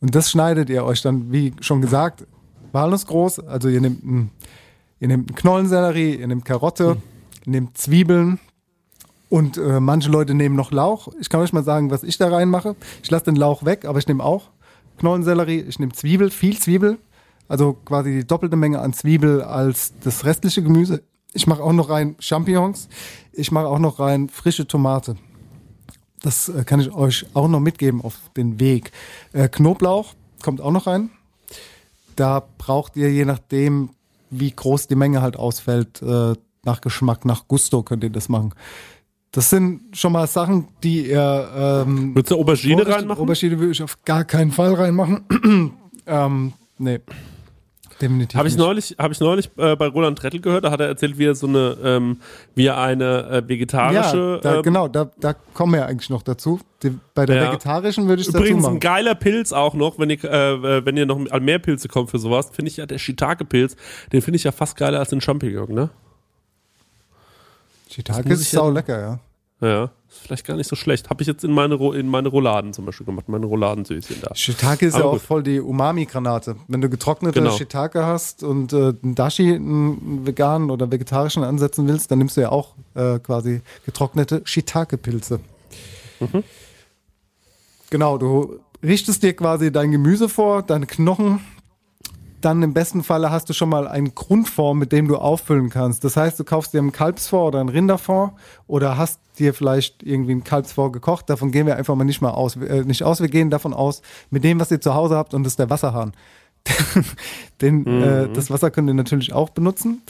Und 0.00 0.14
das 0.14 0.30
schneidet 0.30 0.70
ihr 0.70 0.84
euch 0.84 1.02
dann, 1.02 1.32
wie 1.32 1.52
schon 1.60 1.82
gesagt, 1.82 2.26
walnussgroß. 2.72 3.40
Also 3.40 3.68
ihr 3.68 3.80
nehmt 3.80 4.02
einen, 4.02 4.30
ihr 5.02 5.08
nehmt 5.08 5.28
einen 5.28 5.36
Knollensellerie, 5.36 6.14
ihr 6.14 6.28
nehmt 6.28 6.44
Karotte, 6.44 6.96
ihr 7.44 7.50
nehmt 7.50 7.76
Zwiebeln 7.76 8.38
und 9.28 9.58
äh, 9.58 9.80
manche 9.80 10.08
Leute 10.08 10.32
nehmen 10.32 10.54
noch 10.54 10.70
Lauch. 10.70 11.08
Ich 11.20 11.28
kann 11.28 11.40
euch 11.40 11.52
mal 11.52 11.64
sagen, 11.64 11.90
was 11.90 12.04
ich 12.04 12.18
da 12.18 12.28
reinmache. 12.28 12.76
Ich 13.02 13.10
lasse 13.10 13.24
den 13.24 13.34
Lauch 13.34 13.64
weg, 13.64 13.84
aber 13.84 13.98
ich 13.98 14.06
nehme 14.06 14.22
auch 14.22 14.50
Knollensellerie, 14.98 15.58
ich 15.58 15.80
nehme 15.80 15.90
Zwiebel, 15.90 16.30
viel 16.30 16.56
Zwiebel. 16.56 16.98
Also 17.48 17.72
quasi 17.72 18.12
die 18.12 18.26
doppelte 18.26 18.54
Menge 18.54 18.78
an 18.78 18.92
Zwiebel 18.92 19.42
als 19.42 19.92
das 20.04 20.24
restliche 20.24 20.62
Gemüse. 20.62 21.02
Ich 21.32 21.48
mache 21.48 21.64
auch 21.64 21.72
noch 21.72 21.90
rein 21.90 22.14
Champignons. 22.20 22.88
Ich 23.32 23.50
mache 23.50 23.66
auch 23.66 23.80
noch 23.80 23.98
rein 23.98 24.28
frische 24.28 24.68
Tomate. 24.68 25.16
Das 26.22 26.48
äh, 26.48 26.62
kann 26.62 26.78
ich 26.78 26.92
euch 26.94 27.26
auch 27.34 27.48
noch 27.48 27.58
mitgeben 27.58 28.02
auf 28.02 28.20
den 28.36 28.60
Weg. 28.60 28.92
Äh, 29.32 29.48
Knoblauch 29.48 30.14
kommt 30.44 30.60
auch 30.60 30.70
noch 30.70 30.86
rein. 30.86 31.10
Da 32.14 32.46
braucht 32.56 32.96
ihr, 32.96 33.10
je 33.10 33.24
nachdem, 33.24 33.90
wie 34.32 34.50
groß 34.50 34.88
die 34.88 34.96
Menge 34.96 35.22
halt 35.22 35.36
ausfällt, 35.36 36.02
äh, 36.02 36.34
nach 36.64 36.80
Geschmack, 36.80 37.24
nach 37.24 37.46
Gusto 37.48 37.82
könnt 37.82 38.02
ihr 38.02 38.10
das 38.10 38.28
machen. 38.28 38.54
Das 39.30 39.50
sind 39.50 39.96
schon 39.96 40.12
mal 40.12 40.26
Sachen, 40.26 40.68
die 40.82 41.08
ihr. 41.08 41.84
Ähm, 41.86 42.14
Würdest 42.14 42.32
du 42.32 42.36
Aubergine 42.38 42.86
reinmachen? 42.86 43.22
Aubergine 43.22 43.58
würde 43.58 43.72
ich 43.72 43.82
auf 43.82 44.02
gar 44.04 44.24
keinen 44.24 44.50
Fall 44.50 44.74
reinmachen. 44.74 45.72
ähm, 46.06 46.52
nee. 46.78 47.00
Definitiv. 48.02 48.36
Habe 48.38 48.48
ich 48.48 48.56
neulich, 48.56 48.96
habe 48.98 49.12
ich 49.14 49.20
neulich 49.20 49.48
äh, 49.56 49.76
bei 49.76 49.86
Roland 49.86 50.18
Trettel 50.18 50.40
gehört, 50.40 50.64
da 50.64 50.70
hat 50.70 50.80
er 50.80 50.88
erzählt, 50.88 51.16
wie 51.18 51.24
er 51.26 51.34
so 51.34 51.46
eine, 51.46 51.76
ähm, 51.82 52.18
wie 52.54 52.66
er 52.66 52.76
eine 52.76 53.28
äh, 53.30 53.48
vegetarische. 53.48 54.34
Ja, 54.34 54.50
da, 54.50 54.56
ähm, 54.56 54.62
genau, 54.62 54.88
da, 54.88 55.10
da 55.20 55.34
kommen 55.54 55.72
wir 55.74 55.86
eigentlich 55.86 56.10
noch 56.10 56.22
dazu. 56.22 56.60
Die, 56.82 56.98
bei 57.14 57.24
der 57.26 57.36
Ja. 57.36 57.48
vegetarischen 57.52 58.08
würde 58.08 58.20
ich 58.20 58.26
es 58.28 58.32
dazu 58.32 58.44
Übrigens 58.44 58.64
machen. 58.64 58.76
ein 58.76 58.80
geiler 58.80 59.14
Pilz 59.14 59.52
auch 59.52 59.74
noch, 59.74 59.98
wenn 59.98 60.10
ihr, 60.10 60.22
äh, 60.24 60.84
wenn 60.84 60.96
ihr 60.96 61.06
noch 61.06 61.18
an 61.30 61.44
mehr 61.44 61.60
Pilze 61.60 61.86
kommt 61.88 62.10
für 62.10 62.18
sowas, 62.18 62.50
finde 62.52 62.70
ich 62.70 62.76
ja 62.76 62.86
der 62.86 62.98
Shiitake-Pilz, 62.98 63.76
den 64.12 64.20
finde 64.20 64.36
ich 64.36 64.44
ja 64.44 64.52
fast 64.52 64.76
geiler 64.76 64.98
als 64.98 65.10
den 65.10 65.20
Champignon, 65.20 65.72
ne? 65.72 65.88
Shiitake 67.90 68.28
ist 68.32 68.42
ich 68.42 68.52
ja- 68.52 68.58
sau 68.60 68.70
lecker, 68.70 68.98
ja. 69.00 69.18
Ja, 69.68 69.90
ist 70.12 70.20
vielleicht 70.26 70.46
gar 70.46 70.56
nicht 70.56 70.68
so 70.68 70.76
schlecht. 70.76 71.10
Habe 71.10 71.22
ich 71.22 71.26
jetzt 71.28 71.42
in 71.44 71.52
meine, 71.52 71.74
in 71.96 72.08
meine 72.08 72.28
Rouladen 72.28 72.72
zum 72.72 72.84
Beispiel 72.84 73.06
gemacht, 73.06 73.28
meine 73.28 73.46
Rouladensößchen 73.46 74.16
da. 74.22 74.34
Shiitake 74.34 74.86
ist 74.86 74.94
ja 74.94 75.00
Aber 75.00 75.08
auch 75.10 75.12
gut. 75.14 75.22
voll 75.22 75.42
die 75.42 75.60
Umami-Granate. 75.60 76.56
Wenn 76.68 76.80
du 76.80 76.88
getrocknete 76.88 77.40
Genau. 77.40 77.56
Shiitake 77.56 78.04
hast 78.04 78.42
und 78.42 78.72
äh, 78.72 78.92
einen 79.02 79.14
Dashi, 79.14 79.54
einen 79.54 80.26
veganen 80.26 80.70
oder 80.70 80.90
vegetarischen 80.90 81.42
ansetzen 81.44 81.88
willst, 81.88 82.10
dann 82.10 82.18
nimmst 82.18 82.36
du 82.36 82.42
ja 82.42 82.50
auch 82.50 82.74
äh, 82.94 83.18
quasi 83.18 83.62
getrocknete 83.86 84.42
Shiitake-Pilze. 84.44 85.40
Mhm. 86.20 86.44
Genau, 87.90 88.18
du 88.18 88.60
richtest 88.82 89.22
dir 89.22 89.34
quasi 89.34 89.70
dein 89.72 89.90
Gemüse 89.92 90.28
vor, 90.28 90.62
deine 90.62 90.86
Knochen. 90.86 91.40
Dann 92.42 92.62
im 92.62 92.74
besten 92.74 93.02
Falle 93.02 93.30
hast 93.30 93.48
du 93.48 93.52
schon 93.52 93.68
mal 93.68 93.88
einen 93.88 94.14
Grundform, 94.14 94.78
mit 94.78 94.92
dem 94.92 95.08
du 95.08 95.16
auffüllen 95.16 95.70
kannst. 95.70 96.04
Das 96.04 96.16
heißt, 96.16 96.38
du 96.38 96.44
kaufst 96.44 96.74
dir 96.74 96.78
einen 96.78 96.92
Kalbsfond 96.92 97.48
oder 97.48 97.60
einen 97.60 97.68
Rinderfond 97.68 98.32
oder 98.66 98.98
hast 98.98 99.20
dir 99.38 99.54
vielleicht 99.54 100.02
irgendwie 100.02 100.32
einen 100.32 100.44
Kalbsfond 100.44 100.92
gekocht. 100.92 101.30
Davon 101.30 101.52
gehen 101.52 101.66
wir 101.66 101.76
einfach 101.76 101.94
mal 101.94 102.04
nicht 102.04 102.20
mal 102.20 102.32
aus, 102.32 102.56
äh, 102.56 102.84
nicht 102.84 103.04
aus. 103.04 103.20
Wir 103.20 103.28
gehen 103.28 103.48
davon 103.48 103.72
aus, 103.72 104.02
mit 104.30 104.44
dem, 104.44 104.60
was 104.60 104.70
ihr 104.70 104.80
zu 104.80 104.94
Hause 104.94 105.16
habt, 105.16 105.34
und 105.34 105.44
das 105.44 105.52
ist 105.52 105.58
der 105.58 105.70
Wasserhahn. 105.70 106.12
Den, 107.60 107.86
äh, 107.86 108.28
das 108.32 108.50
Wasser 108.50 108.70
könnt 108.70 108.88
ihr 108.88 108.94
natürlich 108.94 109.32
auch 109.32 109.50
benutzen. 109.50 110.02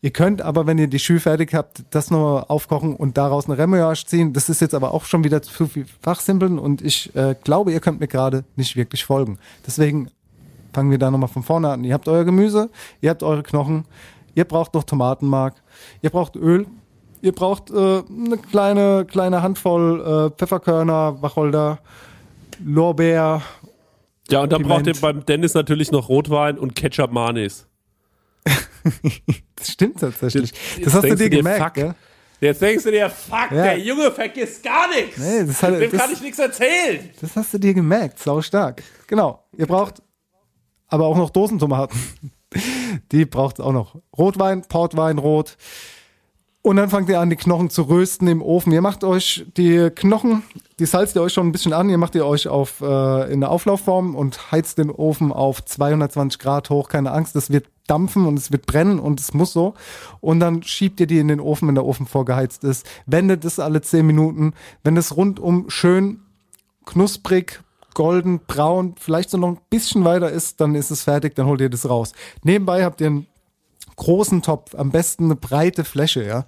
Ihr 0.00 0.12
könnt 0.12 0.42
aber, 0.42 0.66
wenn 0.66 0.78
ihr 0.78 0.86
die 0.86 1.00
Schü 1.00 1.18
fertig 1.18 1.54
habt, 1.54 1.82
das 1.90 2.12
nur 2.12 2.50
aufkochen 2.52 2.94
und 2.94 3.16
daraus 3.16 3.46
eine 3.46 3.58
Remoulade 3.58 3.98
ziehen. 4.06 4.32
Das 4.32 4.48
ist 4.48 4.60
jetzt 4.60 4.74
aber 4.74 4.94
auch 4.94 5.04
schon 5.04 5.24
wieder 5.24 5.42
zu 5.42 5.66
viel 5.66 5.86
Fachsimpeln 6.00 6.58
und 6.58 6.82
ich 6.82 7.14
äh, 7.16 7.34
glaube, 7.42 7.72
ihr 7.72 7.80
könnt 7.80 7.98
mir 7.98 8.06
gerade 8.06 8.44
nicht 8.54 8.76
wirklich 8.76 9.04
folgen. 9.04 9.38
Deswegen 9.66 10.08
fangen 10.78 10.92
wir 10.92 10.98
da 10.98 11.10
nochmal 11.10 11.28
von 11.28 11.42
vorne 11.42 11.70
an. 11.70 11.82
Ihr 11.82 11.92
habt 11.92 12.06
euer 12.06 12.22
Gemüse, 12.24 12.70
ihr 13.00 13.10
habt 13.10 13.24
eure 13.24 13.42
Knochen, 13.42 13.84
ihr 14.36 14.44
braucht 14.44 14.74
noch 14.74 14.84
Tomatenmark, 14.84 15.54
ihr 16.02 16.10
braucht 16.10 16.36
Öl, 16.36 16.68
ihr 17.20 17.32
braucht 17.32 17.72
äh, 17.72 17.74
eine 18.08 18.38
kleine, 18.38 19.04
kleine 19.04 19.42
Handvoll 19.42 20.30
äh, 20.30 20.38
Pfefferkörner, 20.38 21.20
Wacholder, 21.20 21.80
Lorbeer. 22.64 23.42
Ja, 24.30 24.42
und 24.42 24.52
dann 24.52 24.62
braucht 24.62 24.86
ihr 24.86 24.94
beim 25.00 25.26
Dennis 25.26 25.54
natürlich 25.54 25.90
noch 25.90 26.08
Rotwein 26.08 26.56
und 26.58 26.76
Ketchup 26.76 27.10
Manis. 27.10 27.66
Das 29.56 29.70
stimmt 29.72 29.98
tatsächlich. 29.98 30.52
Jetzt 30.76 30.86
das 30.86 30.94
hast 30.94 31.10
du 31.10 31.16
dir 31.16 31.28
gemerkt, 31.28 31.78
fuck. 31.80 31.94
Jetzt 32.40 32.62
denkst 32.62 32.84
du 32.84 32.92
dir, 32.92 33.10
fuck, 33.10 33.50
Ja. 33.50 33.62
der 33.64 33.78
Junge 33.80 34.12
vergisst 34.12 34.62
gar 34.62 34.88
nichts. 34.88 35.18
Nee, 35.18 35.44
das 35.44 35.60
hat- 35.60 35.74
Dem 35.80 35.90
das- 35.90 36.00
kann 36.00 36.12
ich 36.12 36.20
nichts 36.20 36.38
erzählen. 36.38 37.10
Das 37.20 37.34
hast 37.34 37.52
du 37.52 37.58
dir 37.58 37.74
gemerkt, 37.74 38.20
sau 38.20 38.40
stark. 38.40 38.84
Genau. 39.08 39.42
Ihr 39.56 39.66
braucht 39.66 40.00
aber 40.88 41.06
auch 41.06 41.16
noch 41.16 41.30
Dosentomaten. 41.30 41.98
Die 43.12 43.24
braucht 43.24 43.60
auch 43.60 43.72
noch. 43.72 43.96
Rotwein, 44.16 44.62
Portwein, 44.62 45.18
Rot. 45.18 45.56
Und 46.62 46.76
dann 46.76 46.90
fangt 46.90 47.08
ihr 47.08 47.20
an, 47.20 47.30
die 47.30 47.36
Knochen 47.36 47.70
zu 47.70 47.82
rösten 47.82 48.26
im 48.26 48.42
Ofen. 48.42 48.72
Ihr 48.72 48.82
macht 48.82 49.04
euch 49.04 49.46
die 49.56 49.90
Knochen, 49.90 50.42
die 50.78 50.86
salzt 50.86 51.14
ihr 51.16 51.22
euch 51.22 51.32
schon 51.32 51.46
ein 51.46 51.52
bisschen 51.52 51.72
an. 51.72 51.88
Ihr 51.88 51.98
macht 51.98 52.14
ihr 52.14 52.26
euch 52.26 52.48
auf, 52.48 52.80
äh, 52.80 53.32
in 53.32 53.40
der 53.40 53.50
Auflaufform 53.50 54.14
und 54.14 54.50
heizt 54.52 54.76
den 54.76 54.90
Ofen 54.90 55.32
auf 55.32 55.64
220 55.64 56.38
Grad 56.38 56.68
hoch. 56.68 56.88
Keine 56.88 57.12
Angst, 57.12 57.36
das 57.36 57.50
wird 57.50 57.68
dampfen 57.86 58.26
und 58.26 58.38
es 58.38 58.52
wird 58.52 58.66
brennen 58.66 58.98
und 58.98 59.20
es 59.20 59.32
muss 59.32 59.52
so. 59.52 59.74
Und 60.20 60.40
dann 60.40 60.62
schiebt 60.62 61.00
ihr 61.00 61.06
die 61.06 61.20
in 61.20 61.28
den 61.28 61.40
Ofen, 61.40 61.68
wenn 61.68 61.74
der 61.74 61.86
Ofen 61.86 62.06
vorgeheizt 62.06 62.64
ist. 62.64 62.84
Wendet 63.06 63.44
es 63.44 63.58
alle 63.58 63.80
10 63.80 64.06
Minuten. 64.06 64.52
Wenn 64.82 64.96
es 64.96 65.16
rundum 65.16 65.70
schön 65.70 66.20
knusprig, 66.84 67.62
golden, 67.94 68.40
braun, 68.46 68.94
vielleicht 68.98 69.30
so 69.30 69.38
noch 69.38 69.48
ein 69.48 69.58
bisschen 69.70 70.04
weiter 70.04 70.30
ist, 70.30 70.60
dann 70.60 70.74
ist 70.74 70.90
es 70.90 71.02
fertig, 71.02 71.34
dann 71.34 71.46
holt 71.46 71.60
ihr 71.60 71.70
das 71.70 71.88
raus. 71.88 72.12
Nebenbei 72.42 72.84
habt 72.84 73.00
ihr 73.00 73.08
einen 73.08 73.26
großen 73.96 74.42
Topf, 74.42 74.74
am 74.74 74.90
besten 74.90 75.24
eine 75.24 75.36
breite 75.36 75.84
Fläche, 75.84 76.24
ja. 76.24 76.46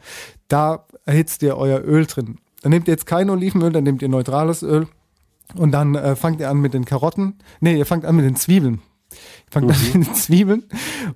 Da 0.48 0.86
erhitzt 1.04 1.42
ihr 1.42 1.56
euer 1.56 1.80
Öl 1.80 2.06
drin. 2.06 2.38
Dann 2.62 2.70
nehmt 2.70 2.88
ihr 2.88 2.92
jetzt 2.92 3.06
kein 3.06 3.30
Olivenöl, 3.30 3.72
dann 3.72 3.84
nehmt 3.84 4.02
ihr 4.02 4.08
neutrales 4.08 4.62
Öl 4.62 4.86
und 5.54 5.72
dann 5.72 5.94
äh, 5.94 6.16
fangt 6.16 6.40
ihr 6.40 6.50
an 6.50 6.58
mit 6.58 6.74
den 6.74 6.84
Karotten. 6.84 7.38
Nee, 7.60 7.76
ihr 7.76 7.86
fangt 7.86 8.04
an 8.04 8.16
mit 8.16 8.24
den 8.24 8.36
Zwiebeln. 8.36 8.80
Ihr 9.12 9.50
fangt 9.50 9.70
an 9.70 9.76
mit 9.82 9.94
den 9.94 10.14
Zwiebeln 10.14 10.64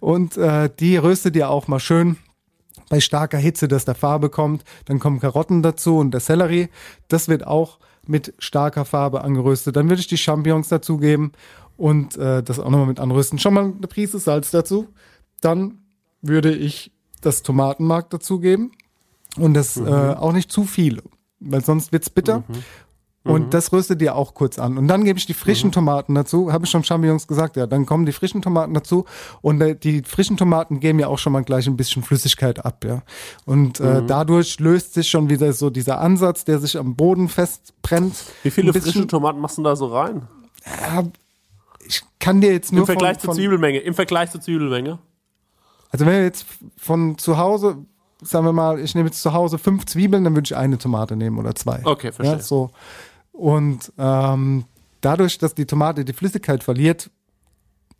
und 0.01 0.37
äh, 0.37 0.71
die 0.81 0.97
röstet 0.97 1.37
ihr 1.37 1.49
auch 1.51 1.69
mal 1.69 1.81
schön 1.81 2.17
bei 2.89 3.01
starker 3.01 3.39
Hitze, 3.39 3.69
dass 3.69 3.85
der 3.85 3.95
Farbe 3.95 4.31
kommt. 4.31 4.65
Dann 4.87 4.99
kommen 4.99 5.21
Karotten 5.21 5.63
dazu 5.63 5.99
und 5.99 6.11
der 6.11 6.21
Sellerie. 6.21 6.69
Das 7.09 7.29
wird 7.29 7.47
auch 7.47 7.79
mit 8.09 8.35
starker 8.39 8.85
Farbe 8.85 9.23
angeröstet. 9.23 9.77
Dann 9.77 9.89
würde 9.89 10.01
ich 10.01 10.07
die 10.07 10.19
Champignons 10.19 10.69
dazugeben 10.69 11.33
und 11.77 12.17
äh, 12.17 12.43
das 12.43 12.59
auch 12.59 12.71
nochmal 12.71 12.87
mit 12.87 13.01
anrösten. 13.01 13.39
Schon 13.39 13.55
mal 13.55 13.65
eine 13.65 13.87
Prise 13.87 14.19
Salz 14.19 14.51
dazu. 14.51 14.89
Dann 15.41 15.79
würde 16.23 16.55
ich 16.55 16.93
das 17.21 17.43
Tomatenmark 17.43 18.11
dazugeben 18.11 18.73
und 19.37 19.55
das 19.55 19.77
äh, 19.77 19.83
auch 19.83 20.33
nicht 20.33 20.53
zu 20.53 20.65
viel, 20.65 21.03
weil 21.41 21.65
sonst 21.65 21.93
wird's 21.93 22.11
bitter. 22.11 22.45
Und 23.33 23.55
das 23.55 23.73
röstet 23.73 24.03
ihr 24.03 24.15
auch 24.15 24.35
kurz 24.35 24.59
an. 24.59 24.77
Und 24.77 24.87
dann 24.87 25.03
gebe 25.03 25.19
ich 25.19 25.25
die 25.25 25.33
frischen 25.33 25.73
Tomaten 25.73 26.15
dazu. 26.15 26.53
Habe 26.53 26.67
ich 26.67 26.71
schon 26.71 26.85
Champignons 26.85 27.27
gesagt, 27.27 27.57
ja. 27.57 27.67
Dann 27.67 27.87
kommen 27.87 28.05
die 28.05 28.13
frischen 28.13 28.43
Tomaten 28.43 28.75
dazu. 28.75 29.07
Und 29.41 29.63
äh, 29.63 29.75
die 29.75 30.03
frischen 30.03 30.37
Tomaten 30.37 30.79
geben 30.79 30.99
ja 30.99 31.09
auch 31.09 31.19
schon 31.19 31.33
mal 31.33 31.43
gleich 31.43 31.67
ein 31.67 31.77
bisschen 31.77 32.03
Flüssigkeit 32.03 32.63
ab, 32.65 32.85
ja. 32.85 33.03
Und 33.47 33.81
äh, 33.81 34.03
dadurch 34.07 34.61
löst 34.61 34.93
sich 34.93 35.09
schon 35.09 35.31
wieder 35.31 35.55
so 35.55 35.71
dieser 35.71 36.01
Ansatz, 36.01 36.45
der 36.45 36.59
sich 36.59 36.77
am 36.77 36.97
Boden 36.97 37.31
festbrennt. 37.31 38.15
Wie 38.43 38.51
viele 38.51 38.75
frische 38.75 39.07
Tomaten 39.07 39.41
machst 39.41 39.57
du 39.57 39.63
da 39.63 39.75
so 39.75 39.87
rein? 39.87 40.29
Ja, 40.67 41.05
ich 41.87 42.03
kann 42.19 42.43
dir 42.43 42.53
jetzt 42.53 42.73
nur 42.73 42.83
Im 42.83 42.87
Vergleich 42.87 43.15
von, 43.15 43.21
zur 43.21 43.29
von, 43.29 43.37
Zwiebelmenge. 43.37 43.79
Im 43.79 43.95
Vergleich 43.95 44.33
zur 44.33 44.43
Zwiebelmenge. 44.43 44.99
Also 45.91 46.05
wenn 46.05 46.13
wir 46.13 46.25
jetzt 46.25 46.45
von 46.77 47.17
zu 47.17 47.39
Hause, 47.39 47.79
sagen 48.21 48.45
wir 48.45 48.53
mal, 48.53 48.81
ich 48.81 48.95
nehme 48.95 49.09
jetzt 49.09 49.23
zu 49.23 49.33
Hause 49.33 49.57
fünf 49.57 49.87
Zwiebeln, 49.87 50.25
dann 50.25 50.35
würde 50.35 50.45
ich 50.45 50.57
eine 50.57 50.77
Tomate 50.77 51.17
nehmen 51.17 51.39
oder 51.39 51.55
zwei. 51.55 51.81
Okay, 51.85 52.13
verstehe. 52.13 52.37
Ja, 52.37 52.43
so. 52.43 52.71
Und 53.35 53.93
ähm, 53.99 54.65
dadurch, 55.01 55.39
dass 55.39 55.55
die 55.55 55.67
Tomate 55.67 56.05
die 56.05 56.13
Flüssigkeit 56.13 56.63
verliert, 56.63 57.11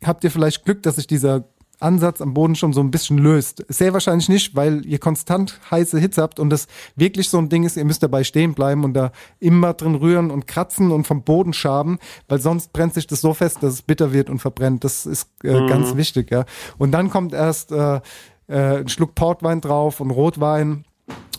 habt 0.03 0.23
ihr 0.23 0.31
vielleicht 0.31 0.63
Glück, 0.65 0.81
dass 0.83 0.95
sich 0.95 1.07
dieser 1.07 1.43
Ansatz 1.81 2.21
am 2.21 2.33
Boden 2.33 2.55
schon 2.55 2.71
so 2.71 2.79
ein 2.79 2.89
bisschen 2.89 3.17
löst. 3.17 3.65
Sehr 3.67 3.91
wahrscheinlich 3.91 4.29
nicht, 4.29 4.55
weil 4.55 4.85
ihr 4.85 4.97
konstant 4.97 5.59
heiße 5.69 5.99
Hitze 5.99 6.21
habt 6.21 6.39
und 6.39 6.49
das 6.49 6.67
wirklich 6.95 7.29
so 7.29 7.37
ein 7.37 7.49
Ding 7.49 7.65
ist, 7.65 7.75
ihr 7.75 7.83
müsst 7.83 8.01
dabei 8.01 8.23
stehen 8.23 8.53
bleiben 8.53 8.85
und 8.85 8.93
da 8.93 9.11
immer 9.39 9.73
drin 9.73 9.95
rühren 9.95 10.31
und 10.31 10.47
kratzen 10.47 10.91
und 10.91 11.05
vom 11.05 11.23
Boden 11.23 11.51
schaben, 11.51 11.99
weil 12.29 12.39
sonst 12.39 12.71
brennt 12.71 12.93
sich 12.93 13.07
das 13.07 13.19
so 13.19 13.33
fest, 13.33 13.57
dass 13.61 13.73
es 13.73 13.81
bitter 13.81 14.13
wird 14.13 14.29
und 14.29 14.39
verbrennt. 14.39 14.85
Das 14.85 15.05
ist 15.05 15.29
äh, 15.43 15.67
ganz 15.67 15.97
wichtig, 15.97 16.31
ja. 16.31 16.45
Und 16.77 16.91
dann 16.91 17.09
kommt 17.09 17.33
erst 17.33 17.73
äh, 17.73 17.99
äh, 18.47 18.79
ein 18.79 18.87
Schluck 18.87 19.15
Portwein 19.15 19.59
drauf 19.59 19.99
und 19.99 20.11
Rotwein. 20.11 20.85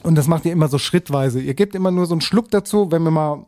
Und 0.02 0.14
das 0.14 0.28
macht 0.28 0.44
ihr 0.44 0.52
immer 0.52 0.68
so 0.68 0.78
schrittweise. 0.78 1.40
Ihr 1.40 1.54
gebt 1.54 1.74
immer 1.74 1.90
nur 1.90 2.06
so 2.06 2.14
einen 2.14 2.20
Schluck 2.20 2.50
dazu, 2.50 2.92
wenn 2.92 3.02
wir 3.02 3.10
mal 3.10 3.46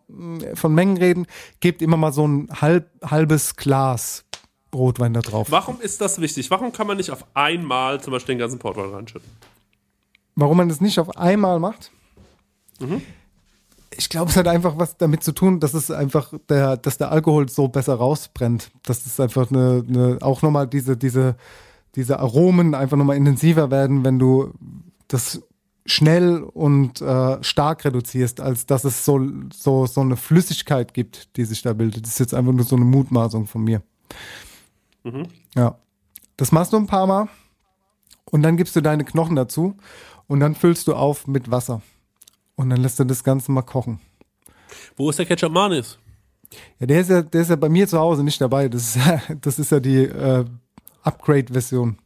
von 0.54 0.74
Mengen 0.74 0.96
reden, 0.96 1.26
gebt 1.60 1.82
immer 1.82 1.96
mal 1.96 2.12
so 2.12 2.26
ein 2.26 2.48
halb, 2.60 2.90
halbes 3.02 3.56
Glas 3.56 4.24
Rotwein 4.74 5.14
da 5.14 5.20
drauf. 5.20 5.50
Warum 5.50 5.80
ist 5.80 6.00
das 6.00 6.20
wichtig? 6.20 6.50
Warum 6.50 6.72
kann 6.72 6.86
man 6.86 6.96
nicht 6.96 7.10
auf 7.10 7.24
einmal 7.34 8.00
zum 8.00 8.12
Beispiel 8.12 8.34
den 8.34 8.40
ganzen 8.40 8.58
Portwein 8.58 8.90
reinschütten? 8.90 9.28
Warum 10.34 10.56
man 10.56 10.68
das 10.68 10.80
nicht 10.80 10.98
auf 10.98 11.16
einmal 11.16 11.58
macht? 11.58 11.90
Ich 13.90 14.08
glaube, 14.08 14.30
es 14.30 14.36
hat 14.36 14.46
einfach 14.46 14.78
was 14.78 14.96
damit 14.96 15.24
zu 15.24 15.32
tun, 15.32 15.58
dass 15.58 15.74
es 15.74 15.90
einfach 15.90 16.32
der, 16.48 16.76
dass 16.76 16.98
der 16.98 17.10
Alkohol 17.10 17.48
so 17.48 17.68
besser 17.68 17.94
rausbrennt. 17.94 18.70
Dass 18.84 19.04
es 19.06 19.18
einfach 19.18 19.50
eine, 19.50 19.84
eine 19.88 20.18
auch 20.20 20.42
nochmal 20.42 20.68
diese, 20.68 20.96
diese, 20.96 21.36
diese 21.96 22.20
Aromen 22.20 22.74
einfach 22.74 22.96
nochmal 22.96 23.16
intensiver 23.16 23.70
werden, 23.70 24.04
wenn 24.04 24.18
du 24.18 24.52
das 25.08 25.42
schnell 25.88 26.42
und 26.42 27.00
äh, 27.00 27.42
stark 27.42 27.84
reduzierst, 27.84 28.40
als 28.40 28.66
dass 28.66 28.84
es 28.84 29.04
so, 29.04 29.20
so, 29.52 29.86
so 29.86 30.00
eine 30.02 30.16
Flüssigkeit 30.16 30.92
gibt, 30.94 31.36
die 31.36 31.44
sich 31.44 31.62
da 31.62 31.72
bildet. 31.72 32.04
Das 32.04 32.12
ist 32.12 32.18
jetzt 32.20 32.34
einfach 32.34 32.52
nur 32.52 32.64
so 32.64 32.76
eine 32.76 32.84
Mutmaßung 32.84 33.46
von 33.46 33.64
mir. 33.64 33.82
Ja. 35.54 35.78
Das 36.36 36.52
machst 36.52 36.72
du 36.72 36.76
ein 36.76 36.86
paar 36.86 37.06
Mal 37.06 37.28
und 38.30 38.42
dann 38.42 38.56
gibst 38.56 38.76
du 38.76 38.80
deine 38.80 39.04
Knochen 39.04 39.34
dazu 39.36 39.76
und 40.26 40.40
dann 40.40 40.54
füllst 40.54 40.86
du 40.86 40.94
auf 40.94 41.26
mit 41.26 41.50
Wasser. 41.50 41.82
Und 42.54 42.70
dann 42.70 42.80
lässt 42.80 42.98
du 42.98 43.04
das 43.04 43.24
Ganze 43.24 43.50
mal 43.52 43.62
kochen. 43.62 44.00
Wo 44.96 45.08
ist 45.10 45.18
der 45.18 45.26
Ketchup 45.26 45.52
Manis? 45.52 45.98
Ja, 46.78 46.86
der 46.86 47.00
ist 47.00 47.10
ja, 47.10 47.22
der 47.22 47.42
ist 47.42 47.50
ja 47.50 47.56
bei 47.56 47.68
mir 47.68 47.86
zu 47.88 47.98
Hause 47.98 48.22
nicht 48.24 48.40
dabei. 48.40 48.68
Das 48.68 48.94
ist, 48.94 49.06
ja- 49.06 49.22
das 49.40 49.58
ist 49.58 49.70
ja 49.72 49.80
die 49.80 50.04
äh, 50.04 50.44
Upgrade-Version. 51.02 51.96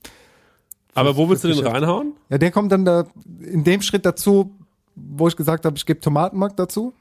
Aber 0.95 1.17
wo 1.17 1.29
willst 1.29 1.45
du 1.45 1.49
den 1.49 1.57
Geschäft. 1.59 1.75
reinhauen? 1.75 2.15
Ja, 2.29 2.39
der 2.39 2.51
kommt 2.51 2.73
dann 2.73 2.85
da 2.85 3.07
in 3.41 3.65
dem 3.65 3.83
Schritt 3.83 4.05
dazu, 4.05 4.55
wo 4.95 5.29
ich 5.29 5.37
gesagt 5.37 5.65
habe, 5.65 5.77
ich 5.77 5.87
gebe 5.87 6.01
Tomatenmark 6.01 6.57
dazu. 6.57 6.93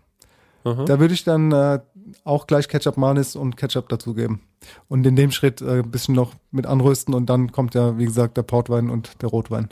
Da 0.64 1.00
würde 1.00 1.14
ich 1.14 1.24
dann 1.24 1.52
äh, 1.52 1.80
auch 2.24 2.46
gleich 2.46 2.68
Ketchup 2.68 2.96
Manis 2.96 3.36
und 3.36 3.58
Ketchup 3.58 3.90
dazugeben. 3.90 4.42
Und 4.88 5.06
in 5.08 5.16
dem 5.16 5.32
Schritt 5.32 5.62
äh, 5.62 5.80
ein 5.80 5.90
bisschen 5.90 6.14
noch 6.14 6.34
mit 6.52 6.68
anrösten 6.68 7.16
und 7.16 7.28
dann 7.32 7.52
kommt 7.52 7.74
ja, 7.74 7.98
wie 7.98 8.06
gesagt, 8.06 8.38
der 8.38 8.44
Portwein 8.44 8.90
und 8.92 9.22
der 9.24 9.30
Rotwein. 9.30 9.70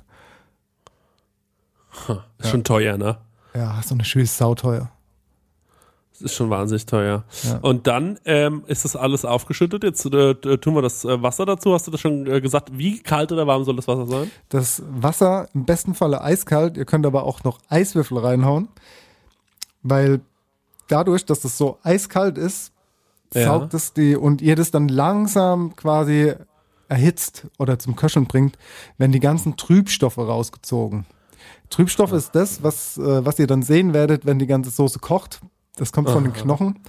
Ist 2.40 2.50
schon 2.50 2.64
teuer, 2.64 2.98
ne? 2.98 3.18
Ja, 3.54 3.80
so 3.84 3.94
eine 3.94 4.04
Schüssel 4.04 4.24
ist 4.24 4.38
sauteuer. 4.38 4.92
Das 6.22 6.32
ist 6.32 6.36
schon 6.36 6.50
wahnsinnig 6.50 6.86
teuer. 6.86 7.24
Ja. 7.44 7.60
Und 7.62 7.88
dann 7.88 8.20
ähm, 8.26 8.64
ist 8.68 8.84
das 8.84 8.96
alles 8.98 9.24
aufgeschüttet. 9.24 9.84
Jetzt 9.84 10.06
äh, 10.06 10.34
tun 10.36 10.76
wir 10.76 10.82
das 10.82 11.06
äh, 11.06 11.22
Wasser 11.22 11.46
dazu. 11.46 11.74
Hast 11.74 11.88
du 11.88 11.92
das 11.92 12.02
schon 12.02 12.28
äh, 12.28 12.42
gesagt? 12.42 12.78
Wie 12.78 13.00
kalt 13.02 13.32
oder 13.32 13.48
warm 13.48 13.64
soll 13.64 13.78
das 13.78 13.88
Wasser 13.88 14.06
sein? 14.06 14.30
Das 14.50 14.84
Wasser 14.90 15.48
im 15.54 15.66
besten 15.66 15.96
Falle 15.96 16.22
eiskalt. 16.22 16.76
Ihr 16.76 16.86
könnt 16.86 17.06
aber 17.06 17.24
auch 17.24 17.44
noch 17.46 17.60
Eiswürfel 17.70 18.18
reinhauen, 18.18 18.68
weil 19.82 20.20
dadurch, 20.90 21.26
dass 21.26 21.46
es 21.46 21.58
so 21.58 21.78
eiskalt 21.84 22.38
ist, 22.38 22.74
Ja. 23.34 23.46
saugt 23.46 23.74
es 23.74 23.94
die 23.94 24.16
und 24.16 24.42
ihr 24.42 24.56
das 24.56 24.72
dann 24.72 24.88
langsam 24.88 25.76
quasi 25.76 26.34
erhitzt 26.90 27.48
oder 27.60 27.78
zum 27.80 27.96
Köcheln 27.96 28.26
bringt, 28.26 28.58
werden 28.98 29.12
die 29.12 29.20
ganzen 29.20 29.56
Trübstoffe 29.56 30.18
rausgezogen. 30.18 31.06
Trübstoff 31.70 32.12
ist 32.12 32.34
das, 32.34 32.64
was, 32.64 32.98
äh, 32.98 33.24
was 33.24 33.38
ihr 33.38 33.46
dann 33.48 33.62
sehen 33.62 33.94
werdet, 33.94 34.26
wenn 34.26 34.40
die 34.40 34.48
ganze 34.48 34.72
Soße 34.72 34.98
kocht. 35.00 35.40
Das 35.80 35.92
kommt 35.92 36.10
von 36.10 36.24
den 36.24 36.34
Knochen. 36.34 36.80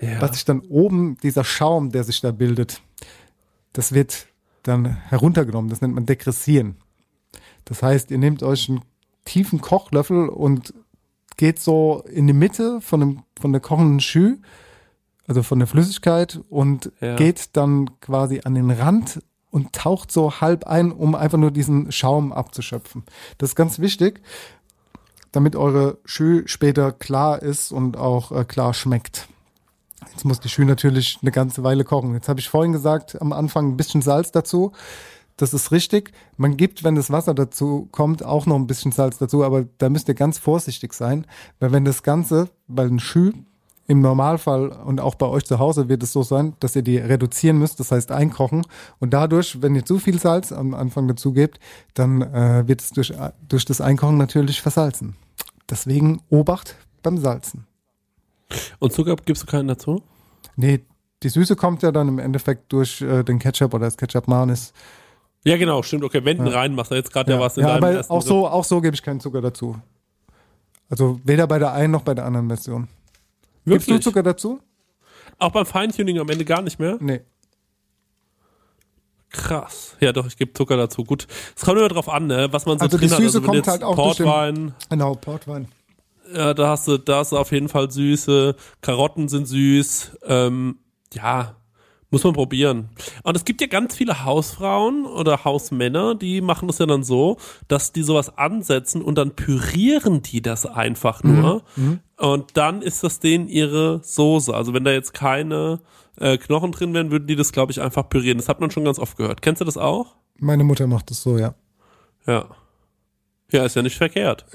Ja. 0.00 0.20
Was 0.20 0.32
sich 0.32 0.44
dann 0.44 0.60
oben, 0.60 1.16
dieser 1.22 1.44
Schaum, 1.44 1.90
der 1.90 2.04
sich 2.04 2.20
da 2.20 2.30
bildet, 2.32 2.82
das 3.72 3.92
wird 3.92 4.26
dann 4.62 4.84
heruntergenommen. 5.08 5.70
Das 5.70 5.80
nennt 5.80 5.94
man 5.94 6.06
Degressieren. 6.06 6.76
Das 7.64 7.82
heißt, 7.82 8.10
ihr 8.10 8.18
nehmt 8.18 8.42
euch 8.42 8.68
einen 8.68 8.82
tiefen 9.24 9.60
Kochlöffel 9.60 10.28
und 10.28 10.74
geht 11.36 11.58
so 11.58 12.02
in 12.10 12.26
die 12.26 12.32
Mitte 12.32 12.80
von, 12.80 13.00
dem, 13.00 13.22
von 13.38 13.52
der 13.52 13.60
kochenden 13.60 14.00
Schü, 14.00 14.36
also 15.26 15.42
von 15.42 15.58
der 15.58 15.68
Flüssigkeit 15.68 16.40
und 16.48 16.92
Ja. 17.00 17.16
geht 17.16 17.56
dann 17.56 17.98
quasi 18.00 18.40
an 18.44 18.54
den 18.54 18.70
Rand 18.70 19.20
und 19.50 19.72
taucht 19.72 20.12
so 20.12 20.40
halb 20.40 20.66
ein, 20.66 20.92
um 20.92 21.14
einfach 21.14 21.38
nur 21.38 21.50
diesen 21.50 21.90
Schaum 21.92 22.32
abzuschöpfen. 22.32 23.04
Das 23.38 23.50
ist 23.50 23.56
ganz 23.56 23.78
wichtig, 23.78 24.20
damit 25.32 25.56
eure 25.56 25.98
Schü 26.04 26.42
später 26.46 26.92
klar 26.92 27.42
ist 27.42 27.72
und 27.72 27.96
auch 27.96 28.32
äh, 28.32 28.44
klar 28.44 28.74
schmeckt. 28.74 29.28
Jetzt 30.12 30.24
muss 30.24 30.40
die 30.40 30.48
Schü 30.48 30.64
natürlich 30.64 31.18
eine 31.22 31.32
ganze 31.32 31.62
Weile 31.62 31.84
kochen. 31.84 32.14
Jetzt 32.14 32.28
habe 32.28 32.40
ich 32.40 32.48
vorhin 32.48 32.72
gesagt, 32.72 33.20
am 33.20 33.32
Anfang 33.32 33.68
ein 33.68 33.76
bisschen 33.76 34.02
Salz 34.02 34.32
dazu. 34.32 34.72
Das 35.36 35.52
ist 35.52 35.70
richtig. 35.70 36.12
Man 36.36 36.56
gibt, 36.56 36.84
wenn 36.84 36.94
das 36.94 37.10
Wasser 37.10 37.34
dazu 37.34 37.88
kommt, 37.92 38.24
auch 38.24 38.46
noch 38.46 38.56
ein 38.56 38.66
bisschen 38.66 38.92
Salz 38.92 39.18
dazu, 39.18 39.44
aber 39.44 39.66
da 39.78 39.90
müsst 39.90 40.08
ihr 40.08 40.14
ganz 40.14 40.38
vorsichtig 40.38 40.94
sein, 40.94 41.26
weil 41.60 41.72
wenn 41.72 41.84
das 41.84 42.02
Ganze, 42.02 42.48
weil 42.68 42.86
ein 42.86 43.00
Schü 43.00 43.32
im 43.86 44.00
Normalfall 44.00 44.68
und 44.70 45.00
auch 45.00 45.14
bei 45.14 45.26
euch 45.26 45.44
zu 45.44 45.58
Hause 45.58 45.88
wird 45.88 46.02
es 46.02 46.12
so 46.12 46.22
sein, 46.22 46.54
dass 46.60 46.74
ihr 46.74 46.82
die 46.82 46.96
reduzieren 46.96 47.58
müsst, 47.58 47.78
das 47.78 47.92
heißt 47.92 48.10
einkochen. 48.10 48.62
Und 48.98 49.12
dadurch, 49.12 49.62
wenn 49.62 49.74
ihr 49.74 49.84
zu 49.84 49.98
viel 49.98 50.18
Salz 50.18 50.52
am 50.52 50.74
Anfang 50.74 51.06
dazu 51.06 51.32
gebt, 51.32 51.60
dann 51.94 52.22
äh, 52.22 52.66
wird 52.66 52.80
es 52.80 52.90
durch, 52.90 53.12
durch 53.48 53.64
das 53.64 53.80
Einkochen 53.80 54.16
natürlich 54.16 54.62
versalzen. 54.62 55.16
Deswegen 55.70 56.22
Obacht 56.30 56.76
beim 57.02 57.18
Salzen. 57.18 57.66
Und 58.78 58.92
Zucker 58.92 59.16
gibst 59.16 59.42
du 59.42 59.46
keinen 59.46 59.68
dazu? 59.68 60.02
Nee, 60.56 60.84
die 61.22 61.28
Süße 61.28 61.56
kommt 61.56 61.82
ja 61.82 61.90
dann 61.92 62.08
im 62.08 62.18
Endeffekt 62.18 62.72
durch 62.72 63.00
äh, 63.02 63.22
den 63.24 63.38
Ketchup 63.38 63.74
oder 63.74 63.86
das 63.86 63.96
Ketchup 63.96 64.28
Manis. 64.28 64.72
Ja, 65.44 65.56
genau, 65.56 65.82
stimmt. 65.82 66.04
Okay, 66.04 66.24
wenn 66.24 66.38
du 66.38 66.50
Ja. 66.50 66.58
rein 66.58 66.74
machst, 66.74 66.92
jetzt 66.92 67.12
gerade 67.12 67.30
ja. 67.32 67.38
Ja, 67.38 67.44
was 67.44 67.56
in 67.56 67.62
ja 67.64 67.78
deinem 67.78 67.98
aber 67.98 68.10
auch 68.10 68.22
so, 68.22 68.46
auch 68.48 68.64
so 68.64 68.80
gebe 68.80 68.94
ich 68.94 69.02
keinen 69.02 69.20
Zucker 69.20 69.40
dazu. 69.40 69.76
Also 70.88 71.20
weder 71.24 71.46
bei 71.46 71.58
der 71.58 71.72
einen 71.72 71.92
noch 71.92 72.02
bei 72.02 72.14
der 72.14 72.24
anderen 72.24 72.48
Version. 72.48 72.88
Gibst 73.64 73.88
du 73.88 73.92
Wirklich? 73.92 74.02
Zucker 74.04 74.22
dazu? 74.22 74.60
Auch 75.38 75.50
beim 75.50 75.66
Feintuning 75.66 76.18
am 76.18 76.28
Ende 76.28 76.44
gar 76.44 76.62
nicht 76.62 76.78
mehr? 76.78 76.96
Nee. 77.00 77.20
Krass. 79.36 79.96
Ja, 80.00 80.12
doch, 80.12 80.26
ich 80.26 80.36
gebe 80.36 80.52
Zucker 80.52 80.76
dazu. 80.76 81.04
Gut. 81.04 81.26
Es 81.54 81.62
kommt 81.64 81.78
immer 81.78 81.88
drauf 81.88 82.08
an, 82.08 82.26
ne, 82.26 82.48
was 82.52 82.66
man 82.66 82.78
so 82.78 82.84
Also 82.84 82.98
die 82.98 83.06
drin 83.06 83.16
hat. 83.16 83.22
Süße 83.22 83.34
wenn 83.38 83.42
du 83.42 83.48
kommt 83.48 83.68
halt 83.68 83.82
auch 83.84 83.94
durch 83.96 84.16
den- 84.16 84.24
Portwein, 84.26 84.74
Genau, 84.90 85.14
Portwein. 85.14 85.68
ja, 86.34 86.54
da 86.54 86.68
hast 86.68 86.88
du, 86.88 86.98
da 86.98 87.18
hast 87.18 87.32
du 87.32 87.38
auf 87.38 87.52
jeden 87.52 87.68
Fall 87.68 87.90
Süße. 87.90 88.56
Karotten 88.80 89.28
sind 89.28 89.46
süß. 89.46 90.18
Ähm, 90.26 90.78
ja, 91.12 91.56
muss 92.10 92.24
man 92.24 92.34
probieren. 92.34 92.88
Und 93.22 93.36
es 93.36 93.44
gibt 93.44 93.60
ja 93.60 93.66
ganz 93.66 93.96
viele 93.96 94.24
Hausfrauen 94.24 95.06
oder 95.06 95.44
Hausmänner, 95.44 96.14
die 96.14 96.40
machen 96.40 96.68
das 96.68 96.78
ja 96.78 96.86
dann 96.86 97.02
so, 97.02 97.36
dass 97.68 97.92
die 97.92 98.02
sowas 98.02 98.36
ansetzen 98.38 99.02
und 99.02 99.16
dann 99.18 99.34
pürieren 99.34 100.22
die 100.22 100.40
das 100.40 100.66
einfach 100.66 101.22
nur. 101.22 101.62
Und 102.16 102.56
dann 102.56 102.82
ist 102.82 103.02
das 103.02 103.20
denen 103.20 103.48
ihre 103.48 104.00
Soße. 104.02 104.54
Also 104.54 104.72
wenn 104.72 104.84
da 104.84 104.92
jetzt 104.92 105.14
keine 105.14 105.80
äh, 106.18 106.38
Knochen 106.38 106.72
drin 106.72 106.94
wären, 106.94 107.10
würden 107.10 107.26
die 107.26 107.36
das, 107.36 107.52
glaube 107.52 107.72
ich, 107.72 107.80
einfach 107.80 108.08
pürieren. 108.08 108.38
Das 108.38 108.48
hat 108.48 108.60
man 108.60 108.70
schon 108.70 108.84
ganz 108.84 108.98
oft 108.98 109.16
gehört. 109.16 109.42
Kennst 109.42 109.60
du 109.60 109.64
das 109.64 109.76
auch? 109.76 110.16
Meine 110.38 110.64
Mutter 110.64 110.86
macht 110.86 111.10
das 111.10 111.22
so, 111.22 111.38
ja. 111.38 111.54
Ja. 112.26 112.46
Ja, 113.52 113.64
ist 113.64 113.76
ja 113.76 113.82
nicht 113.82 113.96
verkehrt. 113.96 114.46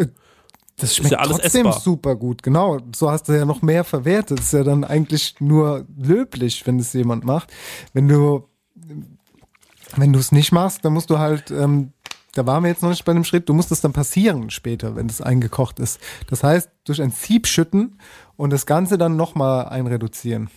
Das 0.81 0.95
schmeckt 0.95 1.11
ja 1.11 1.19
alles 1.19 1.37
trotzdem 1.37 1.67
essbar. 1.67 1.81
super 1.81 2.15
gut, 2.15 2.41
genau. 2.41 2.79
So 2.95 3.11
hast 3.11 3.29
du 3.29 3.33
ja 3.33 3.45
noch 3.45 3.61
mehr 3.61 3.83
verwertet. 3.83 4.39
Das 4.39 4.47
ist 4.47 4.53
ja 4.53 4.63
dann 4.63 4.83
eigentlich 4.83 5.35
nur 5.39 5.85
löblich, 5.95 6.65
wenn 6.65 6.79
es 6.79 6.91
jemand 6.93 7.23
macht. 7.23 7.51
Wenn 7.93 8.07
du, 8.07 8.47
wenn 9.95 10.11
du 10.11 10.19
es 10.19 10.31
nicht 10.31 10.51
machst, 10.51 10.83
dann 10.83 10.93
musst 10.93 11.09
du 11.11 11.19
halt, 11.19 11.51
ähm, 11.51 11.93
da 12.33 12.45
waren 12.47 12.63
wir 12.63 12.69
jetzt 12.69 12.81
noch 12.81 12.89
nicht 12.89 13.05
bei 13.05 13.13
dem 13.13 13.23
Schritt, 13.23 13.47
du 13.47 13.53
musst 13.53 13.71
es 13.71 13.81
dann 13.81 13.93
passieren 13.93 14.49
später, 14.49 14.95
wenn 14.95 15.07
es 15.07 15.21
eingekocht 15.21 15.79
ist. 15.79 15.99
Das 16.27 16.43
heißt, 16.43 16.69
durch 16.85 17.01
ein 17.01 17.11
Sieb 17.11 17.45
schütten 17.45 17.99
und 18.37 18.51
das 18.51 18.65
Ganze 18.65 18.97
dann 18.97 19.15
nochmal 19.15 19.67
einreduzieren. 19.67 20.49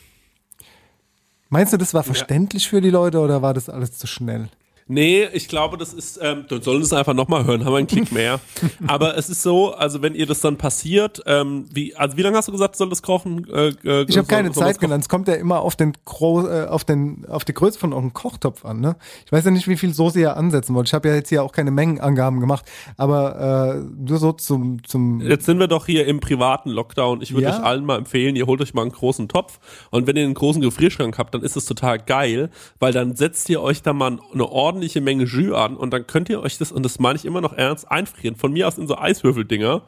Meinst 1.50 1.72
du, 1.72 1.76
das 1.76 1.92
war 1.92 2.02
verständlich 2.02 2.68
für 2.68 2.80
die 2.80 2.90
Leute 2.90 3.20
oder 3.20 3.42
war 3.42 3.54
das 3.54 3.68
alles 3.68 3.98
zu 3.98 4.06
schnell? 4.06 4.48
Nee, 4.86 5.24
ich 5.32 5.48
glaube, 5.48 5.78
das 5.78 5.94
ist, 5.94 6.18
ähm, 6.22 6.44
dann 6.48 6.60
sollen 6.60 6.82
es 6.82 6.92
einfach 6.92 7.14
nochmal 7.14 7.46
hören, 7.46 7.64
haben 7.64 7.72
wir 7.72 7.78
einen 7.78 7.86
Klick 7.86 8.12
mehr. 8.12 8.38
Aber 8.86 9.16
es 9.16 9.30
ist 9.30 9.42
so, 9.42 9.72
also 9.74 10.02
wenn 10.02 10.14
ihr 10.14 10.26
das 10.26 10.40
dann 10.42 10.58
passiert, 10.58 11.22
ähm, 11.26 11.64
wie, 11.72 11.96
also 11.96 12.16
wie 12.18 12.22
lange 12.22 12.36
hast 12.36 12.48
du 12.48 12.52
gesagt, 12.52 12.76
soll 12.76 12.90
das 12.90 13.00
kochen? 13.00 13.46
Äh, 13.50 13.68
äh, 13.84 14.04
Ich 14.08 14.18
habe 14.18 14.26
keine 14.28 14.52
Zeit 14.52 14.78
genannt. 14.80 15.02
Es 15.04 15.08
kommt 15.08 15.26
ja 15.28 15.34
immer 15.34 15.60
auf 15.60 15.74
den 15.76 15.94
Gro 16.04 16.46
äh, 16.46 16.66
auf 16.66 16.84
den 16.84 17.24
auf 17.28 17.44
die 17.46 17.54
Größe 17.54 17.78
von 17.78 17.94
eurem 17.94 18.12
Kochtopf 18.12 18.64
an. 18.66 18.80
Ne? 18.80 18.96
Ich 19.24 19.32
weiß 19.32 19.44
ja 19.46 19.50
nicht, 19.50 19.68
wie 19.68 19.76
viel 19.76 19.94
Soße 19.94 20.20
ihr 20.20 20.36
ansetzen 20.36 20.74
wollt. 20.74 20.86
Ich 20.88 20.94
habe 20.94 21.08
ja 21.08 21.14
jetzt 21.14 21.30
hier 21.30 21.42
auch 21.42 21.52
keine 21.52 21.70
Mengenangaben 21.70 22.40
gemacht, 22.40 22.66
aber 22.98 23.74
äh, 23.76 23.80
nur 24.06 24.18
so 24.18 24.32
zum 24.32 24.84
zum 24.84 25.20
Jetzt 25.22 25.46
sind 25.46 25.58
wir 25.60 25.68
doch 25.68 25.86
hier 25.86 26.06
im 26.06 26.20
privaten 26.20 26.68
Lockdown. 26.70 27.22
Ich 27.22 27.32
würde 27.32 27.44
Ja. 27.48 27.56
euch 27.58 27.64
allen 27.64 27.84
mal 27.86 27.96
empfehlen, 27.96 28.36
ihr 28.36 28.46
holt 28.46 28.60
euch 28.60 28.74
mal 28.74 28.82
einen 28.82 28.92
großen 28.92 29.28
Topf 29.28 29.58
und 29.90 30.06
wenn 30.06 30.16
ihr 30.16 30.24
einen 30.24 30.34
großen 30.34 30.60
Gefrierschrank 30.60 31.16
habt, 31.18 31.34
dann 31.34 31.42
ist 31.42 31.56
das 31.56 31.64
total 31.64 31.98
geil, 31.98 32.50
weil 32.80 32.92
dann 32.92 33.16
setzt 33.16 33.48
ihr 33.48 33.62
euch 33.62 33.80
da 33.82 33.92
mal 33.92 34.18
eine 34.32 34.44
ordentliche 34.74 35.00
Menge 35.00 35.24
Jus 35.24 35.54
an 35.54 35.76
und 35.76 35.92
dann 35.92 36.06
könnt 36.06 36.28
ihr 36.28 36.40
euch 36.40 36.58
das, 36.58 36.72
und 36.72 36.82
das 36.82 36.98
meine 36.98 37.16
ich 37.16 37.24
immer 37.24 37.40
noch 37.40 37.52
ernst, 37.52 37.90
einfrieren. 37.90 38.34
Von 38.34 38.52
mir 38.52 38.66
aus 38.66 38.76
in 38.76 38.88
so 38.88 38.98
Eiswürfeldinger 38.98 39.82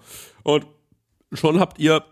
und 0.44 0.66
schon 1.32 1.58
habt 1.58 1.80
ihr 1.80 2.04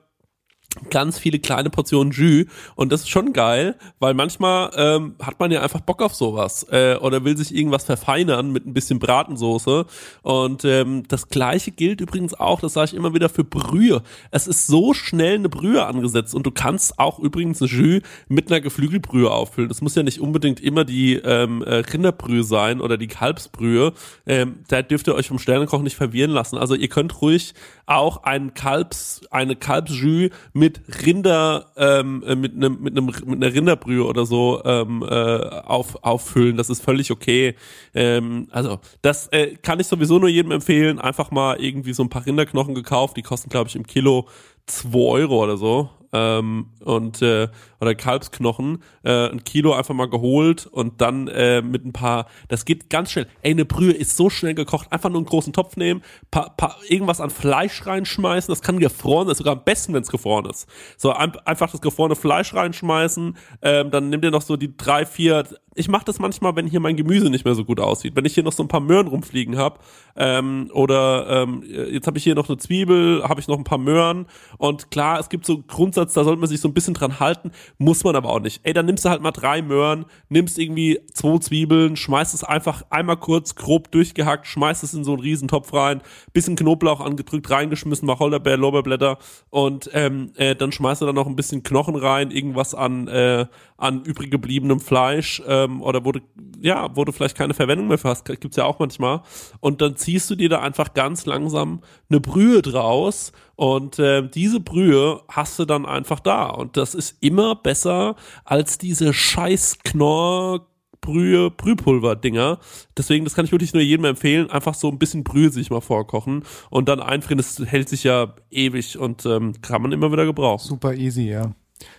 ganz 0.91 1.19
viele 1.19 1.39
kleine 1.39 1.71
Portionen 1.71 2.13
Jus 2.13 2.47
und 2.75 2.93
das 2.93 3.03
ist 3.03 3.11
schon 3.11 3.33
geil, 3.33 3.77
weil 3.99 4.15
manchmal 4.15 4.71
ähm, 4.77 5.15
hat 5.21 5.39
man 5.41 5.51
ja 5.51 5.63
einfach 5.63 5.81
Bock 5.81 6.03
auf 6.03 6.15
sowas 6.15 6.67
äh, 6.71 6.97
oder 6.97 7.25
will 7.25 7.37
sich 7.37 7.55
irgendwas 7.55 7.85
verfeinern 7.85 8.51
mit 8.51 8.67
ein 8.67 8.75
bisschen 8.75 8.99
Bratensoße 8.99 9.87
und 10.23 10.65
ähm, 10.65 11.05
das 11.09 11.29
gleiche 11.29 11.71
gilt 11.71 12.01
übrigens 12.01 12.35
auch, 12.35 12.61
das 12.61 12.75
sage 12.75 12.91
ich 12.91 12.95
immer 12.95 13.15
wieder 13.15 13.29
für 13.29 13.45
Brühe. 13.45 14.03
Es 14.31 14.47
ist 14.47 14.67
so 14.67 14.95
schnell 14.95 15.37
eine 15.37 15.49
Brühe 15.49 15.85
angesetzt 15.85 16.35
und 16.35 16.47
du 16.47 16.51
kannst 16.51 16.99
auch 16.99 17.19
übrigens 17.19 17.61
ein 17.61 17.69
Jus 17.69 18.03
mit 18.29 18.51
einer 18.51 18.61
Geflügelbrühe 18.61 19.31
auffüllen. 19.31 19.69
Das 19.69 19.81
muss 19.81 19.95
ja 19.95 20.03
nicht 20.03 20.21
unbedingt 20.21 20.61
immer 20.61 20.85
die 20.85 21.15
ähm, 21.15 21.63
äh, 21.63 21.77
Rinderbrühe 21.77 22.45
sein 22.45 22.81
oder 22.81 22.97
die 22.97 23.07
Kalbsbrühe. 23.07 23.93
Ähm, 24.27 24.61
da 24.69 24.83
dürft 24.83 25.07
ihr 25.07 25.15
euch 25.15 25.29
vom 25.29 25.39
Sternekoch 25.39 25.83
nicht 25.83 25.97
verwirren 25.97 26.31
lassen. 26.31 26.59
Also 26.59 26.75
ihr 26.75 26.89
könnt 26.89 27.21
ruhig 27.21 27.55
auch 27.87 28.23
ein 28.25 28.55
Kalbs, 28.55 29.23
eine 29.31 29.57
Kalbsjus 29.57 30.31
mit 30.53 30.64
Rinder, 31.05 31.73
ähm, 31.77 32.23
äh, 32.27 32.35
mit 32.35 32.55
einem, 32.55 32.81
mit 32.81 32.97
einem, 32.97 33.07
mit 33.07 33.43
einer 33.43 33.55
Rinderbrühe 33.55 34.05
oder 34.05 34.27
so 34.27 34.63
ähm, 34.65 35.03
äh, 35.03 35.15
auf, 35.15 36.03
auffüllen. 36.05 36.57
Das 36.57 36.71
ist 36.71 36.83
völlig 36.83 37.11
okay. 37.11 37.55
Ähm, 37.95 38.49
also 38.51 38.81
das 39.03 39.29
äh, 39.29 39.57
kann 39.57 39.81
ich 39.81 39.87
sowieso 39.87 40.19
nur 40.19 40.29
jedem 40.29 40.53
empfehlen. 40.53 40.99
Einfach 40.99 41.31
mal 41.31 41.61
irgendwie 41.61 41.93
so 41.93 42.03
ein 42.03 42.09
paar 42.09 42.27
Rinderknochen 42.27 42.75
gekauft. 42.75 43.17
Die 43.17 43.23
kosten 43.23 43.51
glaube 43.51 43.69
ich 43.69 43.77
im 43.77 43.87
Kilo 43.87 44.29
zwei 44.67 44.99
Euro 44.99 45.43
oder 45.43 45.57
so. 45.57 45.91
Ähm, 46.13 46.67
und 46.85 47.23
äh, 47.23 47.49
oder 47.85 47.95
Kalbsknochen, 47.95 48.83
äh, 49.05 49.29
ein 49.31 49.45
Kilo 49.45 49.75
einfach 49.75 49.95
mal 49.95 50.09
geholt 50.09 50.67
und 50.67 51.01
dann 51.01 51.29
äh, 51.29 51.63
mit 51.63 51.85
ein 51.85 51.93
paar, 51.93 52.27
das 52.49 52.65
geht 52.65 52.91
ganz 52.91 53.13
schnell. 53.13 53.27
Ey, 53.43 53.53
eine 53.53 53.65
Brühe 53.65 53.93
ist 53.93 54.17
so 54.17 54.31
schnell 54.31 54.55
gekocht, 54.55 54.91
einfach 54.93 55.11
nur 55.11 55.19
einen 55.19 55.27
großen 55.27 55.53
Topf 55.53 55.77
nehmen, 55.77 56.03
pa, 56.31 56.49
pa, 56.49 56.77
irgendwas 56.89 57.21
an 57.21 57.31
Fleisch 57.31 57.87
reinschmeißen, 57.87 58.51
das 58.51 58.63
kann 58.63 58.79
gefroren, 58.79 59.29
das 59.29 59.35
ist 59.35 59.39
sogar 59.39 59.55
am 59.55 59.65
besten, 59.65 59.95
wenn 59.95 60.03
es 60.03 60.11
gefroren 60.11 60.47
ist. 60.47 60.69
So 60.97 61.13
ein, 61.13 61.37
einfach 61.45 61.71
das 61.71 61.81
gefrorene 61.81 62.17
Fleisch 62.17 62.55
reinschmeißen, 62.55 63.37
ähm, 63.63 63.91
dann 63.91 64.09
nehmt 64.09 64.25
ihr 64.25 64.31
noch 64.31 64.43
so 64.43 64.57
die 64.57 64.77
drei, 64.77 65.07
vier, 65.07 65.45
ich 65.75 65.89
mache 65.89 66.05
das 66.05 66.19
manchmal, 66.19 66.57
wenn 66.57 66.67
hier 66.67 66.81
mein 66.81 66.97
Gemüse 66.97 67.31
nicht 67.31 67.45
mehr 67.45 67.55
so 67.55 67.65
gut 67.65 67.81
aussieht, 67.81 68.17
wenn 68.17 68.25
ich 68.25 68.35
hier 68.35 68.43
noch 68.43 68.53
so 68.53 68.63
ein 68.63 68.69
paar 68.69 68.81
Möhren 68.81 69.09
rumfliegen 69.09 69.57
habe 69.57 69.81
ähm, 70.17 70.71
oder 70.73 71.43
ähm, 71.43 71.63
jetzt 71.65 72.07
habe 72.07 72.19
ich 72.19 72.25
hier 72.25 72.35
noch 72.35 72.49
eine 72.49 72.59
Zwiebel, 72.59 73.25
habe 73.25 73.41
ich 73.41 73.49
noch 73.49 73.59
ein 73.59 73.65
paar 73.65 73.79
Möhren. 73.79 74.27
Und 74.59 74.91
klar, 74.91 75.19
es 75.19 75.29
gibt 75.29 75.45
so 75.45 75.63
Grundsatz, 75.63 76.15
da 76.15 76.25
sollte 76.25 76.41
man 76.41 76.49
sich 76.49 76.61
so 76.61 76.69
ein 76.69 76.75
bisschen 76.75 76.95
dran 76.95 77.21
halten, 77.21 77.51
muss 77.79 78.05
man 78.05 78.17
aber 78.17 78.31
auch 78.31 78.41
nicht. 78.41 78.61
Ey, 78.65 78.73
dann 78.73 78.87
nimmst 78.87 79.05
du 79.05 79.09
halt 79.09 79.23
mal 79.23 79.33
drei 79.33 79.63
Möhren, 79.63 80.07
nimmst 80.29 80.59
irgendwie 80.59 81.01
zwei 81.13 81.39
Zwiebeln, 81.39 81.97
schmeißt 81.97 82.35
es 82.35 82.45
einfach 82.45 82.85
einmal 82.91 83.17
kurz 83.17 83.55
grob 83.55 83.91
durchgehackt, 83.91 84.47
schmeißt 84.47 84.85
es 84.85 84.95
in 84.95 85.05
so 85.05 85.13
einen 85.13 85.23
Riesentopf 85.23 85.73
rein, 85.73 86.03
bisschen 86.33 86.57
Knoblauch 86.57 87.01
angedrückt, 87.01 87.51
reingeschmissen, 87.51 88.09
Wacholderbeer, 88.09 88.57
Lorbeerblätter 88.57 89.19
und 89.51 89.91
ähm, 89.93 90.33
äh, 90.37 90.55
dann 90.55 90.73
schmeißt 90.73 91.03
du 91.03 91.07
da 91.07 91.13
noch 91.13 91.27
ein 91.27 91.37
bisschen 91.37 91.63
Knochen 91.63 91.97
rein, 91.97 92.31
irgendwas 92.31 92.75
an 92.75 93.09
äh, 93.09 93.47
an 93.77 94.03
übrig 94.05 94.31
gebliebenem 94.31 94.81
Fleisch 94.81 95.43
ähm, 95.47 95.83
oder 95.83 96.05
wurde 96.05 96.23
ja, 96.61 96.97
du 97.05 97.13
vielleicht 97.13 97.37
keine 97.37 97.55
Verwendung 97.55 97.89
mehr 97.89 97.99
für 97.99 98.09
hast, 98.09 98.25
gibt's 98.25 98.57
ja 98.57 98.65
auch 98.65 98.79
manchmal 98.79 99.23
und 99.61 99.81
dann 99.81 99.97
ziehst 99.97 100.31
du 100.31 100.37
dir 100.37 100.49
da 100.49 100.61
einfach 100.61 100.95
ganz 100.95 101.27
langsam 101.27 101.81
eine 102.09 102.21
Brühe 102.21 102.63
draus 102.63 103.33
und 103.57 103.99
äh, 103.99 104.29
diese 104.29 104.61
Brühe 104.61 105.23
hast 105.29 105.59
du 105.59 105.65
dann 105.65 105.87
einfach 105.87 106.21
da 106.21 106.47
und 106.47 106.77
das 106.77 106.95
ist 106.95 107.17
immer 107.21 107.55
besser 107.55 108.17
als 108.45 108.79
diese 108.79 109.13
scheiß 109.13 109.79
Knorr 109.85 110.67
Brühe, 111.05 111.51
Brühpulver-Dinger. 111.51 112.59
Deswegen, 112.97 113.25
das 113.25 113.35
kann 113.35 113.45
ich 113.45 113.53
wirklich 113.53 113.75
nur 113.75 113.83
jedem 113.83 114.07
empfehlen. 114.07 114.51
Einfach 114.51 114.75
so 114.75 114.89
ein 114.89 114.99
bisschen 114.99 115.23
Brühe 115.23 115.51
sich 115.51 115.71
mal 115.71 115.83
vorkochen 115.83 116.45
und 116.71 116.89
dann 116.89 117.01
einfrieren. 117.01 117.37
Das 117.37 117.59
hält 117.67 117.91
sich 117.91 118.05
ja 118.05 118.35
ewig 118.51 118.99
und 118.99 119.27
ähm, 119.27 119.53
kann 119.61 119.83
man 119.83 119.93
immer 119.93 120.11
wieder 120.11 120.25
gebrauchen. 120.25 120.67
Super 120.67 120.95
easy, 120.95 121.29
ja. 121.29 121.53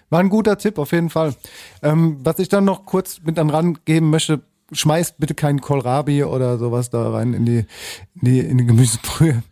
War 0.10 0.20
ein 0.20 0.30
guter 0.30 0.58
Tipp, 0.58 0.80
auf 0.80 0.92
jeden 0.92 1.12
Fall. 1.12 1.36
Ähm, 1.84 2.18
was 2.24 2.40
ich 2.40 2.50
dann 2.50 2.66
noch 2.66 2.86
kurz 2.86 3.22
mit 3.24 3.38
an 3.38 3.52
Rand 3.52 3.86
geben 3.86 4.10
möchte, 4.10 4.42
schmeißt 4.72 5.20
bitte 5.20 5.36
keinen 5.36 5.62
Kohlrabi 5.62 6.24
oder 6.24 6.58
sowas 6.58 6.90
da 6.90 7.12
rein 7.12 7.34
in 7.34 7.46
die, 7.46 7.66
in 8.16 8.22
die, 8.22 8.40
in 8.40 8.58
die 8.58 8.66
Gemüsebrühe. 8.66 9.44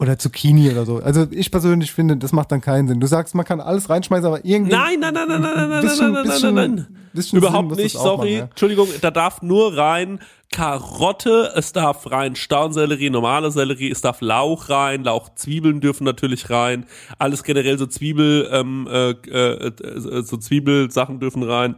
Oder 0.00 0.16
Zucchini 0.16 0.70
oder 0.70 0.86
so. 0.86 0.98
Also 0.98 1.26
ich 1.32 1.50
persönlich 1.50 1.90
finde, 1.92 2.16
das 2.16 2.30
macht 2.32 2.52
dann 2.52 2.60
keinen 2.60 2.86
Sinn. 2.86 3.00
Du 3.00 3.08
sagst, 3.08 3.34
man 3.34 3.44
kann 3.44 3.60
alles 3.60 3.90
reinschmeißen, 3.90 4.26
aber 4.26 4.44
irgendwie. 4.44 4.72
Nein, 4.76 5.00
nein, 5.00 5.12
nein, 5.12 5.26
nein, 5.28 5.40
nein, 5.42 5.54
nein, 5.56 5.68
nein, 5.70 5.80
bisschen- 5.82 6.12
nein, 6.12 6.12
nein, 6.12 6.22
bisschen- 6.24 6.54
nein, 6.54 6.74
nein. 6.76 6.86
bisschen 7.12 7.38
Überhaupt 7.38 7.74
Sinn 7.74 7.82
nicht, 7.84 7.96
sorry. 7.96 8.16
machen, 8.16 8.38
ja. 8.38 8.44
Entschuldigung, 8.44 8.88
da 9.00 9.10
darf 9.10 9.42
nur 9.42 9.76
rein 9.76 10.20
Karotte, 10.52 11.52
es 11.56 11.72
darf 11.72 12.10
rein 12.10 12.36
Staunsellerie, 12.36 13.10
normale 13.10 13.50
Sellerie, 13.50 13.90
es 13.90 14.00
darf 14.00 14.20
Lauch 14.20 14.68
rein, 14.70 15.02
Lauch, 15.04 15.30
Zwiebeln 15.34 15.80
dürfen 15.80 16.04
natürlich 16.04 16.48
rein, 16.48 16.86
alles 17.18 17.42
generell 17.42 17.76
so 17.78 17.86
Zwiebel, 17.86 18.48
ähm, 18.52 18.86
äh, 18.90 19.10
äh, 19.10 19.66
äh, 19.66 20.22
so 20.22 20.36
Zwiebelsachen 20.36 21.18
dürfen 21.20 21.42
rein. 21.42 21.76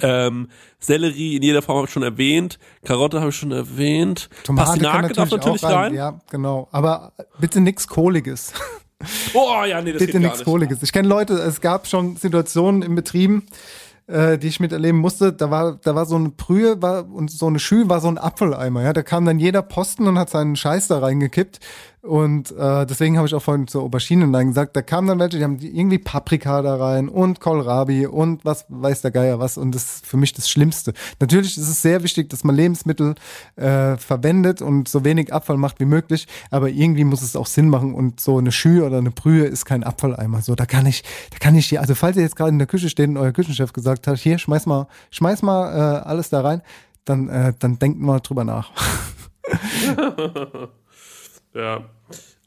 Ähm, 0.00 0.48
Sellerie 0.78 1.36
in 1.36 1.42
jeder 1.42 1.62
Form 1.62 1.78
habe 1.78 1.86
ich 1.86 1.92
schon 1.92 2.02
erwähnt, 2.02 2.58
Karotte 2.84 3.20
habe 3.20 3.30
ich 3.30 3.36
schon 3.36 3.52
erwähnt, 3.52 4.28
Tomate 4.44 4.66
Pastinake 4.70 5.14
darf 5.14 5.30
natürlich 5.30 5.64
auch 5.64 5.70
rein. 5.70 5.94
Ja, 5.94 6.20
genau. 6.30 6.68
Aber 6.70 7.12
bitte 7.40 7.60
nix 7.60 7.86
Kohliges. 7.86 8.52
Oh 9.32 9.64
ja, 9.64 9.80
nee, 9.80 9.92
das 9.92 10.00
bitte 10.00 10.18
nichts 10.18 10.38
nicht. 10.38 10.44
Kohliges. 10.44 10.82
Ich 10.82 10.92
kenne 10.92 11.06
Leute, 11.06 11.34
es 11.34 11.60
gab 11.60 11.86
schon 11.86 12.16
Situationen 12.16 12.82
in 12.82 12.96
Betrieben, 12.96 13.46
äh, 14.08 14.38
die 14.38 14.48
ich 14.48 14.58
miterleben 14.58 15.00
musste. 15.00 15.32
Da 15.32 15.52
war, 15.52 15.78
da 15.82 15.94
war 15.94 16.04
so 16.04 16.16
eine 16.16 16.30
Brühe 16.30 16.82
war, 16.82 17.08
und 17.08 17.30
so 17.30 17.46
eine 17.46 17.60
Schü 17.60 17.88
war 17.88 18.00
so 18.00 18.08
ein 18.08 18.18
Apfeleimer. 18.18 18.82
Ja, 18.82 18.92
da 18.92 19.02
kam 19.02 19.24
dann 19.24 19.38
jeder 19.38 19.62
Posten 19.62 20.08
und 20.08 20.18
hat 20.18 20.30
seinen 20.30 20.56
Scheiß 20.56 20.88
da 20.88 20.98
reingekippt. 20.98 21.60
Und 22.00 22.52
äh, 22.52 22.86
deswegen 22.86 23.16
habe 23.16 23.26
ich 23.26 23.34
auch 23.34 23.42
vorhin 23.42 23.66
zur 23.66 23.82
Auberginen 23.82 24.32
dann 24.32 24.48
gesagt, 24.48 24.76
da 24.76 24.82
kamen 24.82 25.08
dann 25.08 25.18
welche, 25.18 25.38
die 25.38 25.44
haben 25.44 25.58
irgendwie 25.60 25.98
Paprika 25.98 26.62
da 26.62 26.76
rein 26.76 27.08
und 27.08 27.40
Kohlrabi 27.40 28.06
und 28.06 28.44
was 28.44 28.66
weiß 28.68 29.02
der 29.02 29.10
Geier 29.10 29.40
was. 29.40 29.58
Und 29.58 29.74
das 29.74 29.96
ist 29.96 30.06
für 30.06 30.16
mich 30.16 30.32
das 30.32 30.48
Schlimmste. 30.48 30.92
Natürlich 31.18 31.58
ist 31.58 31.68
es 31.68 31.82
sehr 31.82 32.04
wichtig, 32.04 32.30
dass 32.30 32.44
man 32.44 32.54
Lebensmittel 32.54 33.16
äh, 33.56 33.96
verwendet 33.96 34.62
und 34.62 34.88
so 34.88 35.04
wenig 35.04 35.32
Abfall 35.32 35.56
macht 35.56 35.80
wie 35.80 35.86
möglich, 35.86 36.28
aber 36.52 36.68
irgendwie 36.68 37.02
muss 37.02 37.22
es 37.22 37.34
auch 37.34 37.46
Sinn 37.46 37.68
machen 37.68 37.94
und 37.94 38.20
so 38.20 38.38
eine 38.38 38.52
Schü 38.52 38.82
oder 38.82 38.98
eine 38.98 39.10
Brühe 39.10 39.44
ist 39.46 39.64
kein 39.64 39.82
Abfalleimer. 39.82 40.40
So, 40.40 40.54
da 40.54 40.66
kann 40.66 40.86
ich, 40.86 41.02
da 41.32 41.38
kann 41.38 41.56
ich 41.56 41.66
hier, 41.66 41.80
also 41.80 41.96
falls 41.96 42.16
ihr 42.16 42.22
jetzt 42.22 42.36
gerade 42.36 42.50
in 42.50 42.58
der 42.58 42.68
Küche 42.68 42.88
steht 42.90 43.08
und 43.08 43.16
euer 43.16 43.32
Küchenchef 43.32 43.72
gesagt 43.72 44.06
hat, 44.06 44.18
hier, 44.18 44.38
schmeiß 44.38 44.66
mal, 44.66 44.86
schmeiß 45.10 45.42
mal 45.42 45.72
äh, 45.72 46.06
alles 46.06 46.30
da 46.30 46.42
rein, 46.42 46.62
dann, 47.04 47.28
äh, 47.28 47.54
dann 47.58 47.80
denkt 47.80 47.98
mal 47.98 48.20
drüber 48.20 48.44
nach. 48.44 48.70
Ja, 51.58 51.84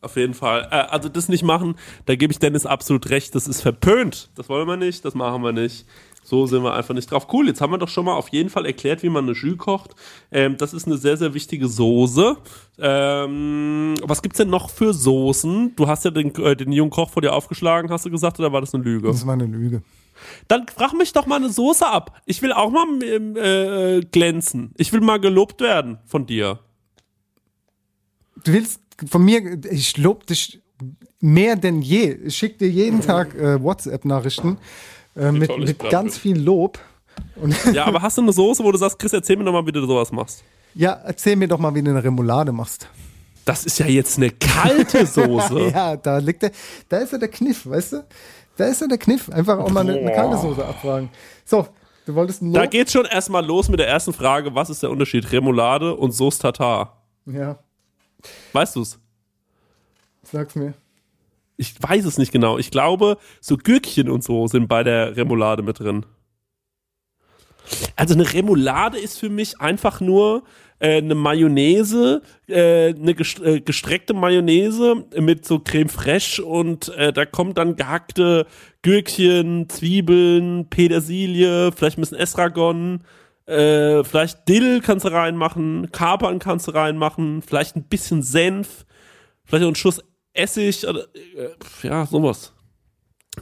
auf 0.02 0.16
jeden 0.16 0.34
Fall. 0.34 0.68
Äh, 0.72 0.76
also 0.76 1.10
das 1.10 1.30
nicht 1.30 1.44
machen, 1.44 1.76
da 2.06 2.16
gebe 2.16 2.32
ich 2.32 2.40
Dennis 2.40 2.66
absolut 2.66 3.10
recht. 3.10 3.36
Das 3.36 3.48
ist 3.48 3.62
verpönt. 3.62 4.32
Das 4.36 4.50
wollen 4.50 4.68
wir 4.68 4.78
nicht, 4.78 5.06
das 5.06 5.14
machen 5.14 5.44
wir 5.44 5.52
nicht. 5.52 5.86
So 6.24 6.46
sind 6.46 6.64
wir 6.64 6.74
einfach 6.74 6.94
nicht 6.94 7.12
drauf. 7.12 7.28
Cool, 7.34 7.48
jetzt 7.48 7.62
haben 7.62 7.72
wir 7.72 7.78
doch 7.78 7.90
schon 7.90 8.06
mal 8.06 8.14
auf 8.14 8.30
jeden 8.30 8.50
Fall 8.50 8.66
erklärt, 8.66 9.04
wie 9.04 9.10
man 9.10 9.26
eine 9.26 9.34
Jus 9.34 9.58
kocht. 9.58 9.96
Ähm, 10.32 10.56
das 10.56 10.74
ist 10.74 10.86
eine 10.86 10.98
sehr, 10.98 11.18
sehr 11.18 11.34
wichtige 11.34 11.68
Soße. 11.68 12.38
Ähm, 12.80 13.96
was 14.04 14.22
gibt's 14.22 14.38
denn 14.38 14.50
noch 14.50 14.70
für 14.70 14.94
Soßen? 14.94 15.76
Du 15.76 15.88
hast 15.88 16.06
ja 16.06 16.12
den, 16.12 16.34
äh, 16.36 16.56
den 16.56 16.72
jungen 16.72 16.92
Koch 16.92 17.10
vor 17.10 17.22
dir 17.22 17.34
aufgeschlagen, 17.34 17.92
hast 17.92 18.06
du 18.06 18.12
gesagt, 18.12 18.40
oder 18.40 18.54
war 18.54 18.62
das 18.62 18.74
eine 18.74 18.84
Lüge? 18.84 19.08
Das 19.08 19.26
war 19.26 19.34
eine 19.34 19.46
Lüge. 19.46 19.82
Dann 20.48 20.68
frag 20.68 20.94
mich 20.94 21.12
doch 21.12 21.26
mal 21.26 21.38
eine 21.38 21.50
Soße 21.50 21.86
ab. 21.86 22.22
Ich 22.26 22.42
will 22.42 22.54
auch 22.54 22.70
mal 22.70 22.86
ähm, 23.04 23.36
äh, 23.36 24.02
glänzen. 24.02 24.74
Ich 24.78 24.94
will 24.94 25.02
mal 25.02 25.20
gelobt 25.20 25.60
werden 25.60 25.98
von 26.06 26.28
dir. 26.28 26.60
Du 28.44 28.54
willst 28.54 28.81
von 29.10 29.24
mir, 29.24 29.60
ich 29.70 29.98
lob 29.98 30.26
dich 30.28 30.62
mehr 31.20 31.56
denn 31.56 31.82
je. 31.82 32.12
Ich 32.26 32.36
schicke 32.38 32.58
dir 32.60 32.70
jeden 32.70 33.02
Tag 33.02 33.36
äh, 33.36 33.62
WhatsApp-Nachrichten 33.62 34.58
äh, 35.16 35.32
mit, 35.32 35.56
mit 35.58 35.80
ganz 35.90 36.18
viel 36.18 36.40
Lob. 36.40 36.80
Und 37.36 37.56
Ja, 37.74 37.86
aber 37.86 38.02
hast 38.02 38.18
du 38.18 38.22
eine 38.22 38.34
Soße, 38.34 38.64
wo 38.64 38.72
du 38.72 38.78
sagst, 38.78 38.98
Chris, 38.98 39.14
erzähl 39.14 39.36
mir 39.38 39.44
doch 39.44 39.54
mal, 39.54 39.66
wie 39.66 39.72
du 39.72 39.86
sowas 39.86 40.12
machst? 40.12 40.44
ja, 40.74 40.94
erzähl 40.94 41.36
mir 41.36 41.48
doch 41.50 41.60
mal, 41.60 41.76
wie 41.76 41.82
du 41.84 41.92
eine 41.92 42.02
Remoulade 42.04 42.52
machst. 42.54 42.88
Das 43.44 43.66
ist 43.66 43.78
ja 43.80 43.88
jetzt 43.88 44.18
eine 44.18 44.30
kalte 44.30 45.06
Soße. 45.06 45.70
Ja, 45.74 45.98
da 45.98 46.20
liegt 46.20 46.44
der, 46.44 46.52
da 46.88 46.98
ist 47.00 47.12
ja 47.12 47.18
der 47.18 47.28
Kniff, 47.28 47.66
weißt 47.70 47.94
du? 47.94 48.06
Da 48.56 48.66
ist 48.68 48.80
ja 48.82 48.88
der 48.88 48.98
Kniff. 48.98 49.30
Einfach 49.30 49.58
auch 49.60 49.70
mal 49.70 49.82
eine, 49.82 49.98
eine 50.00 50.14
kalte 50.14 50.38
Soße 50.38 50.64
abfragen. 50.66 51.10
So, 51.44 51.68
du 52.06 52.16
wolltest 52.16 52.42
ein 52.42 52.54
Da 52.54 52.62
Lob? 52.62 52.72
geht's 52.72 52.94
schon 52.94 53.06
erstmal 53.06 53.46
los 53.46 53.68
mit 53.68 53.80
der 53.80 53.88
ersten 53.88 54.14
Frage. 54.14 54.56
Was 54.56 54.70
ist 54.70 54.82
der 54.84 54.90
Unterschied? 54.92 55.30
Remoulade 55.32 55.96
und 55.96 56.14
Sauce 56.14 56.38
Tartar. 56.38 57.04
Ja, 57.26 57.60
Weißt 58.54 58.76
du's? 58.76 59.00
sag's 60.24 60.56
mir. 60.56 60.74
Ich 61.58 61.76
weiß 61.80 62.06
es 62.06 62.18
nicht 62.18 62.32
genau. 62.32 62.58
Ich 62.58 62.72
glaube, 62.72 63.18
so 63.40 63.58
Gürkchen 63.58 64.10
und 64.10 64.24
so 64.24 64.48
sind 64.48 64.68
bei 64.68 64.84
der 64.84 65.16
Remoulade 65.16 65.62
mit 65.62 65.80
drin. 65.80 66.06
Also 67.96 68.16
eine 68.16 68.34
Remoulade 68.34 68.98
ist 68.98 69.20
für 69.20 69.30
mich 69.30 69.60
einfach 69.62 70.02
nur 70.02 70.44
äh, 70.80 70.98
eine 70.98 71.14
Mayonnaise, 71.14 72.24
äh, 72.48 72.94
eine 72.96 73.12
äh, 73.12 73.62
gestreckte 73.62 74.14
Mayonnaise 74.14 75.06
mit 75.16 75.46
so 75.46 75.60
Creme 75.60 75.90
fraiche 75.90 76.44
und 76.44 76.90
äh, 76.90 77.14
da 77.14 77.26
kommt 77.26 77.60
dann 77.60 77.76
gehackte 77.76 78.48
Gürkchen, 78.82 79.70
Zwiebeln, 79.70 80.68
Petersilie, 80.70 81.72
vielleicht 81.72 82.00
ein 82.00 82.02
bisschen 82.02 82.18
Estragon, 82.18 83.02
äh, 83.52 84.04
vielleicht 84.04 84.48
Dill 84.48 84.82
kannst 84.82 85.06
du 85.06 85.12
reinmachen, 85.12 85.92
Kapern 85.92 86.40
kannst 86.40 86.68
du 86.68 86.72
reinmachen, 86.72 87.42
vielleicht 87.42 87.76
ein 87.76 87.84
bisschen 87.84 88.24
Senf, 88.24 88.86
vielleicht 89.46 89.62
noch 89.62 89.68
einen 89.70 89.76
Schuss 89.76 90.02
Essig 90.34 90.88
oder 90.88 91.02
äh, 91.14 91.50
ja, 91.84 92.06
sowas. 92.06 92.54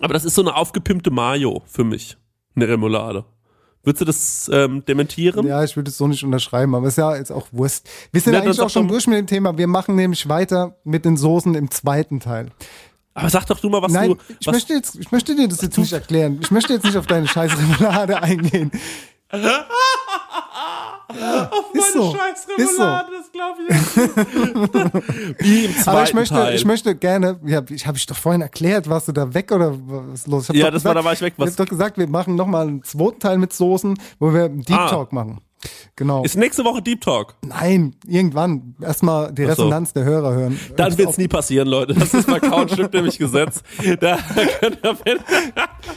Aber 0.02 0.14
das 0.14 0.26
ist 0.26 0.36
so 0.36 0.42
eine 0.42 0.56
aufgepimpte 0.56 1.12
Mayo 1.12 1.62
für 1.66 1.84
mich, 1.84 2.18
eine 2.56 2.68
Remoulade. 2.68 3.26
Würdest 3.84 4.02
du 4.02 4.06
das 4.06 4.52
ähm, 4.54 4.84
dementieren? 4.86 5.48
Ja, 5.48 5.64
ich 5.64 5.76
würde 5.76 5.90
es 5.90 5.98
so 5.98 6.08
nicht 6.08 6.24
unterschreiben, 6.24 6.76
aber 6.76 6.88
ist 6.88 6.98
ja 6.98 7.16
jetzt 7.16 7.32
auch 7.32 7.48
Wurst. 7.52 7.88
Wir 8.12 8.20
sind 8.20 8.34
Ja, 8.34 8.42
eigentlich 8.42 8.60
auch 8.60 8.70
schon 8.70 8.88
durch 8.88 9.08
mit 9.08 9.18
dem 9.18 9.28
Thema. 9.28 9.58
Wir 9.58 9.68
machen 9.68 9.96
nämlich 9.96 10.28
weiter 10.28 10.76
mit 10.84 11.06
den 11.06 11.16
Soßen 11.16 11.56
im 11.56 11.72
zweiten 11.72 12.20
Teil. 12.20 12.52
Aber 13.14 13.30
sag 13.30 13.46
doch 13.46 13.60
du 13.60 13.70
mal, 13.70 13.82
was 13.82 13.92
Nein, 13.92 14.12
du. 14.12 14.18
ich, 14.40 14.48
Was, 14.48 14.54
möchte 14.54 14.74
jetzt, 14.74 14.96
ich 14.96 15.12
möchte 15.12 15.36
dir 15.36 15.48
das 15.48 15.62
jetzt 15.62 15.78
nicht 15.78 15.94
erklären. 15.94 16.40
Ich 16.42 16.52
möchte 16.52 16.74
jetzt 16.74 16.84
nicht 16.84 16.98
auf 16.98 17.08
deine 17.08 17.28
scheiß 17.28 17.52
Remoulade 17.58 18.22
eingehen. 18.22 18.72
ist 21.74 21.94
so. 21.94 22.16
Ist 22.58 22.78
so. 22.78 22.84
das 22.84 23.32
glaube 23.32 23.60
ich. 23.68 23.76
Wie 25.40 25.66
im 25.66 25.74
zweiten 25.76 25.90
Aber 25.90 26.04
ich 26.04 26.14
möchte, 26.14 26.36
Teil. 26.36 26.56
ich 26.56 26.66
möchte 26.66 26.96
gerne, 26.96 27.40
ja, 27.46 27.62
ich 27.70 27.86
habe 27.88 27.98
ich 27.98 28.06
doch 28.06 28.16
vorhin 28.16 28.42
erklärt, 28.42 28.90
warst 28.90 29.08
du 29.08 29.12
da 29.12 29.34
weg 29.34 29.52
oder 29.52 29.74
was 29.76 30.22
ist 30.22 30.28
los? 30.28 30.44
Ich 30.46 30.50
hab 30.50 30.56
Ja, 30.56 30.66
das 30.72 30.84
gesagt, 30.84 30.96
war- 30.96 31.02
da 31.02 31.06
war 31.06 31.14
ich 31.14 31.22
weg, 31.22 31.34
Ich 31.38 31.40
was- 31.40 31.52
habe 31.52 31.64
doch 31.66 31.70
gesagt, 31.70 31.98
wir 31.98 32.08
machen 32.08 32.36
nochmal 32.36 32.68
einen 32.68 32.84
zweiten 32.84 33.20
Teil 33.20 33.38
mit 33.38 33.54
Soßen, 33.54 33.98
wo 34.20 34.34
wir 34.34 34.46
einen 34.46 34.62
Deep 34.62 34.78
Ah. 34.78 34.90
Talk 34.90 35.14
machen. 35.14 35.40
Genau. 35.98 36.24
Ist 36.24 36.38
nächste 36.38 36.64
Woche 36.64 36.82
Deep 36.82 37.02
Talk. 37.02 37.36
Nein, 37.46 37.94
irgendwann 38.08 38.76
erstmal 38.82 39.34
die 39.34 39.44
Ach 39.44 39.48
so. 39.58 39.64
Resonanz 39.64 39.92
der 39.92 40.06
Hörer 40.06 40.32
hören. 40.34 40.58
Dann 40.78 40.98
wird's 40.98 41.18
nie 41.18 41.28
passieren, 41.28 41.68
Leute. 41.68 41.94
Das 41.96 42.14
ist 42.14 42.28
bei 42.28 42.40
Couchstück 42.40 42.94
nämlich 42.94 43.18
Gesetz. 43.20 43.62
Da 44.00 44.18
könnt 44.62 44.80
ihr, 44.86 44.96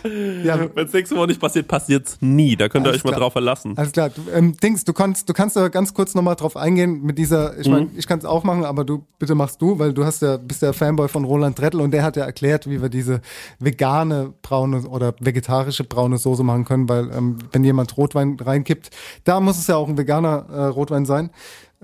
wenn 0.02 0.44
Ja, 0.44 0.59
es 0.77 0.93
nächste 0.93 1.16
Woche 1.16 1.27
nicht 1.28 1.40
passiert, 1.40 1.69
passiert's 1.69 2.19
nie. 2.20 2.56
Da 2.56 2.69
könnt 2.69 2.86
ihr 2.86 2.90
Alles 2.90 3.01
euch 3.01 3.05
mal 3.05 3.10
klar. 3.10 3.20
drauf 3.20 3.32
verlassen. 3.32 3.74
Alles 3.77 3.93
klar, 3.93 4.10
du, 4.10 4.23
ähm, 4.32 4.56
Dings, 4.62 4.85
du 4.85 4.93
kannst, 4.93 5.28
du 5.28 5.32
kannst 5.32 5.56
da 5.56 5.69
ganz 5.69 5.94
kurz 5.94 6.14
nochmal 6.14 6.36
drauf 6.36 6.56
eingehen 6.56 7.02
mit 7.02 7.19
dieser, 7.19 7.59
ich 7.59 7.66
Mhm. 7.66 7.73
meine, 7.73 7.90
ich 7.97 8.06
kann 8.06 8.19
es 8.19 8.24
auch 8.24 8.44
machen, 8.44 8.64
aber 8.64 8.85
du, 8.85 9.05
bitte 9.19 9.35
machst 9.35 9.60
du, 9.62 9.78
weil 9.78 9.93
du 9.93 10.05
hast 10.05 10.23
ja, 10.23 10.36
bist 10.36 10.62
der 10.62 10.73
Fanboy 10.73 11.09
von 11.09 11.24
Roland 11.24 11.59
Drettel 11.59 11.81
und 11.81 11.90
der 11.93 12.02
hat 12.02 12.16
ja 12.16 12.24
erklärt, 12.24 12.69
wie 12.69 12.81
wir 12.82 12.89
diese 12.89 13.20
vegane 13.59 14.32
braune 14.43 14.82
oder 14.89 15.14
vegetarische 15.20 15.85
braune 15.85 16.19
Soße 16.19 16.43
machen 16.43 16.64
können, 16.64 16.89
weil 16.89 17.10
ähm, 17.12 17.39
wenn 17.52 17.64
jemand 17.64 17.97
Rotwein 17.97 18.36
reinkippt, 18.40 18.90
da 19.24 19.40
muss 19.40 19.59
es 19.59 19.66
ja 19.66 19.77
auch 19.77 19.89
ein 19.89 19.97
veganer 19.98 20.47
äh, 20.51 20.64
Rotwein 20.66 21.06
sein. 21.06 21.31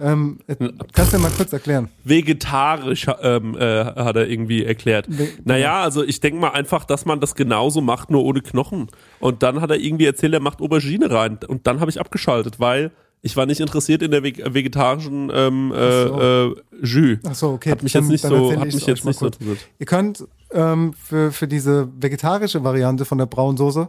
Ähm, 0.01 0.39
äh, 0.47 0.55
kannst 0.93 1.13
du 1.13 1.19
mal 1.19 1.31
kurz 1.37 1.53
erklären? 1.53 1.89
vegetarisch 2.05 3.07
ähm, 3.23 3.57
äh, 3.59 3.85
hat 3.85 4.17
er 4.17 4.29
irgendwie 4.29 4.65
erklärt. 4.65 5.07
Ve- 5.09 5.29
naja, 5.45 5.83
also 5.83 6.05
ich 6.05 6.21
denke 6.21 6.39
mal 6.41 6.51
einfach, 6.51 6.85
dass 6.85 7.05
man 7.05 7.21
das 7.21 7.35
genauso 7.35 7.81
macht, 7.81 8.11
nur 8.11 8.25
ohne 8.25 8.41
Knochen. 8.41 8.89
Und 9.21 9.43
dann 9.43 9.61
hat 9.61 9.71
er 9.71 9.77
irgendwie 9.79 10.07
erzählt, 10.07 10.35
er 10.35 10.41
macht 10.41 10.61
Aubergine 10.61 11.11
rein. 11.11 11.39
Und 11.47 11.67
dann 11.67 11.81
habe 11.81 11.91
ich 11.91 12.01
abgeschaltet, 12.01 12.61
weil 12.61 12.93
ich 13.23 13.37
war 13.37 13.47
nicht 13.47 13.59
interessiert 13.61 14.03
in 14.03 14.13
der 14.13 14.23
veg 14.23 14.41
vegetarischen 14.55 15.31
ähm, 15.35 15.73
äh, 15.75 16.03
äh, 16.45 16.55
Jus. 16.83 17.19
Ach 17.29 17.35
so, 17.35 17.49
okay. 17.51 17.73
Hat 17.73 17.83
mich 17.83 17.93
dann- 17.93 18.05
jetzt 18.05 18.11
nicht 18.13 18.25
dann 18.25 18.31
so, 18.31 18.37
erzähl 18.51 18.61
hat 18.61 18.67
mich 18.67 18.87
jetzt 18.87 19.05
nicht 19.05 19.19
so 19.19 19.27
interessiert. 19.27 19.59
Ihr 19.81 19.87
könnt 19.87 20.25
ähm, 20.53 20.93
für, 20.95 21.33
für 21.33 21.49
diese 21.49 21.89
vegetarische 22.01 22.63
Variante 22.63 23.05
von 23.05 23.19
der 23.19 23.27
braunen 23.27 23.57
Soße 23.57 23.89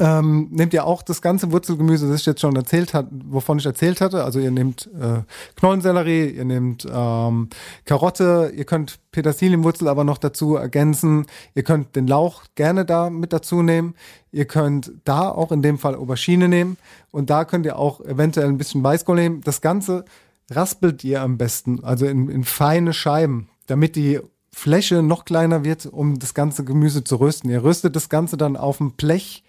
ähm, 0.00 0.48
nehmt 0.50 0.72
ihr 0.74 0.84
auch 0.84 1.02
das 1.02 1.22
ganze 1.22 1.50
Wurzelgemüse, 1.50 2.08
das 2.08 2.20
ich 2.20 2.26
jetzt 2.26 2.40
schon 2.40 2.54
erzählt 2.54 2.94
hat, 2.94 3.08
wovon 3.10 3.58
ich 3.58 3.66
erzählt 3.66 4.00
hatte. 4.00 4.22
Also 4.22 4.38
ihr 4.38 4.52
nehmt 4.52 4.88
äh, 4.98 5.22
Knollensellerie, 5.56 6.30
ihr 6.30 6.44
nehmt 6.44 6.86
ähm, 6.90 7.48
Karotte, 7.84 8.52
ihr 8.54 8.64
könnt 8.64 9.00
Petersilienwurzel 9.10 9.88
aber 9.88 10.04
noch 10.04 10.18
dazu 10.18 10.54
ergänzen. 10.54 11.26
Ihr 11.54 11.64
könnt 11.64 11.96
den 11.96 12.06
Lauch 12.06 12.44
gerne 12.54 12.84
da 12.84 13.10
mit 13.10 13.32
dazu 13.32 13.62
nehmen. 13.62 13.94
Ihr 14.30 14.44
könnt 14.44 14.92
da 15.04 15.30
auch 15.30 15.50
in 15.50 15.62
dem 15.62 15.78
Fall 15.78 15.96
Aubergine 15.96 16.48
nehmen 16.48 16.76
und 17.10 17.30
da 17.30 17.44
könnt 17.44 17.66
ihr 17.66 17.76
auch 17.76 18.00
eventuell 18.00 18.48
ein 18.48 18.58
bisschen 18.58 18.84
Weißkohl 18.84 19.16
nehmen. 19.16 19.40
Das 19.40 19.60
Ganze 19.60 20.04
raspelt 20.50 21.02
ihr 21.02 21.22
am 21.22 21.38
besten, 21.38 21.82
also 21.82 22.06
in, 22.06 22.28
in 22.28 22.44
feine 22.44 22.92
Scheiben, 22.92 23.48
damit 23.66 23.96
die 23.96 24.20
Fläche 24.58 25.02
noch 25.02 25.24
kleiner 25.24 25.62
wird, 25.62 25.86
um 25.86 26.18
das 26.18 26.34
ganze 26.34 26.64
Gemüse 26.64 27.04
zu 27.04 27.16
rösten. 27.16 27.48
Ihr 27.48 27.62
röstet 27.62 27.94
das 27.94 28.08
Ganze 28.08 28.36
dann 28.36 28.56
auf 28.56 28.78
dem 28.78 28.92
Blech 28.92 29.44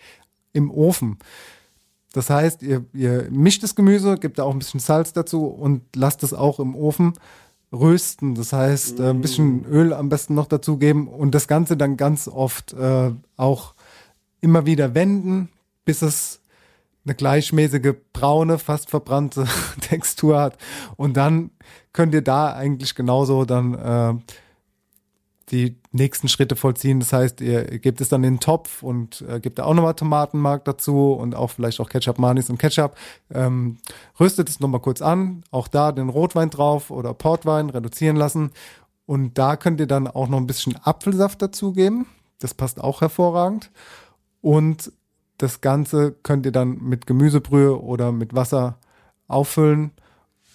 im 0.54 0.72
Ofen. 0.72 1.20
Das 2.14 2.30
heißt, 2.30 2.64
ihr, 2.64 2.86
ihr 2.94 3.28
mischt 3.30 3.64
das 3.64 3.76
Gemüse, 3.76 4.18
gebt 4.18 4.40
da 4.40 4.44
auch 4.44 4.54
ein 4.54 4.60
bisschen 4.60 4.80
Salz 4.80 5.14
dazu 5.14 5.46
und 5.46 5.82
lasst 5.96 6.24
es 6.24 6.34
auch 6.34 6.60
im 6.60 6.76
Ofen 6.76 7.14
rösten. 7.72 8.36
Das 8.36 8.52
heißt, 8.54 9.00
äh, 9.00 9.10
ein 9.10 9.22
bisschen 9.22 9.66
Öl 9.66 9.94
am 9.94 10.10
besten 10.10 10.34
noch 10.34 10.48
dazugeben 10.48 11.08
und 11.08 11.36
das 11.36 11.48
Ganze 11.48 11.78
dann 11.78 11.98
ganz 11.98 12.28
oft 12.28 12.74
äh, 12.74 13.12
auch 13.38 13.76
immer 14.42 14.66
wieder 14.66 14.96
wenden, 14.96 15.50
bis 15.86 16.02
es 16.02 16.42
eine 17.06 17.16
gleichmäßige 17.16 17.94
braune, 18.14 18.58
fast 18.58 18.90
verbrannte 18.90 19.46
Textur 19.82 20.40
hat. 20.40 20.58
Und 20.96 21.16
dann 21.16 21.52
könnt 21.94 22.14
ihr 22.14 22.24
da 22.24 22.54
eigentlich 22.54 22.96
genauso 22.96 23.46
dann 23.46 23.74
äh, 23.76 24.34
die 25.52 25.78
nächsten 25.92 26.28
Schritte 26.28 26.56
vollziehen. 26.56 27.00
Das 27.00 27.14
heißt, 27.14 27.42
ihr 27.42 27.64
gebt 27.80 28.02
es 28.02 28.10
dann 28.10 28.24
in 28.24 28.36
den 28.36 28.40
Topf 28.40 28.84
und 28.84 29.24
äh, 29.28 29.40
gebt 29.40 29.60
da 29.60 29.66
auch 29.66 29.74
nochmal 29.74 29.96
Tomatenmark 29.96 30.66
dazu 30.66 31.14
und 31.14 31.36
auch 31.36 31.52
vielleicht 31.52 31.80
auch 31.80 31.90
Ketchup, 31.90 32.20
Manis 32.20 32.50
und 32.50 32.58
Ketchup. 32.58 32.96
Ähm, 33.34 33.78
röstet 34.20 34.50
es 34.50 34.60
nochmal 34.60 34.82
kurz 34.82 35.02
an, 35.02 35.44
auch 35.52 35.68
da 35.68 35.92
den 35.92 36.10
Rotwein 36.10 36.50
drauf 36.50 36.92
oder 36.92 37.14
Portwein 37.14 37.70
reduzieren 37.70 38.16
lassen. 38.16 38.52
Und 39.06 39.38
da 39.38 39.56
könnt 39.56 39.80
ihr 39.80 39.88
dann 39.88 40.08
auch 40.08 40.28
noch 40.28 40.38
ein 40.38 40.48
bisschen 40.48 40.76
Apfelsaft 40.84 41.42
dazugeben. 41.42 42.06
Das 42.40 42.54
passt 42.54 42.80
auch 42.80 43.02
hervorragend. 43.02 43.72
Und 44.42 44.92
das 45.38 45.62
Ganze 45.62 46.12
könnt 46.12 46.46
ihr 46.46 46.52
dann 46.52 46.78
mit 46.82 47.08
Gemüsebrühe 47.08 47.82
oder 47.82 48.12
mit 48.12 48.36
Wasser 48.36 48.78
auffüllen 49.28 49.92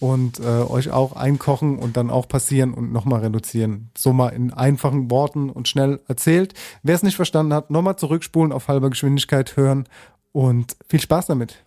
und 0.01 0.41
äh, 0.41 0.43
euch 0.43 0.91
auch 0.91 1.15
einkochen 1.17 1.79
und 1.79 1.97
dann 1.97 2.11
auch 2.11 2.29
passieren 2.29 2.75
und 2.75 2.93
nochmal 2.93 3.21
reduzieren. 3.21 3.91
So 3.97 4.13
mal 4.13 4.29
in 4.31 4.53
einfachen 4.53 5.11
Worten 5.11 5.51
und 5.51 5.69
schnell 5.69 6.01
erzählt. 6.09 6.55
Wer 6.83 6.95
es 6.95 7.03
nicht 7.03 7.17
verstanden 7.17 7.55
hat, 7.55 7.71
nochmal 7.71 7.97
zurückspulen, 7.97 8.53
auf 8.53 8.69
halber 8.69 8.91
Geschwindigkeit 8.91 9.57
hören 9.57 9.89
und 10.33 10.77
viel 10.89 11.01
Spaß 11.01 11.27
damit. 11.27 11.65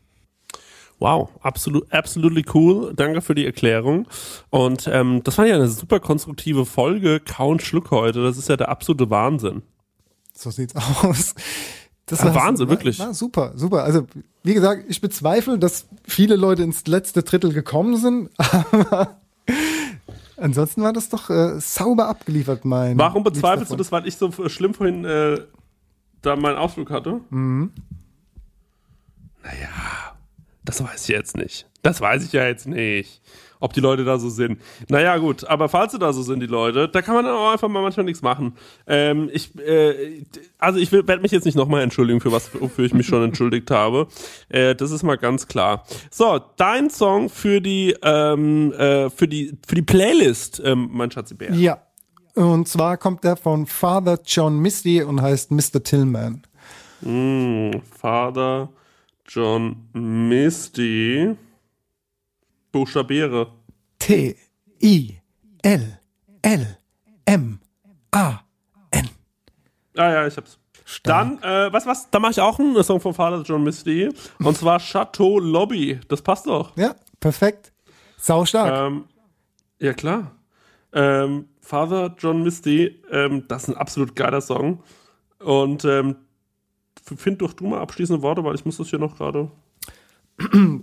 Wow, 0.99 1.30
absolut, 1.41 1.91
absolutely 1.94 2.44
cool. 2.54 2.94
Danke 2.95 3.22
für 3.22 3.36
die 3.36 3.45
Erklärung. 3.45 4.08
Und 4.49 4.88
ähm, 4.91 5.22
das 5.24 5.38
war 5.38 5.45
ja 5.45 5.56
eine 5.56 5.68
super 5.68 5.99
konstruktive 5.99 6.66
Folge. 6.66 7.20
Kauen 7.20 7.60
Schluck 7.60 7.91
heute. 7.91 8.24
Das 8.24 8.38
ist 8.38 8.49
ja 8.49 8.58
der 8.58 8.70
absolute 8.70 9.10
Wahnsinn. 9.10 9.62
So 10.34 10.49
sieht's 10.49 10.76
aus. 11.04 11.36
Das 12.08 12.24
ja, 12.24 12.34
Wahnsinn, 12.34 12.68
war, 12.68 12.74
wirklich. 12.74 13.00
War 13.00 13.14
super, 13.14 13.52
super. 13.56 13.84
Also, 13.84 14.08
wie 14.44 14.54
gesagt, 14.54 14.86
ich 14.88 15.02
bezweifle, 15.02 15.60
dass 15.60 15.88
viele 16.08 16.38
Leute 16.38 16.64
ins 16.64 16.88
letzte 16.88 17.22
Drittel 17.22 17.52
gekommen 17.54 17.98
sind, 17.98 18.30
aber 18.38 19.20
ansonsten 20.38 20.82
war 20.82 20.94
das 20.94 21.10
doch 21.10 21.30
äh, 21.30 21.60
sauber 21.60 22.08
abgeliefert, 22.08 22.64
mein. 22.64 22.98
Warum 22.98 23.24
bezweifelst 23.24 23.72
du 23.72 23.76
das, 23.76 23.92
weil 23.92 24.08
ich 24.08 24.16
so 24.16 24.32
schlimm 24.48 24.74
vorhin 24.74 25.04
äh, 25.04 25.42
da 26.22 26.38
meinen 26.38 26.58
Ausflug 26.58 26.92
hatte? 26.92 27.20
Mhm. 27.30 27.72
Naja, 29.44 30.16
das 30.64 30.82
weiß 30.82 31.04
ich 31.04 31.10
jetzt 31.10 31.36
nicht. 31.36 31.68
Das 31.82 32.00
weiß 32.00 32.24
ich 32.24 32.32
ja 32.32 32.46
jetzt 32.46 32.68
nicht 32.68 33.22
ob 33.60 33.74
die 33.74 33.80
Leute 33.80 34.04
da 34.04 34.18
so 34.20 34.30
sind. 34.30 34.60
Naja, 34.90 35.18
gut, 35.18 35.46
aber 35.46 35.70
falls 35.70 35.92
sie 35.92 36.00
da 36.00 36.14
so 36.14 36.22
sind, 36.22 36.40
die 36.40 36.48
Leute, 36.48 36.88
da 36.88 37.02
kann 37.02 37.16
man 37.16 37.26
dann 37.26 37.36
auch 37.36 37.52
einfach 37.52 37.68
mal 37.68 37.82
manchmal 37.82 38.06
nichts 38.06 38.22
machen. 38.22 38.54
Ähm, 38.86 39.30
ich, 39.32 39.58
äh, 39.60 40.24
also 40.58 40.80
ich 40.80 40.92
werde 40.92 41.20
mich 41.20 41.32
jetzt 41.32 41.46
nicht 41.46 41.56
nochmal 41.56 41.84
entschuldigen, 41.84 42.22
für 42.22 42.32
was 42.32 42.50
wofür 42.60 42.86
ich 42.86 42.94
mich 42.94 43.08
schon 43.08 43.24
entschuldigt 43.24 43.72
habe. 43.72 44.08
Äh, 44.50 44.76
das 44.76 44.92
ist 44.92 45.04
mal 45.04 45.18
ganz 45.18 45.48
klar. 45.48 45.84
So, 46.12 46.40
dein 46.58 46.90
Song 46.90 47.30
für 47.30 47.62
die, 47.62 47.96
ähm, 48.04 48.72
äh, 48.74 49.10
für 49.10 49.28
die, 49.28 49.58
für 49.66 49.76
die 49.76 49.82
Playlist, 49.82 50.62
ähm, 50.64 50.90
mein 50.92 51.12
Schatzibär. 51.12 51.54
Ja. 51.54 51.82
Und 52.36 52.68
zwar 52.68 52.98
kommt 52.98 53.24
der 53.24 53.36
von 53.36 53.66
Father 53.66 54.20
John 54.24 54.60
Misty 54.60 55.02
und 55.02 55.22
heißt 55.22 55.50
Mr. 55.50 55.82
Tillman. 55.84 56.44
Mm, 57.02 57.72
Father 58.00 58.70
John 59.28 59.88
Misty. 59.94 61.36
Buchstabiere. 62.72 63.52
T, 63.99 64.35
I, 64.81 65.19
L, 65.64 65.99
L, 66.41 66.77
M, 67.26 67.60
A, 68.11 68.39
N. 68.91 69.10
Ah 69.95 70.11
ja, 70.11 70.27
ich 70.27 70.38
hab's. 70.38 70.60
Stark. 70.85 71.41
Dann, 71.41 71.68
äh, 71.68 71.73
was, 71.73 71.85
was, 71.85 72.10
da 72.10 72.19
mache 72.19 72.31
ich 72.31 72.39
auch 72.39 72.60
einen 72.60 72.81
Song 72.81 73.02
von 73.02 73.14
Father 73.14 73.41
John 73.41 73.64
Misty. 73.64 74.10
Und 74.39 74.57
zwar 74.57 74.80
Chateau 74.80 75.38
Lobby. 75.38 75.99
Das 76.07 76.22
passt 76.22 76.48
doch. 76.48 76.77
Ja, 76.77 76.95
perfekt. 77.19 77.73
Sau 78.18 78.45
stark. 78.45 78.73
Ähm, 78.73 79.03
ja, 79.80 79.94
klar. 79.94 80.31
Ähm, 80.94 81.49
Father 81.60 82.15
John 82.18 82.41
Misty, 82.41 83.02
ähm, 83.11 83.44
das 83.49 83.64
ist 83.64 83.69
ein 83.69 83.76
absolut 83.76 84.15
geiler 84.15 84.39
Song. 84.39 84.81
Und 85.39 85.84
ähm, 85.84 86.15
find 87.03 87.41
doch 87.41 87.52
du 87.52 87.68
mal 87.68 87.81
abschließende 87.81 88.22
Worte, 88.22 88.44
weil 88.45 88.56
ich 88.56 88.64
muss 88.64 88.77
das 88.77 88.89
hier 88.89 88.99
noch 88.99 89.18
gerade. 89.18 89.52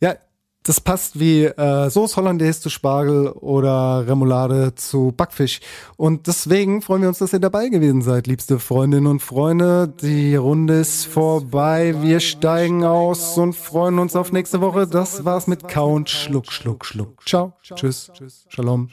Ja, 0.00 0.16
das 0.62 0.80
passt 0.80 1.18
wie 1.18 1.44
äh, 1.44 1.90
Sauce 1.90 2.16
Hollandaise 2.16 2.60
zu 2.60 2.70
Spargel 2.70 3.28
oder 3.28 4.06
Remoulade 4.06 4.74
zu 4.74 5.12
Backfisch. 5.16 5.60
Und 5.96 6.26
deswegen 6.26 6.82
freuen 6.82 7.02
wir 7.02 7.08
uns, 7.08 7.18
dass 7.18 7.32
ihr 7.32 7.40
dabei 7.40 7.68
gewesen 7.68 8.02
seid, 8.02 8.26
liebste 8.26 8.58
Freundinnen 8.58 9.06
und 9.06 9.20
Freunde. 9.20 9.92
Die 10.02 10.36
Runde 10.36 10.80
ist 10.80 11.06
vorbei. 11.06 11.94
Wir 12.00 12.20
steigen 12.20 12.84
aus 12.84 13.36
und 13.38 13.54
freuen 13.54 13.98
uns 13.98 14.14
auf 14.14 14.30
nächste 14.32 14.60
Woche. 14.60 14.86
Das 14.86 15.24
war's 15.24 15.46
mit 15.46 15.66
Count. 15.66 16.10
Schluck, 16.10 16.52
Schluck, 16.52 16.84
Schluck. 16.84 17.26
Ciao. 17.26 17.54
Tschüss. 17.62 18.12
Shalom. 18.48 18.88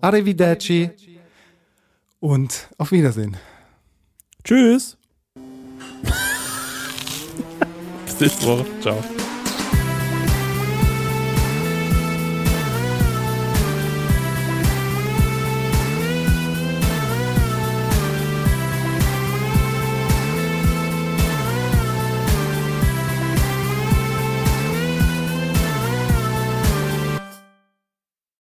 Arrivederci. 0.00 0.90
Und 2.18 2.68
auf 2.78 2.90
Wiedersehen. 2.90 3.36
Tschüss. 4.42 4.96
Bis 8.06 8.20
nächste 8.20 8.46
Woche. 8.46 8.64
Ciao. 8.80 9.13